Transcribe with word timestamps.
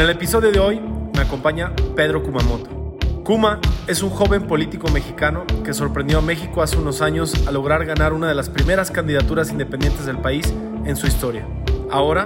En 0.00 0.04
el 0.04 0.12
episodio 0.12 0.50
de 0.50 0.58
hoy 0.58 0.80
me 0.80 1.20
acompaña 1.20 1.74
Pedro 1.94 2.22
Kumamoto. 2.22 2.96
Kuma 3.22 3.60
es 3.86 4.02
un 4.02 4.08
joven 4.08 4.46
político 4.46 4.88
mexicano 4.88 5.44
que 5.62 5.74
sorprendió 5.74 6.20
a 6.20 6.22
México 6.22 6.62
hace 6.62 6.78
unos 6.78 7.02
años 7.02 7.46
a 7.46 7.50
lograr 7.50 7.84
ganar 7.84 8.14
una 8.14 8.26
de 8.26 8.34
las 8.34 8.48
primeras 8.48 8.90
candidaturas 8.90 9.50
independientes 9.50 10.06
del 10.06 10.16
país 10.16 10.54
en 10.86 10.96
su 10.96 11.06
historia. 11.06 11.46
Ahora, 11.90 12.24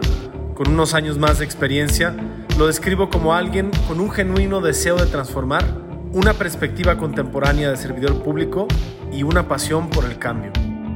con 0.55 0.69
unos 0.69 0.95
años 0.95 1.19
más 1.19 1.41
de 1.41 1.47
experiencia, 1.47 2.15
lo 2.59 2.69
describo 2.69 3.11
como 3.11 3.35
alguien 3.35 3.73
con 3.89 3.99
un 3.99 4.13
genuino 4.13 4.61
deseo 4.61 4.95
de 4.95 5.07
transformar, 5.07 5.65
una 6.13 6.33
perspectiva 6.33 6.97
contemporánea 6.97 7.71
de 7.71 7.77
servidor 7.77 8.23
público 8.23 8.69
y 9.11 9.25
una 9.25 9.49
pasión 9.49 9.91
por 9.91 10.05
el 10.05 10.21
cambio. 10.21 10.53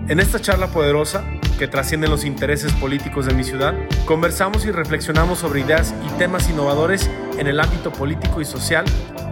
En 0.09 0.21
esta 0.21 0.39
charla 0.39 0.69
poderosa, 0.69 1.25
que 1.59 1.67
trasciende 1.67 2.07
los 2.07 2.25
intereses 2.25 2.73
políticos 2.75 3.27
de 3.27 3.35
mi 3.35 3.43
ciudad, 3.43 3.75
conversamos 4.07 4.65
y 4.65 4.71
reflexionamos 4.71 5.41
sobre 5.41 5.61
ideas 5.61 5.93
y 6.07 6.19
temas 6.19 6.49
innovadores 6.49 7.11
en 7.37 7.49
el 7.49 7.59
ámbito 7.59 7.93
político 7.93 8.41
y 8.41 8.45
social 8.45 8.85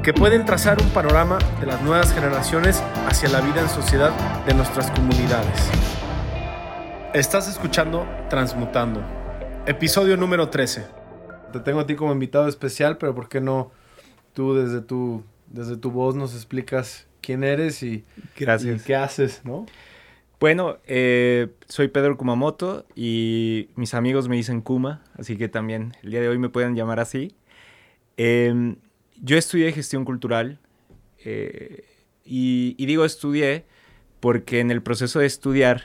que 0.03 0.13
pueden 0.13 0.45
trazar 0.45 0.83
un 0.83 0.89
panorama 0.91 1.39
de 1.61 1.67
las 1.67 1.81
nuevas 1.83 2.13
generaciones 2.13 2.83
hacia 3.07 3.29
la 3.29 3.41
vida 3.41 3.61
en 3.61 3.69
sociedad 3.69 4.11
de 4.45 4.55
nuestras 4.55 4.91
comunidades. 4.91 5.71
Estás 7.15 7.49
escuchando 7.49 8.07
Transmutando, 8.29 9.03
episodio 9.65 10.17
número 10.17 10.49
13. 10.49 10.85
Te 11.53 11.61
tengo 11.61 11.81
a 11.81 11.87
ti 11.87 11.95
como 11.95 12.13
invitado 12.13 12.49
especial, 12.49 12.99
pero 12.99 13.15
¿por 13.15 13.29
qué 13.29 13.41
no 13.41 13.71
tú 14.35 14.55
desde 14.55 14.81
tu, 14.81 15.23
desde 15.47 15.77
tu 15.77 15.93
voz 15.93 16.17
nos 16.17 16.35
explicas 16.35 17.07
quién 17.21 17.45
eres 17.45 17.85
y, 17.85 18.05
Gracias. 18.37 18.83
y 18.83 18.85
qué 18.85 18.97
haces, 18.97 19.43
¿no? 19.45 19.65
Bueno, 20.39 20.77
eh, 20.87 21.49
soy 21.67 21.89
Pedro 21.89 22.17
Kumamoto 22.19 22.85
y 22.95 23.71
mis 23.75 23.95
amigos 23.95 24.29
me 24.29 24.37
dicen 24.37 24.61
Kuma, 24.61 25.03
así 25.19 25.39
que 25.39 25.49
también 25.49 25.95
el 26.03 26.11
día 26.11 26.21
de 26.21 26.29
hoy 26.29 26.39
me 26.39 26.51
pueden 26.51 26.75
llamar 26.75 27.01
así. 27.01 27.35
Eh, 28.19 28.77
yo 29.23 29.37
estudié 29.39 29.73
gestión 29.73 30.05
cultural 30.05 30.59
eh, 31.25 31.85
y, 32.25 32.85
digo 32.87 33.05
estudié 33.05 33.65
porque 34.21 34.61
en 34.61 34.71
el 34.71 34.83
proceso 34.83 35.21
de 35.21 35.27
estudiar, 35.27 35.85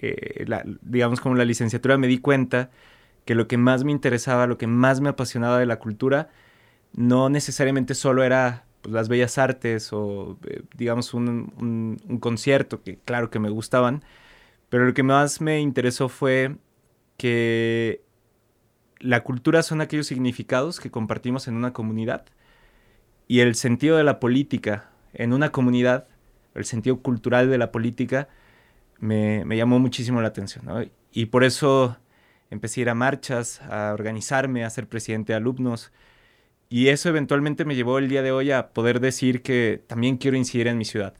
eh, 0.00 0.44
digamos 0.82 1.20
como 1.20 1.34
la 1.36 1.44
licenciatura, 1.44 1.96
me 1.98 2.06
di 2.06 2.18
cuenta 2.18 2.70
que 3.24 3.34
lo 3.34 3.48
que 3.48 3.58
más 3.58 3.84
me 3.84 3.92
interesaba, 3.92 4.46
lo 4.46 4.58
que 4.58 4.66
más 4.66 5.00
me 5.00 5.10
apasionaba 5.10 5.58
de 5.58 5.66
la 5.66 5.78
cultura, 5.78 6.30
no 6.94 7.28
necesariamente 7.28 7.94
solo 7.94 8.24
era 8.24 8.63
pues, 8.84 8.92
las 8.92 9.08
bellas 9.08 9.38
artes 9.38 9.92
o 9.92 10.38
eh, 10.46 10.62
digamos 10.76 11.14
un, 11.14 11.98
un, 12.06 12.18
concierto, 12.18 12.82
que 12.82 12.98
claro 12.98 13.30
que 13.30 13.38
me 13.38 13.48
gustaban, 13.48 14.04
pero 14.68 14.84
lo 14.84 14.92
que 14.92 15.02
más 15.02 15.40
me 15.40 15.60
interesó 15.60 16.10
fue 16.10 16.56
que 17.16 18.02
la 19.00 19.24
cultura 19.24 19.62
son 19.62 19.80
aquellos 19.80 20.06
significados 20.06 20.80
que 20.80 20.90
compartimos 20.90 21.48
en 21.48 21.56
una 21.56 21.72
comunidad 21.72 22.26
y 23.26 23.40
el 23.40 23.54
sentido 23.54 23.96
de 23.96 24.04
la 24.04 24.20
política 24.20 24.90
en 25.14 25.32
una 25.32 25.50
comunidad, 25.50 26.08
el 26.54 26.66
sentido 26.66 27.00
cultural 27.00 27.48
de 27.48 27.56
la 27.56 27.72
política, 27.72 28.28
me, 28.98 29.46
me 29.46 29.56
llamó 29.56 29.78
muchísimo 29.78 30.20
la 30.20 30.28
atención. 30.28 30.90
Y 31.10 31.26
por 31.26 31.44
eso 31.44 31.96
empecé 32.50 32.80
a 32.80 32.82
ir 32.82 32.90
a 32.90 32.94
marchas, 32.94 33.62
a 33.62 33.92
organizarme, 33.94 34.64
a 34.64 34.70
ser 34.70 34.88
presidente 34.88 35.32
de 35.32 35.38
alumnos. 35.38 35.90
Y 36.74 36.88
eso 36.88 37.08
eventualmente 37.08 37.64
me 37.64 37.76
llevó 37.76 37.98
el 37.98 38.08
día 38.08 38.20
de 38.20 38.32
hoy 38.32 38.50
a 38.50 38.70
poder 38.70 38.98
decir 38.98 39.42
que 39.42 39.80
también 39.86 40.16
quiero 40.16 40.36
incidir 40.36 40.66
en 40.66 40.76
mi 40.76 40.84
ciudad. 40.84 41.14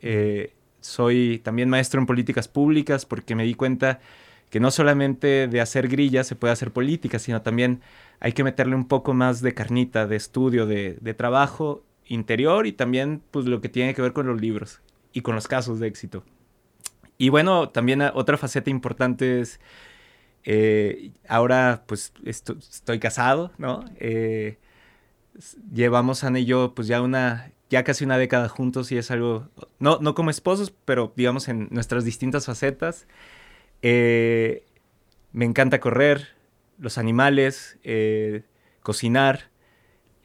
Eh, 0.00 0.52
soy 0.82 1.40
también 1.42 1.70
maestro 1.70 1.98
en 1.98 2.04
políticas 2.04 2.46
públicas 2.46 3.06
porque 3.06 3.34
me 3.34 3.44
di 3.44 3.54
cuenta 3.54 4.00
que 4.50 4.60
no 4.60 4.70
solamente 4.70 5.48
de 5.48 5.60
hacer 5.62 5.88
grillas 5.88 6.26
se 6.26 6.36
puede 6.36 6.52
hacer 6.52 6.72
política, 6.72 7.18
sino 7.18 7.40
también 7.40 7.80
hay 8.20 8.34
que 8.34 8.44
meterle 8.44 8.74
un 8.74 8.86
poco 8.86 9.14
más 9.14 9.40
de 9.40 9.54
carnita, 9.54 10.06
de 10.06 10.16
estudio, 10.16 10.66
de, 10.66 10.98
de 11.00 11.14
trabajo 11.14 11.82
interior 12.04 12.66
y 12.66 12.72
también 12.72 13.22
pues 13.30 13.46
lo 13.46 13.62
que 13.62 13.70
tiene 13.70 13.94
que 13.94 14.02
ver 14.02 14.12
con 14.12 14.26
los 14.26 14.38
libros 14.38 14.82
y 15.14 15.22
con 15.22 15.34
los 15.34 15.48
casos 15.48 15.80
de 15.80 15.86
éxito. 15.86 16.22
Y 17.16 17.30
bueno, 17.30 17.70
también 17.70 18.02
otra 18.02 18.36
faceta 18.36 18.68
importante 18.68 19.40
es, 19.40 19.58
eh, 20.44 21.12
ahora 21.26 21.84
pues 21.86 22.12
esto, 22.26 22.58
estoy 22.58 22.98
casado, 22.98 23.52
¿no? 23.56 23.86
Eh, 23.98 24.58
llevamos 25.72 26.24
Ana 26.24 26.40
y 26.40 26.44
yo 26.44 26.74
pues 26.74 26.88
ya 26.88 27.00
una, 27.02 27.50
ya 27.70 27.84
casi 27.84 28.04
una 28.04 28.18
década 28.18 28.48
juntos 28.48 28.90
y 28.92 28.98
es 28.98 29.10
algo, 29.10 29.48
no, 29.78 29.98
no 30.00 30.14
como 30.14 30.30
esposos, 30.30 30.72
pero 30.84 31.12
digamos 31.16 31.48
en 31.48 31.68
nuestras 31.70 32.04
distintas 32.04 32.46
facetas. 32.46 33.06
Eh, 33.82 34.64
me 35.32 35.44
encanta 35.44 35.80
correr, 35.80 36.28
los 36.78 36.98
animales, 36.98 37.78
eh, 37.84 38.42
cocinar. 38.82 39.50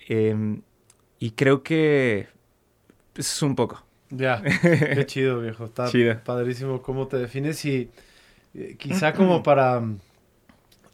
Eh, 0.10 0.60
y 1.20 1.32
creo 1.32 1.64
que 1.64 2.28
es 3.16 3.42
un 3.42 3.56
poco. 3.56 3.84
Ya, 4.10 4.42
qué 4.42 5.06
chido, 5.08 5.40
viejo. 5.40 5.66
Está 5.66 5.88
Chido. 5.88 6.20
padrísimo 6.24 6.82
cómo 6.82 7.08
te 7.08 7.18
defines 7.18 7.64
y 7.66 7.90
eh, 8.54 8.76
quizá 8.78 9.14
como 9.14 9.42
para, 9.42 9.82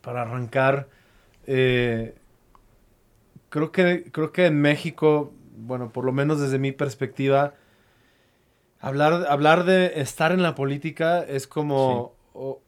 para 0.02 0.22
arrancar, 0.22 0.88
creo, 3.50 3.72
que, 3.72 4.12
creo 4.12 4.32
que 4.32 4.46
en 4.46 4.62
México, 4.62 5.34
bueno, 5.58 5.92
por 5.92 6.06
lo 6.06 6.12
menos 6.12 6.40
desde 6.40 6.60
mi 6.60 6.72
perspectiva, 6.72 7.56
hablar, 8.80 9.26
hablar 9.30 9.66
de 9.66 10.00
estar 10.02 10.32
en 10.32 10.42
la 10.42 10.56
política 10.56 11.24
es 11.24 11.48
como... 11.48 12.14
Sí. 12.16 12.30
O, 12.34 12.62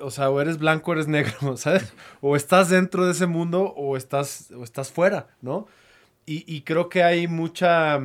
o 0.00 0.10
sea, 0.10 0.30
o 0.30 0.40
eres 0.40 0.58
blanco 0.58 0.90
o 0.90 0.94
eres 0.94 1.08
negro, 1.08 1.56
¿sabes? 1.56 1.92
O 2.20 2.36
estás 2.36 2.68
dentro 2.68 3.06
de 3.06 3.12
ese 3.12 3.26
mundo 3.26 3.72
o 3.76 3.96
estás, 3.96 4.50
o 4.52 4.64
estás 4.64 4.90
fuera, 4.92 5.28
¿no? 5.40 5.66
Y, 6.26 6.44
y, 6.52 6.62
creo 6.62 6.88
que 6.88 7.02
hay 7.02 7.28
mucha, 7.28 8.00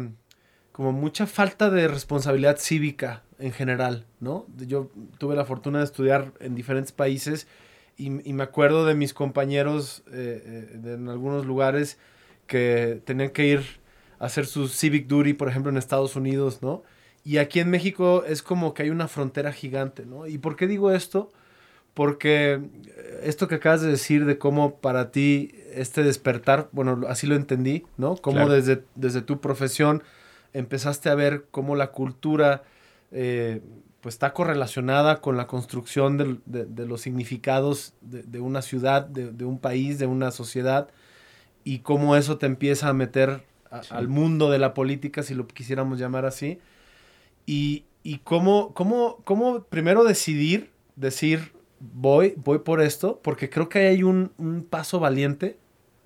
como 0.74 0.92
mucha 0.92 1.26
falta 1.26 1.70
de 1.70 1.88
responsabilidad 1.88 2.58
cívica 2.58 3.24
en 3.38 3.54
general, 3.54 4.06
¿no? 4.20 4.46
Yo 4.58 4.92
tuve 5.18 5.38
la 5.38 5.46
fortuna 5.46 5.80
de 5.80 5.86
estudiar 5.86 6.34
en 6.42 6.54
diferentes 6.54 6.92
países 6.92 7.48
y, 7.96 8.30
y 8.30 8.34
me 8.34 8.44
acuerdo 8.44 8.86
de 8.86 8.94
mis 8.96 9.14
compañeros 9.14 10.04
eh, 10.12 10.70
eh, 10.74 10.78
de, 10.80 10.94
en 10.96 11.08
algunos 11.08 11.46
lugares 11.46 11.98
que 12.50 13.02
tenían 13.06 13.30
que 13.30 13.46
ir 13.46 13.62
a 14.20 14.26
hacer 14.26 14.46
su 14.46 14.68
civic 14.68 15.08
duty, 15.08 15.34
por 15.34 15.48
ejemplo, 15.48 15.72
en 15.72 15.78
Estados 15.78 16.18
Unidos, 16.18 16.62
¿no? 16.62 16.84
Y 17.24 17.38
aquí 17.38 17.62
en 17.62 17.70
México 17.70 18.26
es 18.28 18.44
como 18.44 18.74
que 18.74 18.84
hay 18.84 18.90
una 18.90 19.08
frontera 19.08 19.54
gigante, 19.54 20.06
¿no? 20.06 20.28
¿Y 20.28 20.38
por 20.38 20.58
qué 20.58 20.68
digo 20.68 20.92
esto? 20.92 21.32
porque 22.00 22.62
esto 23.24 23.50
que 23.50 23.56
acabas 23.56 23.82
de 23.82 23.90
decir 23.90 24.24
de 24.26 24.38
cómo 24.38 24.76
para 24.76 25.12
ti 25.12 25.52
este 25.74 26.02
despertar, 26.02 26.70
bueno, 26.72 27.02
así 27.10 27.28
lo 27.28 27.36
entendí, 27.36 27.84
¿no? 27.98 28.16
Cómo 28.16 28.38
claro. 28.38 28.54
desde, 28.54 28.84
desde 28.96 29.22
tu 29.22 29.42
profesión 29.42 30.04
empezaste 30.54 31.10
a 31.10 31.16
ver 31.16 31.48
cómo 31.52 31.76
la 31.76 31.88
cultura 31.88 32.64
eh, 33.12 33.62
pues 34.00 34.16
está 34.16 34.34
correlacionada 34.34 35.20
con 35.20 35.36
la 35.36 35.48
construcción 35.48 36.18
de, 36.18 36.38
de, 36.46 36.66
de 36.66 36.86
los 36.86 37.02
significados 37.02 37.94
de, 38.00 38.24
de 38.24 38.40
una 38.40 38.62
ciudad, 38.62 39.06
de, 39.06 39.44
un 39.44 39.60
país, 39.60 40.00
de 40.00 40.06
una 40.06 40.32
sociedad, 40.32 40.90
y 41.70 41.80
cómo 41.80 42.16
eso 42.16 42.40
te 42.40 42.48
empieza 42.48 42.90
a 42.90 42.94
meter 42.94 43.44
a, 43.70 43.84
sí. 43.84 43.90
al 43.92 44.08
mundo 44.08 44.50
de 44.50 44.58
la 44.58 44.74
política, 44.74 45.22
si 45.22 45.36
lo 45.36 45.46
quisiéramos 45.46 46.00
llamar 46.00 46.26
así, 46.26 46.58
y, 47.46 47.84
y 48.02 48.18
cómo, 48.24 48.74
cómo, 48.74 49.18
cómo 49.24 49.66
primero 49.66 50.04
decidir, 50.04 50.72
decir, 50.96 51.52
voy, 51.80 52.34
voy 52.38 52.58
por 52.58 52.82
esto, 52.82 53.20
porque 53.24 53.52
creo 53.52 53.70
que 53.70 53.86
hay 53.86 54.02
un, 54.02 54.32
un 54.40 54.64
paso 54.64 55.00
valiente, 55.00 55.58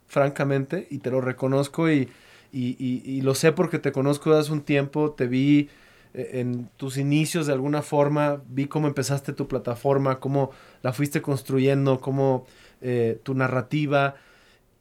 francamente, 0.10 0.86
y 0.92 0.98
te 0.98 1.12
lo 1.12 1.22
reconozco 1.22 1.90
y, 1.90 2.10
y, 2.52 2.76
y, 2.78 3.02
y, 3.06 3.22
lo 3.22 3.34
sé 3.34 3.54
porque 3.54 3.80
te 3.80 3.94
conozco 3.94 4.34
hace 4.34 4.52
un 4.52 4.64
tiempo, 4.64 5.12
te 5.12 5.28
vi 5.28 5.70
eh, 6.14 6.42
en 6.42 6.70
tus 6.76 6.98
inicios 6.98 7.48
de 7.48 7.54
alguna 7.54 7.82
forma, 7.82 8.42
vi 8.50 8.66
cómo 8.66 8.88
empezaste 8.88 9.32
tu 9.32 9.48
plataforma, 9.48 10.20
cómo 10.20 10.52
la 10.82 10.92
fuiste 10.92 11.22
construyendo, 11.22 12.02
cómo 12.02 12.46
eh, 12.82 13.18
tu 13.24 13.34
narrativa, 13.34 14.16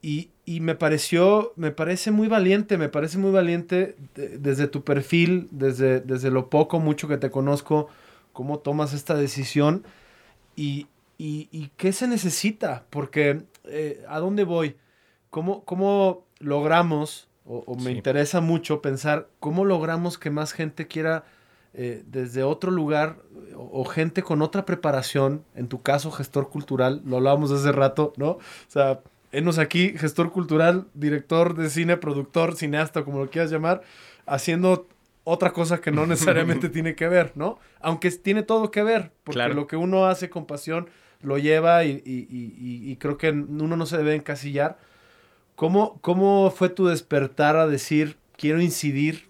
y, 0.03 0.31
y, 0.45 0.59
me 0.61 0.75
pareció, 0.75 1.53
me 1.55 1.71
parece 1.71 2.11
muy 2.11 2.27
valiente, 2.27 2.77
me 2.77 2.89
parece 2.89 3.19
muy 3.19 3.31
valiente 3.31 3.95
de, 4.17 4.37
desde 4.37 4.67
tu 4.67 4.83
perfil, 4.83 5.47
desde, 5.53 6.01
desde 6.01 6.33
lo 6.33 6.51
poco, 6.51 6.81
mucho 6.81 7.07
que 7.07 7.19
te 7.19 7.31
conozco, 7.31 7.89
cómo 8.33 8.59
tomas 8.59 8.95
esta 8.95 9.15
decisión 9.15 9.85
y, 10.57 10.89
y, 11.19 11.49
y 11.53 11.71
qué 11.77 11.93
se 11.93 12.09
necesita, 12.09 12.85
porque 12.91 13.45
eh, 13.65 14.05
¿a 14.09 14.19
dónde 14.19 14.43
voy? 14.43 14.77
¿Cómo, 15.31 15.65
cómo 15.65 16.27
logramos, 16.41 17.29
o, 17.47 17.63
o 17.65 17.77
me 17.77 17.93
sí. 17.93 17.97
interesa 17.99 18.41
mucho 18.41 18.83
pensar, 18.83 19.29
cómo 19.39 19.65
logramos 19.65 20.19
que 20.19 20.31
más 20.31 20.53
gente 20.53 20.89
quiera 20.89 21.25
eh, 21.75 22.03
desde 22.07 22.43
otro 22.43 22.73
lugar 22.73 23.19
o, 23.57 23.81
o, 23.81 23.85
gente 23.85 24.25
con 24.25 24.43
otra 24.43 24.67
preparación, 24.67 25.45
en 25.55 25.69
tu 25.69 25.81
caso 25.81 26.11
gestor 26.11 26.51
cultural, 26.51 27.03
lo 27.07 27.19
hablábamos 27.19 27.53
hace 27.53 27.71
rato, 27.71 28.13
¿no? 28.17 28.31
O 28.33 28.41
sea, 28.67 29.01
enos 29.33 29.59
aquí, 29.59 29.95
gestor 29.97 30.31
cultural, 30.31 30.87
director 30.95 31.57
de 31.57 31.71
cine, 31.71 31.97
productor, 31.97 32.55
cineasta, 32.55 33.05
como 33.05 33.19
lo 33.19 33.31
quieras 33.31 33.51
llamar, 33.51 33.83
haciendo 34.27 34.87
otra 35.25 35.53
cosa 35.53 35.81
que 35.81 35.91
no 35.91 36.07
necesariamente 36.07 36.69
tiene 36.69 36.95
que 36.95 37.09
ver, 37.09 37.33
¿no? 37.35 37.59
Aunque 37.81 38.11
tiene 38.11 38.43
todo 38.43 38.71
que 38.71 38.83
ver, 38.83 39.11
porque 39.25 39.39
claro. 39.39 39.55
lo 39.55 39.67
que 39.67 39.77
uno 39.77 40.07
hace 40.07 40.31
con 40.31 40.47
pasión 40.47 40.89
lo 41.23 41.39
lleva 41.39 41.85
y, 41.85 42.03
y, 42.05 42.27
y, 42.31 42.91
y, 42.91 42.97
creo 42.97 43.17
que 43.17 43.31
uno 43.31 43.77
no 43.77 43.87
se 43.87 43.97
debe 43.97 44.15
encasillar. 44.15 44.79
¿cómo, 45.55 45.99
¿cómo 46.01 46.51
fue 46.51 46.69
tu 46.69 46.87
despertar 46.87 47.57
a 47.57 47.69
decir, 47.69 48.17
quiero 48.37 48.61
incidir 48.61 49.29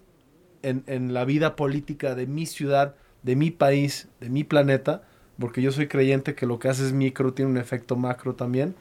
en, 0.63 0.83
en 0.87 1.13
la 1.13 1.25
vida 1.25 1.55
política 1.55 2.15
de 2.15 2.25
mi 2.25 2.47
ciudad, 2.47 2.95
de 3.21 3.35
mi 3.35 3.51
país, 3.51 4.07
de 4.19 4.29
mi 4.29 4.43
planeta? 4.43 5.03
Porque 5.37 5.61
yo 5.61 5.71
soy 5.71 5.87
creyente 5.87 6.33
que 6.33 6.47
lo 6.47 6.57
que 6.57 6.69
haces 6.69 6.93
micro 6.93 7.33
tiene 7.33 7.51
un 7.51 7.57
efecto 7.57 7.95
macro 7.95 8.33
también. 8.33 8.75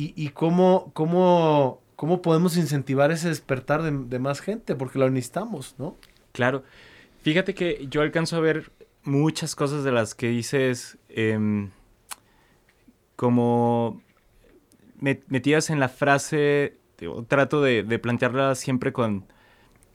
Y, 0.00 0.28
cómo, 0.28 0.92
cómo, 0.94 1.80
cómo 1.96 2.22
podemos 2.22 2.56
incentivar 2.56 3.10
ese 3.10 3.28
despertar 3.28 3.82
de, 3.82 3.90
de 3.90 4.18
más 4.20 4.40
gente, 4.40 4.76
porque 4.76 5.00
lo 5.00 5.10
necesitamos, 5.10 5.74
¿no? 5.76 5.96
Claro. 6.30 6.62
Fíjate 7.22 7.52
que 7.52 7.88
yo 7.90 8.02
alcanzo 8.02 8.36
a 8.36 8.40
ver 8.40 8.70
muchas 9.08 9.56
cosas 9.56 9.84
de 9.84 9.92
las 9.92 10.14
que 10.14 10.28
dices 10.28 10.98
em, 11.08 11.70
como 13.16 14.00
metidas 15.00 15.70
en 15.70 15.80
la 15.80 15.88
frase, 15.88 16.76
trato 17.28 17.62
de, 17.62 17.98
plantearla 17.98 18.54
siempre 18.54 18.92
con, 18.92 19.24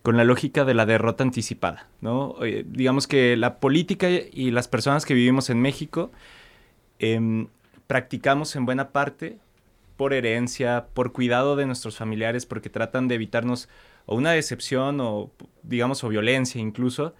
con, 0.01 0.17
la 0.17 0.23
lógica 0.23 0.65
de 0.65 0.73
la 0.73 0.85
derrota 0.85 1.23
anticipada, 1.23 1.87
¿no? 2.01 2.35
digamos 2.65 3.07
que 3.07 3.35
la 3.35 3.59
política 3.59 4.09
y 4.09 4.51
las 4.51 4.67
personas 4.67 5.05
que 5.05 5.13
vivimos 5.13 5.49
en 5.49 5.61
México 5.61 6.11
em, 6.99 7.47
practicamos 7.87 8.55
en 8.55 8.65
buena 8.65 8.89
parte 8.89 9.39
por 9.95 10.13
herencia, 10.13 10.87
por 10.93 11.13
cuidado 11.13 11.55
de 11.55 11.65
nuestros 11.65 11.97
familiares, 11.97 12.45
porque 12.45 12.69
tratan 12.69 13.07
de 13.07 13.15
evitarnos 13.15 13.69
o 14.05 14.15
una 14.15 14.31
decepción 14.31 14.99
o 14.99 15.31
digamos 15.63 16.03
o 16.03 16.09
violencia 16.09 16.61
incluso, 16.61 17.13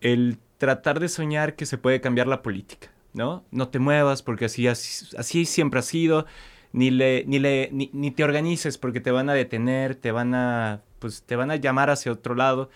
el 0.00 0.38
tratar 0.58 1.00
de 1.00 1.08
soñar 1.08 1.54
que 1.54 1.66
se 1.66 1.78
puede 1.78 2.00
cambiar 2.00 2.26
la 2.26 2.42
política, 2.42 2.90
¿no? 3.14 3.44
No 3.50 3.68
te 3.68 3.78
muevas 3.78 4.22
porque 4.22 4.46
así, 4.46 4.66
así, 4.66 5.44
siempre 5.44 5.80
ha 5.80 5.82
sido, 5.82 6.26
ni, 6.72 6.90
le, 6.90 7.24
ni, 7.26 7.38
le, 7.38 7.70
ni, 7.72 8.10
te 8.10 8.24
organices 8.24 8.78
porque 8.78 9.00
te 9.00 9.10
van 9.10 9.30
a 9.30 9.34
detener, 9.34 9.94
te 9.94 10.12
van 10.12 10.34
a, 10.34 10.82
pues, 10.98 11.22
te 11.22 11.36
van 11.36 11.50
a 11.50 11.56
llamar 11.56 11.90
hacia 11.90 12.12
otro 12.12 12.34
lado. 12.34 12.70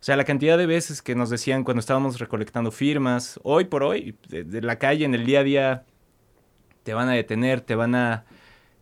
O 0.00 0.04
sea, 0.04 0.16
la 0.16 0.24
cantidad 0.24 0.58
de 0.58 0.66
veces 0.66 1.02
que 1.02 1.14
nos 1.14 1.30
decían 1.30 1.64
cuando 1.64 1.80
estábamos 1.80 2.18
recolectando 2.18 2.70
firmas, 2.70 3.40
hoy 3.42 3.64
por 3.64 3.82
hoy, 3.82 4.16
de, 4.28 4.62
la 4.62 4.78
calle, 4.78 5.04
en 5.04 5.14
el 5.14 5.24
día 5.24 5.40
a 5.40 5.44
día, 5.44 5.84
te 6.82 6.94
van 6.94 7.08
a 7.08 7.12
detener, 7.12 7.60
te 7.62 7.74
van 7.74 7.94
a, 7.94 8.26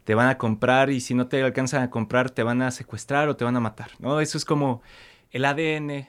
te 0.05 0.15
van 0.15 0.29
a 0.29 0.39
comprar 0.39 0.91
y 0.91 1.01
si 1.01 1.15
no 1.15 1.29
te 1.29 1.43
alcanzan 1.43 1.83
a 1.83 1.91
comprar, 1.91 2.31
te 2.31 2.43
van 2.43 2.63
a 2.63 2.71
secuestrar 2.71 3.29
o 3.29 3.37
te 3.37 3.45
van 3.45 3.57
a 3.57 3.61
matar, 3.61 3.91
¿no? 3.99 4.21
Eso 4.21 4.39
es 4.39 4.45
como 4.45 4.83
el 5.31 5.45
ADN 5.45 6.09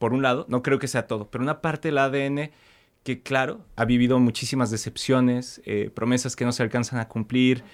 por 0.00 0.14
un 0.14 0.22
lado, 0.22 0.46
no 0.48 0.62
creo 0.62 0.78
que 0.78 0.88
sea 0.88 1.06
todo, 1.06 1.30
pero 1.30 1.44
una 1.44 1.60
parte 1.60 1.88
del 1.88 1.98
ADN 1.98 2.50
que, 3.02 3.22
claro, 3.22 3.60
ha 3.76 3.84
vivido 3.84 4.18
muchísimas 4.18 4.70
decepciones, 4.70 5.60
eh, 5.64 5.90
promesas 5.94 6.36
que 6.36 6.44
no 6.44 6.52
se 6.52 6.62
alcanzan 6.62 6.98
a 6.98 7.08
cumplir, 7.08 7.64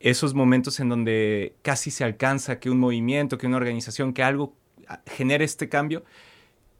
esos 0.00 0.34
momentos 0.34 0.80
en 0.80 0.88
donde 0.88 1.56
casi 1.62 1.90
se 1.90 2.04
alcanza 2.04 2.58
que 2.60 2.70
un 2.70 2.78
movimiento, 2.78 3.38
que 3.38 3.46
una 3.46 3.56
organización, 3.56 4.12
que 4.12 4.22
algo 4.22 4.56
ah, 4.88 5.00
genere 5.06 5.44
este 5.44 5.68
cambio, 5.68 6.04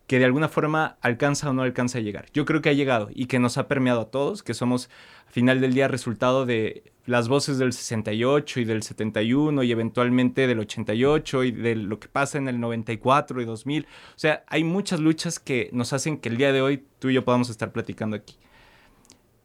que 0.09 0.19
de 0.19 0.25
alguna 0.25 0.49
forma 0.49 0.97
alcanza 1.03 1.51
o 1.51 1.53
no 1.53 1.63
alcanza 1.63 1.99
a 1.99 2.01
llegar. 2.01 2.27
Yo 2.33 2.47
creo 2.47 2.63
que 2.63 2.71
ha 2.71 2.73
llegado 2.73 3.11
y 3.15 3.27
que 3.27 3.39
nos 3.39 3.59
ha 3.59 3.69
permeado 3.69 4.01
a 4.01 4.11
todos, 4.11 4.43
que 4.43 4.55
somos 4.55 4.89
al 5.27 5.33
final 5.35 5.61
del 5.61 5.75
día 5.75 5.87
resultado 5.87 6.47
de 6.47 6.93
las 7.05 7.29
voces 7.29 7.59
del 7.59 7.75
68 7.75 8.61
y 8.61 8.65
del 8.65 8.83
71 8.83 9.63
y 9.63 9.71
eventualmente 9.71 10.47
del 10.47 10.61
88 10.61 11.45
y 11.45 11.51
de 11.53 11.77
lo 11.77 12.01
que 12.01 12.09
pasa 12.09 12.39
en 12.39 12.49
el 12.49 12.59
94 12.59 13.43
y 13.43 13.45
2000. 13.45 13.85
O 13.85 13.87
sea, 14.17 14.45
hay 14.47 14.65
muchas 14.65 14.99
luchas 14.99 15.39
que 15.39 15.69
nos 15.75 15.93
hacen 15.93 16.17
que 16.17 16.31
el 16.31 16.39
día 16.39 16.55
de 16.55 16.63
hoy 16.63 16.87
tú 16.99 17.11
y 17.11 17.15
yo 17.15 17.27
podamos 17.27 17.51
estar 17.51 17.71
platicando 17.71 18.17
aquí. 18.17 18.37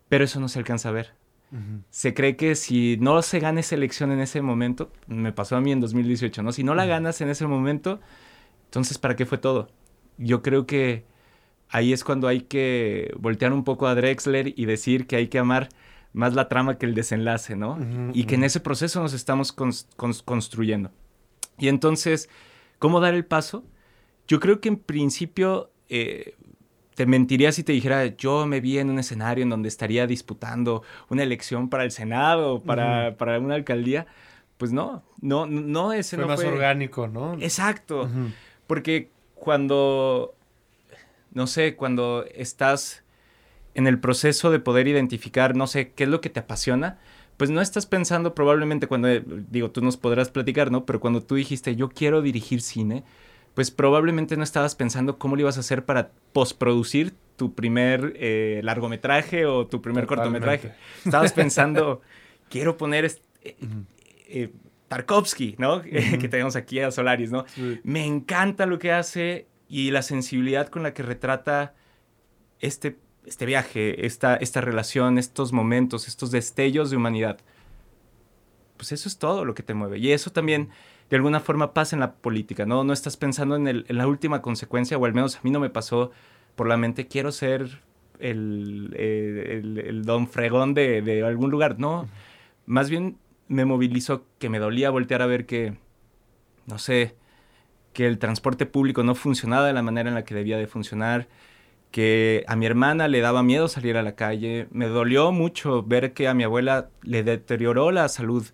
Pero 0.07 0.23
eso 0.23 0.39
no 0.39 0.47
se 0.47 0.59
alcanza 0.59 0.89
a 0.89 0.93
ver. 0.93 1.11
Se 1.89 2.13
cree 2.13 2.37
que 2.37 2.55
si 2.55 2.97
no 2.99 3.21
se 3.21 3.39
gana 3.39 3.59
esa 3.59 3.75
elección 3.75 4.11
en 4.13 4.21
ese 4.21 4.41
momento, 4.41 4.91
me 5.07 5.33
pasó 5.33 5.57
a 5.57 5.61
mí 5.61 5.73
en 5.73 5.81
2018, 5.81 6.41
¿no? 6.41 6.51
Si 6.53 6.63
no 6.63 6.73
la 6.73 6.85
ganas 6.85 7.19
en 7.21 7.29
ese 7.29 7.45
momento, 7.45 7.99
entonces 8.65 8.97
¿para 8.97 9.15
qué 9.15 9.25
fue 9.25 9.37
todo? 9.37 9.69
Yo 10.17 10.41
creo 10.41 10.65
que 10.65 11.05
ahí 11.69 11.93
es 11.93 12.03
cuando 12.03 12.27
hay 12.27 12.41
que 12.41 13.13
voltear 13.17 13.53
un 13.53 13.63
poco 13.63 13.87
a 13.87 13.95
Drexler 13.95 14.53
y 14.55 14.65
decir 14.65 15.07
que 15.07 15.15
hay 15.15 15.27
que 15.27 15.39
amar 15.39 15.69
más 16.13 16.35
la 16.35 16.47
trama 16.47 16.77
que 16.77 16.85
el 16.85 16.93
desenlace, 16.93 17.55
¿no? 17.55 17.77
y 18.13 18.25
que 18.25 18.35
en 18.35 18.43
ese 18.43 18.59
proceso 18.59 19.01
nos 19.01 19.13
estamos 19.13 19.51
construyendo. 19.51 20.91
Y 21.57 21.67
entonces, 21.67 22.29
¿cómo 22.79 22.99
dar 22.99 23.15
el 23.15 23.25
paso? 23.25 23.63
Yo 24.27 24.39
creo 24.39 24.61
que 24.61 24.69
en 24.69 24.77
principio 24.77 25.71
eh, 25.89 26.35
te 26.95 27.05
mentiría 27.05 27.51
si 27.51 27.63
te 27.63 27.73
dijera, 27.73 28.05
yo 28.05 28.45
me 28.45 28.61
vi 28.61 28.77
en 28.77 28.89
un 28.89 28.99
escenario 28.99 29.43
en 29.43 29.49
donde 29.49 29.67
estaría 29.67 30.07
disputando 30.07 30.83
una 31.09 31.23
elección 31.23 31.69
para 31.69 31.83
el 31.83 31.91
Senado, 31.91 32.61
para, 32.61 33.17
para 33.17 33.39
una 33.39 33.55
alcaldía. 33.55 34.05
Pues 34.57 34.71
no, 34.71 35.03
no, 35.19 35.45
no, 35.45 35.93
ese 35.93 36.15
fue 36.15 36.25
no 36.25 36.29
más 36.29 36.43
orgánico, 36.43 37.07
¿no? 37.07 37.33
Exacto, 37.39 38.09
porque 38.67 39.09
cuando, 39.43 40.35
no 41.33 41.47
sé, 41.47 41.75
cuando 41.75 42.23
estás 42.33 43.03
en 43.75 43.87
el 43.87 43.99
proceso 43.99 44.51
de 44.51 44.59
poder 44.59 44.87
identificar, 44.87 45.53
no 45.53 45.67
sé, 45.67 45.91
qué 45.91 46.05
es 46.05 46.09
lo 46.09 46.21
que 46.21 46.29
te 46.29 46.39
apasiona, 46.39 46.97
pues 47.35 47.49
no 47.49 47.59
estás 47.59 47.85
pensando 47.85 48.33
probablemente 48.35 48.87
cuando, 48.87 49.09
digo, 49.09 49.69
tú 49.69 49.81
nos 49.81 49.97
podrás 49.97 50.29
platicar, 50.29 50.71
¿no? 50.71 50.85
Pero 50.85 51.01
cuando 51.01 51.21
tú 51.21 51.35
dijiste, 51.35 51.75
yo 51.75 51.89
quiero 51.89 52.21
dirigir 52.21 52.61
cine, 52.61 53.03
pues 53.53 53.69
probablemente 53.69 54.37
no 54.37 54.43
estabas 54.43 54.75
pensando 54.75 55.17
cómo 55.19 55.35
lo 55.35 55.41
ibas 55.41 55.57
a 55.57 55.59
hacer 55.59 55.83
para 55.83 56.11
postproducir 56.31 57.13
tu 57.35 57.53
primer 57.53 58.13
eh, 58.15 58.61
largometraje 58.63 59.45
o 59.45 59.67
tu 59.67 59.81
primer 59.81 60.05
cortometraje. 60.05 60.71
Estabas 61.03 61.33
pensando, 61.33 62.01
quiero 62.49 62.77
poner 62.77 63.11
eh, 63.41 64.53
Tarkovsky, 64.93 65.55
¿no? 65.57 65.81
que 65.81 66.29
tenemos 66.29 66.55
aquí 66.55 66.79
a 66.79 66.91
Solaris, 66.91 67.31
¿no? 67.31 67.45
Me 67.83 68.05
encanta 68.05 68.65
lo 68.65 68.79
que 68.79 68.91
hace 68.91 69.47
y 69.67 69.91
la 69.91 70.01
sensibilidad 70.01 70.67
con 70.67 70.83
la 70.83 70.93
que 70.93 71.03
retrata 71.03 71.73
este, 72.59 72.97
este 73.25 73.45
viaje, 73.45 74.05
esta, 74.05 74.35
esta 74.35 74.61
relación, 74.61 75.17
estos 75.17 75.51
momentos, 75.51 76.07
estos 76.07 76.31
destellos 76.31 76.91
de 76.91 76.97
humanidad. 76.97 77.39
Pues 78.77 78.91
eso 78.91 79.09
es 79.09 79.17
todo 79.17 79.45
lo 79.45 79.53
que 79.53 79.63
te 79.63 79.73
mueve. 79.73 79.97
Y 79.97 80.11
eso 80.11 80.31
también, 80.31 80.69
de 81.09 81.15
alguna 81.15 81.39
forma, 81.39 81.73
pasa 81.73 81.95
en 81.95 82.01
la 82.01 82.13
política, 82.13 82.65
¿no? 82.65 82.83
No 82.83 82.93
estás 82.93 83.17
pensando 83.17 83.55
en, 83.55 83.85
la 83.87 84.07
última 84.07 84.41
consecuencia, 84.41 84.97
o 84.97 85.05
al 85.05 85.13
menos 85.13 85.37
a 85.37 85.39
mí 85.43 85.51
no 85.51 85.59
me 85.59 85.69
pasó 85.69 86.11
por 86.55 86.67
la 86.67 86.77
mente, 86.77 87.07
quiero 87.07 87.31
ser 87.31 87.81
el, 88.19 88.93
el, 88.95 90.03
don 90.05 90.27
fregón 90.27 90.73
de, 90.73 91.01
de, 91.01 91.23
algún 91.23 91.49
lugar. 91.49 91.79
No, 91.79 92.07
más 92.65 92.89
bien 92.89 93.17
me 93.47 93.65
movilizó 93.65 94.25
que 94.39 94.49
me 94.49 94.59
dolía 94.59 94.89
voltear 94.89 95.21
a 95.21 95.25
ver 95.25 95.45
que, 95.45 95.77
no 96.65 96.79
sé, 96.79 97.15
que 97.93 98.07
el 98.07 98.17
transporte 98.17 98.65
público 98.65 99.03
no 99.03 99.15
funcionaba 99.15 99.67
de 99.67 99.73
la 99.73 99.81
manera 99.81 100.09
en 100.09 100.15
la 100.15 100.23
que 100.23 100.35
debía 100.35 100.57
de 100.57 100.67
funcionar, 100.67 101.27
que 101.91 102.43
a 102.47 102.55
mi 102.55 102.65
hermana 102.65 103.07
le 103.07 103.21
daba 103.21 103.43
miedo 103.43 103.67
salir 103.67 103.97
a 103.97 104.03
la 104.03 104.15
calle, 104.15 104.67
me 104.71 104.87
dolió 104.87 105.31
mucho 105.31 105.83
ver 105.83 106.13
que 106.13 106.27
a 106.27 106.33
mi 106.33 106.43
abuela 106.43 106.89
le 107.03 107.23
deterioró 107.23 107.91
la 107.91 108.09
salud 108.09 108.47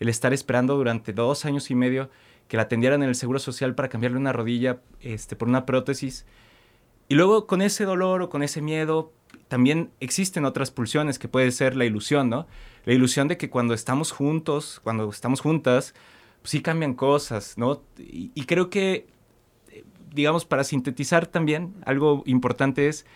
el 0.00 0.08
estar 0.08 0.32
esperando 0.32 0.76
durante 0.76 1.12
dos 1.12 1.44
años 1.44 1.70
y 1.70 1.74
medio 1.74 2.10
que 2.48 2.56
la 2.56 2.64
atendieran 2.64 3.02
en 3.02 3.08
el 3.08 3.14
Seguro 3.14 3.38
Social 3.38 3.74
para 3.74 3.88
cambiarle 3.88 4.18
una 4.18 4.32
rodilla 4.32 4.80
este, 5.00 5.36
por 5.36 5.48
una 5.48 5.66
prótesis. 5.66 6.26
Y 7.08 7.14
luego 7.14 7.46
con 7.46 7.62
ese 7.62 7.84
dolor 7.84 8.22
o 8.22 8.30
con 8.30 8.42
ese 8.42 8.62
miedo 8.62 9.12
también 9.48 9.90
existen 10.00 10.44
otras 10.44 10.70
pulsiones 10.70 11.18
que 11.18 11.28
puede 11.28 11.50
ser 11.52 11.76
la 11.76 11.84
ilusión, 11.84 12.28
¿no? 12.28 12.46
La 12.84 12.92
ilusión 12.92 13.28
de 13.28 13.36
que 13.36 13.50
cuando 13.50 13.74
estamos 13.74 14.12
juntos, 14.12 14.80
cuando 14.82 15.08
estamos 15.08 15.40
juntas, 15.40 15.94
pues 16.40 16.50
sí 16.50 16.62
cambian 16.62 16.94
cosas, 16.94 17.56
¿no? 17.56 17.82
Y, 17.98 18.44
creo 18.46 18.70
que, 18.70 19.06
digamos, 20.12 20.44
para 20.44 20.64
sintetizar 20.64 21.26
también, 21.26 21.74
algo 21.84 22.22
importante 22.26 22.88
es, 22.88 23.06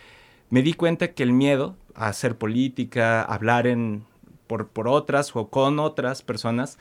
me 0.51 0.63
di 0.63 0.73
cuenta 0.73 1.13
que 1.13 1.23
el 1.23 1.33
miedo 1.33 1.77
a 1.95 2.09
hacer 2.09 2.37
política, 2.37 3.23
a 3.23 3.35
hablar 3.35 3.67
en, 3.67 4.05
por, 4.47 4.69
por 4.69 4.89
otras 4.89 5.35
o 5.35 5.49
con 5.49 5.79
otras 5.79 6.23
personas, 6.23 6.79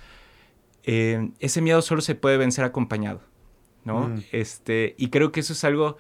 eh, 0.84 1.30
ese 1.40 1.62
miedo 1.62 1.82
solo 1.82 2.02
se 2.02 2.16
puede 2.16 2.38
vencer 2.38 2.66
acompañado, 2.66 3.22
¿no? 3.84 4.10
Mm. 4.10 4.24
Este, 4.32 4.96
y 4.98 5.10
creo 5.10 5.32
que 5.32 5.42
eso 5.42 5.54
es 5.54 5.64
algo 5.64 5.98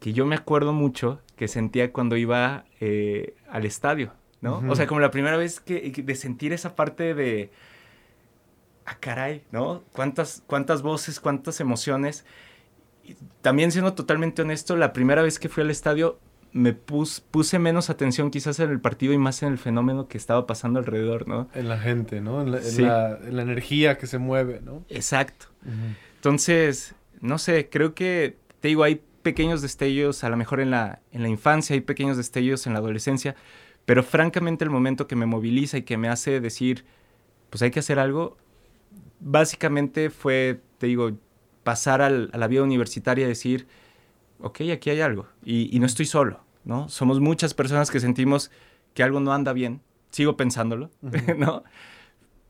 que 0.00 0.12
yo 0.12 0.26
me 0.26 0.36
acuerdo 0.36 0.72
mucho 0.72 1.20
que 1.36 1.48
sentía 1.48 1.92
cuando 1.92 2.16
iba 2.16 2.64
eh, 2.80 3.34
al 3.48 3.64
estadio, 3.64 4.12
¿no? 4.40 4.62
O 4.68 4.76
sea, 4.76 4.86
como 4.86 5.00
la 5.00 5.10
primera 5.10 5.36
vez 5.36 5.60
que, 5.60 5.90
de 5.90 6.14
sentir 6.14 6.52
esa 6.52 6.74
parte 6.74 7.14
de, 7.14 7.50
ah, 8.84 8.96
caray, 9.00 9.42
¿no? 9.52 9.82
Cuántas, 9.92 10.42
cuántas 10.46 10.82
voces, 10.82 11.20
cuántas 11.20 11.60
emociones. 11.60 12.24
también 13.42 13.72
siendo 13.72 13.94
totalmente 13.94 14.42
honesto, 14.42 14.76
la 14.76 14.92
primera 14.92 15.22
vez 15.22 15.38
que 15.38 15.48
fui 15.48 15.62
al 15.62 15.70
estadio 15.70 16.18
me 16.52 16.72
puse 16.72 17.58
menos 17.58 17.90
atención 17.90 18.30
quizás 18.30 18.58
en 18.60 18.70
el 18.70 18.80
partido 18.80 19.12
y 19.12 19.18
más 19.18 19.42
en 19.42 19.52
el 19.52 19.58
fenómeno 19.58 20.08
que 20.08 20.16
estaba 20.16 20.46
pasando 20.46 20.78
alrededor, 20.78 21.28
¿no? 21.28 21.48
En 21.54 21.68
la 21.68 21.78
gente, 21.78 22.22
¿no? 22.22 22.40
En 22.40 22.50
la, 22.50 23.18
energía 23.42 23.98
que 23.98 24.06
se 24.06 24.16
mueve, 24.16 24.62
¿no? 24.64 24.82
Exacto. 24.88 25.46
Entonces, 26.14 26.94
no 27.20 27.36
sé, 27.36 27.68
creo 27.68 27.94
que, 27.94 28.38
te 28.60 28.68
digo, 28.68 28.84
hay 28.84 29.02
pequeños 29.26 29.60
destellos, 29.60 30.22
a 30.22 30.28
lo 30.28 30.36
mejor 30.36 30.60
en 30.60 30.70
la, 30.70 31.00
en 31.10 31.20
la 31.20 31.28
infancia, 31.28 31.74
hay 31.74 31.80
pequeños 31.80 32.16
destellos 32.16 32.64
en 32.68 32.74
la 32.74 32.78
adolescencia, 32.78 33.34
pero 33.84 34.04
francamente 34.04 34.62
el 34.62 34.70
momento 34.70 35.08
que 35.08 35.16
me 35.16 35.26
moviliza 35.26 35.78
y 35.78 35.82
que 35.82 35.96
me 35.96 36.08
hace 36.08 36.38
decir, 36.38 36.84
pues 37.50 37.60
hay 37.60 37.72
que 37.72 37.80
hacer 37.80 37.98
algo, 37.98 38.36
básicamente 39.18 40.10
fue, 40.10 40.60
te 40.78 40.86
digo, 40.86 41.10
pasar 41.64 42.02
a 42.02 42.08
la 42.08 42.46
vida 42.46 42.62
universitaria 42.62 43.24
y 43.24 43.28
decir, 43.28 43.66
ok, 44.38 44.60
aquí 44.72 44.90
hay 44.90 45.00
algo 45.00 45.26
y, 45.44 45.76
no 45.80 45.86
estoy 45.86 46.06
solo, 46.06 46.44
¿no? 46.62 46.88
Somos 46.88 47.18
muchas 47.18 47.52
personas 47.52 47.90
que 47.90 47.98
sentimos 47.98 48.52
que 48.94 49.02
algo 49.02 49.18
no 49.18 49.32
anda 49.32 49.52
bien, 49.52 49.80
sigo 50.10 50.36
pensándolo, 50.36 50.92
¿no? 51.36 51.64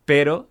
Pero 0.05 0.51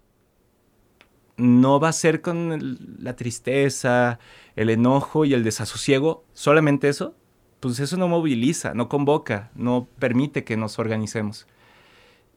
no 1.38 1.79
va 1.79 1.89
a 1.89 1.94
ser 1.94 2.22
con 2.22 2.79
la 2.98 3.15
tristeza, 3.15 4.17
el 4.56 4.70
enojo 4.70 5.26
y 5.26 5.34
el 5.34 5.44
desasosiego, 5.44 6.24
solamente 6.34 6.88
eso, 6.88 7.14
pues 7.60 7.80
eso 7.80 7.98
no 7.98 8.08
moviliza, 8.08 8.74
no 8.74 8.90
convoca, 8.90 9.52
no 9.56 9.88
permite 10.00 10.44
que 10.44 10.58
nos 10.58 10.80
organicemos. 10.80 11.48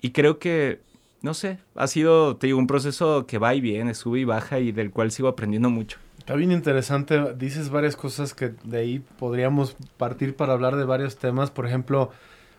Y 0.00 0.10
creo 0.10 0.38
que, 0.38 0.80
no 1.22 1.34
sé, 1.34 1.58
ha 1.74 1.86
sido, 1.86 2.36
te 2.36 2.46
digo, 2.46 2.58
un 2.58 2.66
proceso 2.66 3.26
que 3.26 3.38
va 3.38 3.54
y 3.54 3.60
viene, 3.60 3.94
sube 3.94 4.20
y 4.20 4.24
baja 4.24 4.58
y 4.58 4.72
del 4.72 4.90
cual 4.90 5.10
sigo 5.10 5.28
aprendiendo 5.28 5.70
mucho. 5.70 5.98
Está 6.18 6.34
bien 6.34 6.52
interesante, 6.52 7.34
dices 7.34 7.70
varias 7.70 7.96
cosas 7.96 8.34
que 8.34 8.52
de 8.64 8.78
ahí 8.78 8.98
podríamos 9.18 9.76
partir 9.96 10.36
para 10.36 10.52
hablar 10.52 10.76
de 10.76 10.84
varios 10.84 11.16
temas, 11.16 11.50
por 11.50 11.66
ejemplo, 11.66 12.10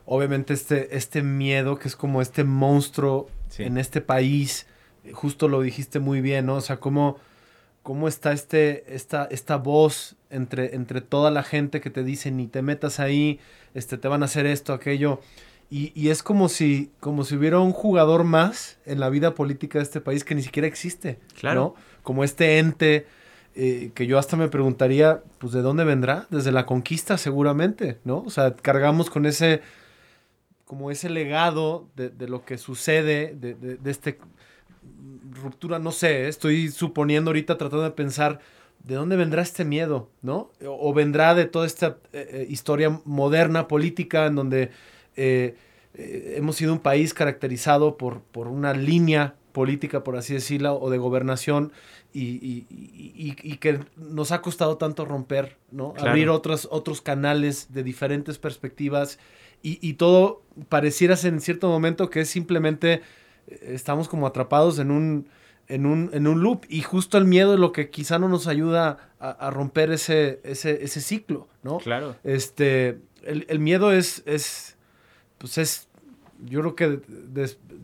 obviamente 0.05 0.53
este, 0.53 0.97
este 0.97 1.21
miedo 1.21 1.77
que 1.77 1.87
es 1.87 1.95
como 1.95 2.21
este 2.21 2.43
monstruo 2.43 3.29
en 3.57 3.77
este 3.77 4.01
país, 4.01 4.65
justo 5.13 5.47
lo 5.47 5.61
dijiste 5.61 5.99
muy 5.99 6.21
bien, 6.21 6.47
¿no? 6.47 6.55
O 6.55 6.61
sea, 6.61 6.77
cómo, 6.77 7.17
cómo 7.89 8.07
está 8.07 8.33
este, 8.33 8.83
esta, 8.93 9.27
esta 9.31 9.55
voz 9.55 10.15
entre, 10.29 10.75
entre 10.75 11.01
toda 11.01 11.31
la 11.31 11.41
gente 11.41 11.81
que 11.81 11.89
te 11.89 12.03
dice, 12.03 12.29
ni 12.29 12.45
te 12.45 12.61
metas 12.61 12.99
ahí, 12.99 13.39
este, 13.73 13.97
te 13.97 14.07
van 14.07 14.21
a 14.21 14.25
hacer 14.25 14.45
esto, 14.45 14.73
aquello. 14.73 15.21
Y, 15.71 15.91
y, 15.99 16.09
es 16.09 16.21
como 16.21 16.49
si, 16.49 16.91
como 16.99 17.23
si 17.23 17.35
hubiera 17.35 17.57
un 17.57 17.71
jugador 17.71 18.25
más 18.25 18.77
en 18.85 18.99
la 18.99 19.09
vida 19.09 19.33
política 19.33 19.79
de 19.79 19.85
este 19.85 20.01
país 20.01 20.23
que 20.23 20.35
ni 20.35 20.43
siquiera 20.43 20.67
existe. 20.67 21.17
Claro. 21.39 21.73
Como 22.03 22.23
este 22.23 22.59
ente 22.59 23.07
eh, 23.55 23.89
que 23.95 24.05
yo 24.05 24.19
hasta 24.19 24.37
me 24.37 24.49
preguntaría, 24.49 25.23
pues, 25.39 25.51
¿de 25.53 25.63
dónde 25.63 25.83
vendrá? 25.83 26.27
Desde 26.29 26.51
la 26.51 26.67
conquista, 26.67 27.17
seguramente, 27.17 27.97
¿no? 28.03 28.19
O 28.19 28.29
sea, 28.29 28.55
cargamos 28.55 29.09
con 29.09 29.25
ese, 29.25 29.61
como 30.63 30.91
ese 30.91 31.09
legado 31.09 31.89
de, 31.95 32.09
de 32.09 32.27
lo 32.27 32.45
que 32.45 32.59
sucede, 32.59 33.33
de, 33.35 33.55
de, 33.55 33.77
de 33.77 33.89
este 33.89 34.19
ruptura, 35.31 35.79
no 35.79 35.91
sé, 35.91 36.27
estoy 36.27 36.69
suponiendo 36.69 37.29
ahorita 37.29 37.57
tratando 37.57 37.83
de 37.83 37.91
pensar 37.91 38.39
de 38.83 38.95
dónde 38.95 39.15
vendrá 39.15 39.41
este 39.41 39.65
miedo, 39.65 40.09
¿no? 40.21 40.51
O, 40.65 40.93
vendrá 40.93 41.35
de 41.35 41.45
toda 41.45 41.65
esta 41.65 41.97
eh, 42.13 42.29
eh, 42.31 42.47
historia 42.49 43.01
moderna, 43.05 43.67
política, 43.67 44.25
en 44.25 44.35
donde 44.35 44.71
eh, 45.15 45.55
hemos 45.93 46.55
sido 46.55 46.73
un 46.73 46.79
país 46.79 47.13
caracterizado 47.13 47.97
por, 47.97 48.21
por 48.21 48.47
una 48.47 48.73
línea 48.73 49.35
política, 49.51 50.03
por 50.03 50.15
así 50.15 50.33
decirlo, 50.33 50.79
o 50.79 50.89
de 50.89 50.97
gobernación, 50.97 51.71
y, 52.13 53.57
que 53.59 53.79
nos 53.97 54.31
ha 54.31 54.41
costado 54.41 54.77
tanto 54.77 55.05
romper, 55.05 55.57
¿no? 55.71 55.93
Abrir 55.97 56.29
otros, 56.29 56.67
otros 56.71 57.01
canales 57.01 57.73
de 57.73 57.83
diferentes 57.83 58.37
perspectivas, 58.37 59.19
y, 59.61 59.93
todo 59.93 60.41
pareciera 60.69 61.15
en 61.23 61.41
cierto 61.41 61.67
momento 61.67 62.09
que 62.09 62.21
es 62.21 62.29
simplemente 62.29 63.01
estamos 63.61 64.07
como 64.07 64.27
atrapados 64.27 64.79
en 64.79 64.91
un, 64.91 65.27
en 65.67 65.85
un, 65.85 66.09
en 66.13 66.27
un 66.27 66.41
loop 66.41 66.65
y 66.67 66.81
justo 66.81 67.17
el 67.17 67.25
miedo 67.25 67.53
es 67.53 67.59
lo 67.59 67.71
que 67.71 67.89
quizá 67.89 68.19
no 68.19 68.27
nos 68.27 68.47
ayuda 68.47 68.97
a, 69.19 69.49
romper 69.51 69.91
ese, 69.91 70.39
ese, 70.43 70.83
ese, 70.83 71.01
ciclo, 71.01 71.47
¿no? 71.61 71.77
Claro. 71.77 72.15
Este, 72.23 72.99
el, 73.23 73.45
el, 73.49 73.59
miedo 73.59 73.91
es, 73.91 74.23
es, 74.25 74.77
pues 75.37 75.57
es, 75.57 75.89
yo 76.45 76.61
creo 76.61 76.75
que, 76.75 77.01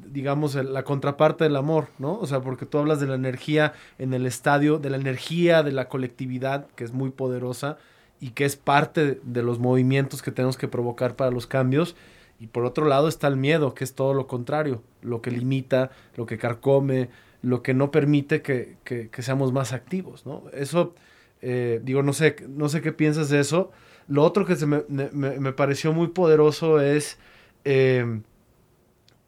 digamos, 0.08 0.56
la 0.56 0.84
contraparte 0.84 1.44
del 1.44 1.58
amor, 1.58 1.90
¿no? 2.00 2.18
O 2.18 2.26
sea, 2.26 2.42
porque 2.42 2.66
tú 2.66 2.78
hablas 2.78 3.00
de 3.00 3.08
la 3.08 3.16
energía 3.16 3.74
en 3.98 4.14
el 4.14 4.26
estadio, 4.26 4.80
de 4.80 4.90
la 4.90 4.98
energía 4.98 5.62
de 5.62 5.74
la 5.74 5.90
colectividad, 5.90 6.68
que 6.76 6.86
es 6.86 6.94
muy 6.94 7.10
poderosa 7.10 7.78
y 8.22 8.30
que 8.30 8.46
es 8.46 8.56
parte 8.56 9.20
de 9.24 9.44
los 9.44 9.60
movimientos 9.60 10.22
que 10.22 10.32
tenemos 10.32 10.58
que 10.58 10.68
provocar 10.68 11.16
para 11.16 11.32
los 11.32 11.48
cambios. 11.48 11.96
Y 12.40 12.48
por 12.48 12.66
otro 12.66 12.86
lado 12.86 13.08
está 13.08 13.28
el 13.28 13.38
miedo, 13.38 13.74
que 13.74 13.84
es 13.84 13.96
todo 13.96 14.14
lo 14.14 14.28
contrario, 14.28 14.84
lo 15.02 15.22
que 15.22 15.32
limita, 15.32 15.92
lo 16.16 16.26
que 16.26 16.38
carcome, 16.38 17.10
lo 17.42 17.62
que 17.62 17.74
no 17.74 17.92
permite 17.92 18.42
que, 18.42 19.10
seamos 19.20 19.54
más 19.54 19.72
activos, 19.72 20.26
¿no? 20.26 20.44
Eso, 20.52 20.96
eh, 21.42 21.80
digo, 21.84 22.04
no 22.04 22.12
sé, 22.12 22.36
no 22.50 22.70
sé 22.70 22.82
qué 22.82 22.92
piensas 22.92 23.30
de 23.30 23.40
eso. 23.40 23.72
Lo 24.08 24.24
otro 24.24 24.46
que 24.46 24.56
se 24.56 24.66
me, 24.66 24.84
me, 24.90 25.54
pareció 25.54 25.94
muy 25.94 26.08
poderoso 26.08 26.82
es 26.82 27.18
em, 27.64 28.24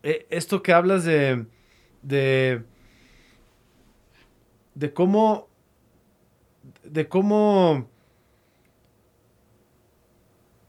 e, 0.04 0.26
esto 0.30 0.62
que 0.62 0.74
hablas 0.74 1.04
de, 1.04 1.46
de, 2.02 2.64
de 4.76 4.94
cómo, 4.94 5.48
de 6.84 7.08
cómo 7.08 7.88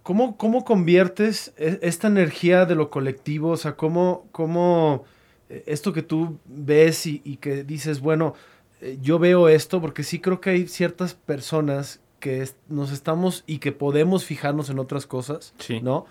¿Cómo, 0.08 0.38
¿Cómo 0.38 0.64
conviertes 0.64 1.52
e, 1.58 1.80
esta 1.82 2.08
energía 2.08 2.64
de 2.64 2.74
lo 2.74 2.88
colectivo? 2.88 3.50
O 3.50 3.56
sea, 3.58 3.76
¿cómo, 3.76 4.26
cómo 4.32 5.04
eh, 5.50 5.64
esto 5.66 5.92
que 5.92 6.00
tú 6.00 6.38
ves 6.46 7.04
y, 7.04 7.36
que 7.42 7.62
dices, 7.62 8.00
bueno, 8.00 8.32
eh, 8.80 8.96
yo 9.02 9.18
veo 9.18 9.50
esto, 9.50 9.82
porque 9.82 10.04
sí 10.04 10.18
creo 10.18 10.40
que 10.40 10.48
hay 10.48 10.66
ciertas 10.66 11.12
personas 11.12 12.00
que 12.20 12.48
nos 12.70 12.90
estamos 12.90 13.44
y 13.46 13.58
que 13.58 13.70
podemos 13.70 14.24
fijarnos 14.24 14.70
en 14.70 14.78
otras 14.78 15.04
cosas, 15.04 15.52
sí. 15.58 15.82
¿no? 15.82 16.06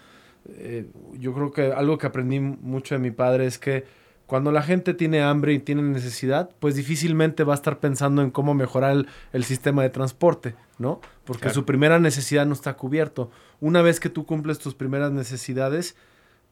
Eh, 0.47 0.85
yo 1.13 1.33
creo 1.33 1.51
que 1.51 1.71
algo 1.71 1.97
que 1.97 2.05
aprendí 2.05 2.39
mucho 2.39 2.93
de 2.93 2.99
mi 2.99 3.09
padre 3.09 3.47
es 3.47 3.57
que 3.57 3.85
cuando 4.27 4.51
la 4.51 4.61
gente 4.61 4.93
tiene 4.93 5.21
hambre 5.21 5.53
y 5.53 5.59
tiene 5.59 5.81
necesidad, 5.81 6.49
pues 6.59 6.75
difícilmente 6.75 7.45
va 7.45 7.53
a 7.53 7.55
estar 7.55 7.79
pensando 7.79 8.21
en 8.21 8.29
cómo 8.29 8.53
mejorar 8.53 9.05
el, 9.31 9.43
sistema 9.45 9.83
de 9.83 9.89
transporte, 9.89 10.53
¿no? 10.77 10.99
Porque 11.23 11.49
su 11.49 11.63
primera 11.63 11.97
necesidad 11.97 12.45
no 12.45 12.53
está 12.53 12.75
cubierto. 12.75 13.31
Una 13.61 13.81
vez 13.81 14.01
que 14.01 14.09
tú 14.09 14.25
cumples 14.25 14.59
tus 14.59 14.75
primeras 14.75 15.13
necesidades, 15.13 15.95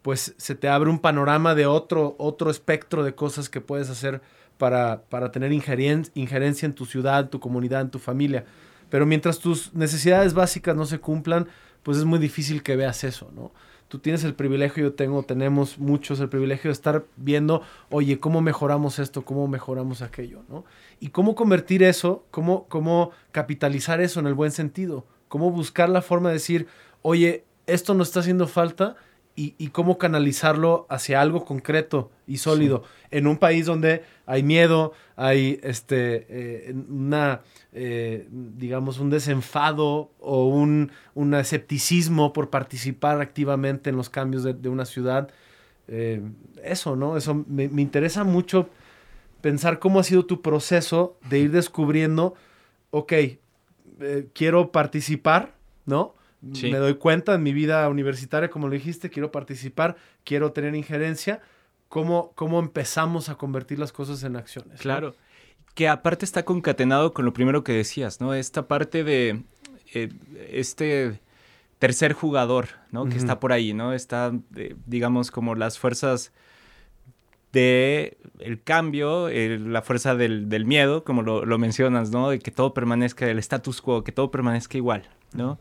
pues 0.02 0.36
se 0.38 0.56
te 0.56 0.70
abre 0.70 0.90
un 0.90 1.00
panorama 1.00 1.54
de 1.54 1.66
otro, 1.66 2.16
otro 2.18 2.50
espectro 2.50 3.04
de 3.04 3.14
cosas 3.14 3.50
que 3.50 3.60
puedes 3.60 3.90
hacer 3.90 4.22
para, 4.58 5.02
para 5.10 5.34
tener 5.34 5.52
injerencia 5.52 6.66
en 6.66 6.74
tu 6.74 6.86
ciudad, 6.86 7.30
tu 7.30 7.42
comunidad, 7.42 7.82
en 7.82 7.90
tu 7.90 8.00
familia. 8.00 8.46
Pero 8.90 9.06
mientras 9.06 9.40
tus 9.40 9.74
necesidades 9.74 10.34
básicas 10.34 10.78
no 10.78 10.86
se 10.86 11.00
cumplan, 11.00 11.50
pues 11.84 11.98
es 11.98 12.06
muy 12.06 12.20
difícil 12.20 12.64
que 12.64 12.78
veas 12.78 13.04
eso, 13.04 13.32
¿no? 13.36 13.52
Tú 13.88 14.00
tienes 14.00 14.24
el 14.24 14.34
privilegio, 14.34 14.84
yo 14.84 14.94
tengo, 14.94 15.24
tenemos 15.24 15.78
muchos 15.78 16.20
el 16.20 16.30
privilegio 16.30 16.70
de 16.70 16.74
estar 16.74 17.06
viendo, 17.16 17.62
oye, 17.90 18.20
¿cómo 18.20 18.42
mejoramos 18.42 19.00
esto? 19.00 19.24
¿Cómo 19.24 19.48
mejoramos 19.48 20.02
aquello? 20.02 20.42
¿no? 20.50 20.66
Y 21.00 21.10
cómo 21.10 21.36
convertir 21.36 21.84
eso, 21.84 22.24
cómo, 22.32 22.66
cómo 22.68 23.12
capitalizar 23.32 24.02
eso 24.02 24.20
en 24.20 24.28
el 24.28 24.34
buen 24.34 24.52
sentido, 24.52 25.06
cómo 25.28 25.52
buscar 25.52 25.90
la 25.90 26.02
forma 26.02 26.30
de 26.30 26.36
decir, 26.36 26.68
oye, 27.02 27.44
esto 27.68 27.94
no 27.94 28.04
está 28.04 28.20
haciendo 28.20 28.48
falta 28.48 28.96
y, 29.38 29.68
cómo 29.70 29.98
canalizarlo 29.98 30.86
hacia 30.90 31.20
algo 31.20 31.44
concreto 31.44 32.10
y 32.26 32.38
sólido 32.38 32.84
en 33.12 33.28
un 33.28 33.38
país 33.38 33.66
donde 33.66 34.04
hay 34.26 34.44
miedo, 34.44 34.94
hay 35.16 35.60
este, 35.64 36.26
eh, 36.30 36.76
una, 36.90 37.42
eh, 37.74 38.28
digamos, 38.30 39.00
un 39.00 39.10
desenfado 39.10 40.12
o 40.20 40.48
un, 40.48 40.92
escepticismo 41.36 42.34
por 42.34 42.50
participar 42.50 43.22
activamente 43.22 43.90
en 43.90 43.98
los 43.98 44.10
cambios 44.10 44.44
de, 44.44 44.70
una 44.70 44.86
ciudad. 44.86 45.30
Eh, 45.88 46.22
eso, 46.64 46.96
¿no? 46.96 47.18
Eso 47.18 47.46
me, 47.48 47.70
me, 47.70 47.82
interesa 47.82 48.24
mucho 48.24 48.70
pensar 49.42 49.80
cómo 49.80 50.00
ha 50.00 50.04
sido 50.04 50.26
tu 50.26 50.42
proceso 50.42 51.18
de 51.30 51.40
ir 51.40 51.52
descubriendo, 51.52 52.34
ok, 52.90 53.14
quiero 54.34 54.72
participar, 54.72 55.54
¿no? 55.86 56.16
Me 56.42 56.78
doy 56.78 56.96
cuenta 56.96 57.34
en 57.34 57.44
mi 57.44 57.54
vida 57.54 57.88
universitaria, 57.90 58.50
como 58.50 58.68
lo 58.68 58.74
dijiste, 58.74 59.10
quiero 59.10 59.32
participar, 59.32 59.96
quiero 60.24 60.52
tener 60.52 60.76
injerencia. 60.76 61.42
¿Cómo, 61.90 62.32
cómo 62.36 62.60
empezamos 62.60 63.30
a 63.30 63.36
convertir 63.36 63.80
las 63.80 63.92
cosas 63.92 64.24
en 64.24 64.36
acciones? 64.36 64.82
Claro. 64.82 65.16
Que 65.74 65.88
aparte 65.88 66.26
está 66.26 66.44
concatenado 66.44 67.14
con 67.14 67.26
lo 67.26 67.34
primero 67.34 67.64
que 67.64 67.74
decías, 67.74 68.22
¿no? 68.22 68.34
Esta 68.34 68.68
parte 68.68 69.04
de 69.04 69.44
eh, 69.94 70.10
este 70.52 71.20
tercer 71.80 72.14
jugador, 72.14 72.70
¿no? 72.92 73.06
Que 73.06 73.18
está 73.18 73.40
por 73.40 73.52
ahí, 73.52 73.74
¿no? 73.74 73.94
Está, 73.94 74.32
digamos, 74.86 75.30
como 75.30 75.56
las 75.56 75.78
fuerzas 75.78 76.32
de 77.52 78.18
el 78.40 78.62
cambio, 78.62 79.30
la 79.30 79.82
fuerza 79.82 80.16
del, 80.16 80.66
miedo, 80.66 81.04
como 81.04 81.22
lo, 81.22 81.58
mencionas, 81.58 82.12
¿no? 82.12 82.30
De 82.30 82.40
que 82.40 82.52
todo 82.52 82.74
permanezca, 82.74 83.30
el 83.30 83.40
status 83.40 83.82
quo, 83.82 84.04
que 84.04 84.12
todo 84.12 84.32
permanezca 84.32 84.78
igual, 84.78 85.04
¿no? 85.34 85.60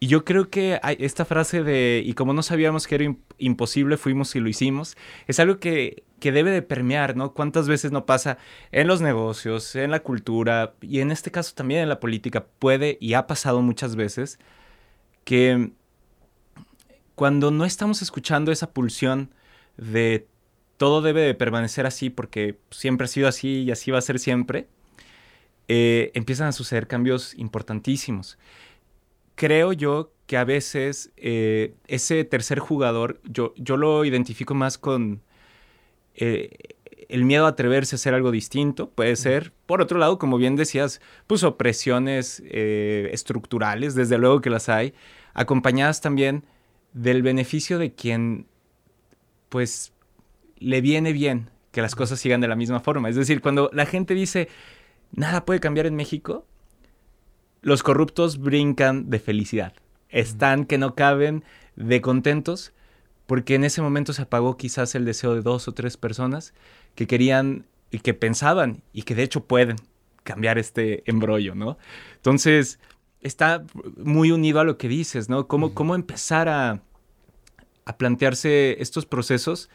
Y 0.00 0.06
yo 0.06 0.24
creo 0.24 0.48
que 0.48 0.80
esta 1.00 1.24
frase 1.24 1.64
de, 1.64 2.02
y 2.04 2.14
como 2.14 2.32
no 2.32 2.42
sabíamos 2.42 2.86
que 2.86 2.94
era 2.94 3.16
imposible, 3.38 3.96
fuimos 3.96 4.34
y 4.36 4.40
lo 4.40 4.48
hicimos, 4.48 4.96
es 5.26 5.40
algo 5.40 5.58
que, 5.58 6.04
que, 6.20 6.30
debe 6.30 6.52
de 6.52 6.62
permear, 6.62 7.16
¿no? 7.16 7.34
¿Cuántas 7.34 7.66
veces 7.66 7.90
no 7.90 8.06
pasa 8.06 8.38
en 8.70 8.86
los 8.86 9.00
negocios, 9.00 9.74
en 9.74 9.90
la 9.90 10.00
cultura 10.00 10.74
y 10.80 11.00
en 11.00 11.10
este 11.10 11.32
caso 11.32 11.52
también 11.54 11.80
en 11.80 11.88
la 11.88 11.98
política? 11.98 12.46
Puede 12.60 12.96
y 13.00 13.14
ha 13.14 13.26
pasado 13.26 13.60
muchas 13.60 13.96
veces 13.96 14.38
que 15.24 15.72
cuando 17.16 17.50
no 17.50 17.64
estamos 17.64 18.00
escuchando 18.00 18.52
esa 18.52 18.70
pulsión 18.72 19.34
de 19.76 20.28
todo 20.76 21.02
debe 21.02 21.22
de 21.22 21.34
permanecer 21.34 21.84
así 21.84 22.08
porque 22.08 22.60
siempre 22.70 23.06
ha 23.06 23.08
sido 23.08 23.26
así 23.26 23.64
y 23.64 23.70
así 23.72 23.90
va 23.90 23.98
a 23.98 24.02
ser 24.02 24.20
siempre, 24.20 24.68
eh, 25.66 26.12
empiezan 26.14 26.46
a 26.46 26.52
suceder 26.52 26.86
cambios 26.86 27.34
importantísimos. 27.34 28.38
Creo 29.38 29.72
yo 29.72 30.10
que 30.26 30.36
a 30.36 30.42
veces 30.42 31.12
eh, 31.16 31.72
ese 31.86 32.24
tercer 32.24 32.58
jugador, 32.58 33.20
yo, 33.22 33.54
yo 33.56 33.76
lo 33.76 34.04
identifico 34.04 34.52
más 34.52 34.78
con 34.78 35.22
eh, 36.16 36.50
el 37.08 37.24
miedo 37.24 37.46
a 37.46 37.50
atreverse 37.50 37.94
a 37.94 37.98
hacer 37.98 38.14
algo 38.14 38.32
distinto, 38.32 38.90
puede 38.90 39.14
ser. 39.14 39.52
Por 39.66 39.80
otro 39.80 40.00
lado, 40.00 40.18
como 40.18 40.38
bien 40.38 40.56
decías, 40.56 41.00
pues 41.28 41.44
opresiones 41.44 42.42
estructurales, 42.50 43.94
desde 43.94 44.18
luego 44.18 44.40
que 44.40 44.50
las 44.50 44.68
hay, 44.68 44.92
acompañadas 45.34 46.00
también 46.00 46.42
del 46.92 47.22
beneficio 47.22 47.78
de 47.78 47.94
quien, 47.94 48.48
pues, 49.50 49.92
le 50.58 50.80
viene 50.80 51.12
bien 51.12 51.48
que 51.70 51.80
las 51.80 51.94
cosas 51.94 52.18
sigan 52.18 52.40
de 52.40 52.48
la 52.48 52.56
misma 52.56 52.80
forma. 52.80 53.08
Es 53.08 53.14
decir, 53.14 53.40
cuando 53.40 53.70
la 53.72 53.86
gente 53.86 54.14
dice, 54.14 54.48
nada 55.12 55.44
puede 55.44 55.60
cambiar 55.60 55.86
en 55.86 55.94
México, 55.94 56.44
los 57.60 57.82
corruptos 57.82 58.38
brincan 58.38 59.10
de 59.10 59.18
felicidad. 59.18 59.72
Están 60.08 60.64
que 60.64 60.78
no 60.78 60.94
caben 60.94 61.44
de 61.76 62.00
contentos 62.00 62.72
porque 63.26 63.54
en 63.54 63.64
ese 63.64 63.82
momento 63.82 64.12
se 64.12 64.22
apagó 64.22 64.56
quizás 64.56 64.94
el 64.94 65.04
deseo 65.04 65.34
de 65.34 65.42
dos 65.42 65.68
o 65.68 65.72
tres 65.72 65.96
personas 65.96 66.54
que 66.94 67.06
querían 67.06 67.66
y 67.90 67.98
que 67.98 68.14
pensaban 68.14 68.82
y 68.92 69.02
que 69.02 69.14
de 69.14 69.22
hecho 69.22 69.44
pueden 69.44 69.76
cambiar 70.24 70.58
este 70.58 71.02
embrollo, 71.10 71.54
¿no? 71.54 71.78
Entonces, 72.16 72.78
está 73.20 73.64
muy 73.96 74.30
unido 74.30 74.60
a 74.60 74.64
lo 74.64 74.78
que 74.78 74.88
dices, 74.88 75.28
¿no? 75.28 75.46
Cómo, 75.46 75.74
cómo 75.74 75.94
empezar 75.94 76.48
a, 76.48 76.82
a 77.84 77.96
plantearse 77.98 78.80
estos 78.80 79.06
procesos 79.06 79.70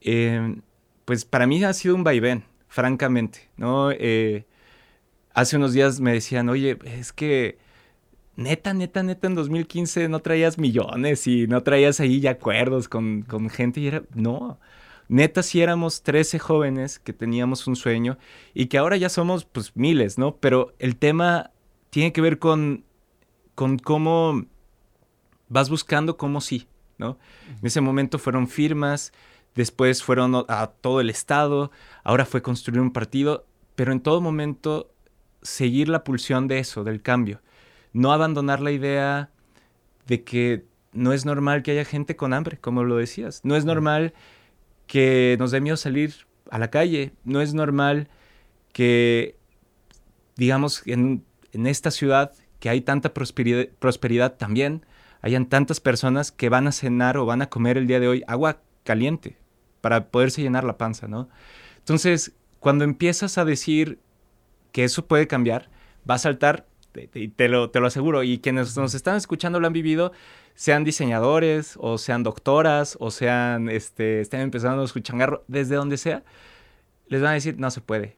Em, 0.00 0.62
pues 1.04 1.24
para 1.24 1.46
mí 1.46 1.62
ha 1.64 1.72
sido 1.72 1.94
un 1.94 2.04
vaivén, 2.04 2.44
francamente, 2.68 3.48
¿no? 3.56 3.90
Eh, 3.90 4.46
hace 5.40 5.56
unos 5.56 5.72
días 5.72 6.00
me 6.00 6.12
decían, 6.12 6.48
oye, 6.48 6.78
es 6.84 7.12
que 7.12 7.58
neta, 8.34 8.74
neta, 8.74 9.02
neta, 9.04 9.28
en 9.28 9.36
2015 9.36 10.08
no 10.08 10.20
traías 10.20 10.58
millones 10.58 11.26
y 11.28 11.46
no 11.46 11.62
traías 11.62 12.00
ahí 12.00 12.20
ya 12.20 12.32
acuerdos 12.32 12.88
con, 12.88 13.22
con 13.22 13.48
gente 13.48 13.80
y 13.80 13.86
era, 13.86 14.02
no, 14.14 14.58
neta 15.08 15.44
sí 15.44 15.60
éramos 15.60 16.02
13 16.02 16.40
jóvenes 16.40 16.98
que 16.98 17.12
teníamos 17.12 17.68
un 17.68 17.76
sueño 17.76 18.18
y 18.52 18.66
que 18.66 18.78
ahora 18.78 18.96
ya 18.96 19.08
somos 19.08 19.44
pues 19.44 19.76
miles, 19.76 20.18
¿no? 20.18 20.36
Pero 20.36 20.74
el 20.80 20.96
tema 20.96 21.52
tiene 21.90 22.12
que 22.12 22.20
ver 22.20 22.40
con, 22.40 22.84
con 23.54 23.78
cómo 23.78 24.44
vas 25.48 25.70
buscando 25.70 26.16
cómo 26.16 26.40
sí, 26.40 26.66
¿no? 26.98 27.16
En 27.48 27.64
ese 27.66 27.80
momento 27.80 28.18
fueron 28.18 28.48
firmas, 28.48 29.12
después 29.54 30.02
fueron 30.02 30.44
a 30.48 30.66
todo 30.66 31.00
el 31.00 31.10
Estado, 31.10 31.70
ahora 32.02 32.24
fue 32.24 32.42
construir 32.42 32.80
un 32.80 32.92
partido, 32.92 33.46
pero 33.76 33.92
en 33.92 34.00
todo 34.00 34.20
momento 34.20 34.90
seguir 35.42 35.88
la 35.88 36.04
pulsión 36.04 36.48
de 36.48 36.58
eso, 36.58 36.84
del 36.84 37.02
cambio. 37.02 37.40
No 37.92 38.12
abandonar 38.12 38.60
la 38.60 38.70
idea 38.70 39.30
de 40.06 40.24
que 40.24 40.64
no 40.92 41.12
es 41.12 41.24
normal 41.24 41.62
que 41.62 41.72
haya 41.72 41.84
gente 41.84 42.16
con 42.16 42.32
hambre, 42.32 42.58
como 42.58 42.84
lo 42.84 42.96
decías. 42.96 43.40
No 43.44 43.56
es 43.56 43.64
normal 43.64 44.14
que 44.86 45.36
nos 45.38 45.50
dé 45.50 45.60
miedo 45.60 45.76
salir 45.76 46.26
a 46.50 46.58
la 46.58 46.70
calle. 46.70 47.12
No 47.24 47.40
es 47.40 47.54
normal 47.54 48.08
que, 48.72 49.36
digamos, 50.36 50.82
en, 50.86 51.24
esta 51.52 51.90
ciudad 51.90 52.32
que 52.60 52.68
hay 52.68 52.80
tanta 52.80 53.14
prosperidad, 53.14 53.68
prosperidad 53.78 54.36
también, 54.36 54.84
hayan 55.20 55.46
tantas 55.46 55.80
personas 55.80 56.32
que 56.32 56.48
van 56.48 56.66
a 56.66 56.72
cenar 56.72 57.16
o 57.16 57.26
van 57.26 57.42
a 57.42 57.48
comer 57.48 57.78
el 57.78 57.86
día 57.86 58.00
de 58.00 58.08
hoy 58.08 58.24
agua 58.26 58.60
caliente, 58.84 59.36
para 59.80 60.08
poderse 60.08 60.42
llenar 60.42 60.64
la 60.64 60.78
panza, 60.78 61.08
¿no? 61.08 61.28
Entonces, 61.78 62.32
cuando 62.60 62.84
empiezas 62.84 63.38
a 63.38 63.44
decir 63.44 63.98
que 64.78 64.84
eso 64.84 65.08
puede 65.08 65.26
cambiar, 65.26 65.68
va 66.08 66.14
a 66.14 66.18
saltar, 66.18 66.64
y 67.12 67.26
te 67.26 67.48
lo, 67.48 67.68
te 67.68 67.80
lo 67.80 67.88
aseguro, 67.88 68.22
y 68.22 68.38
quienes 68.38 68.76
nos 68.76 68.94
están 68.94 69.16
escuchando 69.16 69.58
lo 69.58 69.66
han 69.66 69.72
vivido, 69.72 70.12
sean 70.54 70.84
diseñadores, 70.84 71.74
o 71.80 71.98
sean 71.98 72.22
doctoras, 72.22 72.96
o 73.00 73.10
sean, 73.10 73.68
este, 73.70 74.20
estén 74.20 74.40
empezando 74.40 74.82
a 74.82 74.84
escuchar 74.84 75.42
desde 75.48 75.74
donde 75.74 75.96
sea, 75.96 76.22
les 77.08 77.20
van 77.20 77.32
a 77.32 77.34
decir, 77.34 77.58
no 77.58 77.72
se 77.72 77.80
puede, 77.80 78.14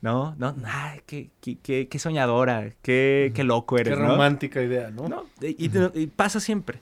¿no? 0.00 0.36
No, 0.38 0.54
ay, 0.64 1.00
qué, 1.06 1.30
qué, 1.40 1.88
qué, 1.88 1.98
soñadora, 1.98 2.70
qué, 2.82 3.32
qué, 3.34 3.42
loco 3.42 3.76
eres, 3.76 3.92
Qué 3.92 4.00
romántica 4.00 4.62
idea, 4.62 4.92
¿no? 4.92 5.26
y, 5.40 6.06
pasa 6.06 6.38
siempre. 6.38 6.78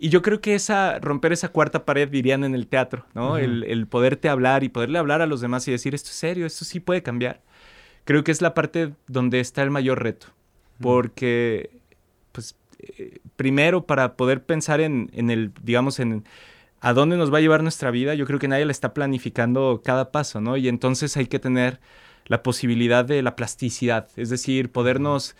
Y 0.00 0.08
yo 0.08 0.20
creo 0.20 0.40
que 0.40 0.56
esa, 0.56 0.98
romper 0.98 1.32
esa 1.32 1.50
cuarta 1.50 1.84
pared, 1.84 2.08
dirían 2.08 2.42
en 2.42 2.56
el 2.56 2.66
teatro, 2.66 3.06
¿no? 3.14 3.38
el, 3.38 3.86
poderte 3.86 4.28
hablar 4.28 4.64
y 4.64 4.68
poderle 4.68 4.98
hablar 4.98 5.22
a 5.22 5.26
los 5.26 5.40
demás 5.40 5.68
y 5.68 5.70
decir, 5.70 5.94
esto 5.94 6.08
es 6.08 6.16
serio, 6.16 6.44
esto 6.44 6.64
sí 6.64 6.80
puede 6.80 7.04
cambiar. 7.04 7.40
Creo 8.04 8.24
que 8.24 8.32
es 8.32 8.42
la 8.42 8.54
parte 8.54 8.92
donde 9.06 9.40
está 9.40 9.62
el 9.62 9.70
mayor 9.70 10.02
reto. 10.02 10.28
Porque, 10.80 11.70
pues, 12.32 12.56
eh, 12.80 13.18
primero 13.36 13.86
para 13.86 14.16
poder 14.16 14.44
pensar 14.44 14.80
en, 14.80 15.10
en, 15.12 15.30
el, 15.30 15.52
digamos, 15.62 16.00
en 16.00 16.24
a 16.80 16.92
dónde 16.92 17.16
nos 17.16 17.32
va 17.32 17.38
a 17.38 17.40
llevar 17.40 17.62
nuestra 17.62 17.90
vida, 17.90 18.14
yo 18.14 18.26
creo 18.26 18.38
que 18.38 18.46
nadie 18.46 18.66
la 18.66 18.72
está 18.72 18.92
planificando 18.92 19.80
cada 19.82 20.12
paso, 20.12 20.42
¿no? 20.42 20.58
Y 20.58 20.68
entonces 20.68 21.16
hay 21.16 21.26
que 21.26 21.38
tener 21.38 21.80
la 22.26 22.42
posibilidad 22.42 23.06
de 23.06 23.22
la 23.22 23.36
plasticidad, 23.36 24.08
es 24.16 24.28
decir, 24.28 24.70
podernos 24.70 25.34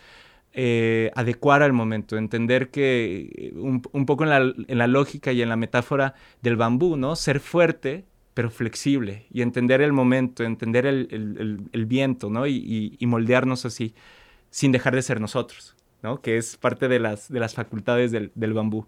eh, 0.53 1.11
adecuar 1.15 1.63
al 1.63 1.73
momento, 1.73 2.17
entender 2.17 2.69
que 2.69 3.29
eh, 3.35 3.53
un, 3.57 3.81
poco 4.05 4.23
en 4.23 4.29
la, 4.77 4.87
lógica 4.87 5.33
y 5.33 5.41
en 5.41 5.49
la 5.49 5.55
metáfora 5.55 6.15
del 6.41 6.55
bambú, 6.55 6.97
¿no? 6.97 7.15
Ser 7.15 7.39
fuerte, 7.39 8.05
pero 8.35 8.51
flexible, 8.51 9.25
y 9.31 9.41
entender 9.41 9.81
el 9.81 9.93
momento, 9.93 10.43
entender 10.43 10.85
el, 10.85 11.85
viento, 11.87 12.29
¿no? 12.29 12.45
Y, 12.45 12.97
moldearnos 13.01 13.65
así, 13.65 13.95
sin 14.51 14.73
dejar 14.73 14.93
de 14.93 15.01
ser 15.01 15.21
nosotros, 15.21 15.75
¿no? 16.03 16.21
Que 16.21 16.37
es 16.37 16.57
parte 16.57 16.89
de 16.89 16.99
las, 16.99 17.29
de 17.29 17.39
las 17.39 17.55
facultades 17.55 18.11
del, 18.11 18.53
bambú. 18.53 18.87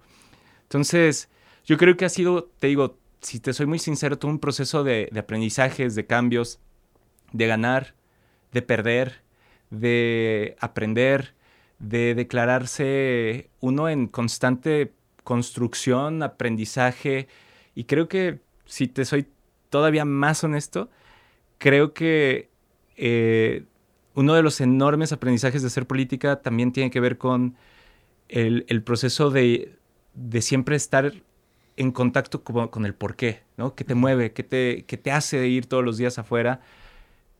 Entonces, 0.64 1.30
yo 1.66 1.78
creo 1.78 1.96
que 1.96 2.04
ha 2.04 2.10
sido, 2.10 2.52
te 2.60 2.68
digo, 2.68 2.98
si 3.22 3.40
te 3.40 3.54
soy 3.54 3.68
muy 3.68 3.80
sincero, 3.80 4.20
todo 4.20 4.30
un 4.30 4.40
proceso 4.40 4.84
de, 4.84 5.08
de 5.14 5.20
aprendizajes, 5.22 5.96
de 5.96 6.06
cambios, 6.06 6.60
de 7.32 7.48
ganar, 7.48 7.96
de 8.52 8.62
perder, 8.62 9.22
de 9.70 10.58
aprender, 10.60 11.36
de 11.80 12.16
declararse 12.16 13.50
uno 13.62 13.88
en 13.88 14.08
constante 14.08 14.92
construcción, 15.24 16.22
aprendizaje, 16.22 17.30
y 17.76 17.86
creo 17.86 18.10
que, 18.10 18.42
si 18.66 18.88
te 18.88 19.06
soy 19.06 19.28
todavía 19.69 20.06
más 20.06 20.43
honesto, 20.43 20.89
creo 21.58 21.93
que 21.93 22.49
eh, 22.95 23.65
uno 24.13 24.34
de 24.34 24.43
los 24.43 24.62
enormes 24.62 25.12
aprendizajes 25.12 25.62
de 25.62 25.67
hacer 25.67 25.86
política 25.86 26.41
también 26.41 26.71
tiene 26.71 26.89
que 26.89 26.99
ver 26.99 27.17
con 27.17 27.56
el, 28.30 28.84
proceso 28.84 29.30
de, 29.30 29.77
siempre 30.39 30.75
estar 30.75 31.13
en 31.75 31.91
contacto 31.91 32.43
con, 32.43 32.86
el 32.86 32.95
por 32.95 33.15
qué, 33.15 33.43
¿no? 33.58 33.75
¿Qué 33.75 33.84
te 33.84 33.95
mueve? 33.95 34.34
¿Qué 34.34 34.43
te, 34.43 34.86
qué 34.88 34.97
te 34.97 35.12
hace 35.12 35.47
ir 35.47 35.67
todos 35.67 35.86
los 35.86 35.97
días 35.97 36.17
afuera? 36.17 36.62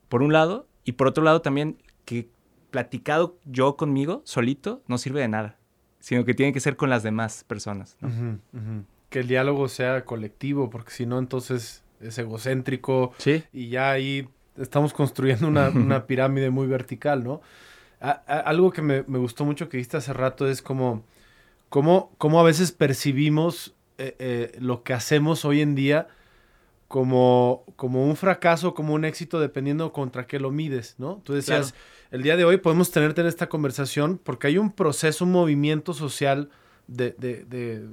Por 0.10 0.22
un 0.22 0.32
lado, 0.32 0.68
y 0.86 0.94
por 0.94 1.08
otro 1.08 1.24
lado 1.24 1.42
también, 1.42 1.82
que 2.06 2.30
platicado 2.70 3.40
yo 3.46 3.76
conmigo, 3.76 4.22
solito, 4.24 4.84
no 4.88 4.98
sirve 4.98 5.22
de 5.22 5.28
nada, 5.28 5.58
sino 6.00 6.26
que 6.26 6.34
tiene 6.34 6.54
que 6.54 6.60
ser 6.60 6.78
con 6.78 6.90
las 6.90 7.04
demás 7.04 7.44
personas. 7.44 7.98
Que 9.10 9.22
el 9.22 9.28
diálogo 9.28 9.68
sea 9.68 10.06
colectivo, 10.06 10.70
porque 10.70 10.92
si 10.92 11.06
no, 11.06 11.18
entonces 11.18 11.84
es 12.02 12.18
egocéntrico. 12.18 13.14
Sí. 13.18 13.44
Y 13.54 13.70
ya 13.70 13.92
ahí 13.92 14.28
estamos 14.58 14.94
construyendo 14.94 15.48
una, 15.48 15.72
pirámide 16.08 16.50
muy 16.50 16.68
vertical, 16.68 17.24
¿no? 17.24 17.42
algo 18.00 18.72
que 18.72 18.84
me, 18.84 19.02
gustó 19.02 19.44
mucho 19.44 19.70
que 19.70 19.78
viste 19.78 19.98
hace 19.98 20.14
rato 20.14 20.48
es 20.48 20.62
como, 20.62 21.04
cómo, 21.70 22.40
a 22.40 22.44
veces 22.44 22.72
percibimos 22.72 23.74
eh, 23.98 24.16
eh, 24.20 24.58
lo 24.60 24.84
que 24.84 24.94
hacemos 24.94 25.46
hoy 25.46 25.62
en 25.62 25.74
día 25.74 26.08
como, 26.88 27.66
como 27.76 28.06
un 28.06 28.16
fracaso, 28.16 28.74
como 28.74 28.94
un 28.94 29.04
éxito, 29.04 29.40
dependiendo 29.40 29.92
contra 29.92 30.28
qué 30.28 30.40
lo 30.40 30.52
mides, 30.52 30.96
¿no? 31.00 31.22
Tú 31.24 31.34
decías, 31.34 31.74
el 32.12 32.22
día 32.22 32.38
de 32.38 32.46
hoy 32.46 32.58
podemos 32.58 32.92
tenerte 32.92 33.22
en 33.22 33.28
esta 33.28 33.50
conversación 33.50 34.20
porque 34.24 34.48
hay 34.48 34.58
un 34.58 34.72
proceso, 34.72 35.26
un 35.26 35.32
movimiento 35.32 35.94
social 35.94 36.50
de, 36.88 37.16
de, 37.18 37.44
de, 37.46 37.88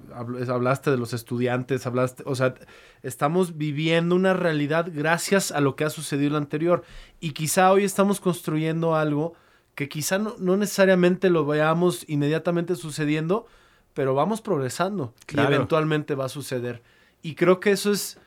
hablaste 0.51 0.91
de 0.91 0.97
los 0.97 1.13
estudiantes, 1.13 1.87
hablaste, 1.87 2.23
o 2.27 2.35
sea, 2.35 2.55
estamos 3.03 3.59
viviendo 3.59 4.15
una 4.15 4.35
realidad 4.35 4.89
gracias 4.93 5.51
a 5.51 5.61
lo 5.61 5.77
que 5.77 5.85
ha 5.85 5.91
sucedido 5.91 6.29
en 6.29 6.33
lo 6.33 6.39
anterior 6.39 6.85
y 7.21 7.33
quizá 7.33 7.73
hoy 7.73 7.85
estamos 7.85 8.21
construyendo 8.21 8.95
algo 8.95 9.35
que 9.75 9.89
quizá 9.89 10.19
no, 10.19 10.37
no 10.39 10.57
necesariamente 10.57 11.31
lo 11.31 11.45
veamos 11.45 12.05
inmediatamente 12.09 12.77
sucediendo, 12.77 13.47
pero 13.93 14.15
vamos 14.15 14.41
progresando 14.41 15.15
y 15.33 15.41
eventualmente 15.41 16.15
va 16.15 16.27
a 16.27 16.29
suceder. 16.29 16.83
Y 17.23 17.35
creo 17.35 17.59
que 17.59 17.73
eso 17.73 17.91
es 17.91 18.19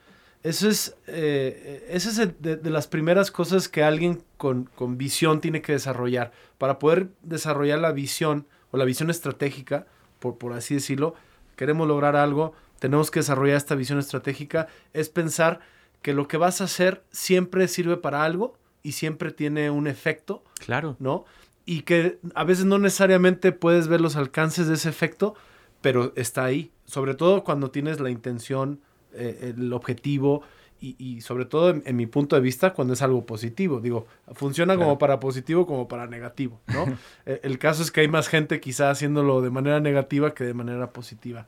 eso 0.43 0.69
es, 0.69 0.95
eh, 1.07 1.85
es 1.89 2.15
de, 2.15 2.59
las 2.69 2.87
primeras 2.87 3.31
cosas 3.31 3.67
que 3.67 3.83
alguien 3.83 4.23
con, 4.37 4.69
visión 4.97 5.41
tiene 5.41 5.61
que 5.61 5.73
desarrollar. 5.73 6.31
Para 6.57 6.79
poder 6.79 7.09
desarrollar 7.21 7.79
la 7.79 7.91
visión 7.91 8.47
o 8.71 8.77
la 8.77 8.85
visión 8.85 9.09
estratégica, 9.09 9.87
por, 10.19 10.37
por 10.37 10.53
así 10.53 10.75
decirlo, 10.75 11.15
queremos 11.55 11.87
lograr 11.87 12.15
algo, 12.15 12.53
tenemos 12.79 13.11
que 13.11 13.19
desarrollar 13.19 13.57
esta 13.57 13.75
visión 13.75 13.99
estratégica, 13.99 14.67
es 14.93 15.09
pensar 15.09 15.59
que 16.01 16.13
lo 16.13 16.27
que 16.27 16.37
vas 16.37 16.61
a 16.61 16.65
hacer 16.65 17.03
siempre 17.11 17.67
sirve 17.67 17.97
para 17.97 18.23
algo 18.23 18.57
y 18.83 18.93
siempre 18.93 19.31
tiene 19.31 19.69
un 19.69 19.87
efecto. 19.87 20.43
Claro. 20.59 20.95
¿No? 20.99 21.25
Y 21.65 21.81
que 21.81 22.19
a 22.33 22.43
veces 22.43 22.65
no 22.65 22.77
necesariamente 22.79 23.51
puedes 23.51 23.87
ver 23.87 23.99
los 23.99 24.15
alcances 24.15 24.67
de 24.67 24.75
ese 24.75 24.89
efecto, 24.89 25.35
pero 25.81 26.13
está 26.15 26.45
ahí. 26.45 26.71
Sobre 26.85 27.13
todo 27.13 27.43
cuando 27.43 27.71
tienes 27.71 27.99
la 27.99 28.09
intención, 28.09 28.79
eh, 29.13 29.53
el 29.57 29.73
objetivo 29.73 30.43
y, 30.79 31.21
sobre 31.21 31.45
todo 31.45 31.69
en, 31.83 31.95
mi 31.95 32.05
punto 32.05 32.35
de 32.35 32.41
vista 32.41 32.73
cuando 32.73 32.93
es 32.93 33.01
algo 33.01 33.25
positivo. 33.25 33.79
Digo, 33.79 34.07
funciona 34.33 34.75
como 34.75 34.97
para 34.97 35.19
positivo 35.19 35.65
como 35.65 35.87
para 35.87 36.07
negativo, 36.07 36.59
¿no? 36.67 36.85
Eh, 37.25 37.41
el 37.43 37.59
caso 37.59 37.83
es 37.83 37.91
que 37.91 38.01
hay 38.01 38.07
más 38.07 38.27
gente 38.27 38.59
quizá 38.59 38.89
haciéndolo 38.89 39.41
de 39.41 39.49
manera 39.49 39.79
negativa 39.79 40.33
que 40.33 40.43
de 40.43 40.53
manera 40.53 40.91
positiva. 40.91 41.47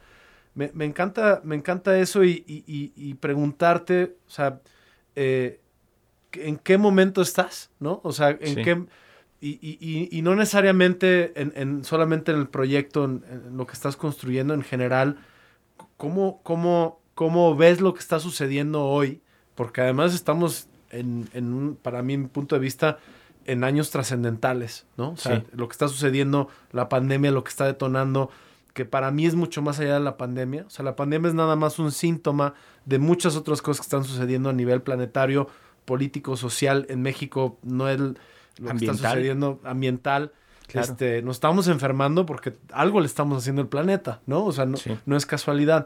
Me, 0.56 0.84
encanta, 0.84 1.42
me 1.46 1.56
encanta 1.56 1.98
eso 2.00 2.24
y, 2.24 3.18
preguntarte, 3.22 4.18
o 4.28 4.30
sea, 4.30 4.60
eh, 5.16 5.62
¿en 6.34 6.58
qué 6.58 6.78
momento 6.78 7.22
estás? 7.22 7.70
¿No? 7.80 8.02
O 8.04 8.12
sea, 8.12 8.32
¿en 8.32 8.56
qué... 8.56 8.86
Y, 9.42 10.20
no 10.22 10.36
necesariamente 10.36 11.32
en, 11.36 11.86
solamente 11.86 12.32
en 12.32 12.40
el 12.40 12.50
proyecto, 12.50 13.06
en, 13.06 13.24
lo 13.56 13.66
que 13.66 13.74
estás 13.74 13.96
construyendo 13.96 14.54
en 14.54 14.64
general, 14.64 15.18
¿cómo, 15.96 16.42
cómo, 16.44 16.99
cómo 17.20 17.54
ves 17.54 17.82
lo 17.82 17.94
que 17.94 18.00
está 18.00 18.18
sucediendo 18.22 18.86
hoy? 18.86 19.22
Porque 19.56 19.82
además 19.82 20.14
estamos 20.14 20.70
en, 20.90 21.28
en 21.34 21.52
un, 21.54 21.76
para 21.76 22.02
mí, 22.02 22.16
mi 22.16 22.28
punto 22.28 22.56
de 22.56 22.62
vista, 22.62 22.98
en 23.44 23.66
años 23.66 23.90
trascendentales, 23.92 24.86
¿no? 24.96 25.10
O 25.10 25.18
sea, 25.18 25.44
lo 25.52 25.68
que 25.68 25.74
está 25.74 25.90
sucediendo, 25.90 26.48
la 26.72 26.88
pandemia, 26.88 27.32
lo 27.32 27.44
que 27.44 27.50
está 27.50 27.66
detonando, 27.66 28.30
que 28.74 28.86
para 28.86 29.12
mí 29.12 29.26
es 29.26 29.36
mucho 29.36 29.62
más 29.62 29.82
allá 29.82 29.96
de 29.96 30.00
la 30.00 30.16
pandemia. 30.16 30.64
O 30.66 30.70
sea, 30.70 30.86
la 30.86 30.96
pandemia 30.96 31.28
es 31.28 31.34
nada 31.34 31.58
más 31.58 31.78
un 31.78 31.92
síntoma 31.92 32.54
de 32.86 33.00
muchas 33.00 33.36
otras 33.36 33.62
cosas 33.62 33.82
que 33.82 33.88
están 33.88 34.06
sucediendo 34.06 34.50
a 34.50 34.54
nivel 34.54 34.82
planetario, 34.82 35.50
político, 35.84 36.38
social. 36.38 36.86
En 36.88 37.02
México 37.02 37.60
no 37.64 37.90
es 37.90 38.00
lo 38.00 38.16
que 38.78 38.86
está 38.86 38.94
sucediendo 38.94 39.60
ambiental. 39.66 40.32
Este, 40.74 41.22
nos 41.22 41.36
estamos 41.36 41.68
enfermando 41.68 42.26
porque 42.26 42.54
algo 42.72 43.02
le 43.02 43.08
estamos 43.08 43.40
haciendo 43.40 43.62
al 43.62 43.68
planeta, 43.68 44.22
¿no? 44.26 44.46
O 44.46 44.54
sea, 44.54 44.66
no, 44.66 44.78
no 45.06 45.18
es 45.18 45.26
casualidad. 45.26 45.86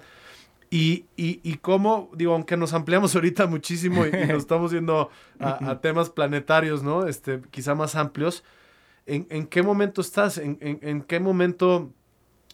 Y, 0.74 1.06
y, 1.16 1.40
y 1.44 1.58
cómo, 1.58 2.10
digo, 2.16 2.34
aunque 2.34 2.58
nos 2.58 2.74
ampliamos 2.74 3.14
ahorita 3.16 3.46
muchísimo 3.46 4.08
y, 4.08 4.12
nos 4.12 4.40
estamos 4.40 4.72
yendo 4.72 5.12
a, 5.40 5.80
temas 5.82 6.10
planetarios, 6.10 6.82
¿no? 6.82 7.06
Este, 7.06 7.42
quizá 7.52 7.76
más 7.76 7.94
amplios. 7.94 8.44
¿En, 9.06 9.28
en 9.30 9.46
qué 9.46 9.62
momento 9.62 10.02
estás? 10.02 10.40
¿En, 10.40 10.58
en, 10.62 10.80
en 10.82 11.04
qué 11.04 11.20
momento 11.20 11.92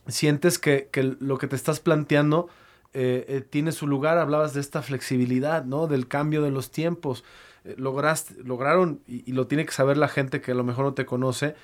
sientes 0.05 0.60
que, 0.60 0.89
que, 0.91 1.15
lo 1.17 1.38
que 1.38 1.47
te 1.47 1.55
estás 1.55 1.79
planteando 1.79 2.49
eh, 2.93 3.23
eh, 3.29 3.41
tiene 3.49 3.71
su 3.71 3.88
lugar? 3.88 4.17
Hablabas 4.17 4.53
de 4.53 4.60
esta 4.60 4.82
flexibilidad, 4.82 5.63
¿no? 5.63 5.88
Del 5.88 6.10
cambio 6.10 6.41
de 6.41 6.51
los 6.51 6.71
tiempos. 6.71 7.23
Eh, 7.63 7.75
lograste, 7.77 8.43
lograron, 8.43 8.99
y, 9.08 9.32
lo 9.32 9.47
tiene 9.47 9.65
que 9.65 9.71
saber 9.71 9.95
la 9.95 10.10
gente 10.10 10.41
que 10.41 10.51
a 10.51 10.55
lo 10.55 10.65
mejor 10.65 10.84
no 10.84 10.93
te 10.93 11.05
conoce, 11.05 11.55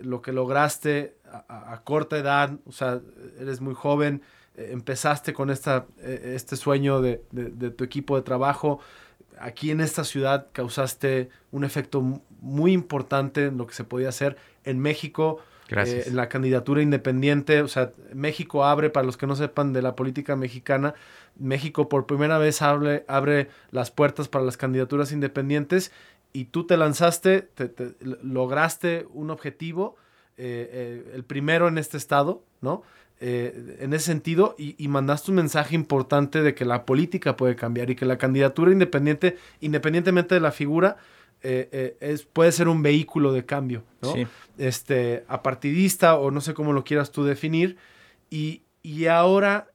lo 0.00 0.22
que 0.22 0.32
lograste 0.32 1.14
a, 1.48 1.82
corta 1.84 2.18
edad, 2.18 2.58
o 2.66 2.72
sea, 2.72 3.00
eres 3.38 3.60
muy 3.60 3.74
joven, 3.74 4.22
empezaste 4.56 5.32
con 5.32 5.50
esta, 5.50 5.86
este 6.02 6.56
sueño 6.56 7.00
de, 7.00 7.22
de, 7.32 7.70
tu 7.70 7.84
equipo 7.84 8.16
de 8.16 8.22
trabajo. 8.22 8.80
Aquí 9.38 9.70
en 9.70 9.80
esta 9.80 10.04
ciudad 10.04 10.48
causaste 10.52 11.28
un 11.50 11.64
efecto 11.64 12.20
muy 12.40 12.72
importante 12.72 13.46
en 13.46 13.58
lo 13.58 13.66
que 13.66 13.74
se 13.74 13.84
podía 13.84 14.10
hacer. 14.10 14.36
En 14.64 14.78
México, 14.78 15.40
eh, 15.70 16.10
la 16.12 16.28
candidatura 16.28 16.82
independiente, 16.82 17.62
o 17.62 17.68
sea, 17.68 17.92
México 18.12 18.64
abre, 18.64 18.90
para 18.90 19.06
los 19.06 19.16
que 19.16 19.26
no 19.26 19.34
sepan 19.34 19.72
de 19.72 19.82
la 19.82 19.96
política 19.96 20.36
mexicana, 20.36 20.94
México 21.36 21.88
por 21.88 22.06
primera 22.06 22.38
vez 22.38 22.60
abre, 22.60 23.04
abre 23.08 23.48
las 23.70 23.90
puertas 23.90 24.28
para 24.28 24.44
las 24.44 24.56
candidaturas 24.56 25.10
independientes 25.10 25.90
y 26.32 26.46
tú 26.46 26.66
te 26.66 26.76
lanzaste, 26.76 27.42
te, 27.42 27.72
lograste 28.22 29.06
un 29.10 29.30
objetivo, 29.30 29.96
eh, 30.36 30.68
eh, 30.72 31.12
el 31.14 31.24
primero 31.24 31.68
en 31.68 31.78
este 31.78 31.96
estado, 31.96 32.42
¿no? 32.60 32.82
En 33.20 33.94
ese 33.94 34.06
sentido, 34.06 34.54
y, 34.58 34.74
y, 34.76 34.88
mandaste 34.88 35.30
un 35.30 35.36
mensaje 35.36 35.74
importante 35.74 36.42
de 36.42 36.54
que 36.54 36.64
la 36.64 36.84
política 36.84 37.36
puede 37.36 37.56
cambiar 37.56 37.88
y 37.88 37.96
que 37.96 38.04
la 38.04 38.18
candidatura 38.18 38.70
independiente, 38.70 39.38
independientemente 39.60 40.34
de 40.34 40.40
la 40.40 40.52
figura, 40.52 40.98
eh, 41.46 41.68
eh, 41.72 41.96
es, 42.00 42.22
puede 42.24 42.52
ser 42.52 42.68
un 42.68 42.82
vehículo 42.82 43.30
de 43.30 43.44
cambio, 43.44 43.84
¿no? 44.00 44.14
Este, 44.56 45.26
apartidista 45.28 46.16
o 46.16 46.30
no 46.30 46.40
sé 46.40 46.54
cómo 46.54 46.72
lo 46.72 46.84
quieras 46.84 47.12
tú 47.12 47.22
definir. 47.22 47.76
Y, 48.30 48.62
y 48.82 49.06
ahora 49.06 49.68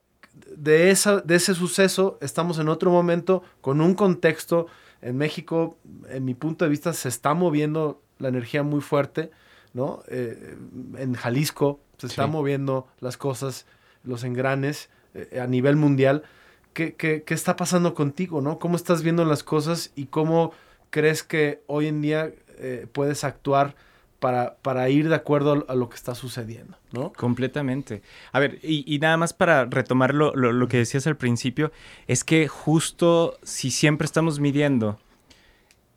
de, 0.56 0.90
esa, 0.90 1.20
de 1.20 1.36
ese 1.36 1.54
suceso 1.54 2.18
estamos 2.22 2.58
en 2.58 2.68
otro 2.68 2.90
momento 2.90 3.44
con 3.60 3.80
un 3.80 3.94
contexto. 3.94 4.66
En 5.00 5.16
México, 5.16 5.78
en 6.08 6.24
mi 6.24 6.34
punto 6.34 6.64
de 6.64 6.70
vista, 6.70 6.92
se 6.92 7.08
está 7.08 7.34
moviendo 7.34 8.02
la 8.18 8.28
energía 8.28 8.64
muy 8.64 8.80
fuerte, 8.80 9.30
¿no? 9.72 10.02
Eh, 10.08 10.56
en 10.98 11.14
Jalisco 11.14 11.78
se 12.00 12.06
están 12.08 12.30
moviendo 12.30 12.86
las 13.00 13.16
cosas, 13.16 13.66
los 14.04 14.24
engranes 14.24 14.90
a 15.40 15.46
nivel 15.46 15.76
mundial. 15.76 16.22
¿Qué, 16.72 16.94
¿Qué, 16.94 17.24
qué, 17.24 17.34
está 17.34 17.56
pasando 17.56 17.94
contigo, 17.94 18.40
no? 18.40 18.58
¿Cómo 18.58 18.76
estás 18.76 19.02
viendo 19.02 19.24
las 19.24 19.42
cosas 19.42 19.92
y 19.96 20.06
cómo 20.06 20.52
crees 20.90 21.22
que 21.22 21.62
hoy 21.66 21.86
en 21.86 22.02
día 22.02 22.30
eh, 22.58 22.86
puedes 22.92 23.24
actuar 23.24 23.74
para, 24.18 24.56
para, 24.56 24.90
ir 24.90 25.08
de 25.08 25.14
acuerdo 25.14 25.64
a 25.66 25.74
lo 25.74 25.88
que 25.88 25.96
está 25.96 26.14
sucediendo, 26.14 26.76
¿no? 26.92 27.10
Completamente. 27.14 28.02
A 28.32 28.38
ver, 28.38 28.58
y, 28.62 28.98
nada 29.00 29.16
más 29.16 29.32
para 29.32 29.64
retomar 29.64 30.14
lo, 30.14 30.34
lo, 30.34 30.68
que 30.68 30.76
decías 30.76 31.06
al 31.06 31.16
principio, 31.16 31.72
es 32.06 32.22
que 32.22 32.46
justo 32.46 33.38
si 33.42 33.70
siempre 33.70 34.04
estamos 34.04 34.38
midiendo 34.38 35.00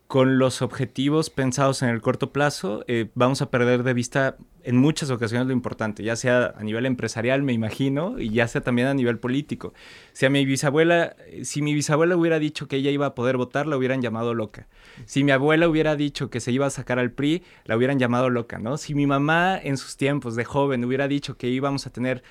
con 0.08 0.38
los 0.38 0.62
objetivos 0.62 1.30
pensados 1.30 1.82
en 1.82 1.90
el 1.90 2.02
corto 2.02 2.32
plazo, 2.32 2.84
eh, 2.88 3.10
vamos 3.16 3.42
a 3.42 3.50
perder 3.50 3.84
de 3.84 3.94
vista 3.94 4.38
en 4.64 4.78
muchas 4.78 5.10
ocasiones 5.10 5.48
lo 5.48 5.54
importante, 5.54 6.04
ya 6.04 6.16
sea 6.16 6.54
a 6.56 6.64
nivel 6.64 6.86
empresarial, 6.86 7.42
me 7.42 7.52
imagino, 7.52 8.20
y 8.20 8.30
ya 8.30 8.48
sea 8.48 8.62
también 8.62 8.88
a 8.88 8.94
nivel 8.94 9.20
político. 9.20 9.74
Si 10.14 10.26
a 10.26 10.30
mi 10.30 10.46
bisabuela, 10.46 11.16
si 11.44 11.62
mi 11.62 11.74
bisabuela 11.74 12.16
hubiera 12.16 12.40
dicho 12.40 12.68
que 12.68 12.78
ella 12.78 12.92
iba 12.92 13.08
a 13.08 13.16
poder 13.16 13.38
votar, 13.38 13.68
la 13.68 13.76
hubieran 13.76 14.02
llamado 14.02 14.34
loca. 14.34 14.68
Si 15.06 15.24
mi 15.24 15.32
abuela 15.32 15.68
hubiera 15.68 15.96
dicho 15.96 16.30
que 16.30 16.40
se 16.40 16.52
iba 16.52 16.66
a 16.66 16.70
sacar 16.70 17.00
al 17.00 17.12
PRI, 17.12 17.44
la 17.66 17.76
hubieran 17.76 18.00
llamado 18.00 18.30
loca, 18.30 18.60
¿no? 18.60 18.78
Si 18.78 18.94
mi 18.96 19.08
mamá 19.08 19.60
en 19.62 19.78
sus 19.78 19.98
tiempos 19.98 20.36
de 20.36 20.46
joven 20.46 20.86
hubiera 20.86 21.08
dicho 21.08 21.38
que 21.38 21.50
íbamos 21.50 21.88
a 21.88 21.92
tener 21.92 22.24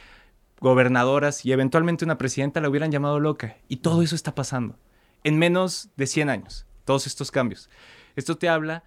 gobernadoras 0.61 1.45
y 1.45 1.53
eventualmente 1.53 2.05
una 2.05 2.19
presidenta, 2.19 2.61
la 2.61 2.69
hubieran 2.69 2.93
llamado 2.93 3.19
loca. 3.19 3.57
Y 3.69 3.79
todo 3.79 4.03
eso 4.03 4.15
está 4.15 4.35
pasando 4.35 4.79
en 5.25 5.39
menos 5.39 5.91
de 5.97 6.07
100 6.07 6.31
años 6.31 6.67
todos 6.85 7.07
estos 7.07 7.31
cambios. 7.31 7.71
Esto 8.17 8.37
te 8.37 8.49
habla 8.49 8.85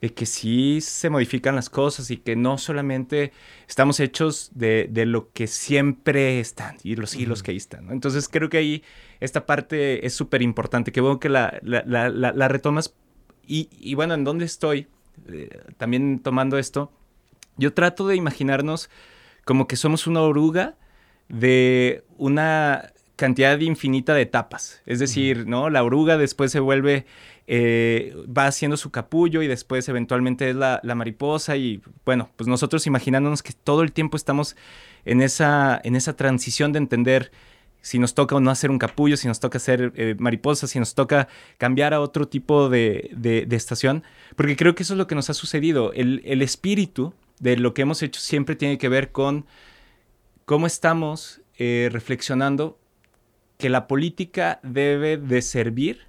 de 0.00 0.14
que 0.14 0.26
sí 0.26 0.80
se 0.80 1.10
modifican 1.10 1.56
las 1.56 1.68
cosas 1.68 2.10
y 2.10 2.18
que 2.18 2.36
no 2.36 2.56
solamente 2.58 3.32
estamos 3.66 3.98
hechos 3.98 4.50
de, 4.54 4.88
lo 5.06 5.32
que 5.32 5.46
siempre 5.46 6.38
están 6.38 6.76
y 6.84 6.94
los 6.94 7.16
hilos 7.16 7.42
que 7.42 7.50
ahí 7.50 7.56
están. 7.56 7.90
Entonces 7.90 8.28
creo 8.28 8.48
que 8.48 8.58
ahí 8.58 8.84
esta 9.20 9.44
parte 9.44 10.06
es 10.06 10.14
súper 10.14 10.42
importante, 10.42 10.92
que 10.92 11.00
veo 11.00 11.18
que 11.18 11.28
la, 11.28 11.58
la, 11.62 12.48
retomas. 12.48 12.94
Y, 13.44 13.94
bueno, 13.94 14.14
¿en 14.14 14.24
dónde 14.24 14.44
estoy? 14.44 14.86
Eh, 15.26 15.48
también 15.78 16.20
tomando 16.20 16.58
esto, 16.58 16.92
yo 17.56 17.72
trato 17.74 18.06
de 18.06 18.14
imaginarnos 18.14 18.88
como 19.44 19.66
que 19.66 19.76
somos 19.76 20.06
una 20.06 20.20
oruga 20.20 20.76
de 21.28 22.04
una 22.18 22.92
cantidad 23.18 23.58
infinita 23.58 24.14
de 24.14 24.22
etapas. 24.22 24.80
Es 24.86 25.00
decir, 25.00 25.48
¿no? 25.48 25.70
La 25.70 25.82
oruga 25.82 26.16
después 26.16 26.52
se 26.52 26.60
vuelve, 26.60 27.04
eh, 27.48 28.14
va 28.26 28.46
haciendo 28.46 28.76
su 28.76 28.90
capullo 28.90 29.42
y 29.42 29.48
después 29.48 29.88
eventualmente 29.88 30.50
es 30.50 30.56
la, 30.56 30.80
mariposa 30.94 31.56
y 31.56 31.82
bueno, 32.06 32.30
pues 32.36 32.46
nosotros 32.46 32.86
imaginándonos 32.86 33.42
que 33.42 33.52
todo 33.52 33.82
el 33.82 33.90
tiempo 33.90 34.16
estamos 34.16 34.56
en 35.04 35.20
esa, 35.20 35.80
en 35.82 35.96
esa 35.96 36.14
transición 36.14 36.72
de 36.72 36.78
entender 36.78 37.32
si 37.80 37.98
nos 37.98 38.14
toca 38.14 38.36
o 38.36 38.40
no 38.40 38.52
hacer 38.52 38.70
un 38.70 38.78
capullo, 38.78 39.16
si 39.16 39.26
nos 39.26 39.40
toca 39.40 39.58
hacer 39.58 39.92
eh, 39.96 40.14
mariposa, 40.18 40.68
si 40.68 40.78
nos 40.78 40.94
toca 40.94 41.26
cambiar 41.58 41.94
a 41.94 42.00
otro 42.00 42.28
tipo 42.28 42.68
de, 42.68 43.46
estación, 43.50 44.04
porque 44.36 44.56
creo 44.56 44.76
que 44.76 44.84
eso 44.84 44.94
es 44.94 44.98
lo 44.98 45.08
que 45.08 45.16
nos 45.16 45.28
ha 45.28 45.34
sucedido. 45.34 45.92
El, 45.92 46.22
el 46.24 46.40
espíritu 46.40 47.14
de 47.40 47.56
lo 47.56 47.74
que 47.74 47.82
hemos 47.82 48.00
hecho 48.00 48.20
siempre 48.20 48.54
tiene 48.54 48.78
que 48.78 48.88
ver 48.88 49.10
con 49.10 49.44
cómo 50.44 50.68
estamos 50.68 51.40
eh, 51.58 51.88
reflexionando 51.90 52.78
que 53.58 53.68
la 53.68 53.86
política 53.86 54.60
debe 54.62 55.18
de 55.18 55.42
servir 55.42 56.06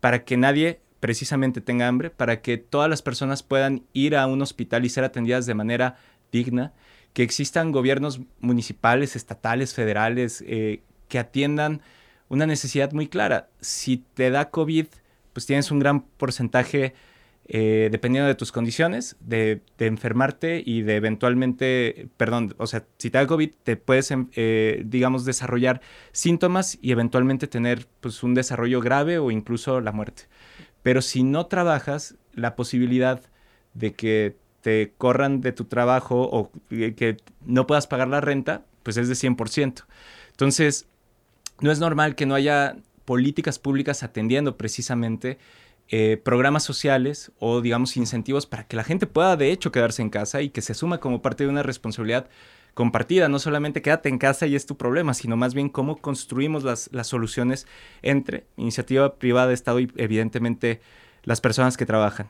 para 0.00 0.24
que 0.24 0.36
nadie 0.36 0.80
precisamente 1.00 1.60
tenga 1.60 1.86
hambre, 1.86 2.10
para 2.10 2.40
que 2.40 2.56
todas 2.58 2.90
las 2.90 3.02
personas 3.02 3.42
puedan 3.42 3.84
ir 3.92 4.16
a 4.16 4.26
un 4.26 4.42
hospital 4.42 4.84
y 4.84 4.88
ser 4.88 5.04
atendidas 5.04 5.46
de 5.46 5.54
manera 5.54 5.96
digna, 6.32 6.72
que 7.12 7.22
existan 7.22 7.72
gobiernos 7.72 8.20
municipales, 8.40 9.16
estatales, 9.16 9.74
federales, 9.74 10.42
eh, 10.46 10.82
que 11.08 11.18
atiendan 11.18 11.82
una 12.28 12.46
necesidad 12.46 12.92
muy 12.92 13.06
clara. 13.06 13.48
Si 13.60 14.04
te 14.14 14.30
da 14.30 14.50
COVID, 14.50 14.86
pues 15.32 15.46
tienes 15.46 15.70
un 15.70 15.78
gran 15.78 16.02
porcentaje 16.02 16.94
eh, 17.50 17.88
dependiendo 17.90 18.28
de 18.28 18.34
tus 18.34 18.52
condiciones, 18.52 19.16
de, 19.20 19.62
enfermarte 19.78 20.62
y 20.64 20.82
de 20.82 20.96
eventualmente, 20.96 22.08
perdón, 22.18 22.54
o 22.58 22.66
sea, 22.66 22.84
si 22.98 23.08
te 23.08 23.16
da 23.16 23.26
COVID, 23.26 23.50
te 23.62 23.76
puedes, 23.76 24.10
em, 24.10 24.28
eh, 24.36 24.82
digamos, 24.84 25.24
desarrollar 25.24 25.80
síntomas 26.12 26.78
y 26.82 26.92
eventualmente 26.92 27.46
tener 27.46 27.86
pues, 28.00 28.22
un 28.22 28.34
desarrollo 28.34 28.82
grave 28.82 29.18
o 29.18 29.30
incluso 29.30 29.80
la 29.80 29.92
muerte. 29.92 30.24
Pero 30.82 31.00
si 31.00 31.22
no 31.22 31.46
trabajas, 31.46 32.16
la 32.34 32.54
posibilidad 32.54 33.22
de 33.72 33.94
que 33.94 34.36
te 34.60 34.92
corran 34.98 35.40
de 35.40 35.52
tu 35.52 35.64
trabajo 35.64 36.28
o 36.30 36.50
que 36.68 37.16
no 37.46 37.66
puedas 37.66 37.86
pagar 37.86 38.08
la 38.08 38.20
renta, 38.20 38.66
pues 38.82 38.98
es 38.98 39.08
de 39.08 39.14
100%. 39.14 39.86
Entonces, 40.32 40.86
no 41.60 41.72
es 41.72 41.80
normal 41.80 42.14
que 42.14 42.26
no 42.26 42.34
haya 42.34 42.76
políticas 43.06 43.58
públicas 43.58 44.02
atendiendo 44.02 44.58
precisamente 44.58 45.38
eh, 45.90 46.20
programas 46.22 46.64
sociales 46.64 47.32
o, 47.38 47.60
digamos, 47.60 47.96
incentivos 47.96 48.46
para 48.46 48.66
que 48.66 48.76
la 48.76 48.84
gente 48.84 49.06
pueda, 49.06 49.36
de 49.36 49.52
hecho, 49.52 49.72
quedarse 49.72 50.02
en 50.02 50.10
casa 50.10 50.42
y 50.42 50.50
que 50.50 50.60
se 50.60 50.72
asuma 50.72 50.98
como 50.98 51.22
parte 51.22 51.44
de 51.44 51.50
una 51.50 51.62
responsabilidad 51.62 52.28
compartida. 52.74 53.28
No 53.28 53.38
solamente 53.38 53.80
quédate 53.82 54.08
en 54.08 54.18
casa 54.18 54.46
y 54.46 54.54
es 54.54 54.66
tu 54.66 54.76
problema, 54.76 55.14
sino 55.14 55.36
más 55.36 55.54
bien 55.54 55.68
cómo 55.68 55.96
construimos 55.96 56.62
las, 56.62 56.90
soluciones 57.06 57.66
entre 58.02 58.46
iniciativa 58.56 59.16
privada, 59.16 59.52
Estado 59.52 59.80
y, 59.80 59.90
evidentemente, 59.96 60.80
las 61.24 61.40
personas 61.40 61.76
que 61.76 61.86
trabajan. 61.86 62.28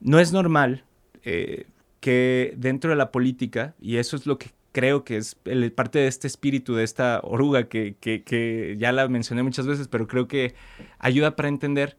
No 0.00 0.18
es 0.18 0.32
normal 0.32 0.84
eh, 1.22 1.66
que 2.00 2.54
dentro 2.56 2.90
de 2.90 2.96
la 2.96 3.12
política, 3.12 3.74
y 3.80 3.96
eso 3.96 4.16
es 4.16 4.26
lo 4.26 4.36
que 4.36 4.50
creo 4.72 5.04
que 5.04 5.16
es 5.16 5.36
parte 5.76 6.00
de 6.00 6.08
este 6.08 6.26
espíritu, 6.26 6.74
de 6.74 6.82
esta 6.82 7.20
oruga 7.22 7.68
que, 7.68 7.94
que, 8.00 8.76
ya 8.76 8.90
la 8.90 9.06
mencioné 9.06 9.44
muchas 9.44 9.68
veces, 9.68 9.86
pero 9.86 10.08
creo 10.08 10.26
que 10.26 10.54
ayuda 10.98 11.36
para 11.36 11.48
entender 11.48 11.96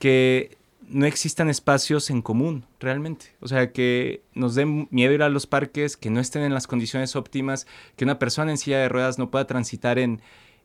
que 0.00 0.56
no 0.88 1.06
existan 1.06 1.48
espacios 1.48 2.10
en 2.10 2.22
común, 2.22 2.64
realmente. 2.80 3.26
O 3.40 3.46
sea, 3.46 3.70
que 3.70 4.22
nos 4.34 4.56
den 4.56 4.88
miedo 4.90 5.12
ir 5.12 5.22
a 5.22 5.28
los 5.28 5.46
parques, 5.46 5.96
que 5.96 6.10
no 6.10 6.18
estén 6.18 6.42
en 6.42 6.52
las 6.52 6.66
condiciones 6.66 7.14
óptimas, 7.14 7.68
que 7.94 8.04
una 8.04 8.18
persona 8.18 8.50
en 8.50 8.58
silla 8.58 8.78
de 8.78 8.88
ruedas 8.88 9.18
no 9.18 9.30
pueda 9.30 9.46
transitar 9.46 10.00
en, 10.00 10.20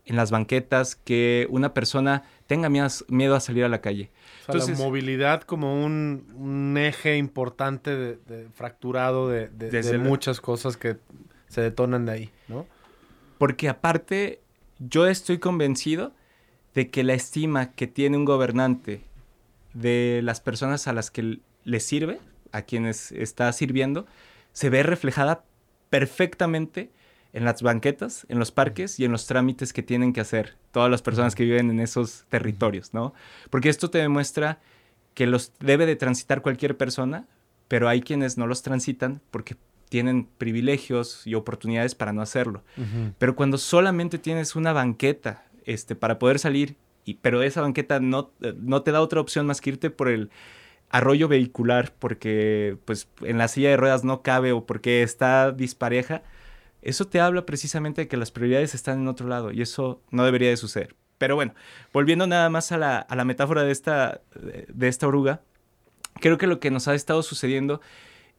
las 0.08 0.32
banquetas, 0.32 0.96
que 0.96 1.48
una 1.50 1.74
persona 1.74 2.24
tenga 2.48 2.70
miedo, 2.70 3.36
a 3.36 3.40
salir 3.40 3.66
a 3.66 3.70
la 3.70 3.82
calle. 3.82 4.12
O 4.48 4.58
sea, 4.58 4.74
la 4.74 4.78
movilidad 4.78 5.42
como 5.42 5.84
un, 5.84 6.76
eje 6.78 7.18
importante 7.18 7.96
de, 7.96 8.48
fracturado 8.54 9.28
de, 9.30 9.50
de 9.50 9.98
muchas 9.98 10.40
cosas 10.40 10.78
que 10.78 10.98
se 11.50 11.62
detonan 11.62 12.06
de 12.06 12.12
ahí, 12.12 12.30
¿no? 12.48 12.68
Porque 13.38 13.68
aparte, 13.68 14.42
yo 14.80 15.08
estoy 15.08 15.40
convencido 15.40 16.14
de 16.76 16.90
que 16.90 17.04
la 17.04 17.16
estima 17.16 17.72
que 17.72 17.88
tiene 17.88 18.16
un 18.16 18.26
gobernante 18.26 19.02
de 19.76 20.22
las 20.24 20.42
personas 20.42 20.88
a 20.88 20.94
las 20.94 21.12
que 21.12 21.40
le 21.64 21.80
sirve, 21.80 22.20
a 22.52 22.64
quienes 22.64 23.12
está 23.12 23.52
sirviendo, 23.54 24.08
se 24.54 24.70
ve 24.70 24.82
reflejada 24.82 25.44
perfectamente 25.90 26.90
en 27.34 27.44
las 27.44 27.62
banquetas, 27.62 28.26
en 28.30 28.40
los 28.40 28.52
parques 28.52 29.00
y 29.00 29.06
en 29.06 29.12
los 29.12 29.28
trámites 29.28 29.74
que 29.74 29.84
tienen 29.84 30.14
que 30.14 30.22
hacer 30.22 30.56
todas 30.72 30.90
las 30.90 31.02
personas 31.02 31.36
que 31.36 31.44
viven 31.44 31.70
en 31.70 31.82
esos 31.82 32.24
territorios, 32.30 32.94
¿no? 32.94 33.14
Porque 33.50 33.70
esto 33.70 33.90
te 33.90 33.98
demuestra 33.98 34.60
que 35.14 35.28
los 35.28 35.52
debe 35.60 35.86
de 35.86 35.98
transitar 35.98 36.42
cualquier 36.42 36.78
persona, 36.78 37.28
pero 37.68 37.90
hay 37.90 38.02
quienes 38.02 38.38
no 38.38 38.48
los 38.48 38.62
transitan 38.62 39.22
porque 39.32 39.58
tienen 39.90 40.28
privilegios 40.38 41.28
y 41.28 41.36
oportunidades 41.36 41.94
para 41.94 42.14
no 42.14 42.22
hacerlo. 42.22 42.64
Pero 43.18 43.36
cuando 43.36 43.58
solamente 43.58 44.18
tienes 44.18 44.56
una 44.56 44.72
banqueta 44.72 45.46
este, 45.66 45.96
para 45.96 46.20
poder 46.20 46.40
salir 46.40 46.78
pero 47.14 47.44
esa 47.44 47.62
banqueta 47.62 48.00
no, 48.00 48.32
no 48.58 48.82
te 48.82 48.92
da 48.92 49.02
otra 49.02 49.22
opción 49.22 49.46
más 49.46 49.62
que 49.62 49.70
irte 49.70 49.90
por 49.90 50.10
el 50.10 50.32
arroyo 50.90 51.28
vehicular 51.28 51.94
porque 51.98 52.78
pues 52.86 53.08
en 53.22 53.38
la 53.38 53.48
silla 53.48 53.70
de 53.70 53.78
ruedas 53.78 54.04
no 54.04 54.22
cabe 54.22 54.52
o 54.52 54.66
porque 54.66 55.04
está 55.04 55.52
dispareja, 55.52 56.24
eso 56.82 57.08
te 57.08 57.20
habla 57.20 57.46
precisamente 57.46 58.02
de 58.02 58.08
que 58.08 58.18
las 58.18 58.32
prioridades 58.32 58.76
están 58.76 59.00
en 59.02 59.08
otro 59.08 59.28
lado 59.28 59.52
y 59.52 59.62
eso 59.62 60.02
no 60.12 60.26
debería 60.26 60.50
de 60.50 60.58
suceder. 60.58 60.96
Pero 61.18 61.36
bueno, 61.36 61.54
volviendo 61.94 62.28
nada 62.28 62.50
más 62.50 62.72
a 62.72 62.78
la, 62.78 62.98
a 62.98 63.16
la 63.16 63.26
metáfora 63.26 63.64
de 63.64 63.72
esta, 63.72 64.22
de 64.36 64.88
esta 64.88 65.08
oruga, 65.08 65.42
creo 66.20 66.38
que 66.38 66.48
lo 66.48 66.60
que 66.60 66.72
nos 66.72 66.88
ha 66.88 66.96
estado 66.96 67.24
sucediendo 67.24 67.82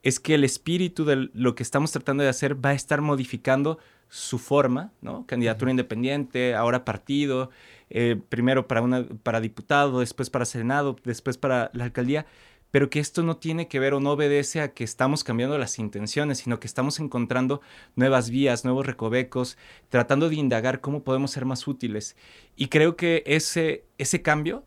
es 0.03 0.21
que 0.21 0.35
el 0.35 0.45
espíritu 0.45 1.05
de 1.05 1.31
lo 1.33 1.55
que 1.55 1.63
estamos 1.63 1.93
tratando 1.93 2.23
de 2.23 2.29
hacer 2.29 2.65
va 2.65 2.71
a 2.71 2.75
estar 2.75 3.01
modificando 3.01 3.79
su 4.09 4.39
forma, 4.39 4.93
¿no? 5.01 5.27
Candidatura 5.27 5.71
independiente, 5.71 6.55
ahora 6.55 6.85
partido, 6.85 7.51
eh, 7.91 8.21
primero 8.29 8.69
para, 8.69 8.83
una, 8.83 9.05
para 9.23 9.41
diputado, 9.41 10.01
después 10.01 10.31
para 10.31 10.45
senado, 10.45 10.97
después 11.05 11.39
para 11.39 11.71
la 11.75 11.85
alcaldía, 11.85 12.27
pero 12.71 12.91
que 12.91 13.01
esto 13.01 13.23
no 13.23 13.37
tiene 13.37 13.69
que 13.69 13.81
ver 13.81 13.95
o 13.95 14.01
no 14.01 14.13
obedece 14.13 14.61
a 14.61 14.75
que 14.75 14.85
estamos 14.85 15.25
cambiando 15.25 15.57
las 15.59 15.79
intenciones, 15.79 16.39
sino 16.39 16.61
que 16.61 16.67
estamos 16.67 17.01
encontrando 17.01 17.61
nuevas 17.95 18.31
vías, 18.31 18.65
nuevos 18.65 18.87
recovecos, 18.87 19.57
tratando 19.89 20.29
de 20.29 20.37
indagar 20.37 20.81
cómo 20.81 21.03
podemos 21.03 21.31
ser 21.31 21.45
más 21.45 21.67
útiles. 21.67 22.17
Y 22.55 22.69
creo 22.69 22.97
que 22.97 23.23
ese, 23.27 23.85
ese 23.99 24.23
cambio 24.23 24.65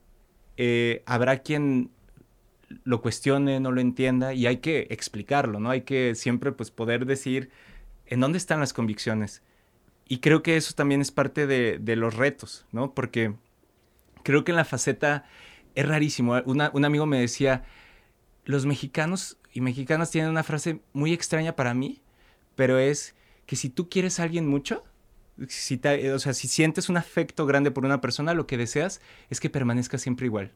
eh, 0.57 1.03
habrá 1.05 1.39
quien 1.39 1.91
lo 2.83 3.01
cuestione, 3.01 3.59
no 3.59 3.71
lo 3.71 3.81
entienda 3.81 4.33
y 4.33 4.47
hay 4.47 4.57
que 4.57 4.87
explicarlo, 4.89 5.59
¿no? 5.59 5.69
Hay 5.69 5.81
que 5.81 6.15
siempre 6.15 6.51
pues 6.51 6.71
poder 6.71 7.05
decir 7.05 7.49
en 8.05 8.19
dónde 8.19 8.37
están 8.37 8.59
las 8.59 8.73
convicciones. 8.73 9.43
Y 10.07 10.19
creo 10.19 10.41
que 10.41 10.57
eso 10.57 10.73
también 10.73 11.01
es 11.01 11.11
parte 11.11 11.45
de, 11.47 11.95
los 11.95 12.15
retos, 12.15 12.65
¿no? 12.71 12.93
Porque 12.93 13.35
creo 14.23 14.43
que 14.43 14.51
en 14.51 14.57
la 14.57 14.65
faceta 14.65 15.25
es 15.75 15.87
rarísimo. 15.87 16.41
un 16.45 16.85
amigo 16.85 17.05
me 17.05 17.19
decía, 17.19 17.63
los 18.45 18.65
mexicanos 18.65 19.37
y 19.53 19.61
mexicanas 19.61 20.11
tienen 20.11 20.31
una 20.31 20.43
frase 20.43 20.81
muy 20.93 21.13
extraña 21.13 21.55
para 21.55 21.73
mí, 21.73 22.01
pero 22.55 22.79
es 22.79 23.15
que 23.45 23.55
si 23.55 23.69
tú 23.69 23.89
quieres 23.89 24.19
a 24.19 24.23
alguien 24.23 24.47
mucho, 24.47 24.83
si 25.47 25.79
o 26.13 26.19
sea, 26.19 26.33
si 26.33 26.47
sientes 26.47 26.89
un 26.89 26.97
afecto 26.97 27.45
grande 27.45 27.71
por 27.71 27.85
una 27.85 28.01
persona, 28.01 28.33
lo 28.33 28.47
que 28.47 28.57
deseas 28.57 29.01
es 29.29 29.39
que 29.39 29.49
permanezca 29.49 29.97
siempre 29.97 30.25
igual. 30.25 30.51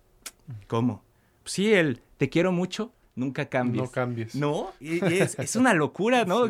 ¿Cómo? 0.67 1.03
Sí, 1.45 1.73
el 1.73 2.01
te 2.17 2.29
quiero 2.29 2.51
mucho, 2.51 2.93
nunca 3.15 3.49
cambies. 3.49 3.83
No 3.83 3.91
cambies. 3.91 4.35
No, 4.35 4.71
y, 4.79 5.03
es, 5.03 5.37
es, 5.39 5.55
una 5.55 5.73
locura, 5.73 6.25
¿no? 6.25 6.47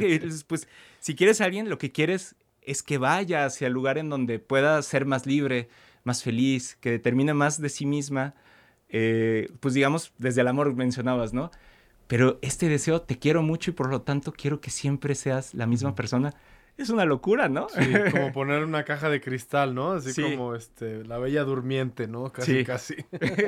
Pues 0.47 0.67
si 0.99 1.15
quieres 1.15 1.41
a 1.41 1.45
alguien, 1.45 1.69
lo 1.69 1.77
que 1.77 1.91
quieres 1.91 2.35
es 2.61 2.83
que 2.83 2.97
vaya 2.97 3.45
hacia 3.45 3.67
el 3.67 3.73
lugar 3.73 3.97
en 3.97 4.09
donde 4.09 4.39
pueda 4.39 4.81
ser 4.81 5.05
más 5.05 5.25
libre, 5.25 5.69
más 6.03 6.23
feliz, 6.23 6.77
que 6.79 6.91
determine 6.91 7.33
más 7.33 7.59
de 7.61 7.69
sí 7.69 7.85
misma, 7.85 8.35
eh, 8.89 9.49
pues 9.59 9.73
digamos, 9.73 10.13
desde 10.17 10.41
el 10.41 10.47
amor 10.47 10.73
mencionabas, 10.75 11.33
¿no? 11.33 11.51
Pero 12.07 12.37
este 12.41 12.69
deseo, 12.69 13.01
te 13.01 13.17
quiero 13.17 13.41
mucho 13.41 13.71
y 13.71 13.73
por 13.73 13.89
lo 13.89 14.01
tanto 14.01 14.33
quiero 14.33 14.61
que 14.61 14.69
siempre 14.69 15.15
seas 15.15 15.53
la 15.53 15.65
misma 15.65 15.95
persona. 15.95 16.33
Es 16.77 16.89
una 16.89 17.05
locura, 17.05 17.49
¿no? 17.49 17.67
Sí, 17.69 17.81
como 18.11 18.31
poner 18.33 18.63
una 18.63 18.83
caja 18.83 19.09
de 19.09 19.21
cristal, 19.21 19.75
¿no? 19.75 19.93
Así 19.93 20.21
como 20.21 20.55
este, 20.55 21.03
la 21.05 21.19
bella 21.19 21.43
durmiente, 21.43 22.07
¿no? 22.07 22.31
Casi, 22.31 22.63
casi. 22.63 22.95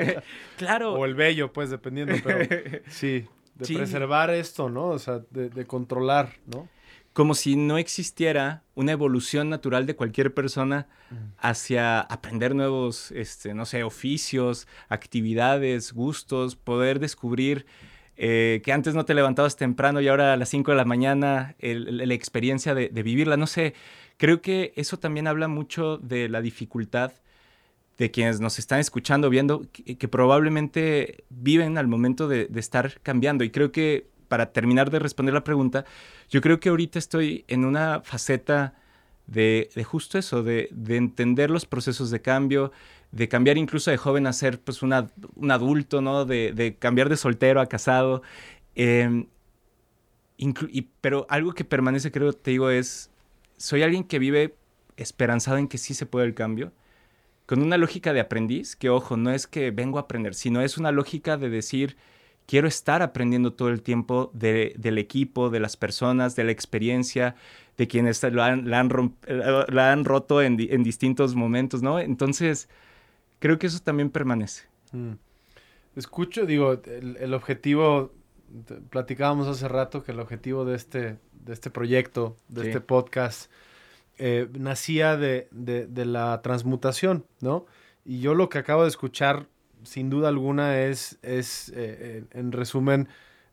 claro. 0.58 0.94
O 0.94 1.06
el 1.06 1.16
bello, 1.16 1.52
pues, 1.52 1.70
dependiendo, 1.70 2.14
pero 2.24 2.40
sí, 2.88 3.26
de 3.56 3.76
preservar 3.76 4.30
esto, 4.30 4.70
¿no? 4.70 4.90
O 4.90 5.00
sea, 5.00 5.22
de, 5.32 5.50
de 5.50 5.66
controlar, 5.66 6.34
¿no? 6.46 6.70
como 7.16 7.34
si 7.34 7.56
no 7.56 7.78
existiera 7.78 8.66
una 8.74 8.92
evolución 8.92 9.50
natural 9.50 9.86
de 9.86 9.96
cualquier 9.96 10.34
persona 10.34 10.90
hacia 11.38 12.02
aprender 12.02 12.54
nuevos, 12.54 13.12
este, 13.12 13.54
no 13.54 13.64
sé, 13.64 13.86
oficios, 13.86 14.68
actividades, 14.90 15.94
gustos, 15.94 16.58
poder 16.58 17.00
descubrir 17.00 17.66
eh, 18.18 18.62
que 18.64 18.72
antes 18.72 18.96
no 18.96 19.06
te 19.06 19.14
levantabas 19.14 19.56
temprano 19.56 20.02
y 20.02 20.08
ahora 20.08 20.34
a 20.34 20.38
las 20.38 20.50
5 20.50 20.72
de 20.72 20.78
la 20.78 20.86
mañana 20.86 21.56
la 21.60 22.14
experiencia 22.14 22.74
de, 22.74 22.90
vivirla, 22.90 23.38
no 23.38 23.48
sé, 23.48 23.74
creo 24.18 24.42
que 24.42 24.74
eso 24.76 24.98
también 24.98 25.28
habla 25.28 25.48
mucho 25.48 25.98
de 25.98 26.30
la 26.30 26.42
dificultad 26.42 27.14
de 27.98 28.12
quienes 28.12 28.42
nos 28.42 28.60
están 28.60 28.80
escuchando, 28.80 29.30
viendo, 29.30 29.66
que, 29.72 30.08
probablemente 30.08 31.24
viven 31.30 31.78
al 31.78 31.88
momento 31.88 32.28
de, 32.28 32.48
de 32.48 32.60
estar 32.60 33.00
cambiando. 33.02 33.44
Y 33.46 33.52
creo 33.52 33.72
que 33.72 34.08
para 34.28 34.52
terminar 34.52 34.90
de 34.90 35.00
responder 35.00 35.34
la 35.34 35.44
pregunta, 35.44 35.86
yo 36.30 36.42
creo 36.42 36.60
que 36.60 36.70
ahorita 36.70 37.00
estoy 37.00 37.46
en 37.48 37.64
una 37.64 38.02
faceta 38.02 38.74
de, 39.28 39.70
justo 39.86 40.18
eso, 40.18 40.44
de, 40.44 40.70
entender 40.90 41.50
los 41.50 41.66
procesos 41.66 42.12
de 42.12 42.22
cambio, 42.22 42.72
de 43.16 43.30
cambiar 43.30 43.58
incluso 43.58 43.92
de 43.92 43.98
joven 43.98 44.28
a 44.28 44.34
ser 44.34 44.60
pues 44.60 44.84
un 44.84 44.92
adulto, 44.94 46.02
¿no? 46.02 46.26
De, 46.26 46.76
cambiar 46.80 47.08
de 47.08 47.16
soltero 47.16 47.62
a 47.62 47.68
casado. 47.68 48.22
Em, 48.76 49.28
pero 51.00 51.26
algo 51.30 51.54
que 51.54 51.64
permanece, 51.64 52.12
creo, 52.12 52.34
te 52.34 52.52
digo, 52.52 52.70
es, 52.70 53.10
soy 53.56 53.84
alguien 53.84 54.04
que 54.04 54.20
vive 54.20 54.56
esperanzado 54.98 55.58
en 55.58 55.70
que 55.70 55.78
sí 55.78 55.94
se 55.94 56.06
puede 56.06 56.26
el 56.26 56.34
cambio, 56.34 56.74
con 57.46 57.62
una 57.62 57.78
lógica 57.78 58.12
de 58.12 58.20
aprendiz, 58.20 58.76
que 58.76 58.90
ojo, 58.90 59.16
no 59.16 59.32
es 59.32 59.48
que 59.48 59.72
vengo 59.72 59.98
a 59.98 60.02
aprender, 60.02 60.36
sino 60.36 60.62
es 60.62 60.78
una 60.78 60.92
lógica 60.92 61.38
de 61.38 61.50
decir, 61.50 61.96
quiero 62.48 62.68
estar 62.68 63.02
aprendiendo 63.02 63.54
todo 63.54 63.70
el 63.70 63.82
tiempo 63.82 64.30
del 64.34 64.98
equipo, 64.98 65.50
de 65.50 65.62
las 65.62 65.78
personas, 65.78 66.36
de 66.36 66.44
la 66.44 66.52
experiencia, 66.52 67.36
de 67.78 67.88
quienes 67.88 68.22
la 68.24 68.48
han, 68.48 68.74
han, 68.74 70.06
roto 70.06 70.42
en, 70.42 70.58
distintos 70.58 71.34
momentos, 71.36 71.82
¿no? 71.82 71.98
Entonces, 72.00 72.68
creo 73.40 73.60
que 73.60 73.68
eso 73.68 73.80
también 73.80 74.10
permanece. 74.10 74.68
Mm. 74.92 75.14
escucho, 75.96 76.46
digo, 76.46 76.82
el, 76.86 77.34
objetivo, 77.34 78.14
platicábamos 78.90 79.48
hace 79.48 79.68
rato 79.68 80.04
que 80.04 80.12
el 80.12 80.20
objetivo 80.20 80.64
de 80.66 80.76
este, 80.76 81.18
de 81.34 81.54
este 81.54 81.70
proyecto, 81.70 82.38
de 82.48 82.68
este 82.68 82.82
podcast, 82.82 83.52
eh, 84.18 84.48
nacía 84.58 85.18
de, 85.18 85.48
de, 85.52 86.06
la 86.06 86.42
transmutación, 86.42 87.26
¿no? 87.42 87.66
Y 88.06 88.20
yo 88.20 88.34
lo 88.34 88.50
que 88.50 88.60
acabo 88.60 88.84
de 88.84 88.90
escuchar, 88.90 89.48
sin 89.84 90.10
duda 90.10 90.30
alguna, 90.30 90.82
es, 90.82 91.18
es 91.22 91.72
eh, 91.76 92.24
en 92.32 92.52
resumen, 92.52 93.10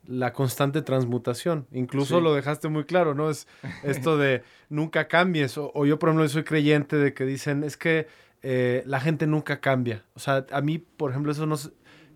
la 0.07 0.33
constante 0.33 0.83
transmutación. 0.83 1.67
Incluso 1.73 2.21
lo 2.21 2.35
dejaste 2.35 2.69
muy 2.69 2.85
claro, 2.85 3.15
¿no? 3.15 3.31
Es 3.31 3.47
esto 3.85 4.17
de 4.17 4.43
nunca 4.69 5.09
cambies. 5.09 5.57
O, 5.59 5.87
yo, 5.87 5.99
por 5.99 6.09
ejemplo, 6.09 6.29
soy 6.29 6.45
creyente 6.45 6.97
de 6.97 7.15
que 7.15 7.25
dicen, 7.25 7.65
es 7.65 7.77
que 7.77 8.07
eh, 8.43 8.83
la 8.87 9.01
gente 9.01 9.27
nunca 9.27 9.61
cambia. 9.61 10.05
O 10.15 10.21
sea, 10.21 10.47
a 10.51 10.61
mí, 10.61 10.79
por 10.79 11.11
ejemplo, 11.11 11.33
eso 11.33 11.47
no 11.47 11.57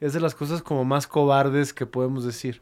es 0.01 0.13
de 0.13 0.21
las 0.21 0.35
cosas 0.35 0.63
como 0.63 0.85
más 0.85 1.07
cobardes 1.07 1.73
que 1.73 1.87
podemos 1.87 2.25
decir. 2.25 2.61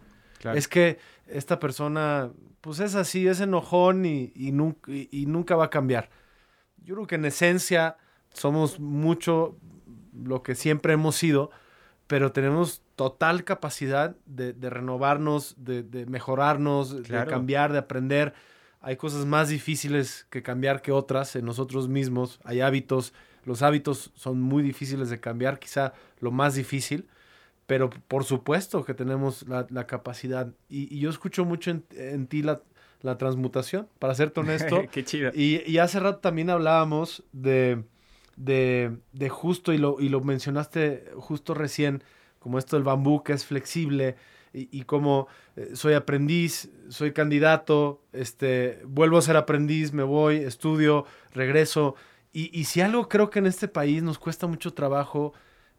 Es 0.55 0.69
que 0.69 0.99
esta 1.27 1.59
persona, 1.59 2.31
pues 2.61 2.81
es 2.81 2.95
así, 2.95 3.27
es 3.27 3.41
enojón 3.41 4.05
y, 4.05 4.31
y, 4.35 4.53
nunca, 4.53 4.93
y 4.93 5.25
nunca 5.27 5.57
va 5.57 5.67
a 5.67 5.71
cambiar. 5.71 6.11
Yo 6.83 6.95
creo 6.95 7.07
que 7.07 7.15
en 7.15 7.25
esencia 7.25 7.97
somos 8.35 8.79
mucho 8.79 9.57
lo 10.13 10.43
que 10.43 10.55
siempre 10.55 10.93
hemos 10.93 11.17
sido, 11.17 11.51
pero 12.07 12.33
tenemos 12.33 12.83
total 12.97 13.45
capacidad 13.45 14.17
de, 14.27 14.55
renovarnos, 14.71 15.55
de, 15.57 16.07
mejorarnos, 16.07 17.03
de 17.03 17.27
cambiar, 17.27 17.73
de 17.73 17.79
aprender. 17.79 18.35
Hay 18.81 18.97
cosas 18.97 19.25
más 19.25 19.49
difíciles 19.49 20.27
que 20.31 20.43
cambiar 20.43 20.83
que 20.83 20.93
otras 20.93 21.35
en 21.37 21.47
nosotros 21.47 21.89
mismos. 21.89 22.39
Hay 22.45 22.61
hábitos. 22.61 23.15
Los 23.45 23.63
hábitos 23.63 24.13
son 24.15 24.41
muy 24.41 24.63
difíciles 24.63 25.11
de 25.11 25.21
cambiar, 25.21 25.59
quizá 25.59 25.93
lo 26.21 26.31
más 26.31 26.55
difícil, 26.55 27.09
pero 27.67 27.91
por 27.91 28.25
supuesto 28.25 28.85
que 28.85 28.95
tenemos 28.95 29.47
la, 29.49 29.87
capacidad. 29.87 30.53
Y, 30.69 30.99
yo 30.99 31.11
escucho 31.11 31.45
mucho 31.45 31.71
en, 31.71 32.27
ti 32.27 32.43
la, 32.43 32.63
transmutación, 33.19 33.89
para 33.99 34.15
serte 34.15 34.41
honesto. 34.41 34.85
Qué 34.93 35.05
chido. 35.05 35.31
Y, 35.35 35.63
y 35.67 35.79
hace 35.79 36.01
rato 36.01 36.19
también 36.19 36.51
hablábamos 36.51 37.23
de, 37.33 37.85
de, 38.37 38.97
de 39.13 39.29
justo, 39.29 39.73
y 39.73 39.79
lo, 39.79 40.01
y 40.01 40.09
lo 40.09 40.21
mencionaste 40.21 41.13
justo 41.17 41.55
recién, 41.55 42.03
como 42.39 42.59
esto 42.59 42.77
del 42.77 42.85
bambú 42.85 43.23
que 43.23 43.33
es 43.33 43.45
flexible 43.45 44.17
y, 44.55 44.83
como 44.83 45.27
eh, 45.57 45.71
soy 45.75 45.95
aprendiz, 45.95 46.71
soy 46.89 47.13
candidato, 47.13 48.01
este, 48.13 48.81
vuelvo 48.85 49.19
a 49.19 49.23
ser 49.23 49.37
aprendiz, 49.37 49.93
me 49.93 50.05
voy, 50.05 50.37
estudio, 50.37 51.07
regreso. 51.33 51.97
Y, 52.35 52.51
y 52.53 52.65
si 52.65 52.83
algo 52.83 53.09
creo 53.09 53.31
que 53.31 53.39
en 53.39 53.47
este 53.47 53.69
país 53.69 54.03
nos 54.03 54.19
cuesta 54.19 54.47
mucho 54.47 54.75
trabajo 54.75 55.33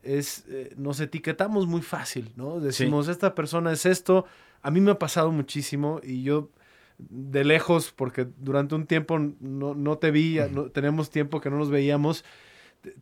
es, 0.06 0.46
eh, 0.48 0.74
nos 0.78 1.00
etiquetamos 1.00 1.68
muy 1.68 1.82
fácil, 1.82 2.32
¿no? 2.36 2.60
Decimos, 2.60 3.08
esta 3.08 3.36
persona 3.36 3.72
es 3.72 3.86
esto. 3.86 4.26
A 4.62 4.72
mí 4.72 4.80
me 4.80 4.92
ha 4.92 5.00
pasado 5.00 5.32
muchísimo 5.32 6.00
y 6.04 6.24
yo 6.24 6.50
de 6.98 7.44
lejos, 7.44 7.92
porque 7.94 8.28
durante 8.38 8.76
un 8.76 8.86
tiempo 8.86 9.20
no, 9.20 9.76
no 9.76 9.98
te 9.98 10.12
vi, 10.12 10.40
no, 10.52 10.70
tenemos 10.70 11.10
tiempo 11.10 11.42
que 11.42 11.50
no 11.50 11.58
nos 11.58 11.70
veíamos, 11.70 12.24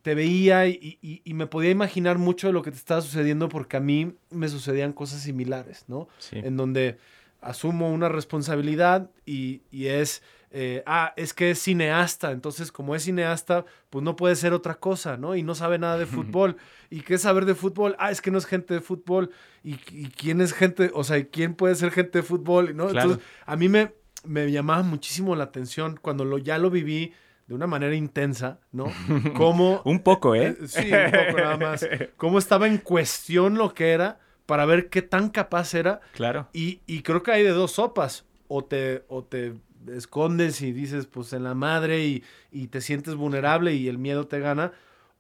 te, 0.02 0.16
veía 0.16 0.68
y, 0.68 1.22
me 1.26 1.46
podía 1.46 1.70
imaginar 1.70 2.18
mucho 2.18 2.48
de 2.48 2.54
lo 2.54 2.62
que 2.62 2.72
te 2.72 2.78
estaba 2.78 3.02
sucediendo 3.02 3.50
porque 3.50 3.78
a 3.78 3.82
mí 3.82 4.16
me 4.32 4.48
sucedían 4.48 4.94
cosas 4.94 5.22
similares, 5.22 5.86
¿no? 5.88 6.08
En 6.32 6.58
donde 6.58 6.98
asumo 7.42 7.92
una 7.92 8.08
responsabilidad 8.08 9.12
y, 9.26 9.62
es, 9.72 10.24
eh, 10.56 10.84
ah, 10.86 11.14
es 11.18 11.34
que 11.34 11.50
es 11.50 11.60
cineasta, 11.60 12.32
entonces 12.32 12.72
como 12.72 12.94
es 12.94 13.04
cineasta, 13.04 13.66
pues 13.90 14.06
no 14.06 14.16
puede 14.16 14.36
ser 14.36 14.54
otra 14.54 14.76
cosa, 14.76 15.18
¿no? 15.18 15.36
Y 15.36 15.42
no 15.42 15.56
sabe 15.56 15.80
nada 15.80 15.98
de 15.98 16.06
fútbol. 16.06 16.58
¿Y 16.92 17.02
qué 17.02 17.16
es 17.16 17.22
saber 17.22 17.46
de 17.46 17.56
fútbol? 17.56 17.96
Ah, 17.98 18.12
es 18.12 18.22
que 18.22 18.30
no 18.30 18.38
es 18.38 18.46
gente 18.46 18.76
de 18.76 18.80
fútbol. 18.80 19.32
¿Y, 19.64 19.78
quién 20.10 20.42
es 20.42 20.54
gente? 20.54 20.92
O 20.94 21.04
sea, 21.04 21.26
¿quién 21.26 21.56
puede 21.56 21.74
ser 21.74 21.90
gente 21.90 22.20
de 22.20 22.24
fútbol? 22.24 22.78
¿no? 22.78 22.88
Entonces, 22.90 23.18
a 23.48 23.56
mí 23.56 23.68
me, 23.68 23.94
me 24.26 24.52
llamaba 24.52 24.84
muchísimo 24.84 25.36
la 25.36 25.46
atención 25.46 25.98
cuando 26.00 26.24
lo, 26.24 26.38
ya 26.38 26.60
lo 26.60 26.70
viví 26.70 27.14
de 27.48 27.56
una 27.56 27.66
manera 27.66 27.96
intensa, 27.96 28.60
¿no? 28.72 28.86
Cómo... 29.36 29.82
un 29.86 30.02
poco, 30.02 30.36
¿eh? 30.36 30.50
¿eh? 30.50 30.68
Sí, 30.68 30.92
un 30.94 31.12
poco 31.12 31.38
nada 31.42 31.58
más. 31.58 31.88
Cómo 32.18 32.38
estaba 32.38 32.68
en 32.68 32.78
cuestión 32.78 33.58
lo 33.58 33.74
que 33.74 33.90
era 33.90 34.20
para 34.46 34.66
ver 34.66 34.90
qué 34.90 35.02
tan 35.02 35.30
capaz 35.30 35.74
era. 35.74 36.00
Claro. 36.14 36.48
Y, 36.54 36.82
y 36.86 37.02
creo 37.02 37.24
que 37.24 37.32
hay 37.32 37.42
de 37.42 37.50
dos 37.50 37.72
sopas. 37.72 38.26
O 38.48 38.64
te, 38.64 39.04
o 39.08 39.24
te 39.24 39.54
escondes 39.92 40.62
y 40.62 40.72
dices, 40.72 41.08
pues 41.08 41.34
en 41.34 41.44
la 41.44 41.56
madre 41.56 42.06
y, 42.06 42.24
y 42.52 42.68
te 42.68 42.82
sientes 42.82 43.16
vulnerable 43.16 43.74
y 43.74 43.88
el 43.88 43.98
miedo 43.98 44.28
te 44.28 44.40
gana. 44.40 44.74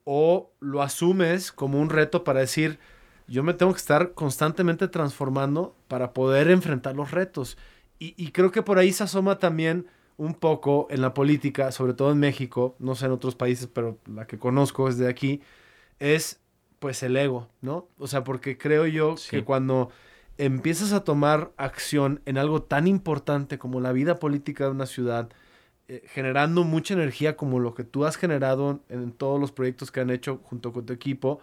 O 0.05 0.51
lo 0.59 0.81
asumes 0.81 1.51
como 1.51 1.79
un 1.79 1.89
reto 1.89 2.23
para 2.23 2.41
decir, 2.41 2.79
yo 3.27 3.43
me 3.43 3.53
tengo 3.53 3.71
que 3.73 3.79
estar 3.79 4.13
constantemente 4.13 4.87
transformando 4.87 5.75
para 5.87 6.13
poder 6.13 6.49
enfrentar 6.49 6.95
los 6.95 7.11
retos. 7.11 7.57
Y, 7.99 8.13
y 8.17 8.31
creo 8.31 8.51
que 8.51 8.63
por 8.63 8.77
ahí 8.77 8.91
se 8.91 9.03
asoma 9.03 9.39
también 9.39 9.87
un 10.17 10.33
poco 10.35 10.87
en 10.89 11.01
la 11.01 11.13
política, 11.13 11.71
sobre 11.71 11.93
todo 11.93 12.11
en 12.11 12.19
México, 12.19 12.75
no 12.79 12.95
sé 12.95 13.05
en 13.05 13.13
otros 13.13 13.35
países, 13.35 13.67
pero 13.67 13.97
la 14.05 14.27
que 14.27 14.37
conozco 14.37 14.87
es 14.87 14.97
de 14.97 15.09
aquí, 15.09 15.41
es 15.99 16.39
pues 16.79 17.01
el 17.01 17.15
ego, 17.15 17.47
¿no? 17.61 17.87
O 17.97 18.07
sea, 18.07 18.23
porque 18.23 18.57
creo 18.57 18.85
yo 18.85 19.15
que 19.29 19.43
cuando 19.43 19.89
empiezas 20.37 20.93
a 20.93 21.03
tomar 21.03 21.51
acción 21.57 22.21
en 22.25 22.37
algo 22.37 22.63
tan 22.63 22.87
importante 22.87 23.57
como 23.57 23.79
la 23.79 23.91
vida 23.91 24.19
política 24.19 24.65
de 24.65 24.71
una 24.71 24.85
ciudad, 24.85 25.29
eh, 25.87 26.03
generando 26.07 26.63
mucha 26.63 26.93
energía 26.93 27.35
como 27.35 27.59
lo 27.59 27.73
que 27.73 27.83
tú 27.83 28.05
has 28.05 28.15
generado 28.15 28.81
en 28.89 29.11
todos 29.11 29.39
los 29.39 29.51
proyectos 29.51 29.91
que 29.91 29.99
han 29.99 30.09
hecho 30.09 30.39
junto 30.43 30.71
con 30.71 30.85
tu 30.85 30.93
equipo, 30.93 31.41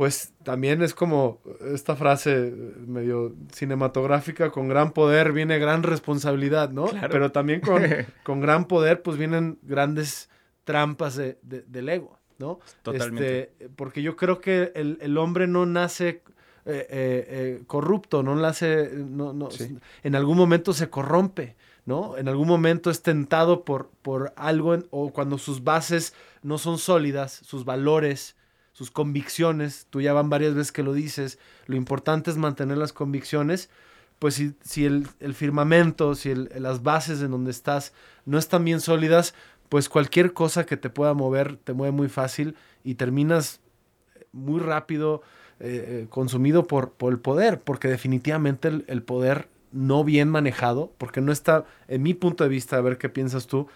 pues 0.00 0.32
también 0.44 0.80
es 0.80 0.94
como 0.94 1.42
esta 1.74 1.94
frase 1.94 2.54
medio 2.86 3.34
cinematográfica, 3.52 4.50
con 4.50 4.66
gran 4.66 4.92
poder 4.92 5.32
viene 5.32 5.58
gran 5.58 5.82
responsabilidad, 5.82 6.70
¿no? 6.70 6.86
Pero 7.10 7.32
también 7.32 7.60
con, 7.60 7.82
con, 8.24 8.40
gran 8.40 8.64
poder 8.64 9.02
pues 9.02 9.18
vienen 9.18 9.58
grandes 9.60 10.30
trampas 10.64 11.16
de, 11.16 11.38
del 11.42 11.88
ego, 11.90 12.18
¿no? 12.38 12.60
Totalmente. 12.82 13.42
Este, 13.42 13.68
porque 13.76 14.00
yo 14.00 14.16
creo 14.16 14.40
que 14.40 14.72
el, 14.74 14.96
el 15.02 15.18
hombre 15.18 15.46
no 15.46 15.66
nace 15.66 16.22
eh, 16.66 16.86
eh, 16.90 17.26
eh, 17.28 17.62
corrupto, 17.66 18.22
no 18.22 18.36
nace, 18.36 18.90
no, 18.92 19.32
no, 19.32 19.48
en 20.02 20.14
algún 20.14 20.36
momento 20.36 20.72
se 20.74 20.90
corrompe, 20.90 21.56
¿no? 21.86 22.18
En 22.18 22.28
algún 22.28 22.46
momento 22.46 22.90
es 22.90 23.02
tentado 23.02 23.64
por, 23.64 23.90
por 24.02 24.34
algo 24.36 24.78
o 24.90 25.10
cuando 25.10 25.38
sus 25.38 25.64
bases 25.64 26.12
no 26.42 26.58
son 26.58 26.78
sólidas, 26.78 27.40
sus 27.44 27.64
valores, 27.64 28.36
sus 28.72 28.90
convicciones, 28.90 29.86
tú 29.90 30.00
ya 30.00 30.12
van 30.12 30.28
varias 30.28 30.54
veces 30.54 30.70
que 30.70 30.82
lo 30.82 30.92
dices, 30.92 31.38
lo 31.66 31.76
importante 31.76 32.30
es 32.30 32.36
mantener 32.36 32.76
las 32.76 32.92
convicciones, 32.92 33.70
pues 34.18 34.34
si, 34.34 34.54
si 34.62 34.84
el, 34.84 35.06
firmamento, 35.34 36.14
si 36.14 36.34
las 36.34 36.82
bases 36.82 37.22
en 37.22 37.30
donde 37.30 37.50
estás 37.50 37.94
no 38.26 38.36
están 38.36 38.66
bien 38.66 38.80
sólidas, 38.80 39.34
pues 39.70 39.88
cualquier 39.88 40.34
cosa 40.34 40.66
que 40.66 40.76
te 40.76 40.90
pueda 40.90 41.14
mover 41.14 41.56
te 41.56 41.72
mueve 41.72 41.92
muy 41.92 42.08
fácil 42.08 42.54
y 42.84 42.96
terminas 42.96 43.60
muy 44.32 44.60
rápido 44.60 45.22
eh, 45.60 46.02
eh, 46.02 46.06
consumido 46.08 46.66
por, 46.66 46.92
por, 46.92 47.12
el 47.12 47.18
poder, 47.18 47.60
porque 47.60 47.88
definitivamente 47.88 48.68
el, 48.68 48.84
el, 48.88 49.02
poder 49.02 49.48
no 49.72 50.04
bien 50.04 50.28
manejado, 50.28 50.92
porque 50.98 51.20
no 51.20 51.32
está, 51.32 51.64
en 51.86 52.02
mi 52.02 52.14
punto 52.14 52.44
de 52.44 52.50
vista, 52.50 52.76
a 52.76 52.80
ver 52.80 52.98
qué 52.98 53.08
piensas 53.08 53.46
tú, 53.46 53.68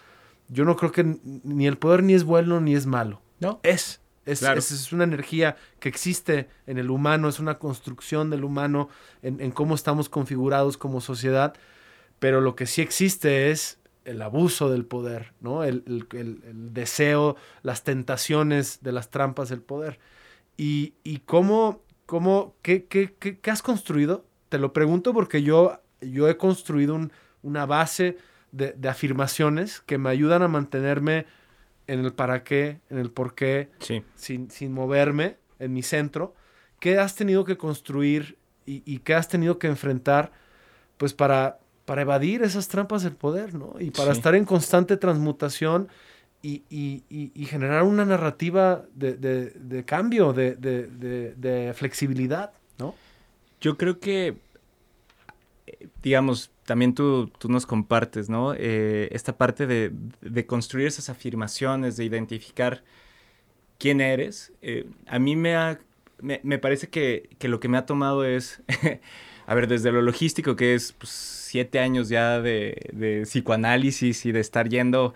yo 0.49 0.65
no 0.65 0.75
creo 0.75 0.91
que 0.91 1.17
ni 1.23 1.67
el 1.67 1.77
poder 1.77 2.03
ni 2.03 2.13
es 2.13 2.23
bueno 2.23 2.61
ni 2.61 2.75
es 2.75 2.85
malo. 2.85 3.21
No. 3.39 3.59
Es. 3.63 4.01
Es, 4.25 4.91
una 4.91 5.03
energía 5.03 5.55
que 5.79 5.87
existe 5.87 6.49
en 6.65 6.79
el 6.79 6.89
humano, 6.89 7.29
es 7.29 7.39
una 7.39 7.59
construcción 7.59 8.31
del 8.31 8.43
humano 8.43 8.89
en, 9.21 9.51
cómo 9.51 9.75
estamos 9.75 10.09
configurados 10.09 10.77
como 10.77 10.99
sociedad, 10.99 11.53
pero 12.17 12.41
lo 12.41 12.55
que 12.55 12.65
sí 12.65 12.81
existe 12.81 13.51
es 13.51 13.77
el 14.03 14.21
abuso 14.23 14.71
del 14.71 14.85
poder, 14.85 15.33
¿no? 15.41 15.63
El, 15.63 15.83
deseo, 16.73 17.35
las 17.61 17.83
tentaciones 17.83 18.79
de 18.81 18.91
las 18.91 19.11
trampas 19.11 19.49
del 19.49 19.61
poder. 19.61 19.99
Y, 20.57 20.93
cómo, 21.25 21.83
cómo 22.05 22.55
qué, 22.61 22.85
qué, 22.85 23.13
qué, 23.17 23.51
has 23.51 23.61
construido? 23.61 24.25
Te 24.49 24.57
lo 24.57 24.73
pregunto 24.73 25.13
porque 25.13 25.43
yo, 25.43 25.81
yo 26.01 26.29
he 26.29 26.37
construido 26.37 26.97
una 27.41 27.65
base 27.65 28.17
de, 28.51 28.71
de 28.73 28.89
afirmaciones 28.89 29.81
que 29.81 29.97
me 29.97 30.09
ayudan 30.09 30.41
a 30.43 30.47
mantenerme 30.47 31.25
en 31.87 32.03
el 32.03 32.13
para 32.13 32.43
qué, 32.43 32.79
en 32.89 32.97
el 32.97 33.11
por 33.11 33.35
qué, 33.35 33.69
sin, 34.15 34.49
sin, 34.49 34.73
moverme 34.73 35.37
en 35.59 35.73
mi 35.73 35.83
centro, 35.83 36.33
¿qué 36.79 36.97
has 36.97 37.15
tenido 37.15 37.45
que 37.45 37.57
construir 37.57 38.37
y, 38.65 38.99
qué 38.99 39.13
has 39.13 39.27
tenido 39.27 39.59
que 39.59 39.67
enfrentar 39.67 40.31
pues 40.97 41.13
para, 41.13 41.59
para 41.85 42.01
evadir 42.01 42.41
esas 42.41 42.67
trampas 42.67 43.03
del 43.03 43.15
poder, 43.15 43.53
¿no? 43.53 43.75
Y 43.79 43.91
para 43.91 44.11
estar 44.11 44.33
en 44.33 44.45
constante 44.45 44.97
transmutación 44.97 45.87
y, 46.45 47.45
generar 47.47 47.83
una 47.83 48.05
narrativa 48.05 48.85
de, 48.93 49.83
cambio, 49.85 50.33
de, 50.33 51.73
flexibilidad, 51.75 52.51
¿no? 52.77 52.95
Yo 53.61 53.77
creo 53.77 53.99
que, 53.99 54.37
eh, 55.65 55.87
digamos, 56.03 56.51
también 56.65 56.93
tú, 56.93 57.31
nos 57.47 57.65
compartes, 57.65 58.29
¿no? 58.29 58.53
Eh, 58.53 59.09
esta 59.11 59.37
parte 59.37 59.65
de, 59.65 60.45
construir 60.45 60.87
esas 60.87 61.09
afirmaciones, 61.09 61.97
de 61.97 62.05
identificar 62.05 62.83
quién 63.79 64.01
eres. 64.01 64.53
Eh, 64.61 64.87
a 65.07 65.19
mí 65.19 65.35
me 65.35 65.55
ha 65.55 65.79
me, 66.21 66.57
parece 66.59 66.89
que, 66.89 67.29
lo 67.41 67.59
que 67.59 67.67
me 67.67 67.77
ha 67.77 67.85
tomado 67.85 68.25
es, 68.25 68.61
a 69.47 69.55
ver, 69.55 69.67
desde 69.67 69.91
lo 69.91 70.01
logístico, 70.01 70.55
que 70.55 70.73
es 70.73 70.93
pues, 70.93 71.09
siete 71.11 71.79
años 71.79 72.09
ya 72.09 72.41
de, 72.41 73.21
psicoanálisis 73.23 74.25
y 74.25 74.31
de 74.31 74.39
estar 74.39 74.69
yendo 74.69 75.13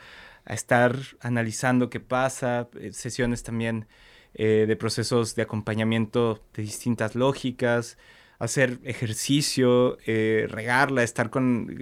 a 0.49 0.53
estar 0.53 0.97
analizando 1.21 1.89
qué 1.89 2.01
pasa, 2.01 2.67
eh, 2.77 2.91
sesiones 2.91 3.43
también 3.43 3.87
eh, 4.33 4.65
de 4.67 4.75
procesos 4.75 5.35
de 5.35 5.43
acompañamiento 5.43 6.43
de 6.53 6.63
distintas 6.63 7.15
lógicas, 7.15 7.97
hacer 8.39 8.79
ejercicio, 8.83 9.97
eh, 10.05 10.47
regarla, 10.49 11.03
estar 11.03 11.29
con, 11.29 11.77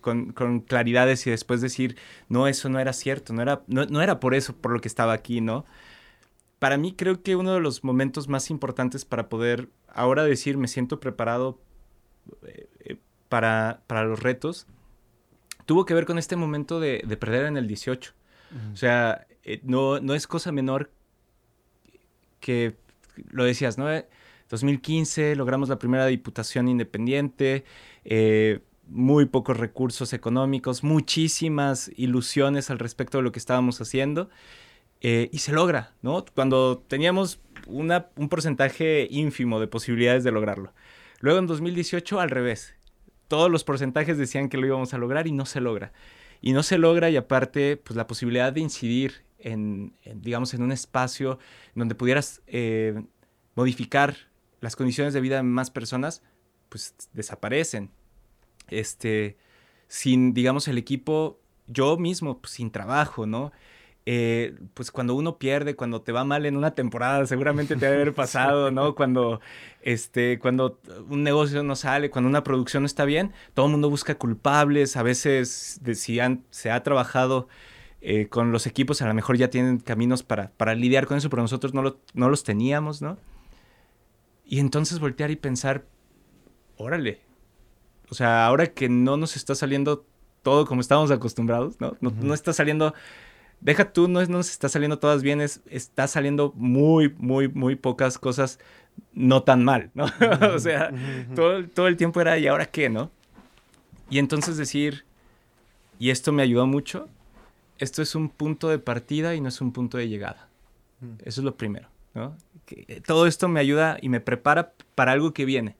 con, 0.00 0.60
claridades 0.60 1.26
y 1.26 1.30
después 1.30 1.60
decir, 1.60 1.96
no, 2.28 2.48
eso 2.48 2.70
no 2.70 2.80
era 2.80 2.94
cierto, 2.94 3.34
no 3.34 3.42
era, 3.42 3.62
no, 3.66 3.84
no 3.84 4.00
era 4.00 4.20
por 4.20 4.34
eso 4.34 4.56
por 4.56 4.72
lo 4.72 4.80
que 4.80 4.88
estaba 4.88 5.12
aquí, 5.12 5.42
¿no? 5.42 5.66
para 6.62 6.76
mí 6.76 6.94
creo 6.94 7.24
que 7.24 7.34
uno 7.34 7.54
de 7.54 7.60
los 7.60 7.82
momentos 7.82 8.28
más 8.28 8.48
importantes 8.48 9.04
para 9.04 9.28
poder 9.28 9.68
ahora 9.88 10.22
decir 10.22 10.56
me 10.56 10.68
siento 10.68 11.00
preparado 11.00 11.58
eh, 12.44 12.98
para, 13.28 13.82
los 13.88 14.22
retos 14.22 14.68
tuvo 15.66 15.84
que 15.84 15.94
ver 15.94 16.06
con 16.06 16.18
este 16.18 16.36
momento 16.36 16.80
de, 16.80 17.00
perder 17.18 17.46
en 17.46 17.56
el 17.56 17.66
18. 17.66 18.12
O 18.72 18.76
sea, 18.76 19.26
eh, 19.44 19.60
no, 19.62 20.00
no 20.00 20.14
es 20.14 20.26
cosa 20.26 20.52
menor 20.52 20.90
que, 22.40 22.76
lo 23.30 23.44
decías, 23.44 23.78
¿no? 23.78 23.86
2015 24.50 25.34
logramos 25.36 25.70
la 25.70 25.78
primera 25.78 26.06
diputación 26.06 26.68
independiente, 26.68 27.64
muy 28.88 29.24
pocos 29.24 29.56
recursos 29.56 30.12
económicos, 30.12 30.84
muchísimas 30.84 31.90
ilusiones 31.96 32.70
al 32.70 32.78
respecto 32.78 33.18
de 33.18 33.24
lo 33.24 33.32
que 33.32 33.38
estábamos 33.38 33.80
haciendo. 33.80 34.28
Eh, 35.04 35.30
y 35.32 35.38
se 35.38 35.52
logra, 35.52 35.94
¿no? 36.02 36.24
Cuando 36.32 36.78
teníamos 36.78 37.40
una, 37.66 38.06
un 38.16 38.28
porcentaje 38.28 39.08
ínfimo 39.10 39.58
de 39.58 39.66
posibilidades 39.66 40.22
de 40.22 40.30
lograrlo. 40.30 40.72
Luego 41.18 41.40
en 41.40 41.48
2018 41.48 42.20
al 42.20 42.30
revés. 42.30 42.76
Todos 43.32 43.50
los 43.50 43.64
porcentajes 43.64 44.18
decían 44.18 44.50
que 44.50 44.58
lo 44.58 44.66
íbamos 44.66 44.92
a 44.92 44.98
lograr 44.98 45.26
y 45.26 45.32
no 45.32 45.46
se 45.46 45.62
logra. 45.62 45.94
Y 46.42 46.52
no 46.52 46.62
se 46.62 46.76
logra 46.76 47.08
y 47.08 47.16
aparte, 47.16 47.78
pues 47.78 47.96
la 47.96 48.06
posibilidad 48.06 48.52
de 48.52 48.60
incidir 48.60 49.24
en, 49.38 49.94
digamos, 50.16 50.52
en 50.52 50.62
un 50.62 50.70
espacio 50.70 51.38
donde 51.74 51.94
pudieras 51.94 52.42
eh, 52.46 53.02
modificar 53.54 54.14
las 54.60 54.76
condiciones 54.76 55.14
de 55.14 55.22
vida 55.22 55.36
de 55.36 55.44
más 55.44 55.70
personas, 55.70 56.20
pues 56.68 56.94
desaparecen. 57.14 57.90
Este, 58.68 59.38
sin, 59.88 60.34
digamos, 60.34 60.68
el 60.68 60.76
equipo, 60.76 61.40
yo 61.68 61.96
mismo, 61.96 62.38
pues, 62.38 62.52
sin 62.52 62.70
trabajo, 62.70 63.24
¿no? 63.24 63.50
Eh, 64.04 64.56
pues 64.74 64.90
cuando 64.90 65.14
uno 65.14 65.38
pierde, 65.38 65.76
cuando 65.76 66.02
te 66.02 66.10
va 66.10 66.24
mal 66.24 66.44
en 66.44 66.56
una 66.56 66.74
temporada, 66.74 67.24
seguramente 67.26 67.76
te 67.76 67.86
debe 67.86 68.02
haber 68.02 68.14
pasado, 68.14 68.70
¿no? 68.72 68.94
Cuando, 68.94 69.40
este, 69.80 70.38
cuando 70.40 70.80
un 71.08 71.22
negocio 71.22 71.62
no 71.62 71.76
sale, 71.76 72.10
cuando 72.10 72.28
una 72.28 72.42
producción 72.42 72.82
no 72.82 72.86
está 72.86 73.04
bien, 73.04 73.32
todo 73.54 73.66
el 73.66 73.72
mundo 73.72 73.90
busca 73.90 74.16
culpables, 74.16 74.96
a 74.96 75.02
veces 75.04 75.78
de, 75.82 75.94
si 75.94 76.18
se 76.50 76.70
ha 76.72 76.82
trabajado 76.82 77.48
eh, 78.00 78.26
con 78.26 78.50
los 78.50 78.66
equipos, 78.66 79.02
a 79.02 79.06
lo 79.06 79.14
mejor 79.14 79.36
ya 79.36 79.50
tienen 79.50 79.78
caminos 79.78 80.24
para, 80.24 80.50
para 80.56 80.74
lidiar 80.74 81.06
con 81.06 81.16
eso, 81.16 81.30
pero 81.30 81.42
nosotros 81.42 81.72
no, 81.72 81.96
no 82.14 82.28
los 82.28 82.42
teníamos, 82.42 83.02
¿no? 83.02 83.18
Y 84.44 84.58
entonces 84.58 84.98
voltear 84.98 85.30
y 85.30 85.36
pensar, 85.36 85.86
órale, 86.76 87.20
o 88.10 88.14
sea, 88.14 88.46
ahora 88.46 88.66
que 88.66 88.88
no 88.88 89.16
nos 89.16 89.36
está 89.36 89.54
saliendo 89.54 90.04
todo 90.42 90.66
como 90.66 90.80
estábamos 90.80 91.12
acostumbrados, 91.12 91.80
¿no? 91.80 91.96
No, 92.00 92.10
no 92.10 92.34
está 92.34 92.52
saliendo 92.52 92.92
deja 93.62 93.92
tú, 93.92 94.08
no 94.08 94.24
nos 94.26 94.50
está 94.50 94.68
saliendo 94.68 94.98
todas 94.98 95.22
bien, 95.22 95.40
está 95.40 96.06
saliendo 96.06 96.52
muy, 96.56 97.14
muy, 97.16 97.48
muy 97.48 97.76
pocas 97.76 98.18
cosas 98.18 98.58
no 99.14 99.42
tan 99.42 99.64
mal, 99.64 99.90
¿no? 99.94 100.04
o 100.54 100.58
sea, 100.58 100.92
todo, 101.34 101.66
todo 101.68 101.86
el 101.86 101.96
tiempo 101.96 102.20
era, 102.20 102.38
¿y 102.38 102.46
ahora 102.46 102.66
qué, 102.66 102.90
no? 102.90 103.10
Y 104.10 104.18
entonces 104.18 104.56
decir, 104.56 105.04
y 105.98 106.10
esto 106.10 106.32
me 106.32 106.42
ayudó 106.42 106.66
mucho, 106.66 107.08
esto 107.78 108.02
es 108.02 108.14
un 108.14 108.28
punto 108.28 108.68
de 108.68 108.78
partida 108.78 109.34
y 109.34 109.40
no 109.40 109.48
es 109.48 109.60
un 109.60 109.72
punto 109.72 109.96
de 109.96 110.08
llegada. 110.08 110.48
Eso 111.24 111.40
es 111.40 111.44
lo 111.44 111.56
primero, 111.56 111.88
¿no? 112.14 112.36
Que 112.66 113.02
todo 113.04 113.26
esto 113.26 113.48
me 113.48 113.58
ayuda 113.58 113.98
y 114.00 114.08
me 114.08 114.20
prepara 114.20 114.72
para 114.94 115.12
algo 115.12 115.32
que 115.32 115.44
viene, 115.44 115.76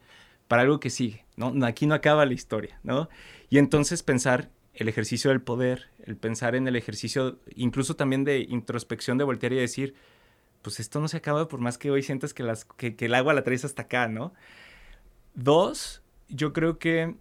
para 0.48 0.62
algo 0.62 0.80
que 0.80 0.90
sigue, 0.90 1.24
¿no? 1.36 1.52
Aquí 1.64 1.86
no 1.86 1.94
acaba 1.94 2.26
la 2.26 2.32
historia, 2.32 2.78
¿no? 2.82 3.08
Y 3.50 3.58
entonces 3.58 4.02
pensar 4.02 4.48
el 4.74 4.88
ejercicio 4.88 5.30
del 5.30 5.42
poder, 5.42 5.90
el 6.04 6.16
pensar 6.16 6.54
en 6.54 6.66
el 6.66 6.76
ejercicio, 6.76 7.38
incluso 7.54 7.94
también 7.96 8.24
de 8.24 8.40
introspección, 8.40 9.18
de 9.18 9.24
voltear 9.24 9.52
y 9.52 9.56
decir, 9.56 9.94
pues 10.62 10.80
esto 10.80 11.00
no 11.00 11.08
se 11.08 11.18
acaba 11.18 11.48
por 11.48 11.60
más 11.60 11.78
que 11.78 11.90
hoy 11.90 12.02
sientas 12.02 12.32
que, 12.32 12.42
las, 12.42 12.64
que, 12.64 12.94
el 12.98 13.14
agua 13.14 13.34
la 13.34 13.44
traes 13.44 13.64
hasta 13.64 13.82
acá, 13.82 14.08
¿no? 14.08 14.32
Dos, 15.34 16.02
yo 16.28 16.52
creo 16.52 16.78
que 16.78 17.16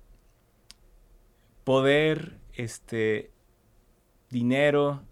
poder, 1.64 2.40
este, 2.54 3.32
dinero, 4.30 5.04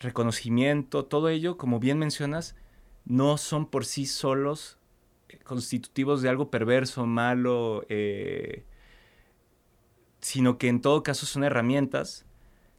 reconocimiento, 0.00 1.06
todo 1.06 1.28
ello, 1.28 1.56
como 1.56 1.80
bien 1.80 1.98
mencionas, 1.98 2.56
no 3.04 3.38
son 3.38 3.66
por 3.70 3.84
sí 3.84 4.06
solos 4.06 4.78
constitutivos 5.44 6.22
de 6.22 6.28
algo 6.28 6.50
perverso, 6.50 7.06
malo, 7.06 7.84
eh, 7.88 8.64
sino 10.24 10.56
que 10.56 10.68
en 10.68 10.80
todo 10.80 11.02
caso 11.02 11.26
son 11.26 11.44
herramientas 11.44 12.24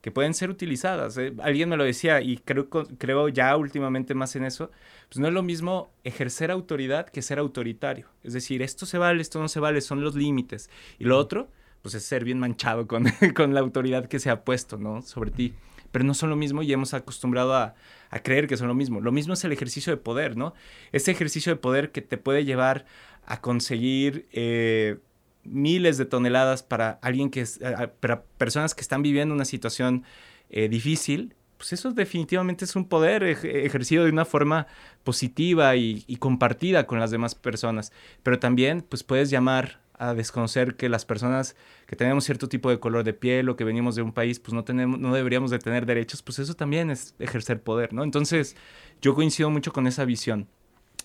que 0.02 0.10
pueden 0.10 0.34
ser 0.34 0.50
utilizadas. 0.50 1.16
¿eh? 1.20 1.32
Alguien 1.44 1.70
me 1.70 1.78
lo 1.78 1.84
decía 1.84 2.20
y 2.20 2.38
creo, 2.38 2.70
creo 2.70 3.30
ya 3.30 3.56
últimamente 3.56 4.16
más 4.16 4.36
en 4.36 4.46
eso, 4.46 4.72
pues 5.10 5.20
no 5.20 5.28
es 5.28 5.34
lo 5.34 5.44
mismo 5.44 5.92
ejercer 6.04 6.50
autoridad 6.50 7.08
que 7.08 7.22
ser 7.22 7.38
autoritario. 7.38 8.10
Es 8.24 8.34
decir, 8.34 8.64
esto 8.64 8.88
se 8.88 8.98
vale, 8.98 9.22
esto 9.22 9.40
no 9.40 9.48
se 9.48 9.60
vale, 9.60 9.82
son 9.82 10.04
los 10.04 10.16
límites. 10.16 10.72
Y 10.98 11.04
lo 11.04 11.20
otro, 11.20 11.52
pues 11.84 11.94
es 11.94 12.04
ser 12.04 12.24
bien 12.24 12.40
manchado 12.40 12.88
con, 12.88 13.06
con 13.36 13.54
la 13.54 13.60
autoridad 13.60 14.08
que 14.08 14.18
se 14.18 14.32
ha 14.32 14.44
puesto, 14.44 14.80
¿no? 14.80 15.04
Sobre 15.04 15.30
ti. 15.30 15.54
Pero 15.92 16.04
no 16.04 16.16
son 16.16 16.32
lo 16.32 16.36
mismo 16.36 16.64
y 16.64 16.74
hemos 16.74 16.96
acostumbrado 16.96 17.54
a, 17.54 17.76
a 18.10 18.24
creer 18.24 18.48
que 18.48 18.58
son 18.58 18.70
lo 18.70 18.74
mismo. 18.74 19.02
Lo 19.02 19.12
mismo 19.12 19.36
es 19.36 19.44
el 19.44 19.52
ejercicio 19.52 19.94
de 19.94 19.98
poder, 19.98 20.36
¿no? 20.36 20.56
Ese 20.94 21.12
ejercicio 21.12 21.54
de 21.54 21.58
poder 21.58 21.92
que 21.92 22.02
te 22.02 22.18
puede 22.18 22.44
llevar 22.44 22.88
a 23.28 23.40
conseguir... 23.40 24.26
Eh, 24.32 24.98
miles 25.46 25.98
de 25.98 26.06
toneladas 26.06 26.64
para 26.64 27.00
alguien 27.02 27.30
que 27.30 27.42
es, 27.42 27.60
para 28.00 28.24
personas 28.24 28.76
que 28.76 28.82
están 28.82 29.02
viviendo 29.02 29.34
una 29.34 29.46
situación 29.46 30.04
eh, 30.50 30.68
difícil, 30.70 31.36
pues 31.58 31.74
eso 31.74 31.92
definitivamente 31.92 32.66
es 32.66 32.76
un 32.76 32.88
poder 32.88 33.24
ejercido 33.24 34.04
de 34.04 34.12
una 34.12 34.26
forma 34.26 34.68
positiva 35.04 35.76
y, 35.76 36.04
compartida 36.20 36.86
con 36.86 37.00
las 37.00 37.12
demás 37.12 37.36
personas. 37.36 37.92
Pero 38.24 38.40
también, 38.40 38.82
pues 38.82 39.04
puedes 39.04 39.30
llamar 39.30 39.80
a 39.98 40.14
desconocer 40.14 40.76
que 40.76 40.90
las 40.90 41.06
personas 41.06 41.56
que 41.88 41.96
tenemos 41.96 42.26
cierto 42.26 42.50
tipo 42.50 42.70
de 42.70 42.80
color 42.80 43.06
de 43.06 43.14
piel 43.14 43.48
o 43.48 43.56
que 43.56 43.64
venimos 43.64 43.96
de 43.96 44.02
un 44.02 44.12
país, 44.12 44.40
pues 44.40 44.54
no 44.54 44.66
tenemos, 44.66 45.00
no 45.00 45.14
deberíamos 45.14 45.52
de 45.52 45.60
tener 45.60 45.86
derechos, 45.86 46.22
pues 46.22 46.40
eso 46.40 46.54
también 46.54 46.92
es 46.92 47.16
ejercer 47.20 47.62
poder, 47.62 47.94
¿no? 47.94 48.04
Entonces, 48.04 48.58
yo 49.02 49.16
coincido 49.16 49.50
mucho 49.50 49.72
con 49.72 49.88
esa 49.88 50.04
visión. 50.04 50.48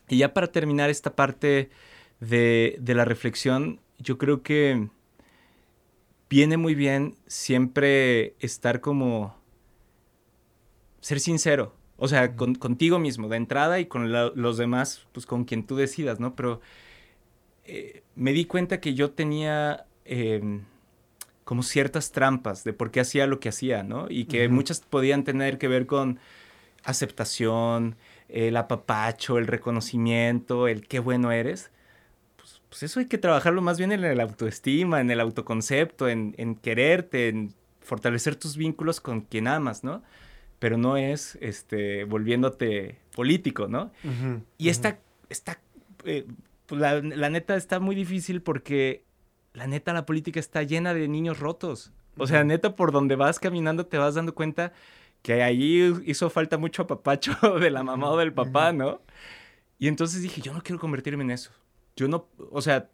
Y 0.08 0.18
ya 0.18 0.34
para 0.34 0.48
terminar 0.48 0.90
esta 0.90 1.14
parte 1.14 1.70
de, 2.18 2.76
de 2.80 2.94
la 2.94 3.04
reflexión, 3.04 3.80
yo 4.00 4.18
creo 4.18 4.42
que 4.42 4.88
viene 6.28 6.56
muy 6.56 6.74
bien 6.74 7.16
siempre 7.26 8.34
estar 8.40 8.80
como 8.80 9.36
ser 11.00 11.20
sincero, 11.20 11.74
o 11.96 12.08
sea, 12.08 12.34
contigo 12.34 12.98
mismo 12.98 13.28
de 13.28 13.36
entrada 13.36 13.78
y 13.78 13.86
con 13.86 14.10
los 14.12 14.56
demás, 14.56 15.06
pues 15.12 15.26
con 15.26 15.44
quien 15.44 15.66
tú 15.66 15.76
decidas, 15.76 16.18
¿no? 16.18 16.34
Pero 16.34 16.60
eh, 17.64 18.02
me 18.14 18.32
di 18.32 18.46
cuenta 18.46 18.80
que 18.80 18.94
yo 18.94 19.10
tenía 19.10 19.86
em, 20.04 20.64
como 21.44 21.62
ciertas 21.62 22.12
trampas 22.12 22.64
de 22.64 22.72
por 22.72 22.90
qué 22.90 23.00
hacía 23.00 23.26
lo 23.26 23.40
que 23.40 23.50
hacía, 23.50 23.82
¿no? 23.82 24.06
Y 24.08 24.24
que 24.26 24.48
muchas 24.48 24.80
podían 24.80 25.24
tener 25.24 25.58
que 25.58 25.68
ver 25.68 25.86
con 25.86 26.20
aceptación, 26.84 27.96
el 28.28 28.56
apapacho, 28.56 29.36
el 29.36 29.46
reconocimiento, 29.46 30.68
el 30.68 30.86
qué 30.86 31.00
bueno 31.00 31.32
eres 31.32 31.70
pues 32.70 32.84
eso 32.84 33.00
hay 33.00 33.06
que 33.06 33.18
trabajarlo 33.18 33.60
más 33.62 33.78
bien 33.78 33.90
en 33.90 34.04
el 34.04 34.20
autoestima, 34.20 35.00
en 35.00 35.10
el 35.10 35.20
autoconcepto, 35.20 36.08
en, 36.08 36.34
en 36.38 36.54
quererte, 36.54 37.28
en 37.28 37.52
fortalecer 37.80 38.36
tus 38.36 38.56
vínculos 38.56 39.00
con 39.00 39.22
quien 39.22 39.48
amas, 39.48 39.82
¿no? 39.82 40.02
Pero 40.60 40.78
no 40.78 40.96
es 40.96 41.36
este, 41.40 42.04
volviéndote 42.04 43.00
político, 43.14 43.66
¿no? 43.66 43.90
y 44.56 44.68
esta, 44.68 44.98
esta 45.28 45.58
eh, 46.04 46.26
pues 46.66 46.80
la, 46.80 47.00
la, 47.00 47.28
neta 47.28 47.56
está 47.56 47.80
muy 47.80 47.96
difícil 47.96 48.40
porque 48.40 49.02
la 49.52 49.66
neta 49.66 49.92
la 49.92 50.06
política 50.06 50.38
está 50.38 50.62
llena 50.62 50.94
de 50.94 51.08
niños 51.08 51.40
rotos. 51.40 51.92
O 52.16 52.26
sea, 52.28 52.44
neta 52.44 52.76
por 52.76 52.92
donde 52.92 53.16
vas 53.16 53.40
caminando 53.40 53.86
te 53.86 53.98
vas 53.98 54.14
dando 54.14 54.34
cuenta 54.34 54.72
que 55.22 55.42
ahí 55.42 55.92
hizo 56.06 56.30
falta 56.30 56.56
mucho 56.56 56.82
apapacho 56.82 57.32
de 57.58 57.70
la 57.70 57.82
mamá 57.82 58.10
o 58.10 58.16
del 58.16 58.32
papá, 58.32 58.72
¿no? 58.72 59.00
Y 59.78 59.88
entonces 59.88 60.22
dije, 60.22 60.40
yo 60.40 60.52
no 60.52 60.62
quiero 60.62 60.78
convertirme 60.78 61.24
en 61.24 61.32
eso 61.32 61.50
yo 62.00 62.08
no, 62.08 62.26
o 62.50 62.62
sea, 62.62 62.88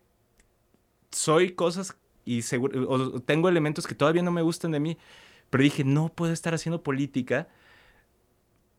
soy 1.12 1.52
cosas 1.52 1.96
y 2.24 2.42
seguro, 2.42 3.20
tengo 3.20 3.48
elementos 3.48 3.86
que 3.86 3.94
todavía 3.94 4.22
no 4.22 4.32
me 4.32 4.42
gustan 4.42 4.72
de 4.72 4.80
mí, 4.80 4.98
pero 5.48 5.62
dije, 5.62 5.84
no 5.84 6.08
puedo 6.08 6.32
estar 6.32 6.54
haciendo 6.54 6.82
política 6.82 7.46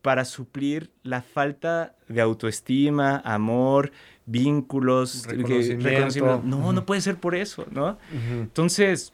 para 0.02 0.26
suplir 0.26 0.92
la 1.04 1.22
falta 1.22 1.96
de 2.10 2.20
autoestima, 2.20 3.22
amor, 3.24 3.92
vínculos, 4.26 5.26
reconocimiento. 5.26 6.42
No, 6.44 6.74
no 6.74 6.86
puede 6.86 7.00
ser 7.02 7.16
por 7.16 7.36
eso, 7.36 7.66
¿no? 7.72 7.98
Entonces, 8.12 9.14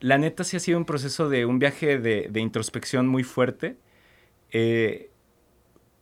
la 0.00 0.18
neta 0.18 0.42
sí 0.42 0.56
ha 0.56 0.60
sido 0.60 0.78
un 0.78 0.84
proceso 0.84 1.28
de 1.28 1.46
un 1.46 1.60
viaje 1.60 1.98
de, 1.98 2.40
introspección 2.40 3.06
muy 3.06 3.22
fuerte, 3.22 3.76
eh, 4.50 5.10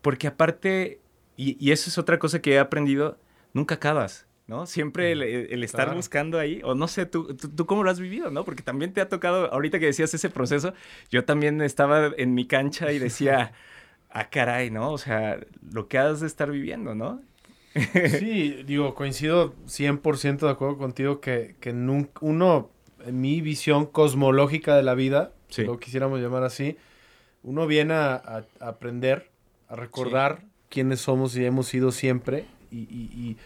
porque 0.01 0.27
aparte, 0.27 1.01
y, 1.37 1.71
eso 1.71 1.91
es 1.91 1.99
otra 1.99 2.19
cosa 2.19 2.41
que 2.41 2.55
he 2.55 2.59
aprendido, 2.59 3.19
nunca 3.57 3.77
acabas. 3.77 4.27
¿no? 4.47 4.67
Siempre 4.67 5.11
el, 5.11 5.65
estar 5.65 5.93
buscando 5.95 6.39
ahí, 6.39 6.61
o 6.63 6.75
no 6.75 6.87
sé, 6.87 7.05
tú, 7.05 7.35
tú, 7.35 7.67
cómo 7.67 7.83
lo 7.83 7.91
has 7.91 7.99
vivido, 7.99 8.31
¿no? 8.31 8.45
Porque 8.45 8.63
también 8.63 8.93
te 8.93 9.01
ha 9.01 9.09
tocado, 9.09 9.53
ahorita 9.53 9.81
que 9.81 9.87
decías 9.87 10.15
ese 10.15 10.31
proceso, 10.31 10.73
yo 11.11 11.25
también 11.25 11.61
estaba 11.61 12.13
en 12.17 12.35
mi 12.35 12.47
cancha 12.47 12.93
y 12.93 13.01
decía, 13.01 13.55
ah, 14.11 14.31
caray, 14.31 14.71
¿no? 14.71 14.93
O 14.93 14.99
sea, 14.99 15.41
lo 15.73 15.89
que 15.89 15.99
has 15.99 16.21
de 16.21 16.29
estar 16.29 16.51
viviendo, 16.51 16.95
¿no? 16.95 17.21
Sí, 18.21 18.63
digo, 18.65 18.95
coincido 18.95 19.55
100% 19.67 20.47
de 20.47 20.51
acuerdo 20.51 20.79
contigo 20.79 21.21
que, 21.21 21.57
que 21.61 21.73
uno, 21.73 22.71
en 23.05 23.21
mi 23.21 23.41
visión 23.41 23.85
cosmológica 23.87 24.77
de 24.77 24.83
la 24.85 24.95
vida, 24.95 25.33
si 25.49 25.65
lo 25.65 25.79
quisiéramos 25.79 26.21
llamar 26.21 26.45
así, 26.45 26.77
uno 27.43 27.67
viene 27.67 27.95
a, 27.95 28.45
aprender, 28.61 29.31
a 29.69 29.77
recordar 29.77 30.45
quiénes 30.69 31.01
somos 31.01 31.37
y 31.37 31.45
hemos 31.45 31.67
sido 31.67 31.91
siempre. 31.91 32.47
Y, 32.79 33.37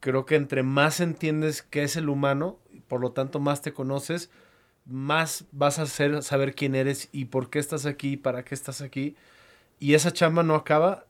creo 0.00 0.26
que 0.26 0.36
entre 0.36 0.62
más 0.62 1.00
entiendes 1.00 1.62
qué 1.62 1.82
es 1.82 1.96
el 1.96 2.10
humano, 2.10 2.58
por 2.88 3.00
lo 3.00 3.12
tanto 3.12 3.40
más 3.40 3.62
te 3.62 3.72
conoces, 3.72 4.30
más 4.84 5.46
vas 5.50 5.78
a 5.78 5.86
saber 5.86 6.54
quién 6.54 6.74
eres 6.74 7.08
y 7.10 7.26
por 7.26 7.48
qué 7.48 7.58
estás 7.58 7.86
aquí, 7.86 8.18
para 8.18 8.44
qué 8.44 8.54
estás 8.54 8.82
aquí. 8.82 9.16
Y 9.80 9.94
esa 9.94 10.12
chamba 10.12 10.42
no 10.42 10.54
acaba 10.54 11.06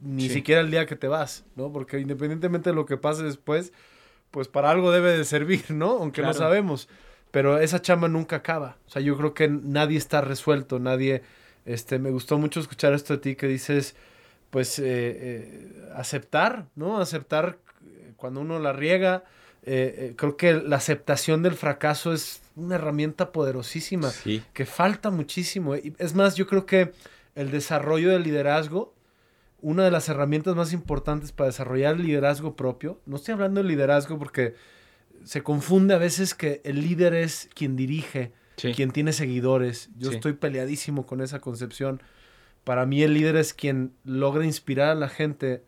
ni 0.00 0.28
siquiera 0.28 0.60
el 0.60 0.70
día 0.70 0.86
que 0.86 0.96
te 0.96 1.08
vas, 1.08 1.44
¿no? 1.56 1.72
Porque 1.72 1.98
independientemente 1.98 2.70
de 2.70 2.76
lo 2.76 2.86
que 2.86 2.96
pase 2.96 3.22
después, 3.22 3.72
pues 4.30 4.48
para 4.48 4.70
algo 4.70 4.90
debe 4.90 5.16
de 5.16 5.24
servir, 5.24 5.64
¿no? 5.70 5.90
Aunque 5.90 6.22
no 6.22 6.32
sabemos. 6.32 6.88
Pero 7.30 7.58
esa 7.58 7.82
chamba 7.82 8.08
nunca 8.08 8.36
acaba. 8.36 8.76
O 8.86 8.90
sea, 8.90 9.02
yo 9.02 9.16
creo 9.16 9.34
que 9.34 9.48
nadie 9.48 9.98
está 9.98 10.20
resuelto, 10.20 10.78
nadie... 10.78 11.22
Este, 11.64 11.98
me 11.98 12.10
gustó 12.10 12.38
mucho 12.38 12.60
escuchar 12.60 12.92
esto 12.92 13.14
de 13.14 13.18
ti 13.18 13.34
que 13.34 13.48
dices, 13.48 13.96
pues, 14.50 14.78
eh, 14.78 14.84
eh, 14.86 15.90
aceptar, 15.94 16.66
¿no? 16.74 16.98
Aceptar 16.98 17.58
cuando 18.16 18.40
uno 18.40 18.58
la 18.58 18.72
riega. 18.72 19.24
Eh, 19.68 20.14
creo 20.16 20.36
que 20.36 20.54
la 20.54 20.76
aceptación 20.76 21.42
del 21.42 21.54
fracaso 21.54 22.12
es 22.12 22.40
una 22.54 22.76
herramienta 22.76 23.32
poderosísima 23.32 24.12
que 24.52 24.64
falta 24.64 25.10
muchísimo. 25.10 25.74
Es 25.74 26.14
más, 26.14 26.36
yo 26.36 26.46
creo 26.46 26.66
que 26.66 26.92
el 27.34 27.50
desarrollo 27.50 28.10
del 28.10 28.22
liderazgo 28.22 28.96
una 29.66 29.84
de 29.84 29.90
las 29.90 30.08
herramientas 30.08 30.54
más 30.54 30.72
importantes 30.72 31.32
para 31.32 31.48
desarrollar 31.48 31.96
el 31.96 32.02
liderazgo 32.02 32.54
propio. 32.56 33.00
No 33.06 33.16
estoy 33.16 33.32
hablando 33.34 33.62
de 33.62 33.68
liderazgo 33.68 34.18
porque 34.18 34.54
se 35.24 35.42
confunde 35.42 35.94
a 35.94 35.98
veces 35.98 36.34
que 36.34 36.60
el 36.64 36.82
líder 36.82 37.14
es 37.14 37.48
quien 37.54 37.74
dirige, 37.74 38.32
quien 38.76 38.90
tiene 38.90 39.12
seguidores. 39.12 39.90
Yo 39.96 40.10
estoy 40.10 40.34
peleadísimo 40.34 41.06
con 41.06 41.20
esa 41.20 41.40
concepción. 41.40 42.02
Para 42.66 42.84
mí 42.84 43.00
el 43.04 43.14
líder 43.14 43.36
es 43.36 43.54
quien 43.54 43.92
logra 44.02 44.44
inspirar 44.44 44.88
a 44.88 44.94
la 44.96 45.08
gente 45.08 45.62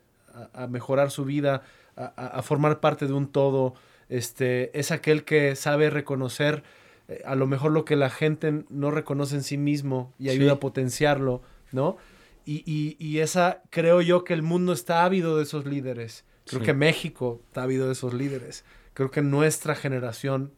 a, 0.53 0.67
mejorar 0.67 1.11
su 1.11 1.23
vida, 1.23 1.63
a, 1.95 2.41
formar 2.41 2.81
parte 2.81 3.07
de 3.07 3.13
un 3.13 3.31
todo. 3.31 3.73
Este, 4.09 4.77
es 4.77 4.91
aquel 4.91 5.23
que 5.23 5.55
sabe 5.55 5.89
reconocer 5.89 6.61
eh, 7.07 7.21
a 7.25 7.35
lo 7.35 7.47
mejor 7.47 7.71
lo 7.71 7.85
que 7.85 7.95
la 7.95 8.09
gente 8.09 8.65
no 8.67 8.91
reconoce 8.91 9.35
en 9.35 9.43
sí 9.43 9.57
mismo 9.57 10.13
y 10.19 10.27
ayuda 10.27 10.51
a 10.51 10.59
potenciarlo, 10.59 11.41
¿no? 11.71 11.95
Y, 12.45 13.19
esa, 13.19 13.61
creo 13.69 14.01
yo 14.01 14.25
que 14.25 14.33
el 14.33 14.41
mundo 14.41 14.73
está 14.73 15.05
ávido 15.05 15.37
de 15.37 15.43
esos 15.43 15.65
líderes. 15.65 16.25
Creo 16.47 16.61
que 16.61 16.73
México 16.73 17.39
está 17.47 17.63
ávido 17.63 17.85
de 17.85 17.93
esos 17.93 18.13
líderes. 18.13 18.65
Creo 18.93 19.09
que 19.09 19.21
nuestra 19.21 19.73
generación 19.73 20.51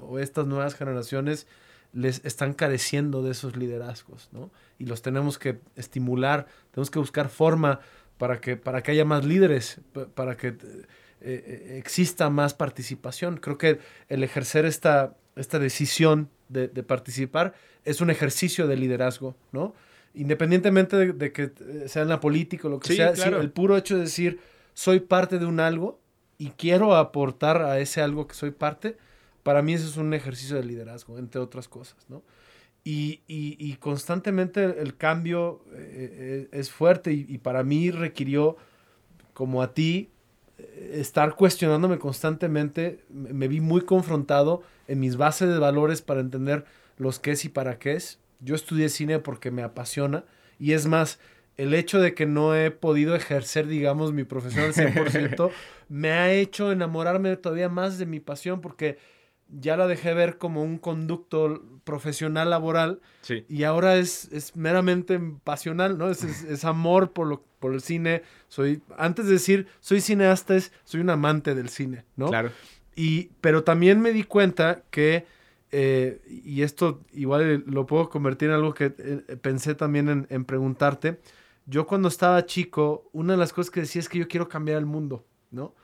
o 0.00 0.18
estas 0.18 0.46
nuevas 0.46 0.74
generaciones 0.74 1.46
les 1.92 2.24
están 2.24 2.54
careciendo 2.54 3.22
de 3.22 3.32
esos 3.32 3.56
liderazgos, 3.56 4.28
¿no? 4.32 4.50
Y 4.78 4.86
los 4.86 5.02
tenemos 5.02 5.38
que 5.38 5.60
estimular, 5.76 6.46
tenemos 6.70 6.90
que 6.90 6.98
buscar 6.98 7.28
forma 7.28 7.80
para 8.18 8.40
que, 8.40 8.56
para 8.56 8.82
que 8.82 8.92
haya 8.92 9.04
más 9.04 9.24
líderes, 9.24 9.80
para 10.14 10.36
que 10.36 10.48
eh, 10.48 10.56
eh, 11.20 11.76
exista 11.78 12.30
más 12.30 12.54
participación. 12.54 13.36
Creo 13.36 13.58
que 13.58 13.78
el 14.08 14.24
ejercer 14.24 14.64
esta, 14.64 15.16
esta 15.36 15.58
decisión 15.58 16.30
de, 16.48 16.68
de 16.68 16.82
participar 16.82 17.54
es 17.84 18.00
un 18.00 18.10
ejercicio 18.10 18.66
de 18.66 18.76
liderazgo, 18.76 19.36
¿no? 19.52 19.74
independientemente 20.14 21.12
de, 21.12 21.32
que 21.32 21.52
sea 21.86 22.02
en 22.02 22.08
la 22.08 22.20
política 22.20 22.68
o 22.68 22.70
lo 22.70 22.80
que 22.80 22.94
sea, 22.94 23.10
el 23.10 23.50
puro 23.50 23.76
hecho 23.76 23.96
de 23.96 24.02
decir 24.02 24.40
soy 24.74 25.00
parte 25.00 25.38
de 25.38 25.46
un 25.46 25.60
algo 25.60 26.00
y 26.38 26.50
quiero 26.50 26.96
aportar 26.96 27.62
a 27.62 27.78
ese 27.78 28.02
algo 28.02 28.26
que 28.26 28.34
soy 28.34 28.50
parte, 28.50 28.96
para 29.42 29.62
mí 29.62 29.74
eso 29.74 29.86
es 29.86 29.96
un 29.96 30.14
ejercicio 30.14 30.56
de 30.56 30.64
liderazgo, 30.64 31.18
entre 31.18 31.40
otras 31.40 31.68
cosas, 31.68 31.96
¿no? 32.08 32.22
Y, 32.84 33.76
constantemente 33.78 34.64
el 34.64 34.96
cambio 34.96 35.64
eh, 35.72 36.48
eh, 36.50 36.58
es 36.58 36.70
fuerte 36.70 37.12
y, 37.12 37.38
para 37.38 37.62
mí 37.62 37.92
requirió, 37.92 38.56
como 39.34 39.62
a 39.62 39.72
ti, 39.72 40.10
estar 40.92 41.36
cuestionándome 41.36 41.98
constantemente. 41.98 43.04
Me 43.08 43.46
vi 43.46 43.60
muy 43.60 43.82
confrontado 43.82 44.62
en 44.88 44.98
mis 44.98 45.16
bases 45.16 45.48
de 45.48 45.58
valores 45.58 46.02
para 46.02 46.20
entender 46.20 46.64
los 46.98 47.20
qué 47.20 47.32
es 47.32 47.44
y 47.44 47.48
para 47.48 47.78
qué 47.78 47.92
es. 47.92 48.18
Yo 48.40 48.56
estudié 48.56 48.88
cine 48.88 49.20
porque 49.20 49.52
me 49.52 49.62
apasiona 49.62 50.24
y 50.58 50.72
es 50.72 50.86
más, 50.86 51.18
el 51.56 51.74
hecho 51.74 52.00
de 52.00 52.14
que 52.14 52.26
no 52.26 52.54
he 52.54 52.70
podido 52.70 53.14
ejercer, 53.14 53.66
digamos, 53.66 54.12
mi 54.12 54.24
profesión 54.24 54.66
al 54.66 54.74
100%, 54.74 55.50
me 55.88 56.12
ha 56.12 56.32
hecho 56.32 56.72
enamorarme 56.72 57.36
todavía 57.36 57.68
más 57.68 57.98
de 57.98 58.06
mi 58.06 58.20
pasión 58.20 58.60
porque 58.60 58.98
ya 59.52 59.76
la 59.76 59.86
dejé 59.86 60.14
ver 60.14 60.38
como 60.38 60.62
un 60.62 60.78
conducto 60.78 61.62
profesional 61.84 62.50
laboral 62.50 63.00
y 63.48 63.64
ahora 63.64 63.96
es, 63.96 64.28
es, 64.32 64.56
meramente 64.56 65.20
pasional, 65.44 65.98
¿no? 65.98 66.10
Es, 66.10 66.24
es, 66.44 66.64
amor 66.64 67.12
por, 67.12 67.26
lo, 67.26 67.44
por 67.58 67.74
el 67.74 67.82
cine. 67.82 68.22
Soy, 68.48 68.82
antes 68.96 69.26
de 69.26 69.32
decir 69.32 69.66
soy 69.80 70.00
cineasta, 70.00 70.56
es, 70.56 70.72
soy 70.84 71.00
un 71.00 71.10
amante 71.10 71.54
del 71.54 71.68
cine, 71.68 72.04
¿no? 72.16 72.28
Claro. 72.28 72.50
Y, 72.94 73.30
pero 73.40 73.64
también 73.64 74.00
me 74.00 74.12
di 74.12 74.24
cuenta 74.24 74.82
que 74.90 75.26
eh, 75.74 76.20
y 76.28 76.60
esto 76.62 77.00
igual 77.14 77.64
lo 77.66 77.86
puedo 77.86 78.10
convertir 78.10 78.50
en 78.50 78.56
algo 78.56 78.74
que 78.74 78.94
eh, 78.98 79.36
pensé 79.40 79.74
también 79.74 80.26
en, 80.28 80.44
preguntarte. 80.44 81.18
Yo 81.64 81.86
cuando 81.86 82.08
estaba 82.08 82.44
chico, 82.44 83.08
una 83.12 83.32
de 83.32 83.38
las 83.38 83.54
cosas 83.54 83.70
que 83.70 83.80
decía 83.80 84.00
es 84.00 84.08
que 84.08 84.18
yo 84.18 84.28
quiero 84.28 84.48
cambiar 84.48 84.78
el 84.78 84.86
mundo, 84.86 85.24
¿no? 85.50 85.74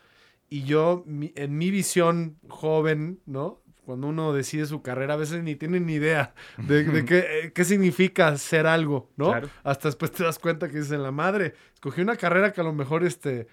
Y 0.51 0.65
yo, 0.65 1.05
en 1.07 1.59
mi 1.59 1.71
visión 1.71 2.39
joven, 2.49 3.21
¿no? 3.27 3.63
Cuando 3.85 4.09
uno 4.09 4.35
decide 4.35 4.67
su 4.67 4.83
carrera, 4.83 5.15
a 5.15 5.17
veces 5.17 5.43
ni 5.43 5.57
tiene 5.57 5.81
ni 5.81 5.95
idea 5.95 6.35
de, 6.59 7.05
qué, 7.07 7.19
eh, 7.19 7.53
qué, 7.55 7.65
significa 7.65 8.37
ser 8.37 8.67
algo, 8.67 9.11
¿no? 9.17 9.33
Hasta 9.63 9.89
después 9.89 10.13
te 10.13 10.25
das 10.25 10.39
cuenta 10.39 10.69
que 10.69 10.79
dices, 10.79 10.99
la 10.99 11.11
madre, 11.11 11.55
escogí 11.73 12.03
una 12.03 12.17
carrera 12.17 12.53
que 12.53 12.61
a 12.61 12.65
lo 12.65 12.75
mejor 12.75 13.05
este, 13.05 13.47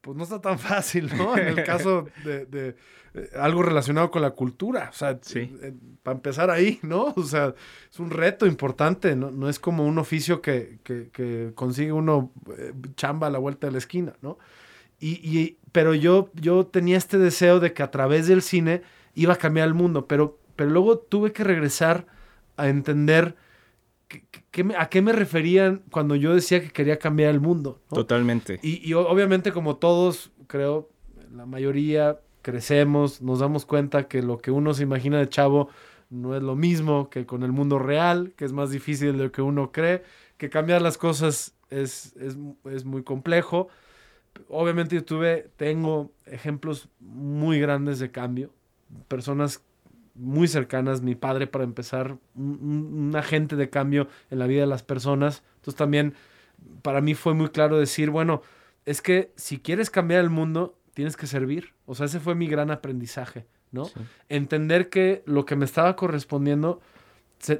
pues 0.00 0.16
no 0.16 0.24
está 0.24 0.40
tan 0.40 0.58
fácil, 0.58 1.10
¿no? 1.16 1.36
En 1.36 1.58
el 1.58 1.64
caso 1.64 2.06
de, 2.24 2.76
eh, 3.12 3.30
algo 3.38 3.62
relacionado 3.62 4.10
con 4.10 4.22
la 4.22 4.30
cultura, 4.30 4.88
o 4.90 4.96
sea, 4.96 5.18
eh, 5.34 5.74
para 6.02 6.16
empezar 6.16 6.50
ahí, 6.50 6.78
¿no? 6.82 7.12
O 7.16 7.22
sea, 7.24 7.54
es 7.90 7.98
un 7.98 8.10
reto 8.10 8.46
importante, 8.46 9.14
¿no? 9.16 9.30
No 9.30 9.48
es 9.48 9.58
como 9.58 9.84
un 9.84 9.98
oficio 9.98 10.40
que, 10.40 10.78
que, 10.84 11.52
consigue 11.54 11.92
uno 11.92 12.32
eh, 12.56 12.72
chamba 12.94 13.26
a 13.26 13.30
la 13.30 13.38
vuelta 13.38 13.66
de 13.66 13.72
la 13.72 13.78
esquina, 13.78 14.14
¿no? 14.22 14.38
Y, 15.00 15.12
y, 15.26 15.56
pero 15.72 15.94
yo, 15.94 16.30
yo 16.34 16.66
tenía 16.66 16.98
este 16.98 17.18
deseo 17.18 17.58
de 17.58 17.72
que 17.72 17.82
a 17.82 17.90
través 17.90 18.28
del 18.28 18.42
cine 18.42 18.82
iba 19.14 19.32
a 19.32 19.38
cambiar 19.38 19.66
el 19.66 19.74
mundo, 19.74 20.06
pero, 20.06 20.38
pero 20.56 20.70
luego 20.70 20.98
tuve 20.98 21.32
que 21.32 21.42
regresar 21.42 22.06
a 22.56 22.68
entender 22.68 23.34
¿A 24.76 24.88
qué 24.88 25.02
me 25.02 25.12
referían 25.12 25.82
cuando 25.90 26.16
yo 26.16 26.34
decía 26.34 26.60
que 26.60 26.70
quería 26.70 26.98
cambiar 26.98 27.30
el 27.30 27.40
mundo? 27.40 27.80
Totalmente. 27.88 28.58
Y, 28.62 28.92
obviamente 28.94 29.52
como 29.52 29.76
todos, 29.76 30.32
creo, 30.48 30.90
la 31.32 31.46
mayoría 31.46 32.18
crecemos, 32.42 33.22
nos 33.22 33.38
damos 33.38 33.64
cuenta 33.64 34.08
que 34.08 34.22
lo 34.22 34.38
que 34.38 34.50
uno 34.50 34.74
se 34.74 34.82
imagina 34.82 35.18
de 35.18 35.28
chavo 35.28 35.68
no 36.08 36.34
es 36.34 36.42
lo 36.42 36.56
mismo 36.56 37.10
que 37.10 37.26
con 37.26 37.44
el 37.44 37.52
mundo 37.52 37.78
real, 37.78 38.32
que 38.36 38.44
es 38.44 38.52
más 38.52 38.70
difícil 38.70 39.16
de 39.16 39.24
lo 39.24 39.32
que 39.32 39.42
uno 39.42 39.70
cree, 39.70 40.02
que 40.36 40.50
cambiar 40.50 40.82
las 40.82 40.98
cosas 40.98 41.54
es, 41.68 42.16
es, 42.16 42.36
es 42.64 42.84
muy 42.84 43.04
complejo. 43.04 43.68
Obviamente 44.48 44.96
yo 44.96 45.04
tuve, 45.04 45.50
tengo 45.56 46.12
ejemplos 46.26 46.88
muy 47.00 47.60
grandes 47.60 47.98
de 47.98 48.10
cambio, 48.10 48.52
personas 49.08 49.62
muy 50.14 50.48
cercanas, 50.48 51.02
mi 51.02 51.14
padre 51.14 51.46
para 51.46 51.64
empezar, 51.64 52.18
un, 52.34 53.12
agente 53.16 53.56
de 53.56 53.70
cambio 53.70 54.08
en 54.30 54.38
la 54.38 54.46
vida 54.46 54.60
de 54.60 54.66
las 54.66 54.82
personas. 54.82 55.42
Entonces 55.56 55.76
también 55.76 56.14
para 56.82 57.00
mí 57.00 57.14
fue 57.14 57.34
muy 57.34 57.48
claro 57.48 57.78
decir, 57.78 58.10
bueno, 58.10 58.42
es 58.84 59.02
que 59.02 59.32
si 59.36 59.58
quieres 59.58 59.90
cambiar 59.90 60.20
el 60.20 60.30
mundo, 60.30 60.76
tienes 60.94 61.16
que 61.16 61.26
servir. 61.26 61.72
O 61.86 61.94
sea, 61.94 62.06
ese 62.06 62.20
fue 62.20 62.34
mi 62.34 62.46
gran 62.46 62.70
aprendizaje, 62.70 63.46
¿no? 63.72 63.88
Entender 64.28 64.88
que 64.88 65.22
lo 65.26 65.44
que 65.44 65.56
me 65.56 65.64
estaba 65.64 65.96
correspondiendo 65.96 66.80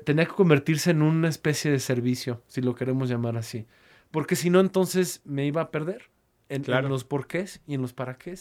tenía 0.04 0.26
que 0.26 0.32
convertirse 0.32 0.90
en 0.90 1.02
una 1.02 1.28
especie 1.28 1.70
de 1.70 1.78
servicio, 1.78 2.42
si 2.46 2.60
lo 2.60 2.74
queremos 2.74 3.08
llamar 3.08 3.36
así. 3.36 3.66
Porque 4.10 4.36
si 4.36 4.50
no, 4.50 4.60
entonces 4.60 5.22
me 5.24 5.46
iba 5.46 5.62
a 5.62 5.70
perder 5.70 6.09
en, 6.50 6.88
los 6.88 7.04
porqués 7.04 7.60
y 7.66 7.74
en 7.74 7.82
los 7.82 7.92
para 7.92 8.18
qué. 8.18 8.34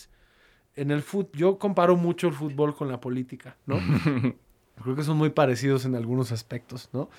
En 0.75 0.91
el 0.91 1.01
fútbol, 1.01 1.31
yo 1.33 1.57
comparo 1.57 1.95
mucho 1.95 2.27
el 2.27 2.33
fútbol 2.33 2.75
con 2.75 2.89
la 2.89 2.99
política, 2.99 3.55
¿no? 3.65 3.79
Creo 4.83 4.95
que 4.95 5.03
son 5.03 5.17
muy 5.17 5.29
parecidos 5.29 5.85
en 5.85 5.95
algunos 5.95 6.31
aspectos, 6.31 6.89
¿no? 6.93 7.09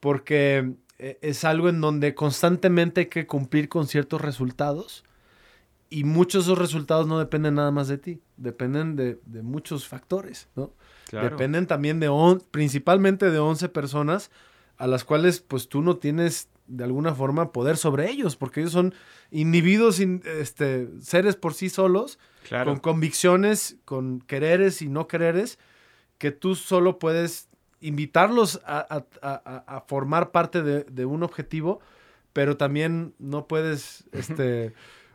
Porque 0.00 0.74
eh, 0.98 1.18
es 1.22 1.44
algo 1.44 1.68
en 1.68 1.80
donde 1.80 2.14
constantemente 2.14 3.02
hay 3.02 3.06
que 3.06 3.26
cumplir 3.26 3.68
con 3.68 3.86
ciertos 3.86 4.20
resultados 4.20 5.04
y 5.90 6.04
muchos 6.04 6.46
de 6.46 6.52
esos 6.52 6.58
resultados 6.58 7.06
no 7.06 7.18
dependen 7.18 7.54
nada 7.54 7.70
más 7.70 7.88
de 7.88 7.98
ti, 7.98 8.20
dependen 8.36 8.96
de, 8.96 9.20
de 9.26 9.42
muchos 9.42 9.86
factores, 9.86 10.48
¿no? 10.56 10.72
Dependen 11.12 11.68
también 11.68 12.00
de, 12.00 12.10
principalmente 12.50 13.30
de 13.30 13.38
11 13.38 13.68
personas 13.68 14.32
a 14.76 14.88
las 14.88 15.04
cuales 15.04 15.40
pues 15.40 15.68
tú 15.68 15.82
no 15.82 15.98
tienes 15.98 16.48
de 16.66 16.84
alguna 16.84 17.14
forma 17.14 17.52
poder 17.52 17.76
sobre 17.76 18.10
ellos, 18.10 18.36
porque 18.36 18.60
ellos 18.60 18.72
son 18.72 18.94
individuos, 19.30 20.00
este, 20.00 20.88
seres 21.00 21.36
por 21.36 21.54
sí 21.54 21.68
solos, 21.68 22.18
con 22.64 22.78
convicciones, 22.78 23.76
con 23.84 24.20
quereres 24.20 24.82
y 24.82 24.88
no 24.88 25.06
quereres, 25.06 25.58
que 26.18 26.30
tú 26.30 26.54
solo 26.54 26.98
puedes 26.98 27.48
invitarlos 27.80 28.60
a, 28.64 29.84
formar 29.86 30.30
parte 30.30 30.62
de, 30.62 31.04
un 31.04 31.22
objetivo, 31.22 31.80
pero 32.32 32.56
también 32.56 33.14
no 33.18 33.46
puedes 33.46 34.04
este, 34.12 34.72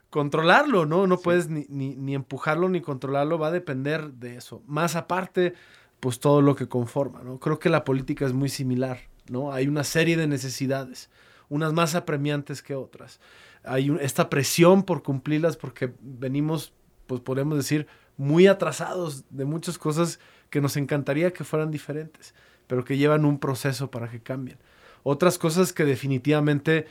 controlarlo, 0.10 0.86
¿no? 0.86 1.08
No 1.08 1.20
puedes 1.20 1.50
ni, 1.50 1.66
ni, 1.68 2.14
empujarlo 2.14 2.70
ni 2.70 2.82
controlarlo, 2.82 3.39
va 3.39 3.47
a 3.47 3.52
depender 3.52 4.14
de 4.14 4.38
eso. 4.38 4.62
Más 4.68 4.95
aparte, 4.95 5.54
pues 6.00 6.20
todo 6.20 6.41
lo 6.41 6.56
que 6.56 6.68
conforma, 6.68 7.22
¿no? 7.24 7.39
Creo 7.39 7.60
que 7.60 7.70
la 7.70 7.84
política 7.84 8.26
es 8.26 8.34
muy 8.34 8.50
similar, 8.50 9.00
¿no? 9.30 9.52
Hay 9.52 9.68
una 9.68 9.84
serie 9.84 10.16
de 10.16 10.28
necesidades, 10.28 11.10
unas 11.50 11.74
más 11.74 11.95
apremiantes 11.95 12.62
que 12.62 12.76
otras. 12.76 13.20
Hay 13.64 13.95
esta 14.00 14.30
presión 14.30 14.84
por 14.84 15.04
cumplirlas 15.04 15.58
porque 15.58 15.93
venimos, 16.00 16.74
pues 17.08 17.22
podemos 17.22 17.58
decir, 17.58 17.88
muy 18.18 18.47
atrasados 18.47 19.26
de 19.30 19.45
muchas 19.45 19.78
cosas 19.78 20.20
que 20.50 20.62
nos 20.62 20.78
encantaría 20.78 21.32
que 21.32 21.43
fueran 21.43 21.72
diferentes, 21.72 22.34
pero 22.68 22.86
que 22.86 22.97
llevan 22.97 23.26
un 23.26 23.39
proceso 23.39 23.91
para 23.91 24.10
que 24.10 24.22
cambien. 24.22 24.58
Otras 25.04 25.38
cosas 25.38 25.74
que 25.74 25.86
definitivamente 25.86 26.86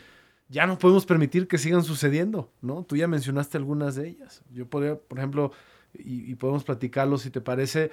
ya 0.48 0.66
no 0.66 0.78
podemos 0.78 1.04
permitir 1.06 1.46
que 1.46 1.58
sigan 1.58 1.84
sucediendo, 1.84 2.50
¿no? 2.62 2.82
Tú 2.82 2.96
ya 2.96 3.06
mencionaste 3.06 3.58
algunas 3.58 3.94
de 3.94 4.08
ellas. 4.08 4.42
Yo 4.50 4.66
podría, 4.66 4.96
por 4.96 5.18
ejemplo, 5.18 5.52
y, 5.92 6.30
y 6.30 6.34
podemos 6.36 6.64
platicarlo 6.64 7.18
si 7.18 7.30
te 7.30 7.40
parece, 7.40 7.90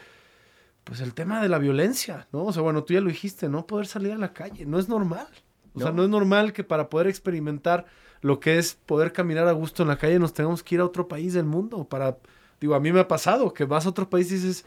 pues 0.86 1.02
el 1.02 1.14
tema 1.14 1.42
de 1.42 1.50
la 1.50 1.60
violencia, 1.60 2.28
¿no? 2.32 2.46
O 2.46 2.54
sea, 2.54 2.62
bueno, 2.62 2.84
tú 2.84 2.94
ya 2.94 3.02
lo 3.02 3.10
dijiste, 3.10 3.50
no 3.50 3.68
poder 3.68 3.88
salir 3.88 4.14
a 4.14 4.18
la 4.18 4.34
calle, 4.34 4.66
no 4.66 4.80
es 4.80 4.88
normal. 4.88 5.28
O 5.76 5.80
sea, 5.80 5.92
no 5.92 6.04
es 6.04 6.10
normal 6.10 6.54
que 6.54 6.64
para 6.64 6.90
poder 6.90 7.08
experimentar 7.08 7.86
lo 8.22 8.40
que 8.40 8.58
es 8.58 8.76
poder 8.86 9.12
caminar 9.12 9.48
a 9.48 9.52
gusto 9.52 9.84
en 9.84 9.90
la 9.90 9.98
calle 9.98 10.18
nos 10.20 10.34
tengamos 10.34 10.64
que 10.64 10.76
ir 10.76 10.82
a 10.82 10.86
otro 10.86 11.08
país 11.08 11.34
del 11.34 11.46
mundo 11.46 11.84
para 11.84 12.18
digo, 12.60 12.76
a 12.76 12.80
mí 12.80 12.92
me 12.92 13.00
ha 13.00 13.08
pasado 13.08 13.54
que 13.54 13.66
vas 13.66 13.86
a 13.86 13.90
otro 13.90 14.10
país 14.10 14.32
y 14.32 14.36
dices, 14.36 14.66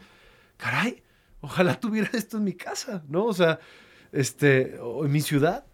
caray, 0.57 1.01
ojalá 1.41 1.79
tuviera 1.79 2.09
esto 2.13 2.37
en 2.37 2.43
mi 2.43 2.53
casa, 2.53 3.03
¿no? 3.09 3.25
O 3.25 3.33
sea, 3.33 3.59
este, 4.11 4.77
o 4.79 5.05
en 5.05 5.11
mi 5.11 5.21
ciudad. 5.21 5.65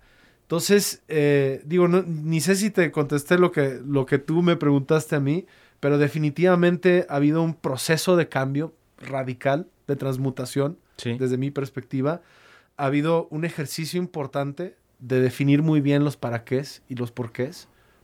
Entonces, 0.43 1.03
eh, 1.07 1.61
digo, 1.65 1.87
ni 1.87 2.39
sé 2.39 2.55
si 2.55 2.69
te 2.69 2.91
contesté 2.91 3.37
lo 3.37 3.51
que, 3.51 3.81
lo 3.83 4.05
que 4.05 4.19
tú 4.19 4.43
me 4.43 4.55
preguntaste 4.55 5.15
a 5.15 5.19
mí, 5.19 5.47
pero 5.79 5.97
definitivamente 5.97 7.05
ha 7.09 7.15
habido 7.15 7.41
un 7.41 7.55
proceso 7.55 8.15
de 8.15 8.29
cambio 8.29 8.73
radical, 8.97 9.67
de 9.87 9.95
transmutación, 9.95 10.77
desde 11.03 11.37
mi 11.37 11.51
perspectiva. 11.51 12.21
Ha 12.77 12.85
habido 12.85 13.27
un 13.31 13.43
ejercicio 13.43 13.99
importante 13.99 14.77
de 14.99 15.19
definir 15.19 15.61
muy 15.61 15.81
bien 15.81 16.03
los 16.03 16.17
para 16.17 16.43
qué 16.43 16.63
y 16.87 16.95
los 16.95 17.11
por 17.11 17.31
qué, 17.31 17.51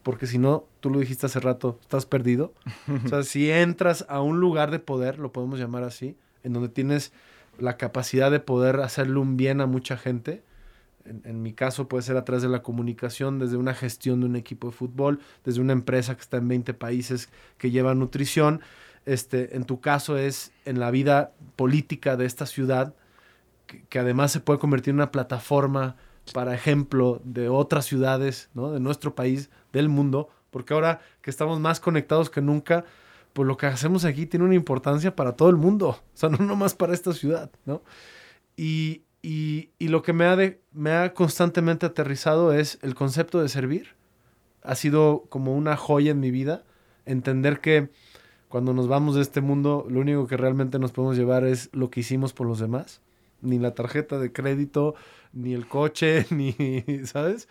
porque 0.04 0.28
si 0.28 0.38
no, 0.38 0.66
tú 0.80 0.90
lo 0.90 1.00
dijiste 1.00 1.26
hace 1.26 1.40
rato, 1.40 1.78
estás 1.82 2.06
perdido. 2.06 2.54
o 3.06 3.08
sea, 3.08 3.24
si 3.24 3.52
entras 3.52 4.06
a 4.10 4.22
un 4.22 4.40
lugar 4.40 4.72
de 4.72 4.80
poder, 4.80 5.20
lo 5.20 5.32
podemos 5.32 5.60
llamar 5.60 5.84
así, 5.84 6.18
en 6.44 6.54
donde 6.54 6.70
tienes 6.70 7.14
la 7.60 7.78
capacidad 7.78 8.32
de 8.32 8.40
poder 8.40 8.80
hacerle 8.80 9.20
un 9.20 9.38
bien 9.38 9.62
a 9.62 9.66
mucha 9.66 9.98
gente, 9.98 10.44
en, 11.06 11.42
mi 11.42 11.54
caso 11.54 11.88
puede 11.88 12.04
ser 12.04 12.18
a 12.18 12.26
través 12.26 12.44
de 12.44 12.50
la 12.50 12.62
comunicación, 12.62 13.40
desde 13.40 13.58
una 13.58 13.74
gestión 13.74 14.20
de 14.20 14.26
un 14.28 14.36
equipo 14.36 14.68
de 14.68 14.74
fútbol, 14.74 15.20
desde 15.44 15.62
una 15.62 15.74
empresa 15.74 16.16
que 16.16 16.22
está 16.22 16.38
en 16.38 16.48
20 16.48 16.74
países 16.74 17.30
que 17.58 17.72
lleva 17.72 17.96
nutrición. 17.96 18.62
Este, 19.06 19.56
en 19.56 19.64
tu 19.64 19.82
caso 19.82 20.18
es 20.18 20.52
en 20.66 20.80
la 20.80 20.92
vida 20.92 21.32
política 21.56 22.18
de 22.18 22.26
esta 22.26 22.46
ciudad, 22.46 22.94
que, 23.90 24.00
además 24.00 24.32
se 24.32 24.42
puede 24.42 24.60
convertir 24.60 24.92
en 24.92 24.98
una 24.98 25.12
plataforma 25.12 25.96
para 26.34 26.54
ejemplo 26.54 27.22
de 27.24 27.50
otras 27.50 27.86
ciudades, 27.86 28.50
¿no? 28.54 28.72
de 28.72 28.80
nuestro 28.80 29.16
país, 29.16 29.50
del 29.74 29.90
mundo, 29.90 30.30
porque 30.50 30.74
ahora 30.74 31.02
que 31.22 31.30
estamos 31.30 31.60
más 31.60 31.80
conectados 31.80 32.30
que 32.30 32.42
nunca, 32.42 32.86
pues 33.34 33.48
lo 33.48 33.58
que 33.58 33.66
hacemos 33.66 34.06
aquí 34.06 34.26
tiene 34.26 34.46
una 34.46 34.56
importancia 34.56 35.16
para 35.16 35.34
todo 35.34 35.50
el 35.50 35.58
mundo, 35.58 35.90
o 36.14 36.18
sea, 36.18 36.30
no 36.30 36.38
nomás 36.38 36.76
para 36.76 36.94
esta 36.94 37.14
ciudad, 37.14 37.52
¿no? 37.66 37.82
Y, 38.56 39.04
y, 39.22 39.70
y 39.80 39.88
lo 39.88 40.02
que 40.02 40.14
me 40.14 40.26
ha, 40.26 40.36
de, 40.36 40.62
me 40.72 40.92
ha 40.92 41.14
constantemente 41.14 41.86
aterrizado 41.86 42.54
es 42.54 42.80
el 42.82 42.96
concepto 42.96 43.42
de 43.42 43.50
servir. 43.50 43.96
Ha 44.64 44.76
sido 44.76 45.26
como 45.30 45.56
una 45.56 45.78
joya 45.78 46.12
en 46.12 46.20
mi 46.20 46.32
vida, 46.32 46.64
entender 47.06 47.62
que 47.62 47.90
cuando 48.52 48.74
nos 48.74 48.90
vamos 48.90 49.16
de 49.16 49.22
este 49.22 49.40
mundo, 49.40 49.88
lo 49.90 50.02
único 50.02 50.28
que 50.28 50.36
realmente 50.36 50.78
nos 50.78 50.92
podemos 50.92 51.16
llevar 51.18 51.46
es 51.46 51.70
lo 51.72 51.90
que 51.90 52.02
hicimos 52.02 52.34
por 52.34 52.46
los 52.46 52.60
demás. 52.60 53.02
Ni 53.42 53.58
la 53.58 53.74
tarjeta 53.74 54.20
de 54.20 54.34
crédito, 54.34 54.94
ni 55.34 55.54
el 55.54 55.68
coche, 55.68 56.26
ni, 56.32 56.54
¿sabes? 57.06 57.48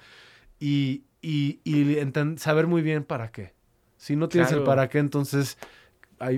Y, 0.59 1.05
y, 1.23 1.61
y 1.65 1.97
saber 2.37 2.67
muy 2.67 2.83
bien 2.83 3.05
para 3.05 3.31
qué. 3.31 3.55
Si 3.97 4.17
no 4.17 4.29
tienes 4.29 4.51
el 4.53 4.63
para 4.63 4.89
qué, 4.89 4.99
entonces 4.99 5.59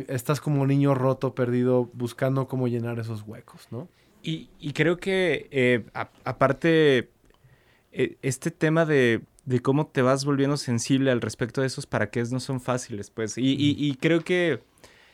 estás 0.09 0.41
como 0.41 0.67
niño 0.67 0.95
roto, 0.95 1.35
perdido, 1.35 1.91
buscando 1.93 2.47
cómo 2.49 2.69
llenar 2.69 2.99
esos 2.99 3.23
huecos, 3.23 3.69
¿no? 3.71 3.89
Y, 4.23 4.51
y 4.61 4.73
creo 4.73 4.99
que, 4.99 5.49
eh, 5.51 5.85
aparte, 6.25 7.11
eh, 7.91 8.17
este 8.23 8.51
tema 8.53 8.85
de, 8.85 9.23
de, 9.45 9.61
cómo 9.61 9.89
te 9.89 10.03
vas 10.03 10.25
volviendo 10.25 10.57
sensible 10.57 11.11
al 11.11 11.21
respecto 11.21 11.61
de 11.61 11.67
esos 11.67 11.87
para 11.87 12.11
qué 12.11 12.23
no 12.31 12.39
son 12.39 12.61
fáciles, 12.61 13.11
pues. 13.11 13.37
Y, 13.37 13.55
y, 13.55 13.75
y, 13.77 13.97
creo 13.97 14.23
que 14.23 14.63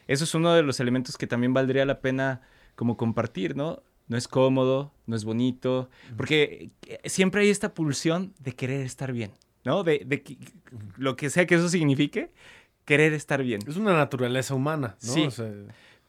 eso 0.06 0.24
es 0.24 0.34
uno 0.34 0.52
de 0.52 0.62
los 0.62 0.80
elementos 0.80 1.16
que 1.16 1.26
también 1.26 1.54
valdría 1.54 1.86
la 1.86 2.00
pena 2.00 2.42
como 2.76 2.98
compartir, 2.98 3.56
¿no? 3.56 3.82
No 4.08 4.16
es 4.16 4.26
cómodo, 4.26 4.92
no 5.06 5.16
es 5.16 5.24
bonito, 5.24 5.90
porque 6.16 6.70
siempre 7.04 7.42
hay 7.42 7.50
esta 7.50 7.74
pulsión 7.74 8.34
de 8.38 8.52
querer 8.54 8.80
estar 8.80 9.12
bien. 9.12 9.32
¿no? 9.64 9.84
De, 9.84 10.02
de, 10.04 10.22
lo 10.96 11.16
que 11.16 11.30
sea 11.30 11.46
que 11.46 11.56
eso 11.56 11.68
signifique, 11.68 12.30
querer 12.84 13.12
estar 13.12 13.42
bien. 13.42 13.60
Es 13.68 13.76
una 13.76 13.92
naturaleza 13.92 14.54
humana, 14.54 14.96
¿no? 15.02 15.12
Sí. 15.12 15.28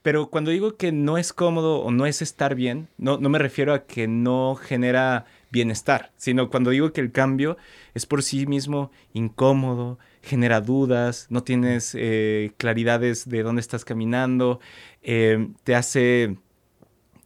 Pero 0.02 0.30
cuando 0.30 0.52
digo 0.52 0.78
que 0.78 0.93
no 0.93 1.18
es 1.18 1.34
cómodo 1.34 1.82
o 1.82 1.91
no 1.91 2.06
es 2.06 2.22
estar 2.22 2.56
bien, 2.56 2.88
no, 2.97 3.18
no 3.18 3.28
me 3.28 3.38
refiero 3.38 3.74
a 3.74 3.86
que 3.86 4.08
no 4.08 4.56
genera 4.56 5.26
bienestar, 5.52 6.14
sino 6.16 6.50
cuando 6.50 6.70
digo 6.70 6.93
que 6.93 7.02
el 7.02 7.12
cambio 7.12 7.58
es 7.93 8.06
por 8.06 8.24
sí 8.24 8.45
mismo 8.45 8.91
incómodo, 9.12 10.00
genera 10.22 10.62
dudas, 10.62 11.28
no 11.30 11.43
tienes 11.43 11.95
eh, 12.00 12.54
claridades 12.56 13.28
de 13.28 13.43
dónde 13.43 13.60
estás 13.60 13.84
caminando, 13.84 14.62
eh, 15.02 15.50
te 15.66 15.76
hace 15.76 16.38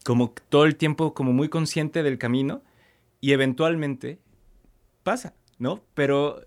como 0.03 0.33
todo 0.49 0.65
el 0.65 0.75
tiempo 0.75 1.13
como 1.13 1.33
muy 1.33 1.49
consciente 1.49 2.03
del 2.03 2.17
camino 2.17 2.63
y 3.21 3.31
eventualmente 3.31 4.19
pasa. 5.03 5.33
¿no? 5.59 5.81
Pero 5.93 6.41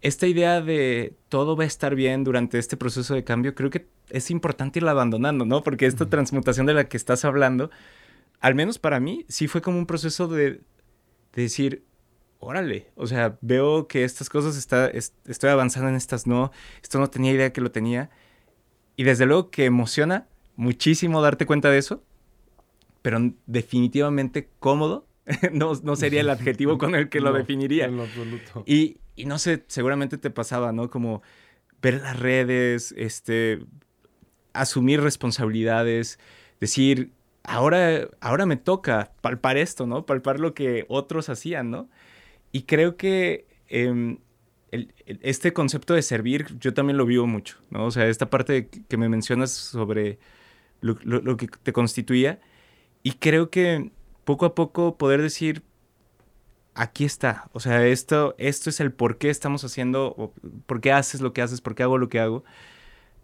esta 0.00 0.26
idea 0.26 0.60
de 0.60 1.16
todo 1.28 1.56
va 1.56 1.64
a 1.64 1.66
estar 1.66 1.94
bien 1.94 2.24
durante 2.24 2.58
este 2.58 2.76
proceso 2.76 3.14
de 3.14 3.24
cambio, 3.24 3.54
creo 3.54 3.70
que 3.70 3.88
es 4.10 4.30
importante 4.30 4.78
irla 4.78 4.92
abandonando, 4.92 5.44
¿no? 5.44 5.62
Porque 5.62 5.86
esta 5.86 6.08
transmutación 6.08 6.66
de 6.66 6.74
la 6.74 6.88
que 6.88 6.96
estás 6.96 7.24
hablando, 7.24 7.70
al 8.40 8.54
menos 8.54 8.78
para 8.78 9.00
mí, 9.00 9.26
sí 9.28 9.48
fue 9.48 9.60
como 9.60 9.78
un 9.78 9.86
proceso 9.86 10.28
de, 10.28 10.60
decir, 11.34 11.84
órale, 12.38 12.90
o 12.94 13.06
sea, 13.06 13.38
veo 13.40 13.86
que 13.86 14.04
estas 14.04 14.30
cosas 14.30 14.56
está, 14.56 14.88
estoy 14.88 15.50
avanzando 15.50 15.88
en 15.88 15.96
estas, 15.96 16.26
no, 16.26 16.52
esto 16.82 16.98
no 16.98 17.10
tenía 17.10 17.32
idea 17.32 17.52
que 17.52 17.60
lo 17.60 17.70
tenía. 17.70 18.10
Y 18.96 19.04
desde 19.04 19.26
luego 19.26 19.50
que 19.50 19.64
emociona 19.64 20.26
muchísimo 20.56 21.20
darte 21.20 21.46
cuenta 21.46 21.70
de 21.70 21.78
eso, 21.78 22.02
pero 23.02 23.32
definitivamente 23.46 24.50
cómodo 24.58 25.08
no, 25.52 25.72
no, 25.82 25.96
sería 25.96 26.20
el 26.20 26.30
adjetivo 26.30 26.78
con 26.78 26.94
el 26.94 27.08
que 27.08 27.20
lo 27.20 27.32
definiría. 27.34 27.86
En 27.86 27.96
lo 27.96 28.04
absoluto. 28.04 28.64
Y, 28.66 28.98
y, 29.16 29.26
no 29.26 29.38
sé, 29.38 29.64
seguramente 29.66 30.18
te 30.18 30.30
pasaba, 30.30 30.72
¿no? 30.72 30.90
Como 30.90 31.22
ver 31.82 32.00
las 32.00 32.18
redes, 32.18 32.94
este, 32.96 33.60
asumir 34.52 35.00
responsabilidades, 35.00 36.18
decir, 36.60 37.12
ahora, 37.44 38.08
ahora 38.20 38.46
me 38.46 38.56
toca 38.56 39.12
palpar 39.20 39.58
esto, 39.58 39.86
¿no? 39.86 40.06
Palpar 40.06 40.40
lo 40.40 40.54
que 40.54 40.86
otros 40.88 41.28
hacían, 41.28 41.70
¿no? 41.70 41.88
Y 42.50 42.62
creo 42.62 42.96
que 42.96 43.46
em, 43.68 44.18
este 44.70 45.52
concepto 45.52 45.94
de 45.94 46.02
servir, 46.02 46.58
yo 46.58 46.74
también 46.74 46.96
lo 46.96 47.06
vivo 47.06 47.26
mucho, 47.26 47.58
¿no? 47.70 47.84
O 47.84 47.90
sea, 47.90 48.06
esta 48.06 48.30
parte 48.30 48.68
que 48.68 48.96
me 48.96 49.08
mencionas 49.08 49.50
sobre 49.50 50.18
lo, 50.80 50.96
lo 51.02 51.36
que 51.36 51.48
te 51.62 51.72
constituía, 51.72 52.40
y 53.08 53.12
creo 53.12 53.48
que 53.48 53.90
poco 54.26 54.44
a 54.44 54.54
poco 54.54 54.98
poder 54.98 55.22
decir, 55.22 55.62
aquí 56.74 57.06
está, 57.06 57.48
o 57.54 57.60
sea, 57.60 57.86
esto, 57.86 58.34
esto 58.36 58.68
es 58.68 58.80
el 58.80 58.92
por 58.92 59.16
qué 59.16 59.30
estamos 59.30 59.64
haciendo, 59.64 60.34
por 60.66 60.82
qué 60.82 60.92
haces 60.92 61.22
lo 61.22 61.32
que 61.32 61.40
haces, 61.40 61.62
por 61.62 61.74
qué 61.74 61.84
hago 61.84 61.96
lo 61.96 62.10
que 62.10 62.20
hago. 62.20 62.44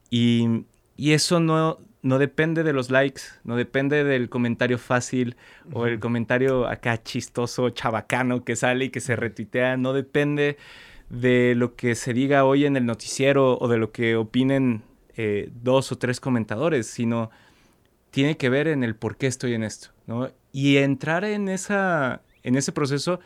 Y, 0.09 0.65
y 0.97 1.13
eso 1.13 1.39
no, 1.39 1.81
no 2.01 2.19
depende 2.19 2.63
de 2.63 2.73
los 2.73 2.91
likes, 2.91 3.21
no 3.45 3.57
depende 3.57 4.05
del 4.05 4.31
comentario 4.31 4.79
fácil 4.79 5.37
o 5.71 5.85
el 5.85 6.01
comentario 6.01 6.67
acá 6.67 7.03
chistoso, 7.03 7.69
chabacano 7.69 8.43
que 8.43 8.57
sale 8.57 8.87
y 8.87 8.89
que 8.89 9.01
se 9.01 9.17
retuitea, 9.17 9.77
no 9.77 9.93
depende 9.93 10.57
de 11.11 11.55
lo 11.55 11.77
que 11.77 11.95
se 11.95 12.15
diga 12.15 12.47
hoy 12.47 12.65
en 12.65 12.79
el 12.79 12.87
noticiero 12.87 13.59
o 13.59 13.69
de 13.69 13.77
lo 13.77 13.93
que 13.93 14.17
opinen 14.17 14.83
eh, 15.15 15.51
dos 15.53 15.93
o 15.93 15.99
tres 15.99 16.21
comentadores, 16.21 16.87
sino 16.87 17.31
tiene 18.15 18.37
que 18.37 18.49
ver 18.49 18.69
en 18.69 18.85
el 18.85 18.95
por 18.95 19.17
qué 19.17 19.27
estoy 19.27 19.55
en 19.55 19.65
esto, 19.65 19.89
¿no? 20.07 20.31
Y 20.53 20.77
entrar 20.77 21.25
en, 21.25 21.49
esa, 21.49 22.23
en 22.45 22.55
ese 22.55 22.71
proceso, 22.71 23.19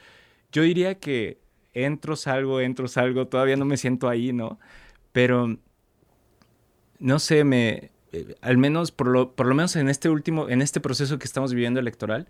yo 0.51 0.63
diría 0.63 0.95
que 0.99 1.39
entro, 1.75 2.17
salgo, 2.17 2.63
entro, 2.63 2.89
salgo, 2.89 3.27
todavía 3.27 3.57
no 3.57 3.67
me 3.67 3.77
siento 3.77 4.09
ahí, 4.09 4.33
¿no? 4.33 4.59
Pero, 5.13 5.59
no 7.01 7.19
sé, 7.19 7.45
me, 7.45 7.91
eh, 8.13 8.35
al 8.41 8.57
menos, 8.57 8.91
por 8.91 9.09
lo, 9.09 9.33
por 9.33 9.45
lo 9.45 9.55
menos 9.55 9.77
en 9.77 9.91
este 9.91 10.09
último, 10.09 10.49
en 10.49 10.63
este 10.63 10.81
proceso 10.81 11.19
que 11.19 11.27
estamos 11.27 11.53
viviendo 11.53 11.81
electoral, 11.81 12.27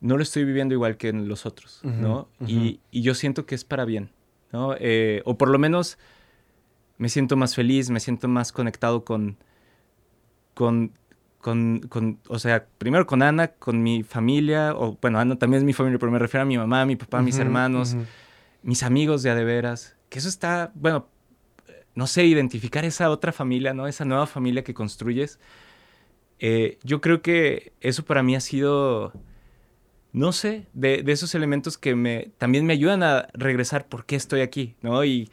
no 0.00 0.16
lo 0.16 0.22
estoy 0.22 0.46
viviendo 0.46 0.72
igual 0.72 0.96
que 0.96 1.10
en 1.10 1.28
los 1.28 1.44
otros, 1.44 1.80
¿no? 1.82 2.30
y, 2.46 2.80
y, 2.90 3.02
yo 3.02 3.14
siento 3.14 3.44
que 3.44 3.54
es 3.54 3.64
para 3.64 3.84
bien, 3.84 4.12
¿no? 4.50 4.74
Eh, 4.80 5.20
o 5.26 5.36
por 5.36 5.50
lo 5.50 5.58
menos 5.58 5.98
me 6.96 7.10
siento 7.10 7.36
más 7.36 7.54
feliz, 7.54 7.90
me 7.90 8.00
siento 8.00 8.28
más 8.28 8.50
conectado 8.50 9.04
con, 9.04 9.36
con, 10.54 10.92
con, 11.46 11.78
con, 11.88 12.18
o 12.26 12.40
sea, 12.40 12.66
primero 12.76 13.06
con 13.06 13.22
Ana, 13.22 13.52
con 13.52 13.80
mi 13.80 14.02
familia, 14.02 14.74
o 14.74 14.98
bueno, 15.00 15.20
Ana 15.20 15.38
también 15.38 15.58
es 15.58 15.64
mi 15.64 15.72
familia, 15.72 15.96
pero 15.96 16.10
me 16.10 16.18
refiero 16.18 16.42
a 16.42 16.44
mi 16.44 16.58
mamá, 16.58 16.84
mi 16.84 16.96
papá, 16.96 17.22
mis 17.22 17.38
hermanos, 17.38 17.96
mis 18.64 18.82
amigos 18.82 19.22
de 19.22 19.30
a 19.30 19.36
de 19.36 19.44
veras, 19.44 19.96
que 20.08 20.18
eso 20.18 20.28
está, 20.28 20.72
bueno, 20.74 21.06
no 21.94 22.08
sé, 22.08 22.24
identificar 22.24 22.84
esa 22.84 23.10
otra 23.10 23.30
familia, 23.30 23.72
¿no? 23.74 23.86
Esa 23.86 24.04
nueva 24.04 24.26
familia 24.26 24.64
que 24.64 24.74
construyes. 24.74 25.38
Eh, 26.40 26.78
yo 26.82 27.00
creo 27.00 27.22
que 27.22 27.72
eso 27.80 28.04
para 28.04 28.24
mí 28.24 28.34
ha 28.34 28.40
sido, 28.40 29.12
no 30.12 30.32
sé, 30.32 30.66
de, 30.72 31.04
esos 31.06 31.32
elementos 31.36 31.78
que 31.78 31.94
me, 31.94 32.32
también 32.38 32.66
me 32.66 32.72
ayudan 32.72 33.04
a 33.04 33.28
regresar 33.34 33.86
por 33.86 34.04
qué 34.04 34.16
estoy 34.16 34.40
aquí, 34.40 34.74
¿no? 34.82 35.04
Y, 35.04 35.30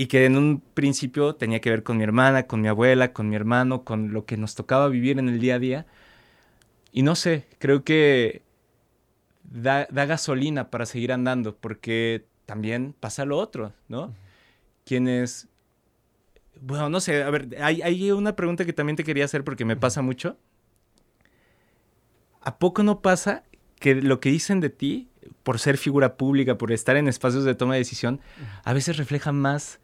y 0.00 0.06
que 0.06 0.24
en 0.24 0.38
un 0.38 0.62
principio 0.72 1.34
tenía 1.34 1.60
que 1.60 1.68
ver 1.68 1.82
con 1.82 1.98
mi 1.98 2.04
hermana, 2.04 2.46
con 2.46 2.62
mi 2.62 2.68
abuela, 2.68 3.12
con 3.12 3.28
mi 3.28 3.36
hermano, 3.36 3.84
con 3.84 4.14
lo 4.14 4.24
que 4.24 4.38
nos 4.38 4.54
tocaba 4.54 4.88
vivir 4.88 5.18
en 5.18 5.28
el 5.28 5.40
día 5.40 5.56
a 5.56 5.58
día. 5.58 5.86
Y 6.90 7.02
no 7.02 7.14
sé, 7.14 7.46
creo 7.58 7.84
que 7.84 8.40
da, 9.44 9.86
da 9.90 10.06
gasolina 10.06 10.70
para 10.70 10.86
seguir 10.86 11.12
andando, 11.12 11.54
porque 11.54 12.24
también 12.46 12.94
pasa 12.98 13.26
lo 13.26 13.36
otro, 13.36 13.74
¿no? 13.88 14.14
Quienes 14.86 15.48
bueno, 16.62 16.88
no 16.88 17.00
sé, 17.00 17.22
a 17.22 17.28
ver, 17.28 17.54
hay, 17.60 18.10
una 18.10 18.36
pregunta 18.36 18.64
que 18.64 18.72
también 18.72 18.96
te 18.96 19.04
quería 19.04 19.26
hacer 19.26 19.44
porque 19.44 19.66
me 19.66 19.76
pasa 19.76 20.00
mucho. 20.00 20.38
¿A 22.40 22.56
poco 22.58 22.82
no 22.84 23.02
pasa 23.02 23.44
que 23.78 23.96
lo 23.96 24.18
que 24.18 24.30
dicen 24.30 24.60
de 24.60 24.70
ti, 24.70 25.10
por 25.42 25.58
ser 25.58 25.76
figura 25.76 26.16
pública, 26.16 26.56
por 26.56 26.72
estar 26.72 26.96
en 26.96 27.06
espacios 27.06 27.44
de 27.44 27.54
toma 27.54 27.74
de 27.74 27.80
decisión, 27.80 28.18
a 28.64 28.72
veces 28.72 28.96
refleja 28.96 29.30
más 29.30 29.78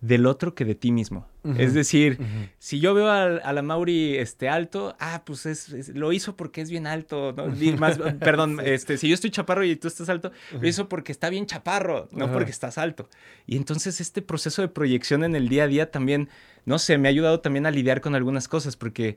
del 0.00 0.24
otro 0.26 0.54
que 0.54 0.64
de 0.64 0.74
ti 0.74 0.92
mismo. 0.92 1.26
Es 1.56 1.74
decir, 1.74 2.18
si 2.58 2.80
yo 2.80 2.94
veo 2.94 3.08
a, 3.10 3.52
la 3.52 3.62
Mauri 3.62 4.16
este, 4.16 4.48
alto, 4.48 4.94
ah, 4.98 5.22
pues 5.24 5.46
es, 5.46 5.88
lo 5.90 6.12
hizo 6.12 6.36
porque 6.36 6.60
es 6.60 6.70
bien 6.70 6.86
alto, 6.86 7.32
¿no? 7.32 7.46
Más, 7.78 7.98
perdón, 8.18 8.60
este, 8.62 8.98
si 8.98 9.08
yo 9.08 9.14
estoy 9.14 9.30
chaparro 9.30 9.64
y 9.64 9.76
tú 9.76 9.88
estás 9.88 10.08
alto, 10.08 10.32
lo 10.58 10.66
hizo 10.66 10.88
porque 10.88 11.12
está 11.12 11.28
bien 11.30 11.46
chaparro, 11.46 12.08
no 12.12 12.32
porque 12.32 12.50
estás 12.50 12.78
alto. 12.78 13.08
Y 13.46 13.56
entonces 13.56 14.00
este 14.00 14.22
proceso 14.22 14.62
de 14.62 14.68
proyección 14.68 15.24
en 15.24 15.34
el 15.34 15.48
día 15.48 15.64
a 15.64 15.66
día 15.66 15.90
también, 15.90 16.28
no 16.64 16.78
sé, 16.78 16.98
me 16.98 17.08
ha 17.08 17.10
ayudado 17.10 17.40
también 17.40 17.66
a 17.66 17.70
lidiar 17.70 18.00
con 18.00 18.14
algunas 18.14 18.48
cosas, 18.48 18.76
porque 18.76 19.16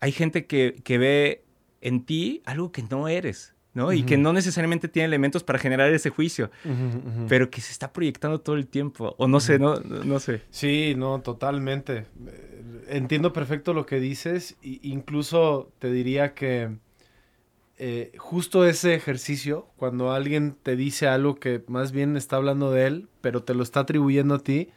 hay 0.00 0.12
gente 0.12 0.46
que, 0.46 0.80
que 0.84 0.98
ve 0.98 1.44
en 1.80 2.04
ti 2.04 2.42
algo 2.44 2.72
que 2.72 2.82
no 2.82 3.08
eres. 3.08 3.53
¿No? 3.74 3.92
Y 3.92 4.04
que 4.04 4.16
no 4.16 4.32
necesariamente 4.32 4.88
tiene 4.88 5.06
elementos 5.06 5.42
para 5.42 5.58
generar 5.58 5.92
ese 5.92 6.10
juicio, 6.10 6.50
pero 7.28 7.50
que 7.50 7.60
se 7.60 7.72
está 7.72 7.92
proyectando 7.92 8.40
todo 8.40 8.56
el 8.56 8.66
tiempo, 8.66 9.14
o 9.18 9.28
no 9.28 9.40
sé, 9.40 9.58
no, 9.58 9.76
no 9.76 10.20
sé. 10.20 10.42
Sí, 10.50 10.94
no, 10.96 11.20
totalmente. 11.20 12.06
Entiendo 12.88 13.32
perfecto 13.32 13.74
lo 13.74 13.84
que 13.84 14.00
dices, 14.00 14.56
e 14.62 14.78
incluso 14.82 15.72
te 15.80 15.90
diría 15.90 16.34
que 16.34 16.70
eh, 17.76 18.12
justo 18.16 18.64
ese 18.64 18.94
ejercicio, 18.94 19.66
cuando 19.76 20.12
alguien 20.12 20.56
te 20.62 20.76
dice 20.76 21.08
algo 21.08 21.34
que 21.34 21.64
más 21.66 21.90
bien 21.90 22.16
está 22.16 22.36
hablando 22.36 22.70
de 22.70 22.86
él, 22.86 23.08
pero 23.20 23.42
te 23.42 23.54
lo 23.54 23.64
está 23.64 23.80
atribuyendo 23.80 24.36
a 24.36 24.38
ti, 24.38 24.70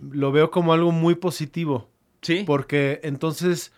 lo 0.00 0.32
veo 0.32 0.50
como 0.50 0.72
algo 0.72 0.90
muy 0.90 1.14
positivo. 1.14 1.88
Sí. 2.20 2.42
Porque 2.44 2.98
entonces 3.04 3.72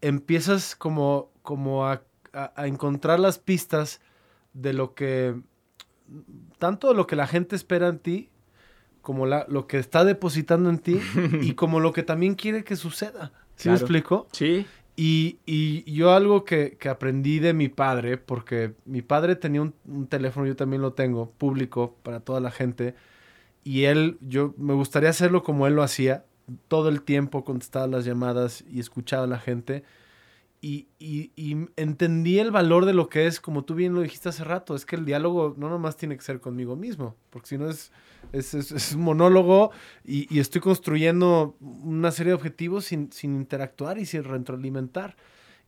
empiezas 0.00 0.76
como, 0.76 1.32
como 1.42 1.88
a 1.88 2.02
a, 2.32 2.66
encontrar 2.66 3.20
las 3.20 3.38
pistas 3.38 4.00
de 4.52 4.72
lo 4.72 4.94
que, 4.94 5.40
tanto 6.58 6.88
de 6.88 6.94
lo 6.94 7.06
que 7.06 7.16
la 7.16 7.26
gente 7.26 7.56
espera 7.56 7.88
en 7.88 7.98
ti, 7.98 8.30
como 9.02 9.26
la, 9.26 9.46
lo 9.48 9.66
que 9.66 9.78
está 9.78 10.04
depositando 10.04 10.70
en 10.70 10.78
ti 10.78 11.00
y 11.40 11.54
como 11.54 11.80
lo 11.80 11.92
que 11.92 12.02
también 12.02 12.34
quiere 12.34 12.64
que 12.64 12.76
suceda. 12.76 13.32
¿Sí 13.56 13.68
me 13.68 13.74
explico? 13.74 14.26
Sí. 14.32 14.66
Y, 14.96 15.38
y, 15.46 15.90
yo 15.90 16.12
algo 16.12 16.44
que, 16.44 16.76
que, 16.78 16.88
aprendí 16.88 17.38
de 17.38 17.54
mi 17.54 17.68
padre, 17.68 18.18
porque 18.18 18.74
mi 18.84 19.00
padre 19.00 19.36
tenía 19.36 19.62
un, 19.62 19.74
un, 19.86 20.06
teléfono, 20.06 20.46
yo 20.46 20.56
también 20.56 20.82
lo 20.82 20.92
tengo, 20.92 21.30
público 21.30 21.96
para 22.02 22.20
toda 22.20 22.40
la 22.40 22.50
gente, 22.50 22.94
y 23.64 23.84
él, 23.84 24.18
yo 24.20 24.54
me 24.58 24.74
gustaría 24.74 25.08
hacerlo 25.08 25.42
como 25.42 25.66
él 25.66 25.74
lo 25.74 25.82
hacía, 25.82 26.24
todo 26.68 26.88
el 26.88 27.02
tiempo 27.02 27.44
contestaba 27.44 27.86
las 27.86 28.04
llamadas 28.04 28.64
y 28.68 28.80
escuchaba 28.80 29.24
a 29.24 29.28
la 29.28 29.38
gente, 29.38 29.84
y, 30.62 30.88
y, 30.98 31.56
entendí 31.76 32.38
el 32.38 32.50
valor 32.50 32.84
de 32.84 32.92
lo 32.92 33.08
que 33.08 33.26
es, 33.26 33.40
como 33.40 33.64
tú 33.64 33.74
bien 33.74 33.94
lo 33.94 34.02
dijiste 34.02 34.28
hace 34.28 34.44
rato, 34.44 34.74
es 34.74 34.84
que 34.84 34.96
el 34.96 35.06
diálogo 35.06 35.54
no 35.56 35.70
nomás 35.70 35.96
tiene 35.96 36.16
que 36.18 36.22
ser 36.22 36.38
conmigo 36.38 36.76
mismo, 36.76 37.16
porque 37.30 37.48
si 37.48 37.56
no 37.56 37.70
es, 37.70 37.90
es, 38.32 38.52
es, 38.52 38.92
un 38.92 39.00
monólogo 39.00 39.70
y, 40.04 40.38
estoy 40.38 40.60
construyendo 40.60 41.56
una 41.60 42.10
serie 42.10 42.32
de 42.32 42.34
objetivos 42.34 42.84
sin, 42.84 43.10
sin 43.10 43.36
interactuar 43.36 43.98
y 43.98 44.04
sin 44.04 44.22
retroalimentar. 44.24 45.16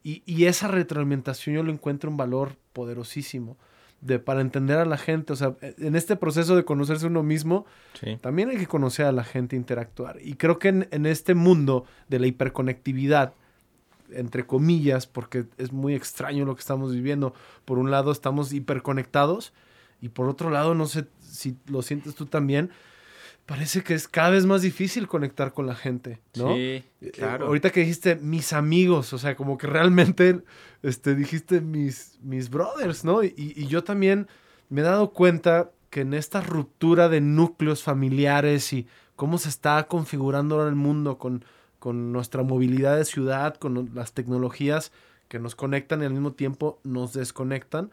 Y, 0.05 0.45
esa 0.45 0.69
retroalimentación 0.69 1.57
yo 1.57 1.63
lo 1.63 1.73
encuentro 1.73 2.11
un 2.11 2.19
valor 2.19 2.57
poderosísimo 2.75 3.57
de, 4.03 4.19
para 4.19 4.43
entender 4.43 4.79
a 4.79 4.85
la 4.85 4.99
gente. 4.99 5.33
O 5.33 5.37
sea, 5.37 5.57
en 5.63 5.97
este 5.97 6.17
proceso 6.17 6.55
de 6.55 6.65
conocerse 6.65 7.07
uno 7.07 7.23
mismo, 7.23 7.65
también 8.21 8.51
hay 8.51 8.59
que 8.59 8.67
conocer 8.67 9.07
a 9.07 9.13
la 9.13 9.25
gente, 9.25 9.57
interactuar. 9.57 10.19
Y 10.21 10.35
creo 10.35 10.59
que 10.59 10.69
en, 10.69 10.89
en 10.91 11.07
este 11.07 11.35
mundo 11.35 11.87
de 12.09 12.19
la 12.19 12.27
hiperconectividad, 12.27 13.35
entre 14.15 14.47
comillas, 14.47 15.07
porque 15.07 15.45
es 15.59 15.73
muy 15.73 15.95
extraño 15.95 16.45
lo 16.45 16.55
que 16.55 16.61
estamos 16.61 16.93
viviendo. 16.93 17.35
Por 17.65 17.79
un 17.79 17.91
lado 17.91 18.13
estamos 18.13 18.53
hiperconectados 18.53 19.53
y 20.01 20.09
por 20.09 20.29
otro 20.29 20.51
lado, 20.51 20.75
no 20.75 20.87
sé 20.87 21.07
si 21.21 21.57
lo 21.67 21.83
sientes 21.83 22.15
tú 22.15 22.27
también, 22.27 22.71
parece 23.47 23.83
que 23.83 23.95
es 23.95 24.09
cada 24.09 24.31
vez 24.31 24.47
más 24.47 24.63
difícil 24.63 25.09
conectar 25.09 25.53
con 25.53 25.67
la 25.67 25.75
gente, 25.75 26.21
¿no? 26.37 26.55
Sí, 26.55 26.85
eh, 27.01 27.11
claro. 27.13 27.47
ahorita 27.47 27.71
que 27.71 27.81
dijiste 27.81 28.17
mis 28.17 28.53
amigos, 28.53 29.13
o 29.13 29.19
sea, 29.19 29.37
como 29.37 29.59
que 29.59 29.67
realmente 29.67 30.41
este, 30.83 31.15
dijiste 31.15 31.61
mis, 31.61 32.19
mis 32.23 32.51
brothers, 32.51 33.05
¿no? 33.05 33.23
Y, 33.23 33.33
y 33.37 33.67
yo 33.67 33.85
también 33.85 34.29
me 34.69 34.81
he 34.81 34.85
dado 34.85 35.11
cuenta 35.13 35.71
que 35.91 36.01
en 36.01 36.15
esta 36.15 36.41
ruptura 36.41 37.09
de 37.09 37.21
núcleos 37.21 37.83
familiares 37.83 38.73
y 38.73 38.87
cómo 39.17 39.39
se 39.39 39.51
está 39.51 39.87
configurando 39.87 40.57
ahora 40.57 40.69
el 40.69 40.75
mundo 40.75 41.19
con 41.19 41.45
con 41.83 42.13
nuestra 42.13 42.45
movilidad 42.45 42.97
de 42.97 43.05
ciudad, 43.05 43.57
con 43.57 43.91
las 43.93 44.13
tecnologías 44.13 44.93
que 45.27 45.41
nos 45.41 45.57
conectan 45.57 46.01
y 46.01 46.05
al 46.05 46.13
mismo 46.13 46.31
tiempo 46.31 46.79
nos 46.85 47.13
desconectan, 47.13 47.91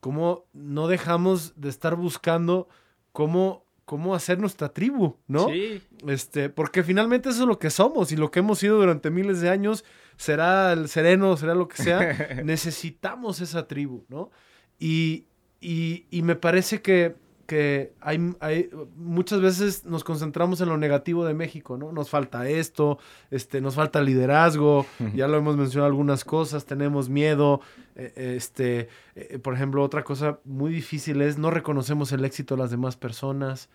cómo 0.00 0.46
no 0.52 0.88
dejamos 0.88 1.52
de 1.54 1.68
estar 1.68 1.94
buscando 1.94 2.68
cómo, 3.12 3.64
cómo 3.84 4.16
hacer 4.16 4.40
nuestra 4.40 4.70
tribu, 4.70 5.18
¿no? 5.28 5.46
Sí. 5.50 5.80
Este, 6.08 6.48
porque 6.48 6.82
finalmente 6.82 7.28
eso 7.28 7.42
es 7.42 7.46
lo 7.46 7.60
que 7.60 7.70
somos 7.70 8.10
y 8.10 8.16
lo 8.16 8.32
que 8.32 8.40
hemos 8.40 8.58
sido 8.58 8.78
durante 8.78 9.08
miles 9.10 9.40
de 9.40 9.50
años, 9.50 9.84
será 10.16 10.72
el 10.72 10.88
sereno, 10.88 11.36
será 11.36 11.54
lo 11.54 11.68
que 11.68 11.80
sea, 11.80 12.42
necesitamos 12.44 13.40
esa 13.40 13.68
tribu, 13.68 14.04
¿no? 14.08 14.32
Y, 14.80 15.26
y, 15.60 16.06
y 16.10 16.22
me 16.22 16.34
parece 16.34 16.82
que 16.82 17.14
que 17.52 17.92
hay, 18.00 18.34
hay, 18.40 18.70
muchas 18.96 19.42
veces 19.42 19.84
nos 19.84 20.04
concentramos 20.04 20.62
en 20.62 20.70
lo 20.70 20.78
negativo 20.78 21.26
de 21.26 21.34
México, 21.34 21.76
¿no? 21.76 21.92
Nos 21.92 22.08
falta 22.08 22.48
esto, 22.48 22.98
este, 23.30 23.60
nos 23.60 23.74
falta 23.74 24.00
liderazgo, 24.00 24.86
ya 25.14 25.28
lo 25.28 25.36
hemos 25.36 25.58
mencionado 25.58 25.88
algunas 25.88 26.24
cosas, 26.24 26.64
tenemos 26.64 27.10
miedo, 27.10 27.60
eh, 27.94 28.36
este, 28.36 28.88
eh, 29.16 29.38
por 29.38 29.52
ejemplo, 29.52 29.82
otra 29.82 30.02
cosa 30.02 30.38
muy 30.46 30.72
difícil 30.72 31.20
es 31.20 31.36
no 31.36 31.50
reconocemos 31.50 32.10
el 32.12 32.24
éxito 32.24 32.56
de 32.56 32.62
las 32.62 32.70
demás 32.70 32.96
personas. 32.96 33.68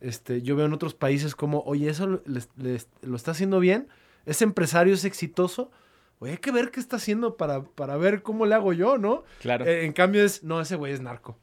Este, 0.00 0.42
yo 0.42 0.56
veo 0.56 0.66
en 0.66 0.72
otros 0.72 0.94
países 0.94 1.36
como, 1.36 1.60
oye, 1.60 1.88
eso 1.88 2.22
lo 2.26 3.16
está 3.16 3.30
haciendo 3.30 3.60
bien, 3.60 3.86
ese 4.26 4.42
empresario 4.42 4.92
es 4.92 5.04
exitoso, 5.04 5.70
Oye, 6.18 6.32
hay 6.32 6.38
que 6.38 6.50
ver 6.50 6.70
qué 6.70 6.80
está 6.80 6.96
haciendo 6.96 7.38
para, 7.38 7.62
para 7.62 7.96
ver 7.96 8.22
cómo 8.22 8.44
le 8.44 8.54
hago 8.54 8.74
yo, 8.74 8.98
¿no? 8.98 9.24
Claro. 9.40 9.64
Eh, 9.64 9.86
en 9.86 9.94
cambio 9.94 10.22
es, 10.22 10.42
no, 10.42 10.60
ese 10.60 10.76
güey 10.76 10.92
es 10.92 11.00
narco. 11.00 11.38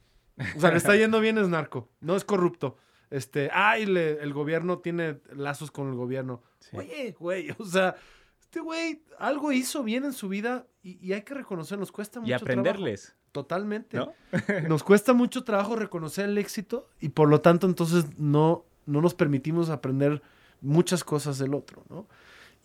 O 0.55 0.59
sea, 0.59 0.71
le 0.71 0.77
está 0.77 0.95
yendo 0.97 1.19
bien, 1.19 1.37
es 1.37 1.47
narco. 1.47 1.89
No 2.01 2.15
es 2.15 2.23
corrupto. 2.23 2.77
Este, 3.09 3.49
ay, 3.53 3.83
el 3.83 4.33
gobierno 4.33 4.79
tiene 4.79 5.19
lazos 5.33 5.71
con 5.71 5.89
el 5.89 5.95
gobierno. 5.95 6.41
Oye, 6.73 7.15
güey, 7.17 7.51
o 7.57 7.65
sea, 7.65 7.95
este 8.39 8.59
güey 8.59 9.03
algo 9.19 9.51
hizo 9.51 9.83
bien 9.83 10.05
en 10.05 10.13
su 10.13 10.29
vida 10.29 10.67
y, 10.83 11.11
hay 11.13 11.21
que 11.21 11.33
reconocer, 11.33 11.77
nos 11.77 11.91
cuesta 11.91 12.19
mucho 12.19 12.29
Y 12.29 12.33
aprenderles. 12.33 13.15
Totalmente. 13.31 13.99
nos 14.67 14.83
cuesta 14.83 15.13
mucho 15.13 15.43
trabajo 15.43 15.75
reconocer 15.75 16.25
el 16.29 16.37
éxito 16.37 16.89
y 16.99 17.09
por 17.09 17.29
lo 17.29 17.41
tanto 17.41 17.67
entonces 17.67 18.17
no, 18.17 18.65
no 18.85 19.01
nos 19.01 19.13
permitimos 19.13 19.69
aprender 19.69 20.21
muchas 20.61 21.03
cosas 21.03 21.37
del 21.37 21.53
otro, 21.53 21.83
¿no? 21.89 22.07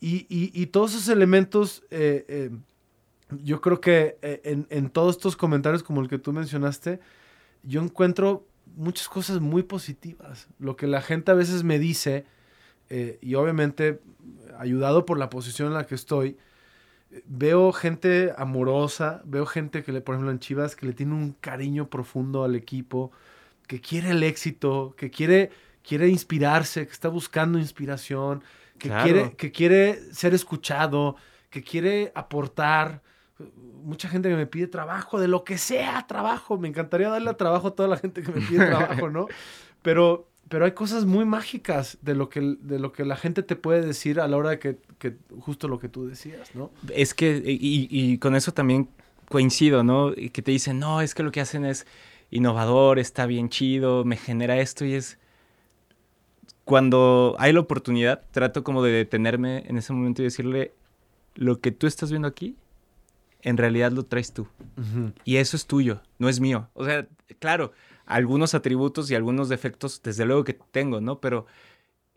Y, 0.04 0.66
todos 0.66 0.94
esos 0.94 1.08
elementos, 1.10 1.84
eh, 1.90 2.24
eh, 2.26 2.50
yo 3.42 3.60
creo 3.60 3.80
que 3.80 4.18
eh, 4.22 4.40
en, 4.42 4.66
en, 4.70 4.90
todos 4.90 5.14
estos 5.14 5.36
comentarios 5.36 5.84
como 5.84 6.00
el 6.00 6.08
que 6.08 6.18
tú 6.18 6.32
mencionaste, 6.32 6.98
yo 7.62 7.82
encuentro 7.82 8.46
muchas 8.76 9.08
cosas 9.08 9.40
muy 9.40 9.62
positivas. 9.62 10.48
Lo 10.58 10.76
que 10.76 10.86
la 10.86 11.02
gente 11.02 11.30
a 11.30 11.34
veces 11.34 11.64
me 11.64 11.78
dice, 11.78 12.24
y 13.20 13.34
obviamente 13.34 14.00
ayudado 14.58 15.06
por 15.06 15.18
la 15.18 15.30
posición 15.30 15.68
en 15.68 15.74
la 15.74 15.86
que 15.86 15.94
estoy, 15.94 16.36
veo 17.26 17.72
gente 17.72 18.32
amorosa, 18.36 19.22
veo 19.24 19.46
gente 19.46 19.82
que, 19.82 19.92
le, 19.92 20.00
por 20.00 20.14
ejemplo, 20.14 20.30
en 20.30 20.38
Chivas, 20.38 20.76
que 20.76 20.86
le 20.86 20.92
tiene 20.92 21.14
un 21.14 21.32
cariño 21.32 21.88
profundo 21.88 22.44
al 22.44 22.54
equipo, 22.54 23.12
que 23.66 23.80
quiere 23.80 24.10
el 24.10 24.22
éxito, 24.22 24.94
que 24.96 25.10
quiere, 25.10 25.50
quiere 25.82 26.08
inspirarse, 26.08 26.86
que 26.86 26.92
está 26.92 27.08
buscando 27.08 27.58
inspiración, 27.58 28.42
que, 28.78 28.90
quiere, 28.90 29.34
que 29.36 29.52
quiere 29.52 30.12
ser 30.12 30.34
escuchado, 30.34 31.16
que 31.50 31.62
quiere 31.62 32.12
aportar. 32.14 33.02
Mucha 33.82 34.08
gente 34.08 34.28
que 34.28 34.36
me 34.36 34.46
pide 34.46 34.66
trabajo, 34.68 35.18
de 35.18 35.28
lo 35.28 35.44
que 35.44 35.58
sea 35.58 36.06
trabajo. 36.06 36.58
Me 36.58 36.68
encantaría 36.68 37.08
darle 37.08 37.34
trabajo 37.34 37.68
a 37.68 37.74
toda 37.74 37.88
la 37.88 37.96
gente 37.96 38.22
que 38.22 38.30
me 38.30 38.40
pide 38.40 38.66
trabajo, 38.66 39.10
¿no? 39.10 39.26
Pero, 39.82 40.28
pero 40.48 40.64
hay 40.64 40.72
cosas 40.72 41.06
muy 41.06 41.24
mágicas 41.24 41.98
de 42.02 42.14
lo, 42.14 42.28
que, 42.28 42.56
de 42.60 42.78
lo 42.78 42.92
que 42.92 43.04
la 43.04 43.16
gente 43.16 43.42
te 43.42 43.56
puede 43.56 43.84
decir 43.84 44.20
a 44.20 44.28
la 44.28 44.36
hora 44.36 44.50
de 44.50 44.60
que, 44.60 44.78
que 45.00 45.16
justo 45.40 45.66
lo 45.66 45.80
que 45.80 45.88
tú 45.88 46.06
decías, 46.06 46.54
¿no? 46.54 46.70
Es 46.94 47.14
que, 47.14 47.42
y, 47.44 47.88
y 47.90 48.18
con 48.18 48.36
eso 48.36 48.52
también 48.52 48.88
coincido, 49.28 49.82
¿no? 49.82 50.12
Y 50.16 50.30
que 50.30 50.40
te 50.40 50.52
dicen, 50.52 50.78
no, 50.78 51.00
es 51.00 51.16
que 51.16 51.24
lo 51.24 51.32
que 51.32 51.40
hacen 51.40 51.64
es 51.64 51.84
innovador, 52.30 53.00
está 53.00 53.26
bien 53.26 53.48
chido, 53.48 54.04
me 54.04 54.16
genera 54.16 54.60
esto 54.60 54.84
y 54.84 54.94
es 54.94 55.18
cuando 56.64 57.34
hay 57.38 57.52
la 57.52 57.60
oportunidad, 57.60 58.22
trato 58.30 58.62
como 58.62 58.82
de 58.82 58.92
detenerme 58.92 59.64
en 59.66 59.78
ese 59.78 59.92
momento 59.92 60.22
y 60.22 60.26
decirle, 60.26 60.72
lo 61.34 61.60
que 61.60 61.72
tú 61.72 61.86
estás 61.86 62.10
viendo 62.10 62.28
aquí, 62.28 62.56
en 63.42 63.56
realidad 63.56 63.92
lo 63.92 64.04
traes 64.04 64.32
tú. 64.32 64.46
Y 65.24 65.36
eso 65.36 65.56
es 65.56 65.66
tuyo, 65.66 66.00
no 66.18 66.28
es 66.28 66.40
mío. 66.40 66.68
O 66.74 66.84
sea, 66.84 67.06
claro, 67.38 67.72
algunos 68.06 68.54
atributos 68.54 69.10
y 69.10 69.14
algunos 69.14 69.48
defectos, 69.48 70.00
desde 70.02 70.24
luego 70.24 70.44
que 70.44 70.54
tengo, 70.54 71.00
¿no? 71.00 71.20
Pero 71.20 71.46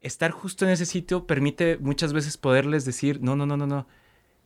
estar 0.02 0.32
justo 0.32 0.66
en 0.66 0.72
ese 0.72 0.86
sitio 0.86 1.26
permite 1.26 1.78
muchas 1.78 2.14
veces 2.14 2.38
poderles 2.38 2.86
decir, 2.86 3.22
no, 3.22 3.36
no, 3.36 3.46
no, 3.46 3.58
no, 3.58 3.68
no. 3.68 3.88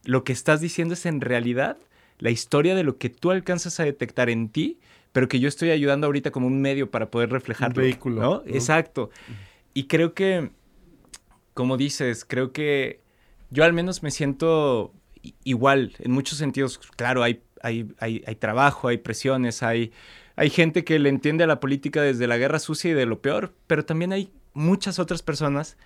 Lo 0.05 0.23
que 0.23 0.31
estás 0.31 0.61
diciendo 0.61 0.93
es 0.93 1.05
en 1.05 1.21
realidad 1.21 1.77
la 2.17 2.31
historia 2.31 2.75
de 2.75 2.83
lo 2.83 2.97
que 2.97 3.09
tú 3.09 3.31
alcanzas 3.31 3.79
a 3.79 3.83
detectar 3.83 4.29
en 4.29 4.49
ti, 4.49 4.79
pero 5.11 5.27
que 5.27 5.39
yo 5.39 5.47
estoy 5.47 5.71
ayudando 5.71 6.07
ahorita 6.07 6.31
como 6.31 6.47
un 6.47 6.61
medio 6.61 6.91
para 6.91 7.11
poder 7.11 7.29
reflejarlo. 7.29 7.81
Un 7.81 7.89
vehículo. 7.89 8.21
¿no? 8.21 8.43
Exacto. 8.45 9.09
Y 9.73 9.85
creo 9.85 10.13
que, 10.13 10.51
como 11.53 11.77
dices, 11.77 12.25
creo 12.25 12.51
que 12.51 13.01
yo 13.49 13.63
al 13.63 13.73
menos 13.73 14.03
me 14.03 14.11
siento 14.11 14.93
igual 15.43 15.93
en 15.99 16.11
muchos 16.11 16.37
sentidos. 16.37 16.79
Claro, 16.95 17.23
hay, 17.23 17.41
hay, 17.61 17.91
hay, 17.99 18.23
hay 18.25 18.35
trabajo, 18.35 18.87
hay 18.87 18.97
presiones, 18.97 19.63
hay, 19.63 19.91
hay 20.35 20.49
gente 20.49 20.83
que 20.83 20.99
le 20.99 21.09
entiende 21.09 21.43
a 21.43 21.47
la 21.47 21.59
política 21.59 22.01
desde 22.01 22.27
la 22.27 22.37
guerra 22.37 22.59
sucia 22.59 22.91
y 22.91 22.93
de 22.93 23.05
lo 23.05 23.21
peor, 23.21 23.53
pero 23.67 23.85
también 23.85 24.13
hay 24.13 24.31
muchas 24.53 24.99
otras 24.99 25.21
personas 25.21 25.77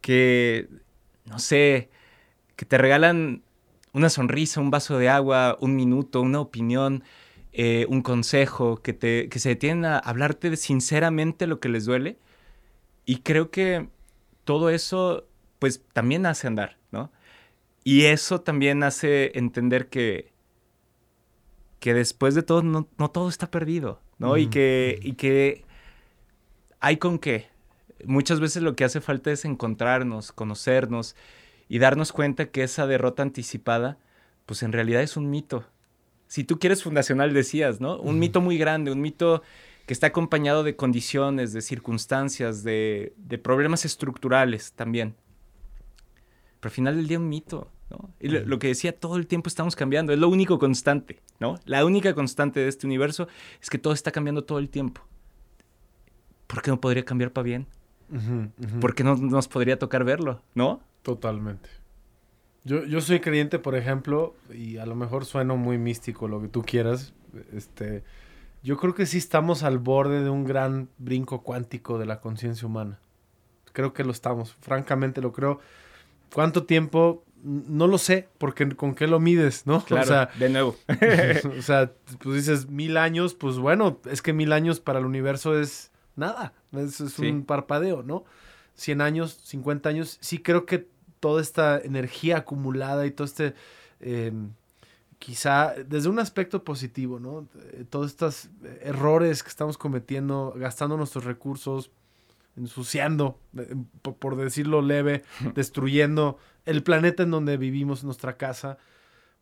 que, 0.00 0.68
no 1.24 1.38
sé, 1.38 1.90
que 2.56 2.64
te 2.66 2.78
regalan 2.78 3.42
una 3.92 4.10
sonrisa, 4.10 4.60
un 4.60 4.70
vaso 4.70 4.98
de 4.98 5.08
agua, 5.08 5.56
un 5.60 5.76
minuto, 5.76 6.20
una 6.20 6.40
opinión, 6.40 7.04
eh, 7.52 7.86
un 7.88 8.02
consejo, 8.02 8.82
que, 8.82 8.92
te, 8.92 9.28
que 9.28 9.38
se 9.38 9.50
detienen 9.50 9.84
a 9.84 9.98
hablarte 9.98 10.56
sinceramente 10.56 11.46
lo 11.46 11.60
que 11.60 11.68
les 11.68 11.84
duele 11.84 12.18
y 13.04 13.18
creo 13.18 13.50
que 13.50 13.88
todo 14.44 14.70
eso, 14.70 15.26
pues 15.58 15.82
también 15.92 16.26
hace 16.26 16.46
andar. 16.46 16.76
Y 17.84 18.06
eso 18.06 18.40
también 18.40 18.82
hace 18.82 19.32
entender 19.38 19.88
que, 19.88 20.32
que 21.80 21.94
después 21.94 22.34
de 22.34 22.42
todo, 22.42 22.62
no, 22.62 22.84
todo 23.10 23.28
está 23.28 23.50
perdido, 23.50 24.00
¿no? 24.18 24.36
Y, 24.38 24.48
que, 24.48 24.98
y 25.02 25.12
que 25.12 25.64
hay 26.80 26.96
con 26.96 27.18
qué. 27.18 27.46
Muchas 28.04 28.40
veces 28.40 28.62
lo 28.62 28.74
que 28.74 28.84
hace 28.84 29.00
falta 29.00 29.30
es 29.30 29.44
encontrarnos, 29.44 30.32
conocernos 30.32 31.14
y 31.68 31.78
darnos 31.78 32.12
cuenta 32.12 32.46
que 32.46 32.62
esa 32.62 32.86
derrota 32.86 33.22
anticipada, 33.22 33.98
pues 34.46 34.62
en 34.62 34.72
realidad 34.72 35.02
es 35.02 35.16
un 35.16 35.30
mito. 35.30 35.66
Si 36.26 36.44
tú 36.44 36.58
quieres 36.58 36.82
fundacional, 36.82 37.32
decías, 37.32 37.80
¿no? 37.80 37.98
Un 38.00 38.18
mito 38.18 38.40
muy 38.40 38.58
grande, 38.58 38.90
un 38.90 39.00
mito 39.00 39.42
que 39.86 39.92
está 39.92 40.08
acompañado 40.08 40.62
de 40.62 40.76
condiciones, 40.76 41.52
de 41.52 41.60
circunstancias, 41.60 42.64
de, 42.64 43.12
problemas 43.42 43.84
estructurales 43.84 44.72
también. 44.72 45.14
Pero 46.64 46.70
al 46.70 46.76
final 46.76 46.96
del 46.96 47.08
día 47.08 47.18
un 47.18 47.28
mito, 47.28 47.70
¿no? 47.90 48.08
Y 48.18 48.28
lo, 48.28 48.58
que 48.58 48.68
decía, 48.68 48.98
todo 48.98 49.18
el 49.18 49.26
tiempo 49.26 49.48
estamos 49.48 49.76
cambiando, 49.76 50.14
es 50.14 50.18
lo 50.18 50.30
único 50.30 50.58
constante, 50.58 51.20
¿no? 51.38 51.60
La 51.66 51.84
única 51.84 52.14
constante 52.14 52.60
de 52.60 52.68
este 52.68 52.86
universo 52.86 53.28
es 53.60 53.68
que 53.68 53.76
todo 53.76 53.92
está 53.92 54.12
cambiando 54.12 54.44
todo 54.44 54.58
el 54.58 54.70
tiempo. 54.70 55.02
¿Por 56.46 56.62
qué 56.62 56.70
no 56.70 56.80
podría 56.80 57.04
cambiar 57.04 57.32
para 57.32 57.42
bien? 57.42 57.66
¿Por 58.80 58.94
qué 58.94 59.04
no 59.04 59.14
nos 59.14 59.46
podría 59.46 59.78
tocar 59.78 60.04
verlo, 60.04 60.40
no? 60.54 60.80
Totalmente. 61.02 61.68
Yo, 62.64 62.86
yo 62.86 63.02
soy 63.02 63.20
creyente, 63.20 63.58
por 63.58 63.76
ejemplo, 63.76 64.34
y 64.50 64.78
a 64.78 64.86
lo 64.86 64.94
mejor 64.94 65.26
sueno 65.26 65.58
muy 65.58 65.76
místico, 65.76 66.28
lo 66.28 66.40
que 66.40 66.48
tú 66.48 66.62
quieras, 66.62 67.12
este 67.52 68.04
yo 68.62 68.78
creo 68.78 68.94
que 68.94 69.04
sí 69.04 69.18
estamos 69.18 69.64
al 69.64 69.76
borde 69.76 70.24
de 70.24 70.30
un 70.30 70.44
gran 70.44 70.88
brinco 70.96 71.42
cuántico 71.42 71.98
de 71.98 72.06
la 72.06 72.22
conciencia 72.22 72.66
humana. 72.66 73.00
Creo 73.74 73.92
que 73.92 74.02
lo 74.02 74.12
estamos, 74.12 74.56
francamente 74.62 75.20
lo 75.20 75.30
creo. 75.30 75.60
¿Cuánto 76.34 76.64
tiempo? 76.64 77.24
No 77.44 77.86
lo 77.86 77.96
sé, 77.96 78.28
porque 78.38 78.68
con 78.74 78.96
qué 78.96 79.06
lo 79.06 79.20
mides, 79.20 79.66
¿no? 79.66 79.84
Claro, 79.86 80.02
o 80.02 80.06
sea, 80.06 80.30
de 80.36 80.48
nuevo. 80.48 80.76
o 81.58 81.62
sea, 81.62 81.92
pues 82.20 82.34
dices 82.34 82.68
mil 82.68 82.96
años, 82.96 83.34
pues 83.34 83.56
bueno, 83.56 84.00
es 84.10 84.20
que 84.20 84.32
mil 84.32 84.52
años 84.52 84.80
para 84.80 84.98
el 84.98 85.06
universo 85.06 85.56
es 85.58 85.92
nada, 86.16 86.52
es, 86.72 87.00
un 87.20 87.44
parpadeo, 87.44 88.02
¿no? 88.02 88.24
Cien 88.74 89.00
años, 89.00 89.38
cincuenta 89.44 89.90
años, 89.90 90.18
sí 90.20 90.38
creo 90.38 90.66
que 90.66 90.88
toda 91.20 91.40
esta 91.40 91.78
energía 91.78 92.38
acumulada 92.38 93.06
y 93.06 93.12
todo 93.12 93.26
este... 93.26 93.54
Em, 94.00 94.50
quizá 95.20 95.72
desde 95.86 96.10
un 96.10 96.18
aspecto 96.18 96.64
positivo, 96.64 97.18
¿no? 97.18 97.46
Eh, 97.72 97.84
todos 97.88 98.10
estos 98.10 98.50
errores 98.82 99.42
que 99.42 99.48
estamos 99.48 99.78
cometiendo, 99.78 100.52
gastando 100.56 100.98
nuestros 100.98 101.24
recursos, 101.24 101.90
ensuciando, 102.56 103.38
eh, 103.56 103.74
por 104.00 104.36
decirlo 104.36 104.82
leve, 104.82 105.22
destruyendo 105.54 106.38
el 106.64 106.82
planeta 106.82 107.22
en 107.22 107.30
donde 107.30 107.56
vivimos, 107.56 108.04
nuestra 108.04 108.36
casa, 108.36 108.78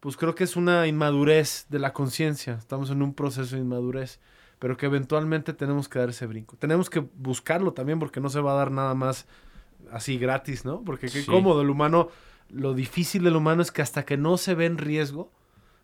pues 0.00 0.16
creo 0.16 0.34
que 0.34 0.44
es 0.44 0.56
una 0.56 0.86
inmadurez 0.86 1.66
de 1.68 1.78
la 1.78 1.92
conciencia. 1.92 2.54
Estamos 2.54 2.90
en 2.90 3.02
un 3.02 3.14
proceso 3.14 3.54
de 3.54 3.62
inmadurez, 3.62 4.18
pero 4.58 4.76
que 4.76 4.86
eventualmente 4.86 5.52
tenemos 5.52 5.88
que 5.88 6.00
dar 6.00 6.10
ese 6.10 6.26
brinco. 6.26 6.56
Tenemos 6.56 6.90
que 6.90 7.00
buscarlo 7.00 7.72
también 7.72 7.98
porque 7.98 8.20
no 8.20 8.28
se 8.28 8.40
va 8.40 8.52
a 8.52 8.56
dar 8.56 8.72
nada 8.72 8.94
más 8.94 9.26
así 9.92 10.18
gratis, 10.18 10.64
¿no? 10.64 10.82
Porque 10.82 11.08
qué 11.08 11.24
cómodo 11.24 11.62
el 11.62 11.70
humano, 11.70 12.08
lo 12.48 12.74
difícil 12.74 13.22
del 13.22 13.36
humano 13.36 13.62
es 13.62 13.70
que 13.70 13.82
hasta 13.82 14.04
que 14.04 14.16
no 14.16 14.38
se 14.38 14.54
ve 14.54 14.66
en 14.66 14.78
riesgo, 14.78 15.30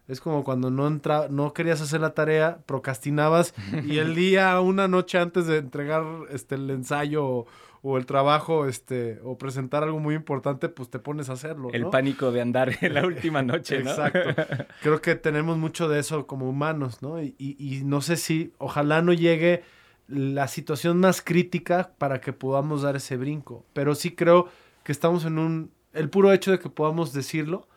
es 0.08 0.20
como 0.20 0.42
cuando 0.42 0.70
no 0.70 0.86
entra, 0.86 1.28
no 1.28 1.52
querías 1.52 1.80
hacer 1.80 2.00
la 2.00 2.14
tarea, 2.14 2.58
procrastinabas 2.66 3.54
y 3.86 3.98
el 3.98 4.14
día, 4.16 4.58
una 4.60 4.88
noche 4.88 5.18
antes 5.18 5.46
de 5.46 5.58
entregar 5.58 6.02
este 6.30 6.54
el 6.54 6.70
ensayo 6.70 7.46
o, 7.82 7.96
el 7.96 8.06
trabajo, 8.06 8.66
este, 8.66 9.20
o 9.22 9.38
presentar 9.38 9.82
algo 9.82 10.00
muy 10.00 10.14
importante, 10.14 10.68
pues 10.68 10.90
te 10.90 10.98
pones 10.98 11.30
a 11.30 11.34
hacerlo. 11.34 11.68
El 11.72 11.86
pánico 11.86 12.32
de 12.32 12.40
andar 12.40 12.76
en 12.80 12.94
la 12.94 13.06
última 13.06 13.42
noche, 13.42 13.82
¿no? 13.82 13.90
Exacto. 13.90 14.42
Creo 14.82 15.00
que 15.00 15.14
tenemos 15.14 15.58
mucho 15.58 15.88
de 15.88 16.00
eso 16.00 16.26
como 16.26 16.48
humanos, 16.48 17.02
¿no? 17.02 17.22
Y, 17.22 17.34
y 17.38 17.82
no 17.84 18.00
sé 18.00 18.16
si, 18.16 18.52
ojalá 18.58 19.00
no 19.00 19.12
llegue 19.12 19.62
la 20.08 20.48
situación 20.48 20.98
más 21.00 21.22
crítica 21.22 21.92
para 21.98 22.20
que 22.20 22.32
podamos 22.32 22.82
dar 22.82 22.96
ese 22.96 23.16
brinco. 23.16 23.64
Pero 23.74 23.94
sí 23.94 24.14
creo 24.14 24.48
que 24.82 24.92
estamos 24.92 25.24
en 25.24 25.38
un. 25.38 25.70
El 25.92 26.10
puro 26.10 26.32
hecho 26.32 26.50
de 26.50 26.58
que 26.58 26.70
podamos 26.70 27.12
decirlo 27.12 27.68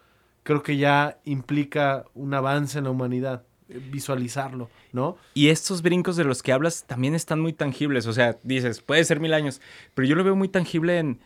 creo 0.44 0.64
que 0.64 0.78
ya 0.78 1.20
implica 1.24 2.06
un 2.14 2.34
avance 2.34 2.78
en 2.78 2.86
la 2.86 2.92
humanidad 2.92 3.44
eh, 3.70 3.80
visualizarlo, 3.92 4.70
¿no? 4.92 5.18
Y 5.34 5.50
estos 5.50 5.82
brincos 5.82 6.16
de 6.16 6.24
los 6.24 6.44
que 6.44 6.52
hablas 6.52 6.86
también 6.86 7.16
están 7.16 7.40
muy 7.40 7.54
tangibles, 7.54 8.08
o 8.08 8.14
sea, 8.14 8.38
dices, 8.44 8.82
puede 8.82 9.04
ser 9.04 9.20
mil 9.20 9.34
años, 9.34 9.62
pero 9.94 10.08
yo 10.08 10.16
lo 10.16 10.24
veo 10.24 10.36
muy 10.36 10.50
tangible 10.50 11.00
en, 11.00 11.20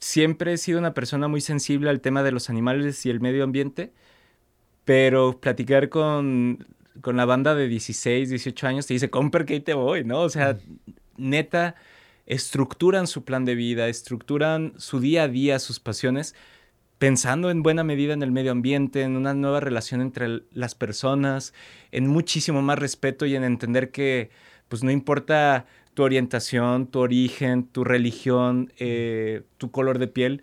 siempre 0.00 0.52
he 0.52 0.58
sido 0.58 0.78
una 0.78 0.94
persona 0.94 1.28
muy 1.28 1.40
sensible 1.40 1.90
al 1.90 2.00
tema 2.00 2.22
de 2.22 2.32
los 2.32 2.50
animales 2.50 3.04
y 3.06 3.10
el 3.10 3.20
medio 3.20 3.44
ambiente, 3.44 3.92
pero 4.84 5.40
platicar 5.40 5.88
con, 5.88 6.66
con 7.00 7.16
la 7.16 7.24
banda 7.24 7.54
de 7.54 7.68
16, 7.68 8.30
18 8.30 8.66
años 8.66 8.86
te 8.86 8.94
dice, 8.94 9.10
Comper, 9.10 9.44
que 9.44 9.54
ahí 9.54 9.60
te 9.60 9.74
voy, 9.74 10.04
¿no? 10.04 10.20
O 10.20 10.28
sea, 10.28 10.58
neta, 11.16 11.74
estructuran 12.26 13.06
su 13.06 13.24
plan 13.24 13.44
de 13.44 13.54
vida, 13.54 13.88
estructuran 13.88 14.74
su 14.76 15.00
día 15.00 15.24
a 15.24 15.28
día, 15.28 15.58
sus 15.58 15.80
pasiones, 15.80 16.34
pensando 16.98 17.50
en 17.50 17.62
buena 17.62 17.84
medida 17.84 18.14
en 18.14 18.22
el 18.22 18.32
medio 18.32 18.52
ambiente, 18.52 19.02
en 19.02 19.16
una 19.16 19.34
nueva 19.34 19.60
relación 19.60 20.00
entre 20.00 20.42
las 20.52 20.74
personas, 20.74 21.52
en 21.92 22.06
muchísimo 22.06 22.62
más 22.62 22.78
respeto 22.78 23.26
y 23.26 23.36
en 23.36 23.44
entender 23.44 23.90
que, 23.90 24.30
pues 24.68 24.82
no 24.82 24.90
importa 24.90 25.66
tu 25.94 26.02
orientación, 26.02 26.86
tu 26.86 27.00
origen, 27.00 27.66
tu 27.66 27.84
religión, 27.84 28.72
eh, 28.78 29.42
tu 29.58 29.70
color 29.70 29.98
de 29.98 30.08
piel. 30.08 30.42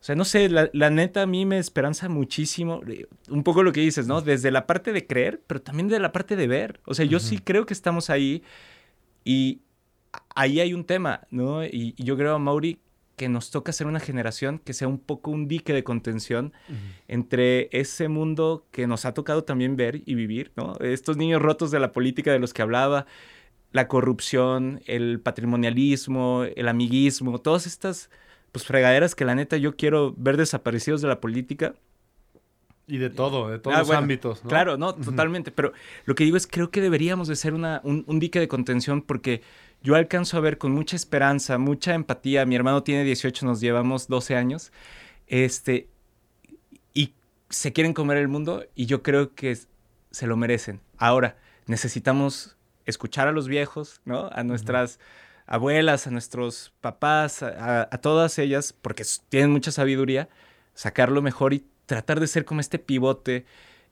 O 0.00 0.04
sea, 0.04 0.14
no 0.14 0.24
sé, 0.24 0.48
la, 0.48 0.90
neta 0.90 1.22
a 1.22 1.26
mí 1.26 1.44
me 1.44 1.58
esperanza 1.58 2.08
muchísimo, 2.08 2.80
eh, 2.86 3.06
un 3.28 3.42
poco 3.42 3.62
lo 3.62 3.72
que 3.72 3.80
dices, 3.80 4.06
¿no? 4.06 4.20
Desde 4.20 4.50
la 4.50 4.66
parte 4.66 4.92
de 4.92 5.06
creer, 5.06 5.40
pero 5.46 5.60
también 5.60 5.88
de 5.88 5.98
la 5.98 6.12
parte 6.12 6.36
de 6.36 6.46
ver. 6.46 6.80
O 6.84 6.94
sea, 6.94 7.04
yo 7.04 7.18
sí 7.18 7.38
creo 7.38 7.66
que 7.66 7.74
estamos 7.74 8.10
ahí 8.10 8.42
y 9.24 9.60
ahí 10.34 10.60
hay 10.60 10.74
un 10.74 10.84
tema, 10.84 11.22
¿no? 11.30 11.64
Y, 11.64 11.94
yo 11.96 12.16
creo 12.16 12.38
Mauri 12.38 12.78
que 13.18 13.28
nos 13.28 13.50
toca 13.50 13.72
ser 13.72 13.86
una 13.86 14.00
generación 14.00 14.58
que 14.58 14.72
sea 14.72 14.88
un 14.88 14.98
poco 14.98 15.30
un 15.30 15.46
dique 15.46 15.74
de 15.74 15.84
contención 15.84 16.54
entre 17.08 17.68
ese 17.72 18.08
mundo 18.08 18.66
que 18.70 18.86
nos 18.86 19.04
ha 19.04 19.12
tocado 19.12 19.44
también 19.44 19.76
ver 19.76 20.02
y 20.06 20.14
vivir, 20.14 20.52
¿no? 20.56 20.76
Estos 20.80 21.18
niños 21.18 21.42
rotos 21.42 21.70
de 21.70 21.80
la 21.80 21.92
política 21.92 22.32
de 22.32 22.38
los 22.38 22.54
que 22.54 22.62
hablaba, 22.62 23.04
la 23.72 23.88
corrupción, 23.88 24.80
el 24.86 25.20
patrimonialismo, 25.20 26.44
el 26.44 26.68
amiguismo, 26.68 27.38
todas 27.38 27.66
estas 27.66 28.08
pues 28.52 28.64
fregaderas 28.64 29.14
que 29.14 29.26
la 29.26 29.34
neta 29.34 29.58
yo 29.58 29.76
quiero 29.76 30.14
ver 30.16 30.38
desaparecidos 30.38 31.02
de 31.02 31.08
la 31.08 31.20
política. 31.20 31.74
Y 32.86 32.96
de 32.96 33.10
todo, 33.10 33.50
de 33.50 33.58
todos 33.58 33.76
ah, 33.76 33.80
los 33.80 33.90
ámbitos. 33.90 34.40
Claro, 34.48 34.78
no, 34.78 34.94
totalmente. 34.94 35.50
Pero 35.50 35.74
lo 36.06 36.14
que 36.14 36.24
digo 36.24 36.38
es, 36.38 36.46
creo 36.46 36.70
que 36.70 36.80
deberíamos 36.80 37.28
de 37.28 37.36
ser 37.36 37.52
una, 37.52 37.82
un, 37.84 38.04
un, 38.06 38.18
dique 38.18 38.40
de 38.40 38.48
contención 38.48 39.02
porque 39.02 39.42
yo 39.82 39.94
alcanzo 39.94 40.36
a 40.36 40.40
ver 40.40 40.58
con 40.58 40.72
mucha 40.72 40.96
esperanza, 40.96 41.58
mucha 41.58 41.94
empatía. 41.94 42.44
Mi 42.46 42.56
hermano 42.56 42.82
tiene 42.82 43.04
18, 43.04 43.46
nos 43.46 43.60
llevamos 43.60 44.08
12 44.08 44.36
años. 44.36 44.72
Este, 45.26 45.88
y 46.94 47.14
se 47.48 47.72
quieren 47.72 47.94
comer 47.94 48.18
el 48.18 48.28
mundo 48.28 48.64
y 48.74 48.86
yo 48.86 49.02
creo 49.02 49.34
que 49.34 49.56
se 50.10 50.26
lo 50.26 50.36
merecen. 50.36 50.80
Ahora, 50.96 51.36
necesitamos 51.66 52.56
escuchar 52.86 53.28
a 53.28 53.32
los 53.32 53.46
viejos, 53.48 54.00
¿no? 54.04 54.30
A 54.32 54.42
nuestras 54.42 54.98
abuelas, 55.46 56.06
a 56.06 56.10
nuestros 56.10 56.72
papás, 56.80 57.42
a, 57.42 57.86
todas 58.02 58.38
ellas, 58.38 58.72
porque 58.72 59.04
tienen 59.28 59.50
mucha 59.50 59.70
sabiduría, 59.70 60.28
sacarlo 60.74 61.22
mejor 61.22 61.54
y 61.54 61.64
tratar 61.86 62.20
de 62.20 62.26
ser 62.26 62.44
como 62.44 62.60
este 62.60 62.78
pivote. 62.78 63.46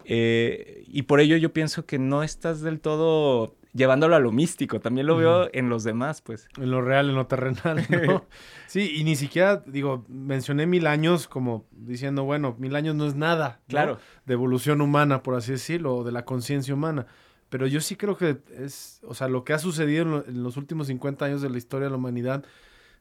Eh, 0.08 0.84
y 0.86 1.02
por 1.02 1.18
ello 1.20 1.36
yo 1.36 1.52
pienso 1.52 1.84
que 1.84 1.98
no 1.98 2.22
estás 2.22 2.60
del 2.60 2.80
todo 2.80 3.56
llevándolo 3.76 4.14
a 4.14 4.20
lo 4.20 4.32
místico, 4.32 4.80
también 4.80 5.06
lo 5.06 5.16
veo 5.16 5.50
en 5.52 5.68
los 5.68 5.84
demás, 5.84 6.22
pues. 6.22 6.48
En 6.56 6.70
lo 6.70 6.80
real, 6.80 7.10
en 7.10 7.16
lo 7.16 7.26
terrenal, 7.26 7.84
¿no? 8.06 8.24
sí, 8.68 8.92
y 8.96 9.04
ni 9.04 9.16
siquiera, 9.16 9.62
digo, 9.66 10.04
mencioné 10.08 10.66
mil 10.66 10.86
años 10.86 11.26
como 11.26 11.66
diciendo, 11.72 12.24
bueno, 12.24 12.54
mil 12.58 12.74
años 12.76 12.94
no 12.94 13.06
es 13.06 13.16
nada, 13.16 13.60
claro, 13.68 13.98
de 14.24 14.32
evolución 14.32 14.80
humana, 14.80 15.22
por 15.22 15.34
así 15.34 15.52
decirlo, 15.52 15.96
o 15.96 16.04
de 16.04 16.12
la 16.12 16.24
conciencia 16.24 16.72
humana. 16.72 17.06
Pero 17.48 17.66
yo 17.66 17.80
sí 17.80 17.96
creo 17.96 18.16
que 18.16 18.38
es, 18.56 19.00
o 19.04 19.14
sea, 19.14 19.28
lo 19.28 19.44
que 19.44 19.52
ha 19.52 19.58
sucedido 19.58 20.24
en, 20.26 20.42
los 20.42 20.56
últimos 20.56 20.86
50 20.86 21.24
años 21.24 21.42
de 21.42 21.50
la 21.50 21.58
historia 21.58 21.86
de 21.86 21.90
la 21.90 21.96
humanidad, 21.96 22.44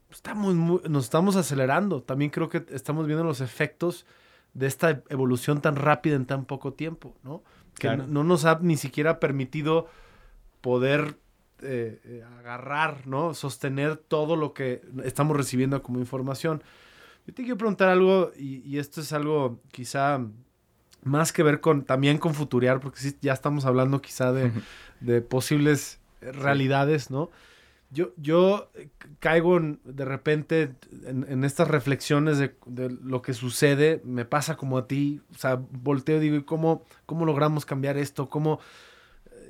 pues, 0.07 0.17
estamos 0.17 0.55
nos 0.89 1.03
estamos 1.05 1.35
acelerando. 1.35 2.03
También 2.03 2.31
creo 2.31 2.49
que 2.49 2.65
estamos 2.69 3.07
viendo 3.07 3.23
los 3.23 3.41
efectos 3.41 4.05
de 4.55 4.65
esta 4.65 5.03
evolución 5.09 5.61
tan 5.61 5.75
rápida 5.75 6.15
en 6.15 6.25
tan 6.25 6.45
poco 6.45 6.73
tiempo, 6.73 7.15
¿no? 7.23 7.43
Que 7.77 7.95
no, 7.95 8.23
nos 8.23 8.45
ha 8.45 8.57
ni 8.61 8.77
siquiera 8.77 9.19
permitido 9.19 9.87
poder 10.61 11.17
eh, 11.61 11.99
eh, 12.03 12.23
agarrar, 12.39 13.05
¿no? 13.05 13.33
Sostener 13.35 13.97
todo 13.97 14.35
lo 14.35 14.53
que 14.53 14.81
estamos 15.03 15.37
recibiendo 15.37 15.83
como 15.83 15.99
información. 15.99 16.63
Yo 17.27 17.33
te 17.33 17.43
quiero 17.43 17.57
preguntar 17.57 17.89
algo, 17.89 18.31
y, 18.35 18.61
y 18.67 18.79
esto 18.79 19.01
es 19.01 19.13
algo 19.13 19.59
quizá 19.71 20.21
más 21.05 21.31
que 21.31 21.43
ver 21.43 21.61
con 21.61 21.85
también 21.85 22.17
con 22.17 22.33
futurear, 22.33 22.79
porque 22.79 22.99
sí, 22.99 23.15
ya 23.21 23.31
estamos 23.31 23.65
hablando 23.65 24.01
quizá 24.01 24.33
de, 24.33 25.21
posibles 25.21 25.99
realidades, 26.19 27.11
¿no? 27.11 27.29
Yo, 27.91 28.11
yo 28.17 28.71
caigo 29.19 29.59
de 29.59 30.05
repente 30.05 30.75
en, 31.05 31.43
estas 31.43 31.67
reflexiones 31.67 32.37
de, 32.39 32.89
lo 33.03 33.21
que 33.21 33.33
sucede, 33.33 34.01
me 34.03 34.25
pasa 34.25 34.57
como 34.57 34.77
a 34.77 34.87
ti, 34.87 35.21
o 35.33 35.37
sea, 35.37 35.55
volteo 35.55 36.17
y 36.17 36.21
digo, 36.21 36.35
¿y 36.35 36.43
cómo, 36.43 36.83
cómo 37.05 37.25
logramos 37.25 37.65
cambiar 37.65 37.97
esto? 37.97 38.29
¿Cómo 38.29 38.59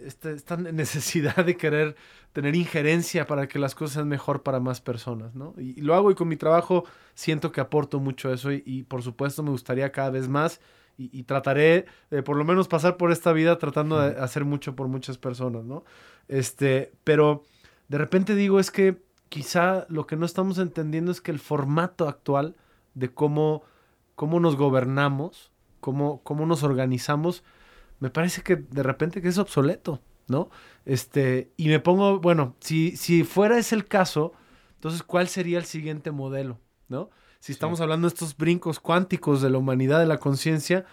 esta, 0.05 0.31
esta 0.31 0.57
necesidad 0.57 1.45
de 1.45 1.57
querer 1.57 1.95
tener 2.33 2.55
injerencia 2.55 3.25
para 3.25 3.47
que 3.47 3.59
las 3.59 3.73
cosas 3.73 3.95
sean 3.95 4.09
mejor 4.09 4.43
para 4.43 4.59
más 4.59 4.81
personas, 4.81 5.35
¿no? 5.35 5.53
Y, 5.57 5.81
lo 5.81 5.95
hago 5.95 6.11
y 6.11 6.15
con 6.15 6.27
mi 6.27 6.35
trabajo 6.35 6.85
siento 7.13 7.51
que 7.51 7.61
aporto 7.61 7.99
mucho 7.99 8.31
eso 8.33 8.51
y, 8.51 8.61
y 8.65 8.83
por 8.83 9.01
supuesto 9.01 9.41
me 9.41 9.51
gustaría 9.51 9.91
cada 9.91 10.09
vez 10.09 10.27
más 10.27 10.59
y, 10.97 11.23
trataré 11.23 11.85
de 12.09 12.23
por 12.23 12.37
lo 12.37 12.45
menos 12.45 12.67
pasar 12.67 12.97
por 12.97 13.11
esta 13.11 13.33
vida 13.33 13.57
tratando 13.57 13.99
de 13.99 14.19
hacer 14.19 14.45
mucho 14.45 14.75
por 14.75 14.87
muchas 14.87 15.17
personas, 15.17 15.65
¿no? 15.65 15.83
Este, 16.27 16.93
pero 17.03 17.43
de 17.87 17.97
repente 17.97 18.35
digo 18.35 18.59
es 18.59 18.71
que 18.71 19.03
quizá 19.29 19.85
lo 19.89 20.07
que 20.07 20.15
no 20.15 20.25
estamos 20.25 20.57
entendiendo 20.57 21.11
es 21.11 21.21
que 21.21 21.31
el 21.31 21.39
formato 21.39 22.07
actual 22.07 22.55
de 22.93 23.13
cómo, 23.13 23.63
cómo 24.15 24.39
nos 24.39 24.55
gobernamos, 24.55 25.51
cómo, 25.79 26.21
cómo 26.23 26.45
nos 26.45 26.63
organizamos, 26.63 27.43
me 27.99 28.09
parece 28.09 28.41
que 28.41 28.55
de 28.55 28.83
repente 28.83 29.21
que 29.21 29.27
es 29.27 29.37
obsoleto, 29.37 30.01
¿no? 30.27 30.49
Este, 30.85 31.51
y 31.57 31.67
me 31.67 31.79
pongo, 31.79 32.19
bueno, 32.19 32.55
si, 32.59 32.95
si 32.97 33.23
fuera 33.23 33.57
ese 33.57 33.75
el 33.75 33.85
caso, 33.85 34.33
entonces, 34.75 35.03
¿cuál 35.03 35.27
sería 35.27 35.57
el 35.57 35.65
siguiente 35.65 36.11
modelo, 36.11 36.59
¿no? 36.87 37.09
si 37.45 37.51
estamos 37.51 37.79
hablando 37.79 38.07
de 38.07 38.13
estos 38.15 38.35
brincos 38.35 38.79
cuánticos 38.79 39.39
de 39.39 39.51
la 39.51 39.59
humanidad, 39.59 39.99
de 39.99 40.07
la 40.07 40.17
conciencia, 40.17 40.83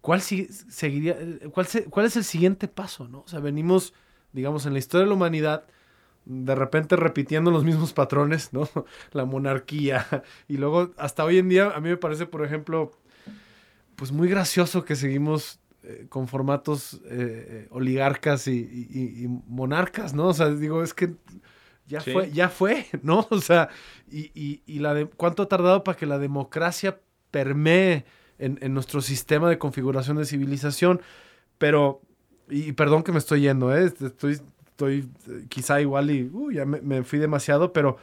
¿cuál, 0.00 0.20
seguiría, 0.20 1.16
cuál, 1.52 1.68
¿cuál 1.90 2.06
es 2.06 2.16
el 2.16 2.24
siguiente 2.24 2.66
paso? 2.66 3.06
¿no? 3.06 3.20
O 3.20 3.28
sea, 3.28 3.38
venimos, 3.38 3.94
digamos, 4.32 4.66
en 4.66 4.72
la 4.72 4.80
historia 4.80 5.04
de 5.04 5.10
la 5.10 5.14
humanidad, 5.14 5.62
de 6.24 6.54
repente 6.54 6.96
repitiendo 6.96 7.50
los 7.50 7.64
mismos 7.64 7.92
patrones, 7.92 8.52
¿no? 8.52 8.68
La 9.12 9.24
monarquía. 9.24 10.06
Y 10.48 10.56
luego, 10.56 10.92
hasta 10.96 11.24
hoy 11.24 11.38
en 11.38 11.48
día, 11.48 11.70
a 11.74 11.80
mí 11.80 11.88
me 11.88 11.96
parece, 11.96 12.26
por 12.26 12.44
ejemplo, 12.44 12.92
pues 13.96 14.12
muy 14.12 14.28
gracioso 14.28 14.84
que 14.84 14.96
seguimos 14.96 15.60
eh, 15.84 16.06
con 16.08 16.28
formatos 16.28 16.94
eh, 16.94 17.00
eh, 17.10 17.68
oligarcas 17.70 18.46
y, 18.46 18.52
y, 18.52 19.26
monarcas, 19.48 20.14
¿no? 20.14 20.28
O 20.28 20.34
sea, 20.34 20.48
digo, 20.50 20.82
es 20.82 20.94
que 20.94 21.14
ya 21.86 22.00
fue, 22.00 22.30
ya 22.30 22.48
fue, 22.48 22.86
¿no? 23.02 23.26
O 23.30 23.40
sea, 23.40 23.68
y, 24.10 24.62
y, 24.64 24.78
la 24.78 24.94
de, 24.94 25.06
cuánto 25.06 25.42
ha 25.42 25.48
tardado 25.48 25.82
para 25.82 25.98
que 25.98 26.06
la 26.06 26.18
democracia 26.18 27.00
permee 27.30 28.04
en, 28.38 28.58
en, 28.62 28.74
nuestro 28.74 29.00
sistema 29.00 29.48
de 29.50 29.58
configuración 29.58 30.16
de 30.16 30.24
civilización. 30.24 31.00
Pero, 31.58 32.00
y 32.48 32.72
perdón 32.72 33.02
que 33.02 33.12
me 33.12 33.18
estoy 33.18 33.42
yendo, 33.42 33.76
¿eh? 33.76 33.86
estoy, 33.86 34.40
estoy 34.88 35.46
quizá 35.48 35.80
igual 35.80 36.10
y 36.10 36.30
uh, 36.32 36.50
ya 36.50 36.64
me, 36.64 36.80
me 36.80 37.02
fui 37.02 37.18
demasiado, 37.18 37.72
pero 37.72 37.98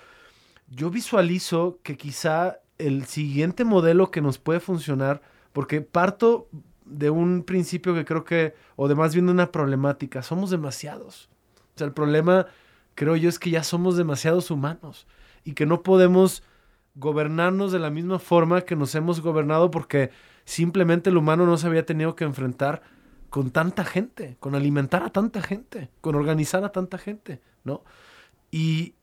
yo 0.69 0.89
visualizo 0.89 1.79
que 1.83 1.97
quizá 1.97 2.59
el 2.77 3.05
siguiente 3.05 3.65
modelo 3.65 4.11
que 4.11 4.21
nos 4.21 4.37
puede 4.37 4.59
funcionar, 4.59 5.21
porque 5.53 5.81
parto 5.81 6.47
de 6.85 7.09
un 7.09 7.43
principio 7.43 7.93
que 7.93 8.05
creo 8.05 8.23
que, 8.23 8.55
o 8.75 8.87
de 8.87 8.95
más 8.95 9.13
bien 9.13 9.25
de 9.27 9.31
una 9.31 9.51
problemática, 9.51 10.23
somos 10.23 10.49
demasiados. 10.49 11.29
O 11.75 11.77
sea, 11.77 11.87
el 11.87 11.93
problema 11.93 12.47
creo 12.95 13.15
yo 13.15 13.29
es 13.29 13.39
que 13.39 13.49
ya 13.49 13.63
somos 13.63 13.95
demasiados 13.95 14.51
humanos 14.51 15.07
y 15.43 15.53
que 15.53 15.65
no 15.65 15.83
podemos 15.83 16.43
gobernarnos 16.95 17.71
de 17.71 17.79
la 17.79 17.89
misma 17.89 18.19
forma 18.19 18.61
que 18.61 18.75
nos 18.75 18.93
hemos 18.95 19.21
gobernado 19.21 19.71
porque 19.71 20.11
simplemente 20.43 21.09
el 21.09 21.17
humano 21.17 21.45
no 21.45 21.57
se 21.57 21.67
había 21.67 21.85
tenido 21.85 22.15
que 22.15 22.25
enfrentar 22.25 22.81
con 23.29 23.51
tanta 23.51 23.85
gente, 23.85 24.37
con 24.39 24.55
alimentar 24.55 25.03
a 25.03 25.09
tanta 25.09 25.41
gente, 25.41 25.89
con 26.01 26.15
organizar 26.15 26.63
a 26.63 26.71
tanta 26.71 26.97
gente, 26.97 27.41
¿no? 27.63 27.83
Y, 28.51 28.95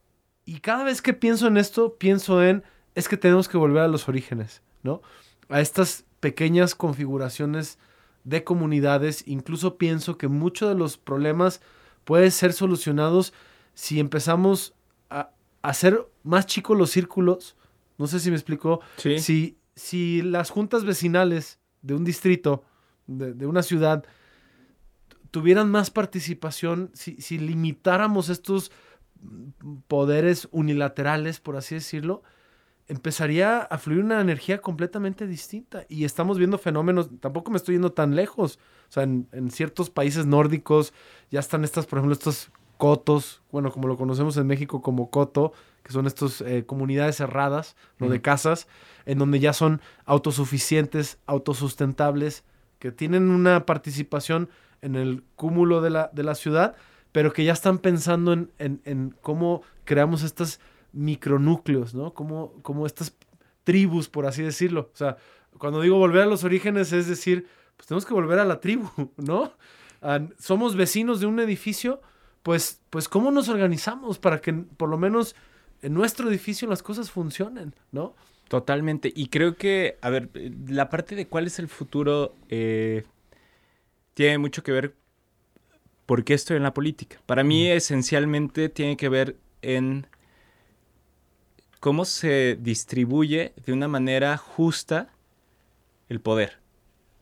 y 0.44 0.60
cada 0.60 0.84
vez 0.84 1.02
que 1.02 1.12
pienso 1.12 1.46
en 1.46 1.56
esto, 1.56 1.94
pienso 1.94 2.42
en, 2.42 2.64
es 2.94 3.08
que 3.08 3.16
tenemos 3.16 3.48
que 3.48 3.58
volver 3.58 3.82
a 3.82 3.88
los 3.88 4.08
orígenes, 4.08 4.62
¿no? 4.82 5.02
A 5.48 5.60
estas 5.60 6.04
pequeñas 6.20 6.74
configuraciones 6.74 7.78
de 8.24 8.42
comunidades, 8.42 9.22
incluso 9.26 9.76
pienso 9.76 10.18
que 10.18 10.26
muchos 10.26 10.68
de 10.68 10.74
los 10.74 10.98
problemas 10.98 11.60
pueden 12.04 12.32
ser 12.32 12.52
solucionados 12.52 13.32
si 13.74 14.00
empezamos 14.00 14.74
a 15.10 15.30
hacer 15.62 16.08
más 16.24 16.46
chicos 16.46 16.76
los 16.76 16.90
círculos, 16.90 17.56
no 17.98 18.06
sé 18.06 18.18
si 18.18 18.30
me 18.30 18.36
explicó, 18.36 18.80
si, 18.96 19.58
si 19.76 20.22
las 20.22 20.50
juntas 20.50 20.84
vecinales 20.84 21.60
de 21.82 21.94
un 21.94 22.04
distrito, 22.04 22.64
de, 23.06 23.46
una 23.46 23.62
ciudad, 23.62 24.04
tuvieran 25.30 25.70
más 25.70 25.90
participación, 25.90 26.90
si, 26.94 27.20
si, 27.20 27.38
limitáramos 27.38 28.28
estos 28.28 28.72
poderes 29.88 30.48
unilaterales, 30.50 31.40
por 31.40 31.56
así 31.56 31.74
decirlo, 31.74 32.22
empezaría 32.88 33.62
a 33.62 33.78
fluir 33.78 34.04
una 34.04 34.20
energía 34.20 34.58
completamente 34.58 35.26
distinta. 35.26 35.84
Y 35.88 36.04
estamos 36.04 36.38
viendo 36.38 36.58
fenómenos, 36.58 37.10
tampoco 37.20 37.50
me 37.50 37.56
estoy 37.56 37.74
yendo 37.74 37.92
tan 37.92 38.14
lejos. 38.14 38.58
O 38.88 38.92
sea, 38.92 39.02
en, 39.02 39.50
ciertos 39.50 39.90
países 39.90 40.26
nórdicos 40.26 40.92
ya 41.30 41.40
están 41.40 41.64
estas, 41.64 41.86
por 41.86 41.98
ejemplo, 41.98 42.14
estos 42.14 42.50
cotos, 42.76 43.42
bueno, 43.50 43.72
como 43.72 43.88
lo 43.88 43.96
conocemos 43.96 44.36
en 44.36 44.46
México 44.46 44.82
como 44.82 45.10
coto, 45.10 45.52
que 45.82 45.92
son 45.92 46.06
estas 46.06 46.40
eh, 46.42 46.64
comunidades 46.66 47.16
cerradas, 47.16 47.76
¿no? 47.98 48.08
De 48.08 48.20
casas, 48.20 48.68
en 49.06 49.18
donde 49.18 49.40
ya 49.40 49.52
son 49.52 49.80
autosuficientes, 50.04 51.18
autosustentables, 51.26 52.44
que 52.78 52.92
tienen 52.92 53.30
una 53.30 53.66
participación 53.66 54.48
en 54.82 54.94
el 54.96 55.22
cúmulo 55.34 55.80
de 55.80 55.90
la, 55.90 56.10
de 56.12 56.22
la 56.22 56.34
ciudad, 56.34 56.76
pero 57.12 57.32
que 57.32 57.44
ya 57.44 57.52
están 57.52 57.78
pensando 57.78 58.32
en, 58.32 58.50
en 58.58 59.14
cómo 59.22 59.62
creamos 59.84 60.22
estas 60.22 60.60
micronúcleos, 60.92 61.94
¿no? 61.94 62.12
Como, 62.14 62.52
como 62.62 62.86
estas 62.86 63.14
tribus, 63.64 64.08
por 64.08 64.26
así 64.26 64.42
decirlo. 64.42 64.90
O 64.92 64.96
sea, 64.96 65.16
cuando 65.58 65.80
digo 65.80 65.98
volver 65.98 66.22
a 66.22 66.26
los 66.26 66.44
orígenes 66.44 66.92
es 66.92 67.06
decir, 67.06 67.46
pues 67.76 67.86
tenemos 67.86 68.06
que 68.06 68.14
volver 68.14 68.38
a 68.38 68.44
la 68.44 68.60
tribu, 68.60 68.88
¿no? 69.16 69.52
somos 70.38 70.76
vecinos 70.76 71.18
de 71.18 71.26
un 71.26 71.40
edificio, 71.40 72.00
pues, 72.44 72.80
pues 72.90 73.08
¿cómo 73.08 73.32
nos 73.32 73.48
organizamos 73.48 74.20
para 74.20 74.40
que 74.40 74.52
por 74.52 74.88
lo 74.88 74.98
menos 74.98 75.34
en 75.82 75.94
nuestro 75.94 76.28
edificio 76.28 76.68
las 76.68 76.82
cosas 76.82 77.10
funcionen, 77.10 77.74
¿no? 77.90 78.14
Totalmente. 78.48 79.12
Y 79.14 79.28
creo 79.28 79.56
que, 79.56 79.98
a 80.00 80.10
ver, 80.10 80.30
la 80.68 80.88
parte 80.88 81.16
de 81.16 81.26
cuál 81.26 81.46
es 81.46 81.58
el 81.58 81.68
futuro 81.68 82.34
eh, 82.48 83.04
tiene 84.14 84.38
mucho 84.38 84.62
que 84.62 84.72
ver 84.72 84.94
por 86.06 86.24
qué 86.24 86.34
estoy 86.34 86.56
en 86.56 86.62
la 86.62 86.72
política. 86.72 87.20
Para 87.26 87.42
mí, 87.42 87.68
esencialmente, 87.68 88.68
tiene 88.68 88.96
que 88.96 89.08
ver 89.08 89.36
en 89.62 90.06
cómo 91.80 92.04
se 92.04 92.56
distribuye 92.60 93.52
de 93.64 93.72
una 93.72 93.88
manera 93.88 94.36
justa 94.36 95.08
el 96.08 96.20
poder. 96.20 96.58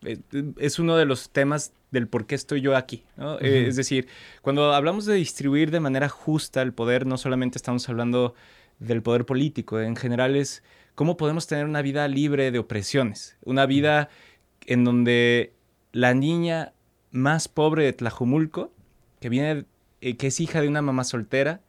Eh, 0.03 0.19
es 0.57 0.77
uno 0.77 0.95
de 0.95 1.05
los 1.05 1.31
temas 1.31 1.73
del 1.89 2.07
por 2.07 2.27
qué 2.27 2.35
estoy 2.35 2.61
yo 2.61 2.75
aquí. 2.75 3.03
Eh, 3.41 3.65
es 3.67 3.75
decir, 3.75 4.07
cuando 4.43 4.73
hablamos 4.73 5.05
de 5.05 5.15
distribuir 5.15 5.71
de 5.71 5.79
manera 5.79 6.09
justa 6.09 6.61
el 6.61 6.73
poder, 6.73 7.07
no 7.07 7.17
solamente 7.17 7.57
estamos 7.57 7.89
hablando 7.89 8.35
del 8.79 9.01
poder 9.01 9.25
político, 9.25 9.79
en 9.79 9.95
general 9.95 10.35
es 10.35 10.61
cómo 10.95 11.17
podemos 11.17 11.45
tener 11.45 11.65
una 11.65 11.81
vida 11.81 12.07
libre 12.07 12.51
de 12.51 12.59
opresiones, 12.59 13.37
una 13.43 13.65
vida 13.65 14.09
en 14.65 14.83
donde 14.83 15.53
la 15.91 16.13
niña 16.13 16.73
más 17.11 17.47
pobre 17.47 17.83
de 17.83 17.93
Tlajumulco, 17.93 18.73
que 19.19 19.29
viene, 19.29 19.65
eh, 20.01 20.17
que 20.17 20.27
es 20.27 20.39
hija 20.39 20.61
de 20.61 20.67
una 20.67 20.81
mamá 20.81 21.03
soltera, 21.03 21.61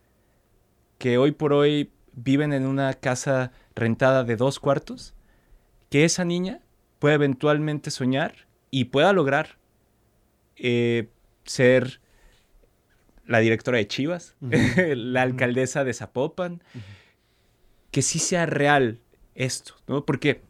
que 0.99 1.19
hoy 1.19 1.33
por 1.33 1.53
hoy 1.53 1.91
viven 2.13 2.53
en 2.53 2.67
una 2.67 2.95
casa 2.95 3.53
rentada 3.75 4.25
de 4.25 4.37
dos 4.37 4.59
cuartos, 4.59 5.15
que 5.91 6.05
esa 6.05 6.25
niña 6.25 6.61
pueda 6.99 7.17
eventualmente 7.17 7.91
soñar 7.91 8.47
y 8.71 8.87
pueda 8.87 9.13
lograr 9.13 9.59
eh, 10.57 11.09
ser 11.45 12.01
la 13.27 13.41
directora 13.41 13.79
de 13.79 13.87
Chivas, 13.87 14.37
la 14.77 15.23
alcaldesa 15.23 15.85
de 15.85 15.93
Zapopan, 15.93 16.63
que 17.91 18.03
sí 18.03 18.19
sea 18.19 18.47
real 18.47 19.01
esto, 19.37 19.75
¿no? 19.87 20.05
Porque 20.05 20.43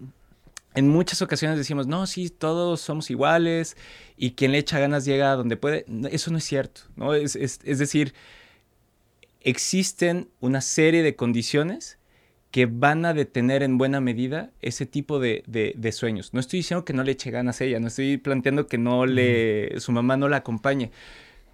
en 0.74 0.88
muchas 0.88 1.22
ocasiones 1.22 1.58
decimos, 1.58 1.86
no, 1.86 2.06
sí, 2.06 2.30
todos 2.30 2.80
somos 2.80 3.10
iguales 3.10 3.76
y 4.16 4.32
quien 4.32 4.52
le 4.52 4.58
echa 4.58 4.78
ganas 4.78 5.04
llega 5.04 5.32
a 5.32 5.36
donde 5.36 5.56
puede. 5.56 5.84
Eso 6.10 6.30
no 6.30 6.38
es 6.38 6.44
cierto, 6.44 6.82
¿no? 6.96 7.14
es 7.14 7.58
decir, 7.62 8.14
existen 9.40 10.28
una 10.40 10.60
serie 10.60 11.02
de 11.02 11.14
condiciones 11.14 11.98
que 12.50 12.66
van 12.66 13.04
a 13.04 13.12
detener 13.12 13.62
en 13.62 13.76
buena 13.76 14.00
medida 14.00 14.50
ese 14.62 14.86
tipo 14.86 15.18
de, 15.18 15.42
sueños. 15.92 16.32
No 16.32 16.40
estoy 16.40 16.60
diciendo 16.60 16.84
que 16.84 16.94
no 16.94 17.04
le 17.04 17.12
eche 17.12 17.30
ganas 17.30 17.60
a 17.60 17.64
ella, 17.64 17.80
no 17.80 17.88
estoy 17.88 18.16
planteando 18.16 18.66
que 18.66 18.78
no 18.78 19.04
le, 19.06 19.78
su 19.78 19.92
mamá 19.92 20.16
no 20.16 20.28
la 20.28 20.38
acompañe, 20.38 20.90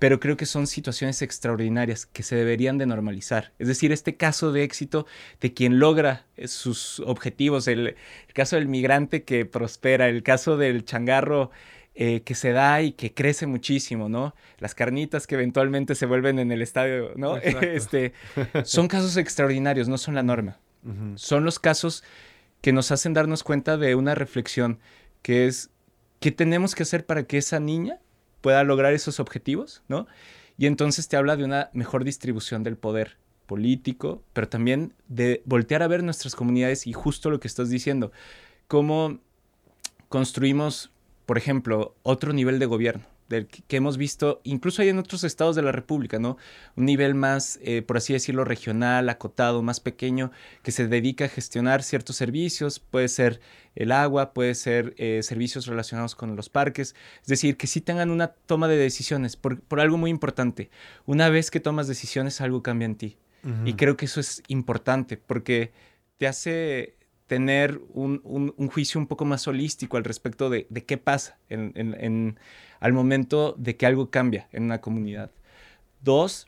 pero 0.03 0.19
creo 0.19 0.37
que 0.37 0.47
son 0.47 0.67
situaciones 0.67 1.23
extraordinarias 1.23 2.07
que 2.07 2.25
se 2.25 2.35
deberían 2.35 2.77
de 2.77 2.87
normalizar. 2.87 3.53
Es 3.61 3.69
decir, 3.69 3.93
este 3.93 4.17
caso 4.17 4.51
de 4.51 4.65
éxito 4.65 5.07
de 5.41 5.55
quien 5.55 5.79
logra 5.79 6.27
sus 6.47 6.99
objetivos, 6.99 7.69
el, 7.69 7.87
el 7.87 8.35
caso 8.35 8.57
del 8.57 8.67
migrante 8.67 9.23
que 9.23 9.47
prospera, 9.47 10.09
el 10.09 10.25
caso 10.25 10.57
del 10.57 10.85
changarro 10.85 11.53
eh, 11.95 12.23
que 12.23 12.35
se 12.35 12.51
da 12.51 12.83
y 12.83 12.95
que 12.95 13.15
crece 13.15 13.47
muchísimo, 13.47 14.09
¿no? 14.09 14.35
Las 14.59 14.75
carnitas 14.75 15.29
que 15.29 15.37
eventualmente 15.37 15.95
se 15.95 16.07
vuelven 16.07 16.41
en 16.41 16.51
el 16.51 16.63
estadio, 16.63 17.13
¿no? 17.15 17.37
este, 17.37 18.13
son 18.65 18.89
casos 18.89 19.17
extraordinarios, 19.17 19.87
no 19.87 19.99
son 19.99 20.17
la 20.17 20.25
norma. 20.25 20.59
Son 21.15 21.45
los 21.45 21.61
casos 21.61 22.03
que 22.61 22.73
nos 22.73 22.91
hacen 22.91 23.15
darnos 23.15 23.45
cuenta 23.45 23.77
de 23.77 23.95
una 23.95 24.17
reflexión 24.17 24.81
que 25.23 25.47
es 25.47 25.71
qué 26.19 26.33
tenemos 26.33 26.75
que 26.75 26.83
hacer 26.83 27.07
para 27.07 27.23
que 27.23 27.39
esa 27.39 27.61
niña 27.61 28.01
pueda 28.43 28.63
lograr 28.65 28.93
esos 28.93 29.19
objetivos, 29.21 29.83
¿no? 29.89 30.07
Y 30.59 30.67
entonces 30.67 31.09
te 31.09 31.17
habla 31.17 31.37
de 31.37 31.45
una 31.45 31.71
mejor 31.73 32.05
distribución 32.05 32.63
del 32.63 32.77
poder 32.77 33.17
político, 33.47 34.23
pero 34.35 34.49
también 34.49 34.93
de 35.09 35.43
voltear 35.47 35.83
a 35.83 35.89
ver 35.89 36.03
nuestras 36.03 36.35
comunidades 36.35 36.87
y 36.87 36.93
justo 36.93 37.31
lo 37.31 37.41
que 37.41 37.49
estás 37.49 37.71
diciendo, 37.71 38.13
cómo 38.69 39.19
construimos 40.11 40.93
por 41.27 41.39
ejemplo, 41.39 41.95
otro 42.03 42.33
nivel 42.33 42.59
de 42.59 42.67
gobierno 42.67 43.12
del 43.33 43.49
que 43.49 43.77
hemos 43.77 43.97
visto, 43.97 44.41
incluso 44.45 44.83
hay 44.83 44.91
en 44.91 44.99
otros 44.99 45.25
estados 45.25 45.57
de 45.57 45.63
la 45.63 45.73
República, 45.73 46.21
¿no? 46.21 46.37
Un 46.77 46.85
nivel 46.85 47.17
más, 47.17 47.59
eh, 47.63 47.83
por 47.83 47.97
así 47.97 48.13
decirlo, 48.13 48.45
regional, 48.45 49.09
acotado, 49.09 49.63
más 49.63 49.81
pequeño, 49.81 50.31
que 50.63 50.71
se 50.71 50.87
dedica 50.87 51.25
a 51.25 51.29
gestionar 51.29 51.83
ciertos 51.83 52.17
servicios, 52.17 52.79
puede 52.79 53.09
ser 53.09 53.41
el 53.75 53.91
agua, 53.91 54.33
puede 54.33 54.55
ser 54.55 54.95
eh, 54.99 55.21
servicios 55.23 55.67
relacionados 55.67 56.15
con 56.15 56.37
los 56.37 56.49
parques, 56.49 56.95
es 57.23 57.29
decir, 57.29 57.57
que 57.57 57.67
sí 57.67 57.81
tengan 57.81 58.11
una 58.11 58.29
toma 58.29 58.69
de 58.69 58.77
decisiones, 58.77 59.37
por, 59.37 59.59
algo 59.81 59.99
muy 59.99 60.11
importante. 60.11 60.71
Una 61.07 61.29
vez 61.29 61.51
que 61.51 61.59
tomas 61.59 61.89
decisiones, 61.89 62.41
algo 62.41 62.63
cambia 62.63 62.87
en 62.87 62.97
ti. 62.97 63.17
Y 63.65 63.73
creo 63.75 63.97
que 63.97 64.05
eso 64.05 64.21
es 64.21 64.41
importante, 64.47 65.17
porque 65.17 65.73
te 66.17 66.29
hace 66.29 66.95
tener 67.33 67.81
un, 67.95 68.53
juicio 68.71 69.01
un 69.01 69.07
poco 69.07 69.25
más 69.25 69.49
holístico 69.49 69.97
al 69.97 70.05
respecto 70.05 70.51
de, 70.51 70.67
qué 70.67 70.99
pasa 70.99 71.39
en, 71.49 72.39
al 72.79 72.93
momento 72.93 73.55
de 73.57 73.75
que 73.75 73.87
algo 73.87 74.11
cambia 74.11 74.51
en 74.53 74.65
una 74.65 74.83
comunidad. 74.83 75.31
Dos, 76.03 76.47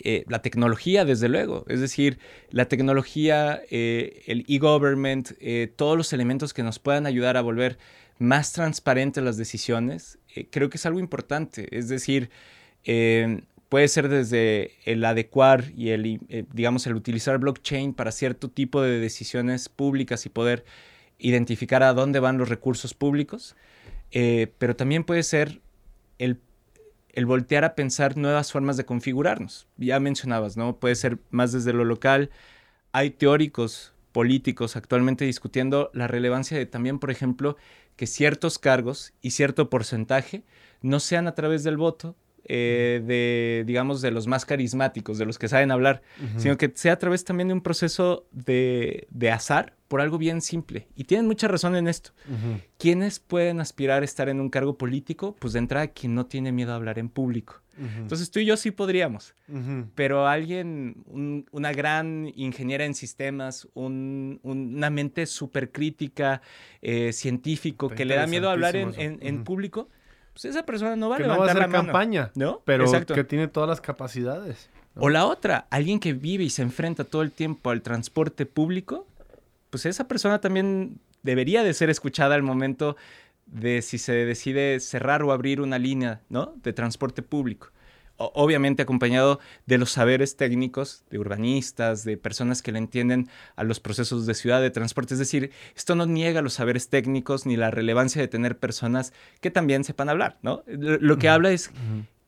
eh, 0.00 0.24
la 0.26 0.42
tecnología, 0.42 1.04
desde 1.04 1.28
luego. 1.28 1.64
Es 1.68 1.78
decir, 1.78 2.18
la 2.50 2.64
tecnología, 2.64 3.62
eh, 3.70 4.24
el 4.26 4.44
e-government, 4.48 5.30
eh, 5.38 5.72
todos 5.76 5.96
los 5.96 6.12
elementos 6.12 6.52
que 6.52 6.64
nos 6.64 6.80
puedan 6.80 7.06
ayudar 7.06 7.36
a 7.36 7.40
volver 7.40 7.78
más 8.18 8.52
transparentes 8.52 9.22
las 9.22 9.36
decisiones, 9.36 10.18
creo 10.50 10.70
que 10.70 10.78
es 10.78 10.86
algo 10.86 10.98
importante. 10.98 11.68
Es 11.70 11.88
decir, 11.88 12.30
puede 13.68 13.88
ser 13.88 14.08
desde 14.08 14.72
el 14.84 15.04
adecuar 15.04 15.64
y 15.76 15.90
el, 15.90 16.20
eh, 16.28 16.44
digamos, 16.52 16.86
el 16.86 16.94
utilizar 16.94 17.38
blockchain 17.38 17.94
para 17.94 18.12
cierto 18.12 18.48
tipo 18.50 18.82
de 18.82 19.00
decisiones 19.00 19.68
públicas 19.68 20.26
y 20.26 20.28
poder 20.28 20.64
identificar 21.18 21.82
a 21.82 21.92
dónde 21.92 22.20
van 22.20 22.38
los 22.38 22.48
recursos 22.48 22.94
públicos, 22.94 23.56
eh, 24.10 24.52
pero 24.58 24.76
también 24.76 25.04
puede 25.04 25.22
ser 25.22 25.60
el, 26.18 26.40
el, 27.10 27.26
voltear 27.26 27.64
a 27.64 27.74
pensar 27.74 28.16
nuevas 28.16 28.52
formas 28.52 28.76
de 28.76 28.84
configurarnos. 28.84 29.66
Ya 29.76 29.98
mencionabas, 30.00 30.56
¿no? 30.56 30.76
Puede 30.76 30.94
ser 30.94 31.18
más 31.30 31.52
desde 31.52 31.72
lo 31.72 31.84
local. 31.84 32.30
Hay 32.92 33.10
teóricos 33.10 33.94
políticos 34.12 34.76
actualmente 34.76 35.24
discutiendo 35.24 35.90
la 35.92 36.06
relevancia 36.06 36.56
de 36.56 36.66
también, 36.66 37.00
por 37.00 37.10
ejemplo, 37.10 37.56
que 37.96 38.06
ciertos 38.06 38.58
cargos 38.58 39.12
y 39.20 39.30
cierto 39.30 39.70
porcentaje 39.70 40.44
no 40.82 41.00
sean 41.00 41.26
a 41.26 41.34
través 41.34 41.64
del 41.64 41.76
voto, 41.76 42.14
eh, 42.46 43.02
de, 43.04 43.64
digamos, 43.66 44.02
de 44.02 44.10
los 44.10 44.26
más 44.26 44.44
carismáticos, 44.44 45.18
de 45.18 45.24
los 45.24 45.38
que 45.38 45.48
saben 45.48 45.70
hablar, 45.70 46.02
sino 46.36 46.56
que 46.58 46.70
sea 46.74 46.94
a 46.94 46.98
través 46.98 47.24
también 47.24 47.48
de 47.48 47.54
un 47.54 47.62
proceso 47.62 48.26
de, 48.32 49.06
azar 49.32 49.74
por 49.88 50.00
algo 50.00 50.18
bien 50.18 50.40
simple. 50.40 50.86
Y 50.94 51.04
tienen 51.04 51.26
mucha 51.26 51.48
razón 51.48 51.74
en 51.76 51.88
esto. 51.88 52.10
¿Quiénes 52.78 53.18
pueden 53.18 53.60
aspirar 53.60 54.02
a 54.02 54.04
estar 54.04 54.28
en 54.28 54.40
un 54.40 54.50
cargo 54.50 54.76
político? 54.76 55.36
Pues 55.38 55.54
de 55.54 55.60
entrada, 55.60 55.88
quien 55.88 56.14
no 56.14 56.26
tiene 56.26 56.52
miedo 56.52 56.72
a 56.72 56.76
hablar 56.76 56.98
en 56.98 57.08
público. 57.08 57.62
Entonces 57.76 58.30
tú 58.30 58.38
y 58.40 58.44
yo 58.44 58.56
sí 58.56 58.70
podríamos, 58.70 59.34
pero 59.94 60.26
alguien, 60.26 61.44
una 61.50 61.72
gran 61.72 62.30
ingeniera 62.36 62.84
en 62.84 62.94
sistemas, 62.94 63.68
una 63.74 64.90
mente 64.90 65.26
súper 65.26 65.72
crítica, 65.72 66.42
eh, 66.82 67.12
científico, 67.12 67.88
que 67.88 68.04
le 68.04 68.16
da 68.16 68.26
miedo 68.26 68.48
a 68.48 68.52
hablar 68.52 68.76
en, 68.76 68.94
en 68.98 69.44
público, 69.44 69.88
pues 70.34 70.44
esa 70.46 70.66
persona 70.66 70.96
no 70.96 71.08
va 71.08 71.14
a 71.14 71.18
que 71.18 71.22
levantar 71.22 71.46
no 71.46 71.60
va 71.60 71.62
a 71.62 71.66
hacer 71.66 71.70
campaña, 71.70 72.30
¿no? 72.34 72.60
Pero 72.64 72.90
que 73.06 73.24
tiene 73.24 73.48
todas 73.48 73.68
las 73.68 73.80
capacidades. 73.80 74.68
O 74.96 75.08
la 75.08 75.26
otra, 75.26 75.66
alguien 75.70 75.98
que 75.98 76.12
vive 76.12 76.44
y 76.44 76.50
se 76.50 76.62
enfrenta 76.62 77.04
todo 77.04 77.22
el 77.22 77.32
tiempo 77.32 77.70
al 77.70 77.82
transporte 77.82 78.46
público, 78.46 79.06
pues 79.70 79.86
esa 79.86 80.06
persona 80.06 80.40
también 80.40 80.98
debería 81.22 81.62
de 81.64 81.72
ser 81.72 81.88
escuchada 81.88 82.34
al 82.34 82.42
momento 82.42 82.96
de 83.46 83.82
si 83.82 83.98
se 83.98 84.12
decide 84.12 84.80
cerrar 84.80 85.22
o 85.22 85.32
abrir 85.32 85.60
una 85.60 85.78
línea, 85.78 86.20
¿no? 86.28 86.54
De 86.62 86.72
transporte 86.72 87.22
público. 87.22 87.70
Obviamente 88.16 88.82
acompañado 88.82 89.40
de 89.66 89.78
los 89.78 89.90
saberes 89.90 90.36
técnicos 90.36 91.04
de 91.10 91.18
urbanistas, 91.18 92.04
de 92.04 92.16
personas 92.16 92.62
que 92.62 92.72
le 92.72 92.78
entienden 92.78 93.28
a 93.56 93.64
los 93.64 93.80
procesos 93.80 94.26
de 94.26 94.34
ciudad, 94.34 94.60
de 94.60 94.70
transporte. 94.70 95.14
Es 95.14 95.18
decir, 95.18 95.50
esto 95.76 95.94
no 95.94 96.06
niega 96.06 96.42
los 96.42 96.54
saberes 96.54 96.88
técnicos 96.88 97.46
ni 97.46 97.56
la 97.56 97.70
relevancia 97.70 98.20
de 98.20 98.28
tener 98.28 98.58
personas 98.58 99.12
que 99.40 99.50
también 99.50 99.84
sepan 99.84 100.08
hablar, 100.08 100.38
¿no? 100.42 100.62
Lo 100.66 101.18
que 101.18 101.28
habla 101.28 101.50
es 101.50 101.70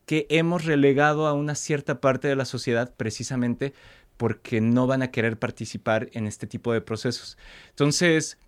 que 0.07 0.27
hemos 0.31 0.65
relegado 0.65 1.27
a 1.27 1.33
una 1.33 1.55
cierta 1.55 2.01
parte 2.01 2.29
de 2.29 2.37
la 2.37 2.45
sociedad 2.45 2.95
precisamente 2.97 3.75
porque 4.17 4.61
no 4.61 4.87
van 4.87 5.03
a 5.03 5.11
querer 5.11 5.39
participar 5.39 6.09
en 6.13 6.27
este 6.27 6.47
tipo 6.47 6.73
de 6.73 6.81
procesos. 6.81 7.37
Entonces, 7.71 8.39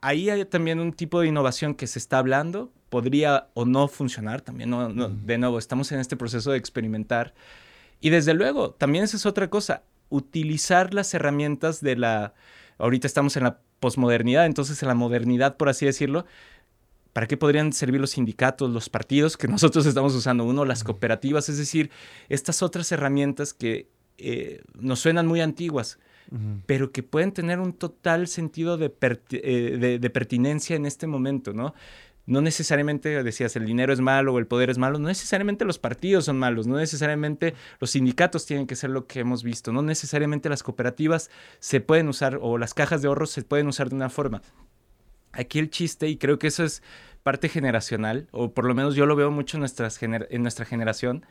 ahí 0.00 0.30
hay 0.30 0.44
también 0.44 0.80
un 0.80 0.92
tipo 0.92 1.20
de 1.20 1.28
innovación 1.28 1.74
que 1.74 1.86
se 1.86 1.98
está 1.98 2.18
hablando, 2.18 2.72
podría 2.88 3.48
o 3.54 3.64
no 3.64 3.88
funcionar, 3.88 4.40
también 4.40 4.70
no, 4.70 4.88
de 4.88 5.38
nuevo, 5.38 5.58
estamos 5.58 5.90
en 5.92 6.00
este 6.00 6.16
proceso 6.16 6.52
de 6.52 6.58
experimentar. 6.58 7.34
Y 8.00 8.10
desde 8.10 8.34
luego, 8.34 8.70
también 8.70 9.04
esa 9.04 9.16
es 9.16 9.26
otra 9.26 9.50
cosa, 9.50 9.82
utilizar 10.08 10.94
las 10.94 11.12
herramientas 11.14 11.80
de 11.80 11.96
la, 11.96 12.34
ahorita 12.78 13.06
estamos 13.06 13.36
en 13.36 13.44
la 13.44 13.58
posmodernidad, 13.80 14.46
entonces 14.46 14.82
en 14.82 14.88
la 14.88 14.94
modernidad, 14.94 15.56
por 15.56 15.68
así 15.68 15.86
decirlo, 15.86 16.26
¿para 17.12 17.26
qué 17.26 17.36
podrían 17.36 17.72
servir 17.72 18.00
los 18.00 18.10
sindicatos, 18.10 18.70
los 18.70 18.88
partidos 18.88 19.36
que 19.36 19.48
nosotros 19.48 19.86
estamos 19.86 20.14
usando? 20.14 20.44
Uno, 20.44 20.64
las 20.64 20.84
cooperativas, 20.84 21.48
es 21.48 21.58
decir, 21.58 21.90
estas 22.28 22.62
otras 22.62 22.92
herramientas 22.92 23.54
que 23.54 23.88
eh, 24.18 24.62
nos 24.74 25.00
suenan 25.00 25.26
muy 25.26 25.40
antiguas, 25.40 25.98
pero 26.66 26.90
que 26.92 27.02
pueden 27.02 27.32
tener 27.32 27.60
un 27.60 27.72
total 27.72 28.26
sentido 28.26 28.76
de, 28.76 28.92
eh, 29.30 29.98
de, 30.00 30.10
pertinencia 30.10 30.76
en 30.76 30.86
este 30.86 31.06
momento, 31.06 31.52
¿no? 31.52 31.74
No 32.26 32.40
necesariamente 32.40 33.22
decías 33.22 33.54
el 33.54 33.66
dinero 33.66 33.92
es 33.92 34.00
malo 34.00 34.34
o 34.34 34.38
el 34.40 34.48
poder 34.48 34.68
es 34.68 34.78
malo, 34.78 34.98
no 34.98 35.06
necesariamente 35.06 35.64
los 35.64 35.78
partidos 35.78 36.24
son 36.24 36.38
malos, 36.38 36.66
no 36.66 36.76
necesariamente 36.76 37.54
los 37.78 37.90
sindicatos 37.90 38.46
tienen 38.46 38.66
que 38.66 38.74
ser 38.74 38.90
lo 38.90 39.06
que 39.06 39.20
hemos 39.20 39.44
visto, 39.44 39.72
no 39.72 39.82
necesariamente 39.82 40.48
las 40.48 40.64
cooperativas 40.64 41.30
se 41.60 41.80
pueden 41.80 42.08
usar 42.08 42.40
o 42.42 42.58
las 42.58 42.74
cajas 42.74 43.00
de 43.02 43.08
ahorros 43.08 43.30
se 43.30 43.42
pueden 43.42 43.68
usar 43.68 43.90
de 43.90 43.94
una 43.94 44.10
forma. 44.10 44.42
Aquí 45.30 45.60
el 45.60 45.70
chiste, 45.70 46.08
y 46.08 46.16
creo 46.16 46.40
que 46.40 46.48
eso 46.48 46.64
es 46.64 46.82
parte 47.22 47.48
generacional, 47.48 48.26
o 48.32 48.52
por 48.52 48.64
lo 48.64 48.74
menos 48.74 48.96
yo 48.96 49.06
lo 49.06 49.14
veo 49.14 49.30
mucho 49.30 49.56
en, 49.56 49.60
nuestras 49.60 50.02
en 50.02 50.42
nuestra 50.42 50.64
generación, 50.64 51.24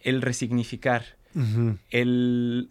el 0.00 0.22
resignificar, 0.22 1.04
el 1.90 2.70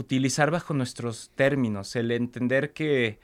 utilizar 0.00 0.50
bajo 0.50 0.74
nuestros 0.74 1.30
términos, 1.34 1.94
el 1.94 2.10
entender 2.10 2.72
que, 2.72 3.20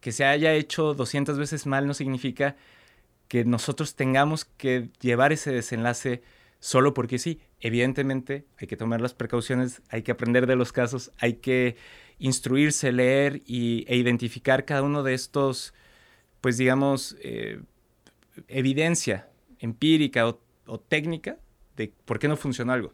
que 0.00 0.12
se 0.12 0.24
haya 0.24 0.54
hecho 0.54 0.94
200 0.94 1.38
veces 1.38 1.66
mal 1.66 1.86
no 1.86 1.94
significa 1.94 2.56
que 3.28 3.44
nosotros 3.44 3.96
tengamos 3.96 4.44
que 4.44 4.88
llevar 5.00 5.32
ese 5.32 5.52
desenlace 5.52 6.22
solo 6.60 6.94
porque 6.94 7.18
sí. 7.18 7.40
Evidentemente 7.60 8.46
hay 8.58 8.68
que 8.68 8.76
tomar 8.76 9.00
las 9.00 9.12
precauciones, 9.12 9.82
hay 9.90 10.02
que 10.02 10.12
aprender 10.12 10.46
de 10.46 10.56
los 10.56 10.72
casos, 10.72 11.10
hay 11.18 11.34
que 11.34 11.76
instruirse, 12.18 12.92
leer 12.92 13.42
y, 13.44 13.84
e 13.88 13.96
identificar 13.96 14.64
cada 14.64 14.82
uno 14.82 15.02
de 15.02 15.14
estos, 15.14 15.74
pues 16.40 16.56
digamos, 16.56 17.16
eh, 17.22 17.60
evidencia 18.48 19.28
empírica 19.58 20.26
o, 20.26 20.78
técnica 20.78 21.38
de 21.76 21.92
por 22.04 22.18
qué 22.18 22.28
no 22.28 22.36
funciona 22.36 22.74
algo. 22.74 22.92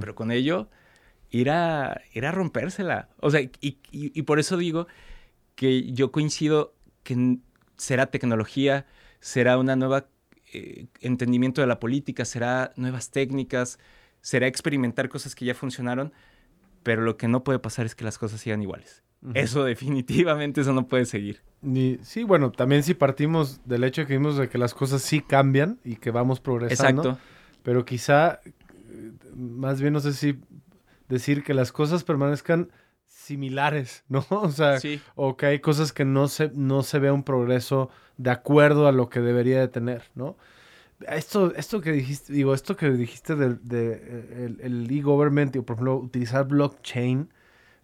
Pero 0.00 0.14
con 0.16 0.32
ello 0.32 0.68
ir 1.30 1.50
a, 1.50 2.02
rompérsela. 2.32 3.08
O 3.20 3.30
sea, 3.30 3.40
y, 3.60 4.22
por 4.22 4.38
eso 4.38 4.56
digo 4.56 4.86
que 5.54 5.92
yo 5.92 6.10
coincido 6.12 6.74
que 7.02 7.38
será 7.76 8.06
tecnología, 8.06 8.86
será 9.20 9.58
una 9.58 9.76
nueva 9.76 10.06
eh, 10.52 10.86
entendimiento 11.00 11.60
de 11.60 11.66
la 11.66 11.80
política, 11.80 12.24
será 12.24 12.72
nuevas 12.76 13.10
técnicas, 13.10 13.78
será 14.20 14.46
experimentar 14.46 15.08
cosas 15.08 15.34
que 15.34 15.44
ya 15.44 15.54
funcionaron, 15.54 16.12
pero 16.82 17.02
lo 17.02 17.16
que 17.16 17.28
no 17.28 17.44
puede 17.44 17.58
pasar 17.58 17.86
es 17.86 17.94
que 17.94 18.04
las 18.04 18.18
cosas 18.18 18.40
sigan 18.40 18.62
iguales. 18.62 19.02
Eso 19.34 19.64
definitivamente, 19.64 20.62
eso 20.62 20.72
no 20.72 20.86
puede 20.86 21.06
seguir. 21.06 21.40
sí, 22.02 22.24
bueno, 22.24 22.50
también 22.52 22.82
si 22.82 22.94
partimos 22.94 23.60
del 23.64 23.84
hecho 23.84 24.02
de 24.02 24.06
que 24.06 24.14
vimos 24.14 24.36
de 24.36 24.48
que 24.48 24.58
las 24.58 24.74
cosas 24.74 25.02
sí 25.02 25.20
cambian 25.20 25.78
y 25.84 25.96
que 25.96 26.10
vamos 26.10 26.40
progresando. 26.40 27.02
Exacto. 27.02 27.24
Pero 27.62 27.84
quizá, 27.84 28.40
eh, 28.44 29.12
más 29.36 29.80
bien 29.80 29.92
no 29.92 30.00
sé 30.00 30.14
si 30.14 30.38
decir 31.10 31.44
que 31.44 31.52
las 31.52 31.72
cosas 31.72 32.04
permanezcan 32.04 32.70
similares, 33.04 34.04
¿no? 34.08 34.24
O 34.30 34.50
sea, 34.50 34.78
o 35.14 35.36
que 35.36 35.46
hay 35.46 35.60
cosas 35.60 35.92
que 35.92 36.04
no 36.04 36.28
se, 36.28 36.50
no 36.54 36.82
se 36.82 36.98
vea 36.98 37.12
un 37.12 37.24
progreso 37.24 37.90
de 38.16 38.30
acuerdo 38.30 38.86
a 38.86 38.92
lo 38.92 39.10
que 39.10 39.20
debería 39.20 39.60
de 39.60 39.68
tener, 39.68 40.04
¿no? 40.14 40.36
Esto, 41.08 41.54
esto 41.54 41.80
que 41.80 41.92
dijiste, 41.92 42.32
digo, 42.32 42.52
esto 42.52 42.76
que 42.76 42.90
dijiste 42.90 43.34
del 43.34 43.58
de, 43.62 44.58
el 44.60 44.90
e-government, 44.90 45.52
por 45.52 45.76
ejemplo, 45.76 45.96
utilizar 45.96 46.46
blockchain 46.46 47.30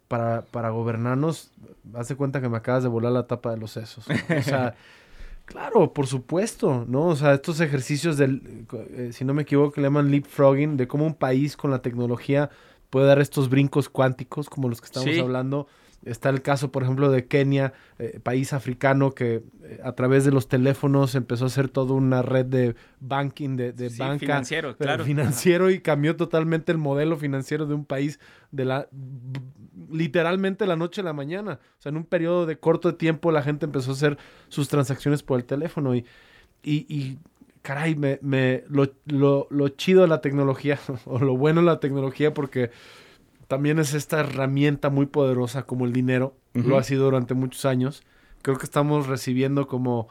para, 0.08 0.42
para 0.42 0.70
gobernarnos, 0.70 1.50
haz 1.94 2.08
de 2.08 2.16
cuenta 2.16 2.40
que 2.40 2.48
me 2.48 2.58
acabas 2.58 2.82
de 2.82 2.90
volar 2.90 3.12
la 3.12 3.26
tapa 3.26 3.50
de 3.50 3.56
los 3.56 3.70
sesos. 3.70 4.06
O 4.08 4.42
sea, 4.42 4.74
claro, 5.46 5.92
por 5.92 6.06
supuesto, 6.06 6.84
¿no? 6.86 7.06
O 7.06 7.16
sea, 7.16 7.32
estos 7.32 7.60
ejercicios 7.60 8.18
del, 8.18 8.66
eh, 8.90 9.10
si 9.12 9.24
no 9.24 9.32
me 9.32 9.42
equivoco, 9.42 9.80
le 9.80 9.86
llaman 9.86 10.10
leapfrogging, 10.10 10.76
de 10.76 10.86
cómo 10.86 11.06
un 11.06 11.14
país 11.14 11.56
con 11.56 11.70
la 11.70 11.80
tecnología 11.80 12.50
puede 12.90 13.06
dar 13.06 13.20
estos 13.20 13.48
brincos 13.48 13.88
cuánticos 13.88 14.48
como 14.48 14.68
los 14.68 14.80
que 14.80 14.86
estamos 14.86 15.18
hablando. 15.18 15.66
Está 16.04 16.28
el 16.28 16.40
caso, 16.40 16.70
por 16.70 16.84
ejemplo, 16.84 17.10
de 17.10 17.26
Kenia, 17.26 17.72
eh, 17.98 18.20
país 18.22 18.52
africano 18.52 19.12
que 19.12 19.42
eh, 19.64 19.80
a 19.82 19.92
través 19.92 20.24
de 20.24 20.30
los 20.30 20.46
teléfonos 20.46 21.16
empezó 21.16 21.44
a 21.44 21.46
hacer 21.48 21.68
toda 21.68 21.94
una 21.94 22.22
red 22.22 22.46
de 22.46 22.76
banking, 23.00 23.56
de, 23.56 23.72
de 23.72 23.88
banca. 23.88 24.20
Financiero, 24.20 24.76
claro. 24.76 25.04
Financiero 25.04 25.70
y 25.70 25.80
cambió 25.80 26.14
totalmente 26.14 26.70
el 26.70 26.78
modelo 26.78 27.16
financiero 27.16 27.66
de 27.66 27.74
un 27.74 27.84
país 27.84 28.20
de 28.52 28.66
la 28.66 28.88
literalmente 29.90 30.66
la 30.66 30.76
noche 30.76 31.00
a 31.00 31.04
la 31.04 31.12
mañana. 31.12 31.58
O 31.78 31.82
sea, 31.82 31.90
en 31.90 31.96
un 31.96 32.04
periodo 32.04 32.46
de 32.46 32.58
corto 32.58 32.94
tiempo 32.94 33.32
la 33.32 33.42
gente 33.42 33.66
empezó 33.66 33.90
a 33.90 33.94
hacer 33.94 34.18
sus 34.48 34.68
transacciones 34.68 35.24
por 35.24 35.40
el 35.40 35.44
teléfono 35.44 35.96
y, 35.96 36.04
y 36.62 37.18
caray, 37.66 37.96
me, 37.96 38.20
me, 38.22 38.62
lo, 38.68 38.92
lo, 39.06 39.48
lo, 39.50 39.68
chido 39.70 40.02
de 40.02 40.06
la 40.06 40.20
tecnología, 40.20 40.78
o 41.04 41.18
lo 41.18 41.36
bueno 41.36 41.62
de 41.62 41.66
la 41.66 41.80
tecnología, 41.80 42.32
porque 42.32 42.70
también 43.48 43.80
es 43.80 43.92
esta 43.92 44.20
herramienta 44.20 44.88
muy 44.88 45.06
poderosa 45.06 45.64
como 45.64 45.84
el 45.84 45.92
dinero, 45.92 46.36
lo 46.54 46.78
ha 46.78 46.84
sido 46.84 47.06
durante 47.06 47.34
muchos 47.34 47.64
años. 47.64 48.04
Creo 48.42 48.56
que 48.56 48.64
estamos 48.64 49.08
recibiendo 49.08 49.66
como 49.66 50.08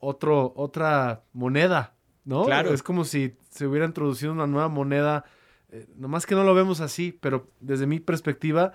otro, 0.00 0.52
otra 0.56 1.22
moneda, 1.32 1.94
¿no? 2.24 2.46
Claro. 2.46 2.74
Es 2.74 2.82
como 2.82 3.04
si 3.04 3.36
se 3.48 3.68
hubiera 3.68 3.86
introducido 3.86 4.32
una 4.32 4.48
nueva 4.48 4.68
moneda, 4.68 5.24
eh, 5.70 5.86
nomás 5.96 6.26
que 6.26 6.34
no 6.34 6.42
lo 6.42 6.52
vemos 6.52 6.80
así, 6.80 7.16
pero 7.20 7.48
desde 7.60 7.86
mi 7.86 8.00
perspectiva, 8.00 8.72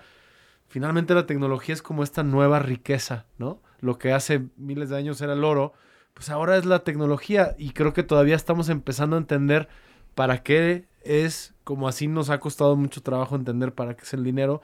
finalmente 0.66 1.12
la 1.12 1.26
tecnología 1.26 1.74
es 1.74 1.82
como 1.82 2.02
esta 2.02 2.22
nueva 2.22 2.58
riqueza, 2.58 3.26
¿no? 3.36 3.60
Lo 3.80 3.98
que 3.98 4.14
hace 4.14 4.46
miles 4.56 4.88
de 4.88 4.96
años 4.96 5.20
era 5.20 5.34
el 5.34 5.44
oro, 5.44 5.74
pues 6.18 6.30
ahora 6.30 6.56
es 6.56 6.64
la 6.64 6.80
tecnología 6.80 7.54
y 7.58 7.70
creo 7.70 7.92
que 7.92 8.02
todavía 8.02 8.34
estamos 8.34 8.68
empezando 8.70 9.14
a 9.14 9.20
entender 9.20 9.68
para 10.16 10.42
qué 10.42 10.86
es, 11.02 11.54
como 11.62 11.86
así 11.86 12.08
nos 12.08 12.28
ha 12.28 12.40
costado 12.40 12.74
mucho 12.74 13.02
trabajo 13.02 13.36
entender 13.36 13.72
para 13.72 13.94
qué 13.94 14.02
es 14.02 14.12
el 14.14 14.24
dinero, 14.24 14.60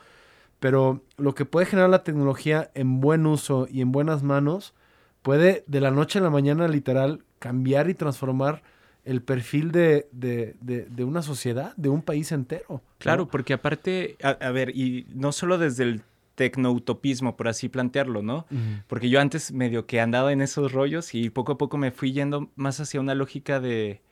pero 0.58 1.04
lo 1.16 1.36
que 1.36 1.44
puede 1.44 1.66
generar 1.66 1.90
la 1.90 2.02
tecnología 2.02 2.72
en 2.74 3.00
buen 3.00 3.24
uso 3.24 3.68
y 3.70 3.82
en 3.82 3.92
buenas 3.92 4.24
manos 4.24 4.74
puede 5.22 5.62
de 5.68 5.80
la 5.80 5.92
noche 5.92 6.18
a 6.18 6.22
la 6.22 6.30
mañana 6.30 6.66
literal 6.66 7.22
cambiar 7.38 7.88
y 7.88 7.94
transformar 7.94 8.64
el 9.04 9.22
perfil 9.22 9.70
de, 9.70 10.08
de, 10.10 10.56
de, 10.60 11.04
una 11.04 11.22
sociedad, 11.22 11.72
de 11.76 11.88
un 11.88 12.02
país 12.02 12.32
entero. 12.32 12.82
Claro, 12.98 13.28
porque 13.28 13.52
aparte, 13.52 14.16
a, 14.24 14.50
ver, 14.50 14.70
y 14.70 15.06
no 15.14 15.30
solo 15.30 15.56
desde 15.56 15.84
el 15.84 16.02
tecnoutopismo, 16.34 17.36
por 17.36 17.48
así 17.48 17.68
plantearlo, 17.68 18.22
¿no? 18.22 18.46
Porque 18.86 19.08
yo 19.08 19.20
antes 19.20 19.52
medio 19.52 19.86
que 19.86 20.00
andaba 20.00 20.32
en 20.32 20.42
esos 20.42 20.72
rollos 20.72 21.14
y 21.14 21.30
poco 21.30 21.52
a 21.52 21.58
poco 21.58 21.78
me 21.78 21.90
fui 21.90 22.12
yendo 22.12 22.50
más 22.56 22.80
hacia 22.80 23.00
una 23.00 23.14
lógica 23.14 23.60
de, 23.60 24.02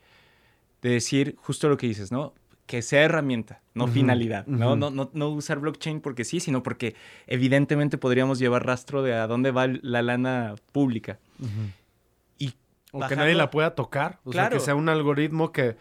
de 0.81 0.89
decir 0.89 1.35
justo 1.39 1.69
lo 1.69 1.77
que 1.77 1.87
dices, 1.87 2.11
¿no? 2.11 2.33
Que 2.65 2.81
sea 2.81 3.03
herramienta, 3.03 3.61
no 3.73 3.87
finalidad, 3.87 4.47
¿no? 4.47 4.75
No, 4.75 4.89
¿no? 4.89 5.09
no, 5.13 5.29
usar 5.29 5.59
blockchain 5.59 5.99
porque 5.99 6.23
sí, 6.23 6.39
sino 6.39 6.63
porque 6.63 6.95
evidentemente 7.27 7.97
podríamos 7.97 8.39
llevar 8.39 8.65
rastro 8.65 9.03
de 9.03 9.13
a 9.13 9.27
dónde 9.27 9.51
va 9.51 9.67
la 9.67 10.01
lana 10.01 10.55
pública. 10.71 11.19
Y 12.37 12.53
o 12.91 13.05
que 13.05 13.15
nadie 13.17 13.35
la 13.35 13.51
pueda 13.51 13.75
tocar, 13.75 14.19
o 14.23 14.31
sea, 14.31 14.49
que 14.49 14.61
sea 14.61 14.75
un 14.75 14.87
algoritmo 14.87 15.51
que 15.51 15.75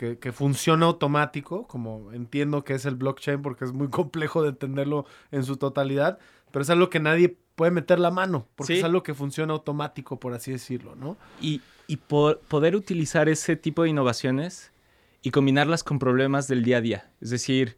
que, 0.00 0.18
que, 0.18 0.32
funciona 0.32 0.86
automático, 0.86 1.66
como 1.66 2.10
entiendo 2.12 2.64
que 2.64 2.72
es 2.72 2.86
el 2.86 2.94
blockchain 2.94 3.42
porque 3.42 3.66
es 3.66 3.72
muy 3.72 3.88
complejo 3.90 4.42
de 4.42 4.48
entenderlo 4.48 5.04
en 5.30 5.44
su 5.44 5.58
totalidad, 5.58 6.18
pero 6.50 6.62
es 6.62 6.70
algo 6.70 6.88
que 6.88 7.00
nadie 7.00 7.36
puede 7.54 7.70
meter 7.70 7.98
la 7.98 8.10
mano, 8.10 8.48
porque 8.56 8.78
es 8.78 8.84
algo 8.84 9.02
que 9.02 9.12
funciona 9.12 9.52
automático, 9.52 10.18
por 10.18 10.32
así 10.32 10.52
decirlo, 10.52 10.96
¿no? 10.96 11.18
Y, 11.42 11.60
y 11.86 11.96
poder 11.98 12.76
utilizar 12.76 13.28
ese 13.28 13.56
tipo 13.56 13.82
de 13.82 13.90
innovaciones 13.90 14.72
y 15.20 15.32
combinarlas 15.32 15.84
con 15.84 15.98
problemas 15.98 16.48
del 16.48 16.64
día 16.64 16.78
a 16.78 16.80
día. 16.80 17.10
Es 17.20 17.28
decir, 17.28 17.76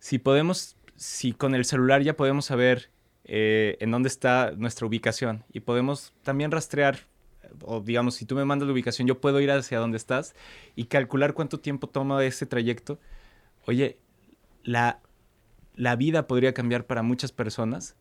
si 0.00 0.18
podemos, 0.18 0.76
si 0.96 1.32
con 1.32 1.54
el 1.54 1.64
celular 1.64 2.02
ya 2.02 2.14
podemos 2.14 2.44
saber 2.44 2.90
eh, 3.24 3.78
en 3.80 3.90
dónde 3.90 4.10
está 4.10 4.52
nuestra 4.54 4.86
ubicación 4.86 5.44
y 5.50 5.60
podemos 5.60 6.12
también 6.24 6.50
rastrear 6.50 7.06
o 7.62 7.80
digamos, 7.80 8.14
si 8.14 8.26
tú 8.26 8.34
me 8.34 8.44
mandas 8.44 8.66
la 8.66 8.72
ubicación, 8.72 9.06
yo 9.06 9.20
puedo 9.20 9.40
ir 9.40 9.50
hacia 9.50 9.78
donde 9.78 9.96
estás 9.96 10.34
y 10.74 10.84
calcular 10.84 11.34
cuánto 11.34 11.60
tiempo 11.60 11.88
toma 11.88 12.24
ese 12.24 12.46
trayecto. 12.46 12.98
Oye, 13.66 13.98
la, 14.62 15.00
la 15.74 15.96
vida 15.96 16.26
podría 16.26 16.54
cambiar 16.54 16.86
para 16.86 17.02
muchas 17.02 17.32
personas 17.32 17.96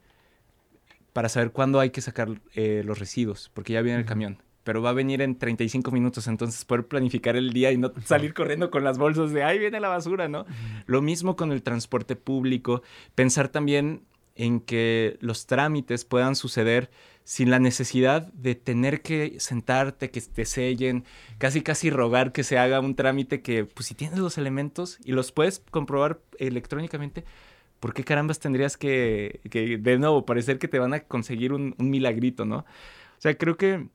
para 1.14 1.30
saber 1.30 1.52
cuándo 1.52 1.80
hay 1.80 1.92
que 1.92 2.02
sacar 2.02 2.30
eh, 2.56 2.82
los 2.84 3.00
residuos, 3.00 3.50
porque 3.54 3.74
ya 3.74 3.82
viene 3.82 4.00
el 4.00 4.06
camión. 4.06 4.42
Pero 4.64 4.82
va 4.82 4.90
a 4.90 4.94
venir 4.94 5.22
en 5.22 5.38
35 5.38 5.92
minutos, 5.92 6.28
entonces 6.28 6.64
poder 6.66 6.88
planificar 6.88 7.36
el 7.36 7.52
día 7.52 7.72
y 7.72 7.78
no 7.78 7.92
salir 8.06 8.34
corriendo 8.34 8.72
con 8.72 8.84
las 8.84 8.98
bolsas 8.98 9.32
de 9.32 9.44
ahí 9.44 9.60
viene 9.60 9.80
la 9.80 9.90
basura, 9.90 10.28
¿no? 10.28 10.46
Lo 10.86 11.02
mismo 11.02 11.36
con 11.36 11.52
el 11.52 11.64
transporte 11.64 12.16
público, 12.16 12.82
pensar 13.14 13.50
también 13.50 14.04
en 14.36 14.62
que 14.62 15.18
los 15.20 15.46
trámites 15.46 16.06
puedan 16.06 16.36
suceder 16.36 16.90
sin 17.24 17.50
la 17.50 17.60
necesidad 17.60 18.32
de 18.34 18.56
tener 18.56 19.02
que 19.02 19.40
sentarte, 19.40 20.12
que 20.12 20.22
te 20.22 20.46
sellen, 20.46 21.06
casi 21.38 21.62
casi 21.62 21.90
rogar 21.90 22.32
que 22.32 22.44
se 22.44 22.58
haga 22.58 22.80
un 22.80 22.96
trámite 22.96 23.42
que, 23.42 23.66
pues 23.66 23.88
si 23.88 23.96
tienes 23.96 24.20
los 24.20 24.38
elementos 24.38 25.00
y 25.04 25.14
los 25.14 25.32
puedes 25.32 25.62
comprobar 25.72 26.20
electrónicamente, 26.38 27.24
¿por 27.80 27.94
qué 27.94 28.04
carambas 28.04 28.40
tendrías 28.40 28.78
que, 28.78 29.40
de 29.44 29.98
nuevo, 29.98 30.26
parecer 30.26 30.60
que 30.60 30.68
te 30.68 30.80
van 30.80 30.94
a 30.94 31.02
conseguir 31.02 31.54
un, 31.54 31.76
milagrito, 31.78 32.46
¿no? 32.46 32.58
O 32.58 33.20
sea, 33.20 33.38
creo 33.38 33.58
que 33.58 33.88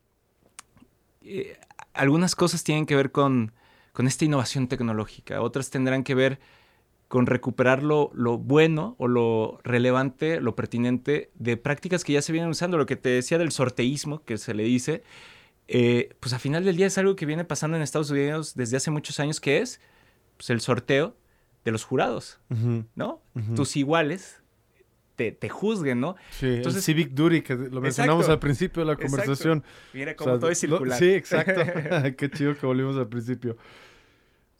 eh, 1.23 1.59
algunas 1.93 2.35
cosas 2.35 2.65
tienen 2.65 2.87
que 2.87 2.97
ver 2.97 3.13
con, 3.13 3.53
con 3.93 4.07
esta 4.07 4.25
innovación 4.25 4.69
tecnológica, 4.69 5.43
otras 5.43 5.71
tendrán 5.71 6.03
que 6.03 6.15
ver 6.15 6.39
con 7.09 7.27
recuperar 7.27 7.83
lo, 7.83 8.11
bueno 8.39 8.95
o 8.99 9.09
lo 9.09 9.59
relevante, 9.65 10.41
lo 10.41 10.55
pertinente 10.55 11.31
de 11.35 11.57
prácticas 11.57 12.05
que 12.05 12.13
ya 12.13 12.23
se 12.23 12.33
vienen 12.33 12.51
usando. 12.51 12.77
Lo 12.77 12.87
que 12.87 12.97
te 12.97 13.09
decía 13.09 13.39
del 13.39 13.51
sorteísmo, 13.51 14.23
que 14.25 14.37
se 14.37 14.53
le 14.53 14.63
dice, 14.65 15.03
eh, 15.69 16.15
pues 16.21 16.35
a 16.35 16.39
final 16.39 16.65
del 16.65 16.77
día 16.77 16.87
es 16.87 16.99
algo 16.99 17.17
que 17.17 17.25
viene 17.25 17.45
pasando 17.45 17.77
en 17.77 17.83
Estados 17.83 18.11
Unidos 18.11 18.55
desde 18.55 18.77
hace 18.77 18.91
muchos 18.91 19.19
años, 19.21 19.41
que 19.41 19.59
es 19.59 19.81
pues, 20.37 20.51
el 20.51 20.61
sorteo 20.61 21.17
de 21.65 21.73
los 21.73 21.85
jurados, 21.85 22.41
¿no? 22.95 23.23
Tus 23.57 23.77
iguales 23.77 24.43
te, 25.17 25.33
te, 25.33 25.49
juzguen, 25.49 26.01
¿no? 26.01 26.15
Sí, 26.31 26.47
Entonces, 26.47 26.77
el 26.77 26.95
Civic 26.95 27.11
Duty, 27.13 27.43
que 27.43 27.57
lo 27.57 27.81
mencionamos 27.81 28.29
al 28.29 28.39
principio 28.39 28.85
de 28.85 28.87
la 28.87 28.97
conversación. 28.97 29.65
Mira 29.93 30.15
cómo 30.15 30.39
todo 30.39 30.51
es 30.51 30.59
circular. 30.59 30.99
sí, 30.99 31.11
exacto. 31.11 31.61
Qué 32.17 32.31
chido 32.31 32.57
que 32.57 32.67
volvimos 32.67 32.97
al 32.97 33.09
principio. 33.09 33.57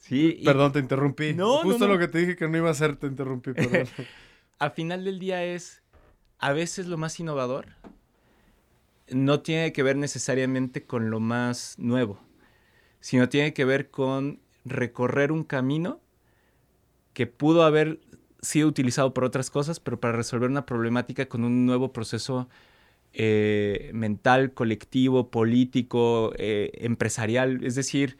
Sí. 0.09 0.41
Perdón, 0.45 0.73
te 0.73 0.79
interrumpí. 0.79 1.35
No, 1.35 1.59
Justo 1.59 1.87
lo 1.87 1.99
que 1.99 2.09
te 2.09 2.19
dije 2.19 2.37
que 2.37 2.49
no 2.49 2.57
iba 2.57 2.69
a 2.69 2.73
hacer, 2.73 2.97
te 2.97 3.07
interrumpí, 3.07 3.53
perdón. 3.53 3.87
Al 4.59 4.71
final 4.73 5.05
del 5.05 5.19
día 5.19 5.45
es, 5.45 5.83
a 6.39 6.53
veces 6.53 6.87
lo 6.87 6.97
más 6.97 7.21
innovador 7.21 7.67
no 9.11 9.41
tiene 9.41 9.73
que 9.73 9.83
ver 9.83 9.97
necesariamente 9.97 10.85
con 10.85 11.11
lo 11.11 11.21
más 11.21 11.75
nuevo, 11.79 12.21
sino 13.01 13.29
tiene 13.29 13.53
que 13.53 13.65
ver 13.65 13.91
con 13.91 14.41
recorrer 14.65 15.31
un 15.31 15.45
camino 15.45 16.01
que 17.13 17.27
pudo 17.27 17.63
haber 17.63 18.01
sido 18.41 18.69
utilizado 18.69 19.13
por 19.13 19.25
otras 19.25 19.51
cosas, 19.51 19.81
pero 19.81 20.01
para 20.01 20.17
resolver 20.17 20.49
una 20.49 20.67
problemática 20.67 21.27
con 21.27 21.45
un 21.45 21.67
nuevo 21.67 21.93
proceso 21.93 22.49
eh, 23.13 23.91
mental, 23.95 24.53
colectivo, 24.53 25.31
político, 25.31 26.33
eh, 26.37 26.71
empresarial. 26.75 27.65
Es 27.65 27.75
decir, 27.75 28.19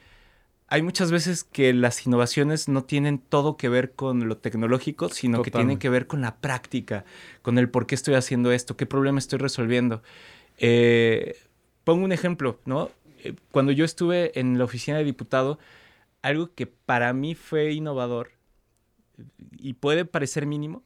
hay 0.69 0.83
muchas 0.83 1.11
veces 1.11 1.45
que 1.45 1.73
las 1.73 2.07
innovaciones 2.07 2.69
no 2.69 2.85
tienen 2.85 3.19
todo 3.19 3.57
que 3.57 3.71
ver 3.71 3.93
con 3.93 4.29
lo 4.29 4.37
tecnológico, 4.37 5.09
sino 5.09 5.43
que 5.43 5.51
tienen 5.51 5.79
que 5.79 5.89
ver 5.89 6.07
con 6.07 6.21
la 6.21 6.37
práctica, 6.37 7.07
con 7.41 7.57
el 7.57 7.71
por 7.71 7.87
qué 7.87 7.95
estoy 7.95 8.15
haciendo 8.15 8.53
esto, 8.53 8.77
qué 8.77 8.85
problema 8.85 9.19
estoy 9.19 9.39
resolviendo. 9.39 10.03
Eh, 10.59 11.39
pongo 11.85 12.05
un 12.05 12.13
ejemplo, 12.13 12.61
¿no? 12.67 12.91
Eh, 13.25 13.35
cuando 13.51 13.73
yo 13.73 13.87
estuve 13.87 14.39
en 14.39 14.59
la 14.59 14.65
oficina 14.65 14.99
de 14.99 15.05
diputado, 15.05 15.59
algo 16.21 16.53
que 16.55 16.67
para 16.67 17.15
mí 17.15 17.35
fue 17.35 17.73
innovador 17.73 18.33
y 19.59 19.73
puede 19.73 20.05
parecer 20.05 20.45
mínimo, 20.45 20.83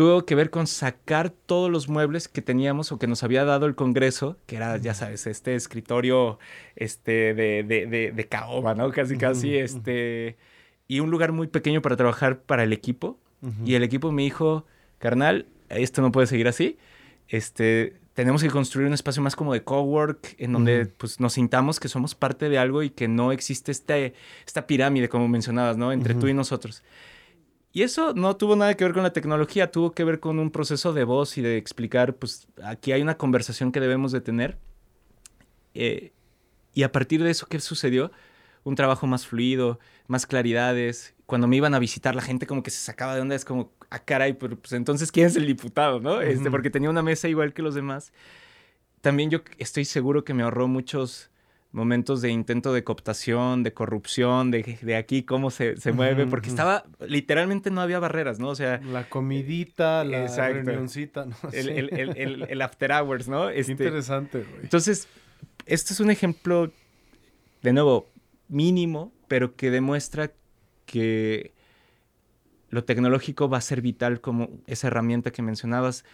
tuvo 0.00 0.24
que 0.24 0.34
ver 0.34 0.48
con 0.48 0.66
sacar 0.66 1.28
todos 1.28 1.70
los 1.70 1.90
muebles 1.90 2.26
que 2.26 2.40
teníamos 2.40 2.90
o 2.90 2.98
que 2.98 3.06
nos 3.06 3.22
había 3.22 3.44
dado 3.44 3.66
el 3.66 3.74
Congreso, 3.74 4.38
que 4.46 4.56
era, 4.56 4.78
ya 4.78 4.94
sabes, 4.94 5.26
este 5.26 5.54
escritorio 5.54 6.38
este, 6.74 7.34
de, 7.34 7.62
de, 7.62 8.10
de, 8.10 8.26
caoba, 8.26 8.74
¿no? 8.74 8.90
Casi, 8.92 9.18
casi, 9.18 9.58
este... 9.58 10.38
Y 10.88 11.00
un 11.00 11.10
lugar 11.10 11.32
muy 11.32 11.48
pequeño 11.48 11.82
para 11.82 11.98
trabajar 11.98 12.40
para 12.40 12.62
el 12.62 12.72
equipo. 12.72 13.18
Y 13.62 13.74
el 13.74 13.82
equipo 13.82 14.10
me 14.10 14.22
dijo, 14.22 14.64
carnal, 14.96 15.44
esto 15.68 16.00
no 16.00 16.10
puede 16.12 16.26
seguir 16.26 16.48
así. 16.48 16.78
Este, 17.28 17.92
tenemos 18.14 18.42
que 18.42 18.48
construir 18.48 18.88
un 18.88 18.94
espacio 18.94 19.20
más 19.20 19.36
como 19.36 19.52
de 19.52 19.64
cowork, 19.64 20.34
en 20.38 20.54
donde 20.54 20.86
pues, 20.86 21.20
nos 21.20 21.34
sintamos 21.34 21.78
que 21.78 21.88
somos 21.88 22.14
parte 22.14 22.48
de 22.48 22.56
algo 22.56 22.82
y 22.82 22.88
que 22.88 23.06
no 23.06 23.32
existe 23.32 23.70
este, 23.70 24.14
esta 24.46 24.66
pirámide, 24.66 25.10
como 25.10 25.28
mencionabas, 25.28 25.76
¿no? 25.76 25.92
Entre 25.92 26.14
tú 26.14 26.26
y 26.26 26.32
nosotros. 26.32 26.82
Y 27.72 27.82
eso 27.82 28.14
no 28.14 28.36
tuvo 28.36 28.56
nada 28.56 28.74
que 28.74 28.84
ver 28.84 28.92
con 28.92 29.04
la 29.04 29.12
tecnología, 29.12 29.70
tuvo 29.70 29.92
que 29.92 30.02
ver 30.02 30.18
con 30.18 30.38
un 30.38 30.50
proceso 30.50 30.92
de 30.92 31.04
voz 31.04 31.38
y 31.38 31.42
de 31.42 31.56
explicar, 31.56 32.16
pues 32.16 32.48
aquí 32.64 32.92
hay 32.92 33.00
una 33.00 33.16
conversación 33.16 33.70
que 33.70 33.78
debemos 33.78 34.10
de 34.10 34.20
tener. 34.20 34.58
Eh, 35.74 36.12
y 36.74 36.82
a 36.82 36.90
partir 36.90 37.22
de 37.22 37.30
eso, 37.30 37.46
¿qué 37.46 37.60
sucedió? 37.60 38.10
Un 38.64 38.74
trabajo 38.74 39.06
más 39.06 39.26
fluido, 39.26 39.78
más 40.08 40.26
claridades. 40.26 41.14
Cuando 41.26 41.46
me 41.46 41.56
iban 41.56 41.74
a 41.74 41.78
visitar, 41.78 42.16
la 42.16 42.22
gente 42.22 42.46
como 42.46 42.64
que 42.64 42.70
se 42.70 42.78
sacaba 42.78 43.14
de 43.14 43.20
onda, 43.20 43.36
es 43.36 43.44
como, 43.44 43.72
ah, 43.88 44.00
caray, 44.00 44.32
pero 44.32 44.58
pues 44.58 44.72
entonces, 44.72 45.12
¿quién 45.12 45.26
es 45.28 45.36
el 45.36 45.46
diputado, 45.46 46.00
no? 46.00 46.20
Este, 46.20 46.50
porque 46.50 46.70
tenía 46.70 46.90
una 46.90 47.02
mesa 47.02 47.28
igual 47.28 47.52
que 47.52 47.62
los 47.62 47.76
demás. 47.76 48.12
También 49.00 49.30
yo 49.30 49.40
estoy 49.58 49.84
seguro 49.84 50.24
que 50.24 50.34
me 50.34 50.42
ahorró 50.42 50.66
muchos 50.66 51.29
momentos 51.72 52.20
de 52.20 52.30
intento 52.30 52.72
de 52.72 52.82
cooptación, 52.82 53.62
de 53.62 53.72
corrupción, 53.72 54.50
de, 54.50 54.78
de 54.82 54.96
aquí 54.96 55.22
cómo 55.22 55.50
se, 55.50 55.76
se 55.76 55.92
mueve, 55.92 56.26
porque 56.26 56.48
estaba, 56.48 56.84
literalmente 57.06 57.70
no 57.70 57.80
había 57.80 58.00
barreras, 58.00 58.40
¿no? 58.40 58.48
O 58.48 58.54
sea... 58.54 58.78
La 58.78 59.08
comidita, 59.08 60.04
la 60.04 60.26
reunioncita, 60.26 61.26
¿no? 61.26 61.36
El, 61.52 61.68
el, 61.68 62.16
el, 62.16 62.42
el, 62.48 62.62
after 62.62 62.90
hours, 62.90 63.28
¿no? 63.28 63.50
Este, 63.50 63.72
interesante, 63.72 64.38
güey. 64.40 64.62
Entonces, 64.62 65.06
este 65.66 65.92
es 65.92 66.00
un 66.00 66.10
ejemplo, 66.10 66.72
de 67.62 67.72
nuevo, 67.72 68.10
mínimo, 68.48 69.12
pero 69.28 69.54
que 69.54 69.70
demuestra 69.70 70.32
que 70.86 71.54
lo 72.70 72.84
tecnológico 72.84 73.48
va 73.48 73.58
a 73.58 73.60
ser 73.60 73.80
vital 73.80 74.20
como 74.20 74.50
esa 74.66 74.88
herramienta 74.88 75.30
que 75.30 75.42
mencionabas 75.42 76.04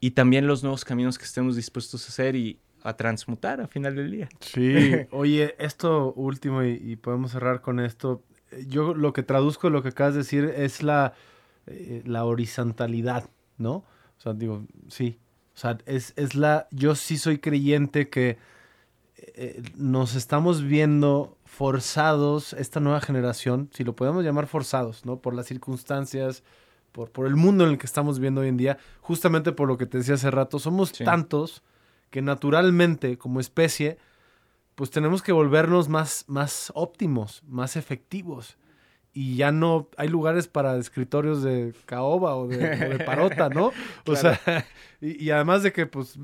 y 0.00 0.12
también 0.12 0.46
los 0.46 0.62
nuevos 0.62 0.84
caminos 0.84 1.18
que 1.18 1.24
estemos 1.24 1.56
dispuestos 1.56 2.04
a 2.06 2.08
hacer 2.08 2.36
y, 2.36 2.58
a 2.82 2.94
transmutar 2.94 3.60
a 3.60 3.66
final 3.66 3.96
del 3.96 4.10
día. 4.10 4.28
Sí, 4.40 4.94
oye, 5.10 5.54
esto 5.58 6.12
último 6.14 6.62
y, 6.62 6.96
podemos 6.96 7.32
cerrar 7.32 7.60
con 7.60 7.80
esto. 7.80 8.22
Yo 8.66 8.94
lo 8.94 9.12
que 9.12 9.22
traduzco, 9.22 9.70
lo 9.70 9.82
que 9.82 9.88
acabas 9.88 10.14
de 10.14 10.18
decir 10.20 10.44
es 10.44 10.82
la, 10.82 11.12
eh, 11.66 12.02
la 12.06 12.24
horizontalidad, 12.24 13.28
¿no? 13.56 13.72
O 13.72 14.20
sea, 14.20 14.32
digo, 14.32 14.64
sí. 14.88 15.18
O 15.54 15.58
sea, 15.58 15.78
es, 15.86 16.12
es 16.16 16.34
la, 16.34 16.68
yo 16.70 16.94
sí 16.94 17.18
soy 17.18 17.38
creyente 17.38 18.08
que 18.08 18.38
eh, 19.16 19.62
nos 19.76 20.14
estamos 20.14 20.62
viendo 20.62 21.36
forzados, 21.44 22.52
esta 22.52 22.78
nueva 22.78 23.00
generación, 23.00 23.68
si 23.72 23.82
lo 23.82 23.96
podemos 23.96 24.24
llamar 24.24 24.46
forzados, 24.46 25.04
¿no? 25.04 25.18
Por 25.18 25.34
las 25.34 25.46
circunstancias, 25.46 26.44
por, 26.92 27.10
por 27.10 27.26
el 27.26 27.34
mundo 27.34 27.64
en 27.64 27.70
el 27.70 27.78
que 27.78 27.86
estamos 27.86 28.20
viendo 28.20 28.42
hoy 28.42 28.48
en 28.48 28.56
día, 28.56 28.78
justamente 29.00 29.50
por 29.52 29.66
lo 29.66 29.76
que 29.76 29.86
te 29.86 29.98
decía 29.98 30.14
hace 30.14 30.30
rato, 30.30 30.58
somos 30.58 30.92
tantos 30.92 31.62
que 32.10 32.22
naturalmente 32.22 33.18
como 33.18 33.40
especie, 33.40 33.98
pues 34.74 34.90
tenemos 34.90 35.22
que 35.22 35.32
volvernos 35.32 35.88
más, 35.88 36.24
más 36.28 36.72
óptimos, 36.74 37.42
más 37.46 37.76
efectivos. 37.76 38.56
Y 39.12 39.36
ya 39.36 39.50
no 39.50 39.88
hay 39.96 40.08
lugares 40.08 40.46
para 40.46 40.76
escritorios 40.76 41.42
de 41.42 41.74
caoba 41.86 42.36
o 42.36 42.46
de, 42.46 42.98
parota, 43.06 43.48
¿no? 43.48 43.72
O 44.06 44.16
sea, 44.16 44.38
y, 45.00 45.30
además 45.30 45.62
de 45.62 45.72
que 45.72 45.86
pues 45.86 46.18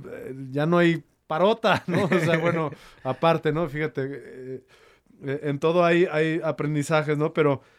ya 0.50 0.66
no 0.66 0.78
hay 0.78 1.02
parota, 1.26 1.82
¿no? 1.88 2.04
O 2.04 2.20
sea, 2.20 2.38
bueno, 2.38 2.70
aparte, 3.02 3.52
¿no? 3.52 3.68
Fíjate, 3.68 4.02
eh, 4.04 4.64
eh, 5.24 5.40
en 5.44 5.58
todo 5.58 5.84
hay, 5.84 6.06
hay 6.10 6.40
aprendizajes, 6.44 7.18
¿no? 7.18 7.32
Pero 7.32 7.62
eh, 7.62 7.73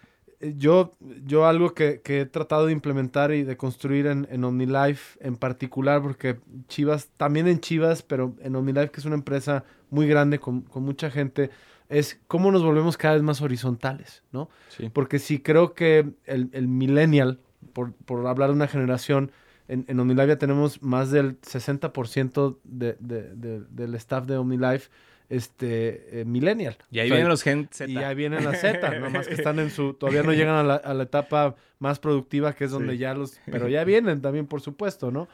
yo, 0.57 0.91
yo 1.25 1.45
algo 1.45 1.73
que, 1.73 2.01
he 2.05 2.25
tratado 2.25 2.67
de 2.67 2.71
implementar 2.71 3.31
y 3.31 3.43
de 3.43 3.57
construir 3.57 4.07
en, 4.07 4.27
en 4.29 4.43
OmniLife 4.43 5.17
en 5.19 5.35
particular, 5.35 6.01
porque 6.01 6.37
Chivas, 6.67 7.09
también 7.17 7.47
en 7.47 7.59
Chivas, 7.59 8.03
pero 8.03 8.35
en 8.41 8.55
OmniLife, 8.55 8.91
que 8.91 8.99
es 8.99 9.05
una 9.05 9.15
empresa 9.15 9.63
muy 9.89 10.07
grande 10.07 10.39
con, 10.39 10.65
mucha 10.75 11.09
gente, 11.09 11.49
es 11.89 12.19
cómo 12.27 12.51
nos 12.51 12.63
volvemos 12.63 12.97
cada 12.97 13.15
vez 13.15 13.23
más 13.23 13.41
horizontales, 13.41 14.23
¿no? 14.31 14.49
Porque 14.93 15.19
si 15.19 15.39
creo 15.39 15.73
que 15.73 16.13
el, 16.25 16.49
el 16.53 16.67
millennial, 16.67 17.39
por, 17.73 17.93
por, 17.93 18.25
hablar 18.27 18.49
de 18.49 18.55
una 18.55 18.67
generación, 18.67 19.31
en, 19.67 19.85
en 19.87 19.99
OmniLife 19.99 20.27
ya 20.27 20.37
tenemos 20.37 20.81
más 20.83 21.11
del 21.11 21.39
60% 21.41 22.57
de, 22.63 22.97
de, 22.99 23.61
del 23.69 23.95
staff 23.95 24.25
de 24.25 24.37
OmniLife 24.37 24.89
este 25.29 26.21
eh, 26.21 26.25
millennial. 26.25 26.77
Y 26.91 26.99
ahí 26.99 27.09
vienen 27.09 27.29
los 27.29 27.43
Gen 27.43 27.67
Z. 27.71 27.89
Y 27.89 27.97
ahí 27.97 28.15
vienen 28.15 28.43
las 28.43 28.61
Z, 28.61 28.99
nomás 28.99 29.27
que 29.27 29.33
están 29.33 29.59
en 29.59 29.69
su, 29.69 29.93
todavía 29.93 30.23
no 30.23 30.33
llegan 30.33 30.55
a 30.55 30.63
la, 30.63 30.75
a 30.75 30.93
la 30.93 31.03
etapa 31.03 31.55
más 31.79 31.99
productiva, 31.99 32.53
que 32.53 32.65
es 32.65 32.71
donde 32.71 32.97
ya 32.97 33.13
los, 33.13 33.39
pero 33.51 33.67
ya 33.67 33.83
vienen 33.83 34.21
también, 34.21 34.47
por 34.47 34.61
supuesto, 34.61 35.11
¿no? 35.11 35.27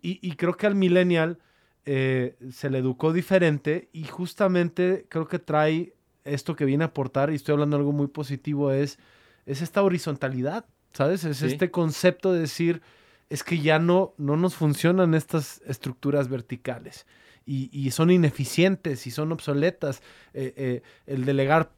Y, 0.00 0.18
y, 0.26 0.36
creo 0.36 0.56
que 0.56 0.66
al 0.66 0.74
millennial 0.74 1.38
eh, 1.84 2.36
se 2.52 2.70
le 2.70 2.78
educó 2.78 3.12
diferente 3.12 3.88
y 3.92 4.04
justamente 4.04 5.06
creo 5.08 5.26
que 5.26 5.38
trae 5.38 5.94
esto 6.24 6.54
que 6.54 6.64
viene 6.64 6.84
a 6.84 6.88
aportar, 6.88 7.30
y 7.30 7.36
estoy 7.36 7.54
hablando 7.54 7.76
de 7.76 7.80
algo 7.80 7.92
muy 7.92 8.08
positivo, 8.08 8.72
es, 8.72 8.98
es 9.46 9.62
esta 9.62 9.82
horizontalidad, 9.82 10.66
¿sabes? 10.92 11.24
Es 11.24 11.42
este 11.42 11.70
concepto 11.70 12.32
de 12.32 12.40
decir, 12.40 12.82
es 13.30 13.42
que 13.42 13.60
ya 13.60 13.78
no, 13.78 14.14
no 14.18 14.36
nos 14.36 14.54
funcionan 14.54 15.14
estas 15.14 15.62
estructuras 15.66 16.28
verticales 16.28 17.06
y, 17.46 17.90
son 17.92 18.10
ineficientes 18.10 19.06
y 19.06 19.10
son 19.10 19.32
obsoletas. 19.32 20.02
Eh, 20.34 20.52
eh, 20.56 20.82
el 21.06 21.24
delegar 21.24 21.70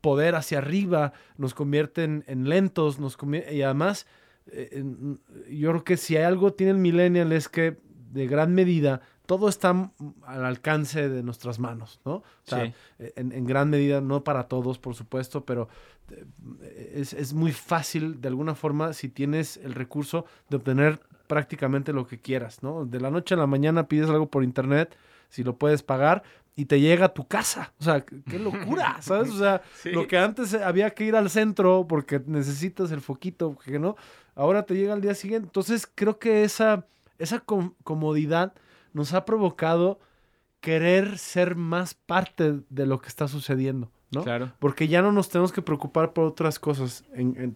poder 0.00 0.36
hacia 0.36 0.58
arriba 0.58 1.12
nos 1.36 1.52
convierte 1.52 2.04
en, 2.04 2.48
lentos, 2.48 2.98
nos 2.98 3.18
y 3.50 3.62
además, 3.62 4.06
yo 5.50 5.70
creo 5.70 5.84
que 5.84 5.96
si 5.96 6.16
hay 6.16 6.24
algo 6.24 6.52
tiene 6.52 6.72
el 6.72 6.78
millennial 6.78 7.32
es 7.32 7.48
que 7.48 7.76
de 8.12 8.26
gran 8.28 8.54
medida 8.54 9.00
todo 9.26 9.48
está 9.48 9.90
al 10.24 10.44
alcance 10.44 11.08
de 11.08 11.22
nuestras 11.22 11.58
manos, 11.58 12.00
¿no? 12.04 12.14
O 12.14 12.24
sea, 12.44 12.72
en, 12.98 13.46
gran 13.46 13.70
medida, 13.70 14.00
no 14.00 14.22
para 14.22 14.44
todos, 14.44 14.78
por 14.78 14.94
supuesto, 14.94 15.44
pero 15.44 15.68
eh, 16.10 16.92
es, 16.94 17.12
es, 17.12 17.34
muy 17.34 17.50
fácil, 17.52 18.20
de 18.20 18.28
alguna 18.28 18.54
forma, 18.54 18.92
si 18.92 19.08
tienes 19.08 19.56
el 19.56 19.74
recurso, 19.74 20.26
de 20.48 20.56
obtener 20.56 21.00
prácticamente 21.26 21.92
lo 21.92 22.06
que 22.06 22.20
quieras, 22.20 22.62
¿no? 22.62 22.86
De 22.86 23.00
la 23.00 23.10
noche 23.10 23.34
a 23.34 23.38
la 23.38 23.46
mañana 23.46 23.88
pides 23.88 24.08
algo 24.08 24.28
por 24.28 24.44
internet, 24.44 24.96
si 25.28 25.44
lo 25.44 25.56
puedes 25.56 25.82
pagar, 25.82 26.22
y 26.56 26.64
te 26.64 26.80
llega 26.80 27.06
a 27.06 27.14
tu 27.14 27.28
casa. 27.28 27.72
O 27.78 27.84
sea, 27.84 28.00
qué 28.02 28.38
locura, 28.38 28.96
¿sabes? 29.00 29.30
O 29.30 29.38
sea, 29.38 29.62
lo 29.84 30.08
que 30.08 30.18
antes 30.18 30.54
había 30.54 30.90
que 30.90 31.04
ir 31.04 31.14
al 31.14 31.28
centro 31.28 31.86
porque 31.86 32.20
necesitas 32.26 32.90
el 32.90 33.02
foquito, 33.02 33.56
que 33.58 33.78
no, 33.78 33.96
ahora 34.34 34.64
te 34.64 34.74
llega 34.74 34.94
al 34.94 35.02
día 35.02 35.14
siguiente. 35.14 35.46
Entonces, 35.46 35.86
creo 35.94 36.18
que 36.18 36.44
esa, 36.44 36.86
esa 37.18 37.44
comodidad 37.84 38.54
nos 38.94 39.12
ha 39.12 39.26
provocado 39.26 40.00
querer 40.60 41.18
ser 41.18 41.54
más 41.54 41.92
parte 41.92 42.60
de 42.70 42.86
lo 42.86 43.00
que 43.00 43.08
está 43.08 43.28
sucediendo, 43.28 43.90
¿no? 44.10 44.24
Claro. 44.24 44.52
Porque 44.58 44.88
ya 44.88 45.02
no 45.02 45.12
nos 45.12 45.28
tenemos 45.28 45.52
que 45.52 45.60
preocupar 45.60 46.14
por 46.14 46.24
otras 46.24 46.58
cosas. 46.58 47.04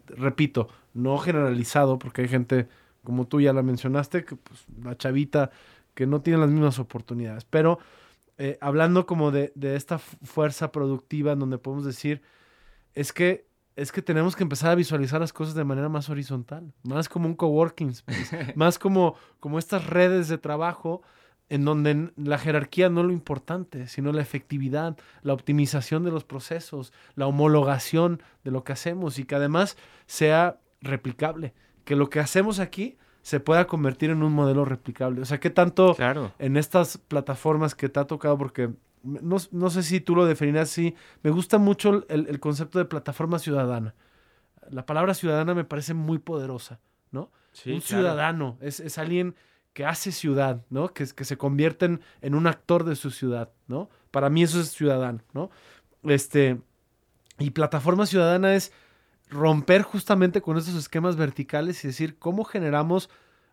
repito, 0.07 0.69
no 0.93 1.17
generalizado, 1.17 1.99
porque 1.99 2.23
hay 2.23 2.29
gente, 2.29 2.69
como 3.03 3.27
tú 3.27 3.41
ya 3.41 3.55
la 3.55 3.63
mencionaste, 3.63 4.27
que 4.27 4.37
pues, 4.37 4.67
la 4.85 4.97
chavita 4.97 5.51
que 6.01 6.07
no 6.07 6.23
tiene 6.23 6.39
las 6.39 6.49
mismas 6.49 6.79
oportunidades. 6.79 7.45
Pero 7.45 7.79
eh, 8.39 8.57
hablando 8.63 9.05
como 9.05 9.31
de, 9.31 9.53
de, 9.55 9.77
esta 9.77 9.99
fuerza 9.99 10.73
productiva 10.73 11.33
en 11.33 11.41
donde 11.41 11.59
podemos 11.59 11.85
decir, 11.85 12.23
es 12.95 13.13
que, 13.13 13.47
es 13.77 13.93
que 13.93 14.01
tenemos 14.01 14.35
que 14.35 14.43
empezar 14.43 14.71
a 14.71 14.77
visualizar 14.77 15.21
las 15.21 15.35
cosas 15.35 15.55
de 15.55 15.63
manera 15.63 15.91
más 15.91 16.09
horizontal, 16.09 16.73
más 16.85 17.11
como 17.11 17.27
un 17.27 17.35
coworking 17.35 17.93
más 18.55 18.79
como, 18.79 19.15
como 19.41 19.59
estas 19.59 19.89
redes 19.89 20.29
de 20.29 20.39
trabajo 20.39 21.03
en 21.51 21.67
donde 21.67 22.13
la 22.17 22.39
jerarquía 22.39 22.89
no 22.89 23.03
es 23.03 23.07
lo 23.09 23.13
importante, 23.13 23.87
sino 23.87 24.11
la 24.11 24.23
efectividad, 24.23 24.97
la 25.21 25.35
optimización 25.35 26.03
de 26.03 26.13
los 26.13 26.25
procesos, 26.25 26.95
la 27.15 27.27
homologación 27.27 28.23
de 28.43 28.53
lo 28.53 28.65
que 28.65 28.73
hacemos 28.73 29.19
y 29.19 29.25
que 29.25 29.35
además 29.35 29.77
sea 30.07 30.61
replicable, 30.81 31.53
que 31.85 31.95
lo 31.95 32.09
que 32.09 32.21
hacemos 32.21 32.59
aquí 32.59 32.97
se 33.23 33.41
pueda 33.41 33.67
convertir 33.67 34.11
en 34.11 34.23
un 34.23 34.33
modelo 34.33 34.65
replicable. 34.65 35.21
O 35.23 35.25
sea, 35.25 35.41
¿qué 35.41 35.51
tanto 35.51 35.97
en 36.39 36.57
estas 36.57 36.99
plataformas 36.99 37.75
que 37.75 37.89
te 37.89 38.01
ha 38.01 38.05
tocado? 38.05 38.39
Porque 38.39 38.71
no, 39.03 39.71
sé 39.71 39.83
si 39.83 40.01
tú 40.01 40.15
lo 40.15 40.27
definirás 40.27 40.71
así, 40.71 40.95
me 41.23 41.31
gusta 41.31 41.59
mucho 41.59 42.05
el, 42.09 42.41
concepto 42.41 42.79
de 42.79 42.85
plataforma 42.85 43.39
ciudadana. 43.39 43.95
La 44.71 44.87
palabra 44.87 45.15
ciudadana 45.15 45.55
me 45.55 45.65
parece 45.65 45.95
muy 45.95 46.19
poderosa, 46.19 46.81
¿no? 47.11 47.31
un 47.67 47.81
ciudadano 47.81 48.57
es, 48.61 48.79
es 48.81 48.99
alguien 48.99 49.35
que 49.73 49.85
hace 49.85 50.13
ciudad, 50.13 50.65
¿no? 50.71 50.93
Que, 50.93 51.07
que 51.07 51.25
se 51.25 51.37
convierten 51.37 52.01
en 52.23 52.35
un 52.35 52.47
actor 52.47 52.85
de 52.85 52.97
su 52.97 53.11
ciudad, 53.11 53.51
¿no? 53.69 53.89
Para 54.11 54.31
mí 54.31 54.43
eso 54.43 54.61
es 54.61 54.71
ciudadano, 54.71 55.21
¿no? 55.33 55.51
Este, 56.03 56.61
y 57.39 57.51
plataforma 57.51 58.07
ciudadana 58.07 58.55
es 58.55 58.73
romper 59.31 59.83
justamente 59.83 60.43
con 60.43 60.59
esos 60.59 60.75
esquemas 60.75 61.17
verticales 61.17 61.83
y 61.85 61.89
decir 61.89 62.19
cómo 62.19 62.45
generamos 62.45 63.09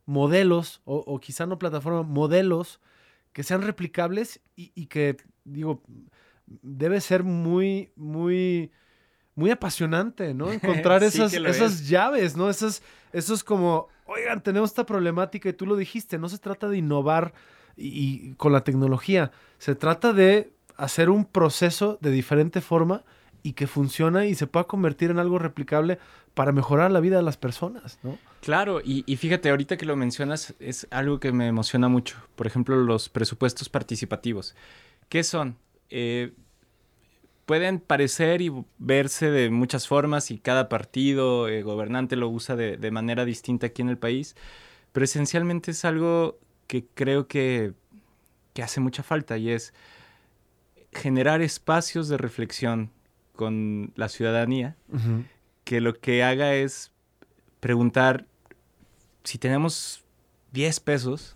modelos, 0.05 0.81
o, 0.85 1.19
quizá 1.19 1.45
no 1.45 1.59
plataforma, 1.59 2.03
modelos 2.03 2.79
que 3.33 3.43
sean 3.43 3.61
replicables 3.61 4.41
y, 4.55 4.71
y 4.73 4.87
que, 4.87 5.17
digo, 5.43 5.83
debe 6.45 7.01
ser 7.01 7.23
muy, 7.23 7.91
muy 7.95 8.71
muy 9.37 9.51
apasionante, 9.51 10.33
¿no? 10.33 10.51
Encontrar 10.51 11.03
esas, 11.03 11.31
esas 11.31 11.87
llaves, 11.87 12.35
¿no? 12.35 12.49
Esas, 12.49 12.81
eso 13.13 13.33
es 13.33 13.43
como, 13.43 13.87
oigan, 14.05 14.41
tenemos 14.41 14.71
esta 14.71 14.85
problemática 14.85 15.47
y 15.47 15.53
tú 15.53 15.65
lo 15.65 15.77
dijiste, 15.77 16.17
no 16.17 16.27
se 16.27 16.39
trata 16.39 16.67
de 16.67 16.77
innovar 16.77 17.33
y, 17.77 18.33
con 18.33 18.51
la 18.51 18.63
tecnología, 18.63 19.31
se 19.59 19.75
trata 19.75 20.11
de 20.11 20.51
hacer 20.75 21.11
un 21.11 21.23
proceso 21.23 21.99
de 22.01 22.09
diferente 22.11 22.61
forma 22.61 23.03
y 23.47 23.53
que 23.53 23.67
funciona 23.67 24.25
y 24.25 24.35
se 24.35 24.47
pueda 24.47 24.65
convertir 24.65 25.11
en 25.11 25.19
algo 25.19 25.39
replicable 25.39 25.99
para 26.33 26.51
mejorar 26.51 26.91
la 26.91 26.99
vida 26.99 27.15
de 27.15 27.23
las 27.23 27.37
personas, 27.37 27.97
¿no? 28.03 28.17
Claro, 28.41 28.81
y, 28.83 29.03
y, 29.07 29.15
fíjate, 29.15 29.49
ahorita 29.49 29.77
que 29.77 29.85
lo 29.85 29.95
mencionas, 29.95 30.53
es 30.59 30.87
algo 30.91 31.19
que 31.19 31.31
me 31.31 31.47
emociona 31.47 31.87
mucho. 31.87 32.17
Por 32.35 32.45
ejemplo, 32.45 32.75
los 32.75 33.09
presupuestos 33.09 33.69
participativos. 33.69 34.53
¿Qué 35.09 35.23
son? 35.23 35.57
Eh, 35.89 36.33
pueden 37.45 37.79
parecer 37.79 38.41
y 38.41 38.51
verse 38.77 39.31
de 39.31 39.49
muchas 39.49 39.87
formas 39.87 40.31
y 40.31 40.37
cada 40.37 40.67
partido 40.67 41.47
eh, 41.47 41.63
gobernante 41.63 42.17
lo 42.17 42.27
usa 42.27 42.57
de, 42.57 42.91
manera 42.91 43.23
distinta 43.23 43.67
aquí 43.67 43.81
en 43.81 43.89
el 43.89 43.97
país, 43.97 44.35
pero 44.91 45.05
esencialmente 45.05 45.71
es 45.71 45.85
algo 45.85 46.37
que 46.67 46.85
creo 46.93 47.27
que, 47.27 47.73
hace 48.61 48.79
mucha 48.79 49.03
falta 49.03 49.37
y 49.37 49.51
es 49.51 49.71
generar 50.91 51.41
espacios 51.41 52.09
de 52.09 52.17
reflexión 52.17 52.91
con 53.37 53.93
la 53.95 54.09
ciudadanía 54.09 54.75
que 55.63 55.81
lo 55.81 55.93
que 55.99 56.23
haga 56.23 56.55
es 56.55 56.91
preguntar 57.59 58.25
si 59.23 59.37
tenemos 59.37 60.05
10 60.53 60.79
pesos, 60.79 61.35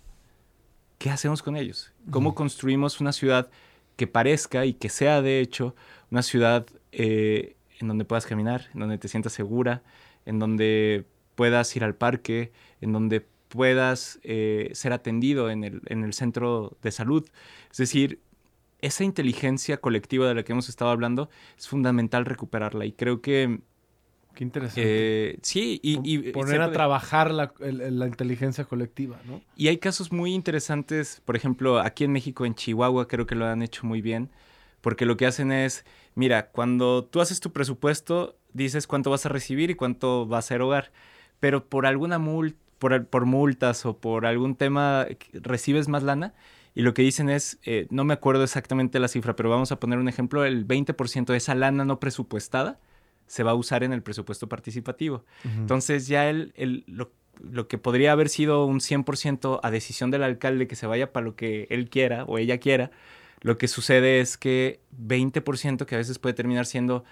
¿qué 0.96 1.10
hacemos 1.10 1.42
con 1.42 1.54
ellos? 1.54 1.92
¿Cómo 2.10 2.34
construimos 2.34 3.00
una 3.00 3.12
ciudad 3.12 3.50
que 3.96 4.06
parezca 4.06 4.64
y 4.64 4.72
que 4.72 4.88
sea 4.88 5.20
de 5.20 5.40
hecho 5.40 5.74
una 6.10 6.22
ciudad 6.22 6.66
eh, 6.92 7.56
en 7.78 7.88
donde 7.88 8.06
puedas 8.06 8.24
caminar, 8.24 8.68
en 8.72 8.80
donde 8.80 8.96
te 8.96 9.08
sientas 9.08 9.34
segura, 9.34 9.82
en 10.24 10.38
donde 10.38 11.04
puedas 11.34 11.76
ir 11.76 11.84
al 11.84 11.94
parque, 11.94 12.52
en 12.80 12.92
donde 12.92 13.26
puedas 13.48 14.18
eh, 14.22 14.70
ser 14.72 14.94
atendido 14.94 15.50
en 15.50 15.64
el, 15.64 15.82
en 15.86 16.04
el 16.04 16.14
centro 16.14 16.78
de 16.80 16.90
salud. 16.90 17.28
Es 17.70 17.76
decir, 17.76 18.20
esa 18.82 19.04
inteligencia 19.04 19.78
colectiva 19.78 20.28
de 20.28 20.34
la 20.34 20.42
que 20.42 20.52
hemos 20.52 20.68
estado 20.68 20.90
hablando 20.90 21.30
es 21.56 21.68
fundamental 21.68 22.26
recuperarla 22.26 22.84
y 22.84 22.92
creo 22.92 23.22
que... 23.22 23.60
Qué 24.34 24.44
interesante. 24.44 24.82
Eh, 24.82 25.38
sí, 25.42 25.78
y, 25.82 26.32
poner 26.32 26.62
a 26.62 26.72
trabajar 26.72 27.30
la, 27.30 27.52
la, 27.60 28.06
inteligencia 28.06 28.64
colectiva, 28.64 29.20
¿no? 29.26 29.42
Y 29.56 29.68
hay 29.68 29.76
casos 29.76 30.10
muy 30.10 30.32
interesantes, 30.32 31.20
por 31.26 31.36
ejemplo, 31.36 31.78
aquí 31.78 32.04
en 32.04 32.12
México, 32.12 32.46
en 32.46 32.54
Chihuahua, 32.54 33.08
creo 33.08 33.26
que 33.26 33.34
lo 33.34 33.44
han 33.44 33.60
hecho 33.60 33.86
muy 33.86 34.00
bien, 34.00 34.30
porque 34.80 35.04
lo 35.04 35.18
que 35.18 35.26
hacen 35.26 35.52
es, 35.52 35.84
mira, 36.14 36.48
cuando 36.48 37.04
tú 37.04 37.20
haces 37.20 37.40
tu 37.40 37.52
presupuesto, 37.52 38.38
dices 38.54 38.86
cuánto 38.86 39.10
vas 39.10 39.26
a 39.26 39.28
recibir 39.28 39.70
y 39.70 39.74
cuánto 39.74 40.26
va 40.26 40.38
a 40.38 40.42
ser 40.42 40.62
hogar, 40.62 40.92
pero 41.38 41.66
por 41.68 41.84
alguna 41.84 42.18
multa, 42.18 42.56
por, 42.78 43.26
multas 43.26 43.86
o 43.86 43.98
por 43.98 44.26
algún 44.26 44.56
tema 44.56 45.06
recibes 45.32 45.88
más 45.88 46.02
lana 46.02 46.34
y 46.74 46.82
lo 46.82 46.94
que 46.94 47.02
dicen 47.02 47.28
es, 47.28 47.58
eh, 47.64 47.86
no 47.90 48.04
me 48.04 48.14
acuerdo 48.14 48.44
exactamente 48.44 48.98
la 48.98 49.08
cifra, 49.08 49.36
pero 49.36 49.50
vamos 49.50 49.72
a 49.72 49.80
poner 49.80 49.98
un 49.98 50.08
ejemplo, 50.08 50.44
el 50.44 50.66
20% 50.66 51.26
de 51.26 51.36
esa 51.36 51.54
lana 51.54 51.84
no 51.84 52.00
presupuestada 52.00 52.80
se 53.26 53.42
va 53.42 53.52
a 53.52 53.54
usar 53.54 53.84
en 53.84 53.92
el 53.92 54.02
presupuesto 54.02 54.48
participativo. 54.48 55.24
Entonces 55.44 56.06
ya 56.06 56.28
el, 56.28 56.52
el, 56.56 56.84
lo, 56.86 57.12
lo, 57.40 57.66
que 57.66 57.78
podría 57.78 58.12
haber 58.12 58.28
sido 58.28 58.66
un 58.66 58.80
100% 58.80 59.60
a 59.62 59.70
decisión 59.70 60.10
del 60.10 60.22
alcalde 60.22 60.66
que 60.66 60.76
se 60.76 60.86
vaya 60.86 61.12
para 61.12 61.24
lo 61.24 61.36
que 61.36 61.66
él 61.70 61.88
quiera 61.88 62.24
o 62.24 62.38
ella 62.38 62.58
quiera, 62.58 62.90
lo 63.40 63.58
que 63.58 63.68
sucede 63.68 64.20
es 64.20 64.36
que 64.36 64.80
20% 65.00 65.86
que 65.86 65.94
a 65.94 65.98
veces 65.98 66.18
puede 66.18 66.34
terminar 66.34 66.66
siendo 66.66 67.04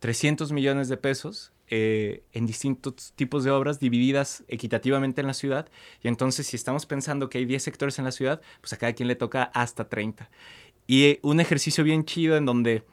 300 0.00 0.52
millones 0.52 0.88
de 0.88 0.96
pesos 0.96 1.52
eh, 1.68 2.22
en 2.32 2.46
distintos 2.46 3.12
tipos 3.16 3.44
de 3.44 3.50
obras 3.50 3.80
divididas 3.80 4.44
equitativamente 4.48 5.20
en 5.20 5.26
la 5.26 5.34
ciudad. 5.34 5.68
Y 6.02 6.08
entonces 6.08 6.46
si 6.46 6.56
estamos 6.56 6.86
pensando 6.86 7.28
que 7.28 7.38
hay 7.38 7.46
10 7.46 7.62
sectores 7.62 7.98
en 7.98 8.04
la 8.04 8.12
ciudad, 8.12 8.40
pues 8.60 8.72
a 8.72 8.76
cada 8.76 8.92
quien 8.92 9.08
le 9.08 9.16
toca 9.16 9.44
hasta 9.44 9.88
30. 9.88 10.30
Y 10.86 11.04
eh, 11.04 11.20
un 11.22 11.40
ejercicio 11.40 11.84
bien 11.84 12.04
chido 12.04 12.36
en 12.36 12.44
donde 12.44 12.84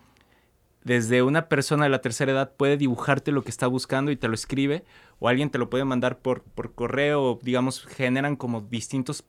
desde 0.83 1.21
una 1.21 1.47
persona 1.47 1.83
de 1.83 1.89
la 1.89 2.01
tercera 2.01 2.31
edad 2.31 2.53
puede 2.55 2.77
dibujarte 2.77 3.31
lo 3.31 3.43
que 3.43 3.51
está 3.51 3.67
buscando 3.67 4.11
y 4.11 4.15
te 4.15 4.27
lo 4.27 4.33
escribe, 4.33 4.83
o 5.19 5.27
alguien 5.27 5.51
te 5.51 5.59
lo 5.59 5.69
puede 5.69 5.85
mandar 5.85 6.19
por, 6.19 6.43
por 6.43 6.73
correo, 6.73 7.39
digamos, 7.43 7.85
generan 7.85 8.35
como 8.35 8.61
distintos 8.61 9.23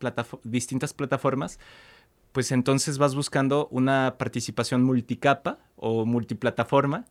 distintas 0.44 0.94
plataformas 0.94 1.58
pues 2.32 2.50
entonces 2.50 2.98
vas 2.98 3.14
buscando 3.14 3.68
una 3.70 4.16
participación 4.18 4.82
multicapa 4.82 5.58
o 5.76 6.06
multiplataforma 6.06 7.06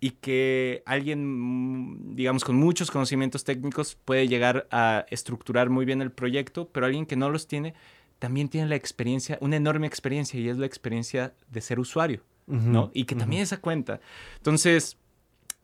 y 0.00 0.10
que 0.12 0.82
alguien, 0.86 2.14
digamos, 2.16 2.44
con 2.44 2.56
muchos 2.56 2.90
conocimientos 2.90 3.44
técnicos 3.44 3.96
puede 4.04 4.26
llegar 4.26 4.66
a 4.70 5.04
estructurar 5.10 5.68
muy 5.68 5.84
bien 5.84 6.00
el 6.00 6.10
proyecto, 6.10 6.68
pero 6.72 6.86
alguien 6.86 7.06
que 7.06 7.16
no 7.16 7.28
los 7.28 7.46
tiene 7.46 7.74
también 8.18 8.48
tienen 8.48 8.70
la 8.70 8.76
experiencia, 8.76 9.36
una 9.40 9.56
enorme 9.56 9.86
experiencia, 9.86 10.40
y 10.40 10.48
es 10.48 10.56
la 10.56 10.66
experiencia 10.66 11.34
de 11.50 11.60
ser 11.60 11.78
usuario, 11.78 12.22
¿no? 12.46 12.90
Y 12.94 13.04
que 13.04 13.14
también 13.16 13.42
esa 13.42 13.60
cuenta. 13.60 14.00
Entonces, 14.36 14.96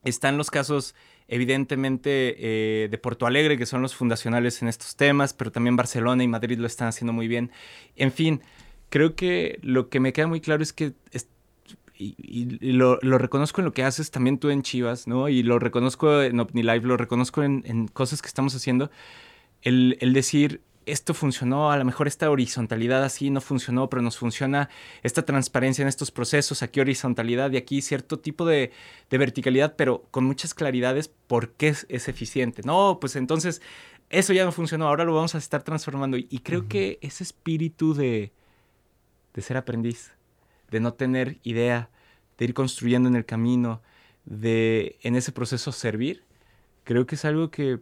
están 0.03 0.37
los 0.37 0.51
casos, 0.51 0.93
evidentemente, 1.27 2.35
eh, 2.37 2.87
de 2.89 2.97
Porto 2.97 3.25
Alegre, 3.25 3.57
que 3.57 3.65
son 3.65 3.81
los 3.81 3.95
fundacionales 3.95 4.61
en 4.61 4.67
estos 4.67 4.95
temas, 4.95 5.33
pero 5.33 5.51
también 5.51 5.75
Barcelona 5.75 6.23
y 6.23 6.27
Madrid 6.27 6.59
lo 6.59 6.67
están 6.67 6.87
haciendo 6.87 7.13
muy 7.13 7.27
bien. 7.27 7.51
En 7.95 8.11
fin, 8.11 8.41
creo 8.91 9.15
que 9.15 9.57
lo 9.63 9.89
que 9.89 9.99
me 9.99 10.13
queda 10.13 10.27
muy 10.27 10.41
claro 10.41 10.61
es 10.61 10.73
que... 10.73 10.93
y, 11.97 12.45
lo, 12.73 12.99
reconozco 12.99 13.61
en 13.61 13.65
lo 13.65 13.73
que 13.73 13.83
haces 13.83 14.11
también 14.11 14.37
tú 14.37 14.51
en 14.51 14.61
Chivas, 14.61 15.07
¿no? 15.07 15.29
Y 15.29 15.41
lo 15.41 15.57
reconozco 15.57 16.21
en 16.21 16.39
OmniLive, 16.39 16.85
lo 16.87 16.97
reconozco 16.97 17.41
en, 17.41 17.87
cosas 17.87 18.21
que 18.21 18.27
estamos 18.27 18.53
haciendo. 18.53 18.91
El, 19.63 19.97
el 20.01 20.13
decir, 20.13 20.61
esto 20.85 21.13
funcionó, 21.13 21.71
a 21.71 21.77
lo 21.77 21.85
mejor 21.85 22.07
esta 22.07 22.29
horizontalidad 22.29 23.03
así 23.03 23.29
no 23.29 23.41
funcionó, 23.41 23.89
pero 23.89 24.01
nos 24.01 24.17
funciona 24.17 24.69
esta 25.03 25.23
transparencia 25.23 25.83
en 25.83 25.87
estos 25.87 26.11
procesos, 26.11 26.63
aquí 26.63 26.79
horizontalidad 26.79 27.51
y 27.51 27.57
aquí 27.57 27.81
cierto 27.81 28.19
tipo 28.19 28.45
de, 28.45 28.71
verticalidad, 29.09 29.75
pero 29.75 30.03
con 30.11 30.25
muchas 30.25 30.53
claridades 30.53 31.07
por 31.27 31.51
qué 31.51 31.69
es, 31.69 32.07
eficiente. 32.07 32.61
No, 32.65 32.97
pues 32.99 33.15
entonces 33.15 33.61
eso 34.09 34.33
ya 34.33 34.43
no 34.43 34.51
funcionó, 34.51 34.87
ahora 34.87 35.05
lo 35.05 35.13
vamos 35.13 35.35
a 35.35 35.37
estar 35.37 35.63
transformando. 35.63 36.17
Y, 36.17 36.39
creo 36.43 36.67
que 36.67 36.97
ese 37.01 37.23
espíritu 37.23 37.93
de, 37.93 38.31
de 39.33 39.41
ser 39.41 39.57
aprendiz, 39.57 40.11
de 40.69 40.79
no 40.79 40.93
tener 40.93 41.39
idea, 41.43 41.89
de 42.37 42.45
ir 42.45 42.53
construyendo 42.53 43.09
en 43.09 43.15
el 43.15 43.25
camino, 43.25 43.81
de 44.25 44.97
en 45.01 45.15
ese 45.15 45.31
proceso 45.31 45.71
servir, 45.71 46.23
creo 46.83 47.05
que 47.05 47.15
es 47.15 47.25
algo 47.25 47.51
que 47.51 47.79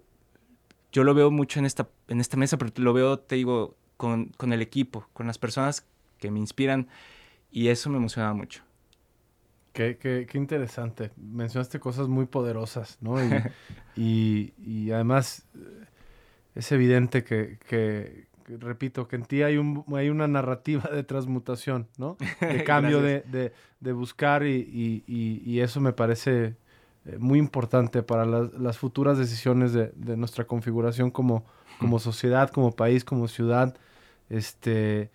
yo 0.91 1.03
lo 1.03 1.13
veo 1.13 1.31
mucho 1.31 1.59
en 1.59 1.65
esta, 1.65 1.89
en 2.07 2.19
esta 2.19 2.37
mesa, 2.37 2.57
pero 2.57 2.71
lo 2.77 2.93
veo, 2.93 3.19
te 3.19 3.35
digo, 3.35 3.75
con, 3.97 4.31
el 4.39 4.61
equipo, 4.61 5.07
con 5.13 5.27
las 5.27 5.37
personas 5.37 5.85
que 6.17 6.31
me 6.31 6.39
inspiran 6.39 6.87
y 7.51 7.67
eso 7.67 7.89
me 7.89 7.97
emociona 7.97 8.33
mucho. 8.33 8.63
Qué, 9.73 9.97
qué, 9.97 10.25
qué 10.29 10.37
interesante. 10.37 11.11
Mencionaste 11.17 11.79
cosas 11.79 12.07
muy 12.07 12.25
poderosas, 12.25 12.97
¿no? 13.01 13.17
Y, 13.95 14.53
y, 14.57 14.91
además 14.91 15.45
es 16.55 16.71
evidente 16.71 17.23
que, 17.23 18.27
repito, 18.57 19.07
que 19.07 19.15
en 19.15 19.25
ti 19.25 19.43
hay, 19.43 19.57
un, 19.57 19.83
hay 19.95 20.09
una 20.09 20.27
narrativa 20.27 20.89
de 20.91 21.03
transmutación, 21.03 21.87
¿no? 21.97 22.17
De 22.41 22.63
cambio, 22.63 23.01
de, 23.01 23.51
de, 23.79 23.91
buscar 23.93 24.45
y, 24.45 25.03
y, 25.07 25.59
eso 25.59 25.79
me 25.81 25.93
parece 25.93 26.55
eh, 27.05 27.17
muy 27.19 27.39
importante 27.39 28.03
para 28.03 28.25
las, 28.25 28.77
futuras 28.77 29.17
decisiones 29.17 29.73
de, 29.73 30.17
nuestra 30.17 30.45
configuración 30.45 31.11
como, 31.11 31.45
como 31.79 31.99
sociedad, 31.99 32.49
como 32.49 32.75
país, 32.75 33.03
como 33.05 33.27
ciudad. 33.27 33.75
Este, 34.29 35.11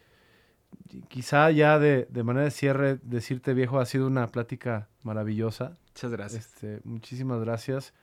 quizá 1.09 1.51
ya 1.51 1.78
de, 1.78 2.06
manera 2.24 2.44
de 2.44 2.51
cierre, 2.51 2.98
decirte 3.02 3.55
viejo, 3.55 3.78
ha 3.78 3.86
sido 3.86 4.06
una 4.06 4.27
plática 4.28 4.89
maravillosa. 5.02 5.77
Muchas 5.89 6.11
gracias. 6.11 6.47
Este, 6.47 6.81
muchísimas 6.85 7.40
gracias. 7.40 7.94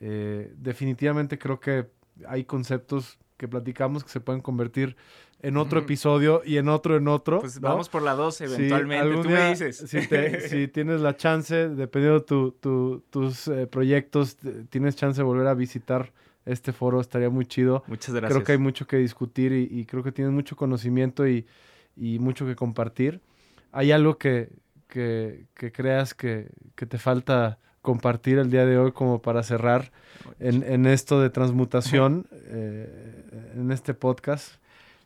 Eh, 0.00 0.52
definitivamente 0.56 1.38
creo 1.38 1.60
que 1.60 1.90
hay 2.26 2.44
conceptos 2.44 3.18
que 3.40 3.48
platicamos 3.48 4.04
que 4.04 4.10
se 4.10 4.20
pueden 4.20 4.42
convertir 4.42 4.96
en 5.40 5.56
otro 5.56 5.80
episodio 5.80 6.42
y 6.44 6.58
en 6.58 6.68
otro 6.68 6.94
en 6.98 7.08
otro. 7.08 7.40
Pues 7.40 7.58
vamos 7.58 7.88
por 7.88 8.02
la 8.02 8.12
dos 8.12 8.38
eventualmente, 8.42 9.22
tú 9.22 9.30
me 9.30 9.48
dices. 9.48 9.78
Si, 9.78 10.68
tienes 10.68 11.00
la 11.00 11.16
chance, 11.16 11.70
dependiendo 11.70 12.20
de 12.20 13.00
tus 13.08 13.48
eh, 13.48 13.66
proyectos, 13.66 14.36
tienes 14.68 14.94
chance 14.94 15.18
de 15.18 15.24
volver 15.24 15.46
a 15.46 15.54
visitar 15.54 16.12
este 16.44 16.74
foro, 16.74 17.00
estaría 17.00 17.30
muy 17.30 17.46
chido. 17.46 17.82
Muchas 17.86 18.14
gracias. 18.14 18.30
Creo 18.30 18.44
que 18.44 18.52
hay 18.52 18.58
mucho 18.58 18.86
que 18.86 18.98
discutir 18.98 19.52
y, 19.52 19.86
creo 19.86 20.02
que 20.02 20.12
tienes 20.12 20.34
mucho 20.34 20.54
conocimiento 20.54 21.26
y, 21.26 21.46
mucho 21.96 22.44
que 22.44 22.56
compartir. 22.56 23.22
¿Hay 23.72 23.90
algo 23.90 24.18
que, 24.18 24.52
que, 24.86 25.46
creas 25.72 26.12
que, 26.12 26.50
que 26.74 26.84
te 26.84 26.98
falta 26.98 27.58
compartir 27.82 28.38
el 28.38 28.50
día 28.50 28.66
de 28.66 28.78
hoy 28.78 28.92
como 28.92 29.22
para 29.22 29.42
cerrar 29.42 29.90
en, 30.38 30.86
esto 30.86 31.20
de 31.20 31.30
transmutación 31.30 32.26
eh, 32.32 33.52
en 33.56 33.70
este 33.72 33.94
podcast? 33.94 34.60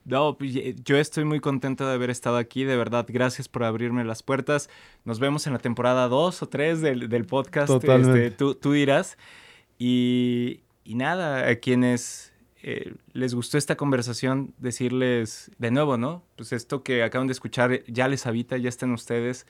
No, 0.05 0.37
pues, 0.37 0.55
yo 0.85 0.99
estoy 0.99 1.25
muy 1.25 1.41
contento 1.41 1.87
de 1.87 1.95
haber 1.95 2.11
estado 2.11 2.37
aquí, 2.37 2.65
de 2.65 2.77
verdad, 2.77 3.07
gracias 3.09 3.49
por 3.49 3.65
abrirme 3.65 4.05
las 4.05 4.23
puertas. 4.23 4.69
Nos 5.05 5.19
vemos 5.19 5.47
en 5.47 5.55
la 5.55 5.59
temporada 5.59 6.09
2 6.09 6.43
o 6.43 6.49
3 6.49 6.81
del, 6.83 7.25
podcast, 7.25 7.73
este, 7.83 8.31
tú, 8.31 8.55
tú, 8.55 8.73
dirás. 8.73 9.17
Y, 9.79 10.61
nada, 10.85 11.49
a 11.49 11.55
quienes 11.57 12.35
eh, 12.63 12.95
les 13.13 13.35
gustó 13.35 13.57
esta 13.57 13.77
conversación, 13.77 14.53
decirles 14.59 15.51
de 15.59 15.71
nuevo, 15.71 15.97
¿no? 15.97 16.23
Pues 16.37 16.53
esto 16.53 16.83
que 16.83 17.03
acaban 17.03 17.27
de 17.27 17.33
escuchar 17.33 17.83
ya 17.87 18.07
les 18.07 18.27
habita, 18.27 18.59
ya 18.59 18.69
están 18.69 18.93
ustedes 18.93 19.47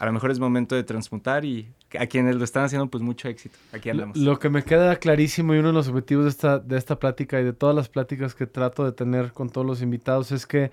a 0.00 0.06
lo 0.06 0.12
mejor 0.14 0.30
es 0.30 0.38
momento 0.38 0.74
de 0.74 0.82
transmutar 0.82 1.44
y 1.44 1.68
a 1.98 2.06
quienes 2.06 2.34
lo 2.34 2.42
están 2.42 2.64
haciendo, 2.64 2.88
pues 2.88 3.02
mucho 3.02 3.28
éxito. 3.28 3.58
Aquí 3.70 3.90
andamos. 3.90 4.16
Lo, 4.16 4.38
que 4.38 4.48
me 4.48 4.62
queda 4.62 4.96
clarísimo 4.96 5.54
y 5.54 5.58
uno 5.58 5.68
de 5.68 5.74
los 5.74 5.88
objetivos 5.88 6.24
de 6.24 6.30
esta, 6.30 6.58
de 6.58 6.78
esta 6.78 6.98
plática 6.98 7.38
y 7.38 7.44
de 7.44 7.52
todas 7.52 7.76
las 7.76 7.90
pláticas 7.90 8.34
que 8.34 8.46
trato 8.46 8.82
de 8.82 8.92
tener 8.92 9.32
con 9.32 9.50
todos 9.50 9.66
los 9.66 9.82
invitados 9.82 10.32
es 10.32 10.46
que 10.46 10.70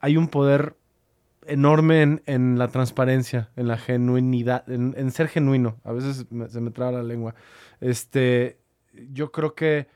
hay 0.00 0.18
un 0.18 0.28
poder 0.28 0.76
enorme 1.46 2.20
en, 2.26 2.58
la 2.58 2.68
transparencia, 2.68 3.48
en 3.56 3.66
la 3.66 3.78
genuinidad, 3.78 4.70
en, 4.70 5.10
ser 5.10 5.28
genuino. 5.28 5.76
A 5.82 5.92
veces 5.92 6.26
se 6.48 6.60
me 6.60 6.70
traba 6.70 6.92
la 6.92 7.02
lengua. 7.02 7.34
Este, 7.80 8.58
yo 9.10 9.32
creo 9.32 9.54
que 9.54 9.86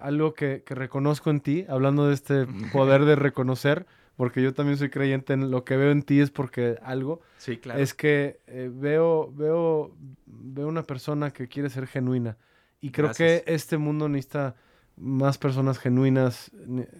algo 0.00 0.32
que, 0.32 0.62
que 0.64 0.74
reconozco 0.74 1.28
en 1.28 1.40
ti, 1.40 1.66
hablando 1.68 2.08
de 2.08 2.14
este 2.14 2.46
poder 2.72 3.04
de 3.04 3.14
reconocer, 3.14 3.84
porque 4.16 4.42
yo 4.42 4.54
también 4.54 4.78
soy 4.78 4.88
creyente 4.88 5.34
en 5.34 5.50
lo 5.50 5.64
que 5.64 5.76
veo 5.76 5.90
en 5.90 6.02
ti 6.02 6.20
es 6.20 6.30
porque 6.30 6.78
algo. 6.82 7.20
Sí, 7.36 7.58
claro. 7.58 7.80
Es 7.80 7.92
que 7.92 8.40
eh, 8.46 8.70
veo, 8.72 9.30
veo, 9.32 9.94
veo 10.26 10.66
una 10.66 10.82
persona 10.82 11.32
que 11.32 11.48
quiere 11.48 11.68
ser 11.68 11.86
genuina. 11.86 12.36
Y 12.80 12.90
creo 12.90 13.12
que 13.12 13.44
este 13.46 13.78
mundo 13.78 14.08
necesita 14.08 14.56
más 14.96 15.36
personas 15.36 15.78
genuinas. 15.78 16.50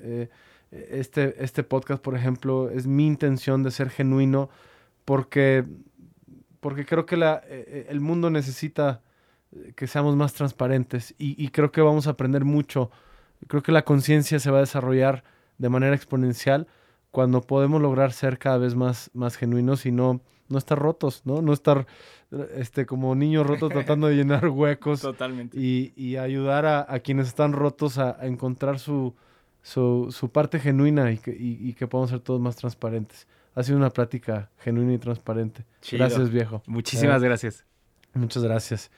Eh, 0.02 0.28
este, 0.70 1.42
este 1.42 1.62
podcast, 1.62 2.02
por 2.02 2.14
ejemplo, 2.14 2.70
es 2.70 2.86
mi 2.86 3.06
intención 3.06 3.62
de 3.62 3.70
ser 3.70 3.88
genuino 3.88 4.50
porque, 5.04 5.64
porque 6.60 6.84
creo 6.84 7.06
que 7.06 7.16
la, 7.16 7.42
eh, 7.46 7.86
el 7.88 8.00
mundo 8.00 8.30
necesita 8.30 9.00
que 9.74 9.86
seamos 9.86 10.16
más 10.16 10.34
transparentes 10.34 11.14
y, 11.18 11.42
y 11.42 11.48
creo 11.48 11.72
que 11.72 11.80
vamos 11.80 12.08
a 12.08 12.10
aprender 12.10 12.44
mucho. 12.44 12.90
Creo 13.46 13.62
que 13.62 13.72
la 13.72 13.84
conciencia 13.84 14.38
se 14.38 14.50
va 14.50 14.58
a 14.58 14.62
desarrollar 14.62 15.24
de 15.56 15.68
manera 15.70 15.94
exponencial 15.94 16.66
cuando 17.16 17.40
podemos 17.40 17.80
lograr 17.80 18.12
ser 18.12 18.38
cada 18.38 18.58
vez 18.58 18.74
más, 18.74 19.10
más 19.14 19.36
genuinos 19.38 19.86
y 19.86 19.90
no, 19.90 20.20
no 20.50 20.58
estar 20.58 20.78
rotos, 20.78 21.22
¿no? 21.24 21.40
No 21.40 21.54
estar 21.54 21.86
este, 22.56 22.84
como 22.84 23.14
niños 23.14 23.46
rotos 23.46 23.72
tratando 23.72 24.08
de 24.08 24.16
llenar 24.16 24.48
huecos. 24.48 25.00
Totalmente. 25.00 25.58
Y, 25.58 26.16
ayudar 26.18 26.66
a, 26.66 26.98
quienes 26.98 27.28
están 27.28 27.54
rotos 27.54 27.96
a, 27.96 28.18
encontrar 28.26 28.78
su, 28.78 29.14
su, 29.62 30.30
parte 30.30 30.60
genuina 30.60 31.10
y 31.10 31.16
que, 31.16 31.34
y, 31.34 31.72
que 31.72 31.86
podamos 31.86 32.10
ser 32.10 32.20
todos 32.20 32.38
más 32.38 32.54
transparentes. 32.56 33.26
Ha 33.54 33.62
sido 33.62 33.78
una 33.78 33.88
plática 33.88 34.50
genuina 34.58 34.92
y 34.92 34.98
transparente. 34.98 35.64
Gracias, 35.90 36.28
viejo. 36.28 36.62
Muchísimas 36.66 37.22
eh, 37.22 37.24
gracias. 37.24 37.64
Muchas 38.12 38.42
gracias. 38.42 38.90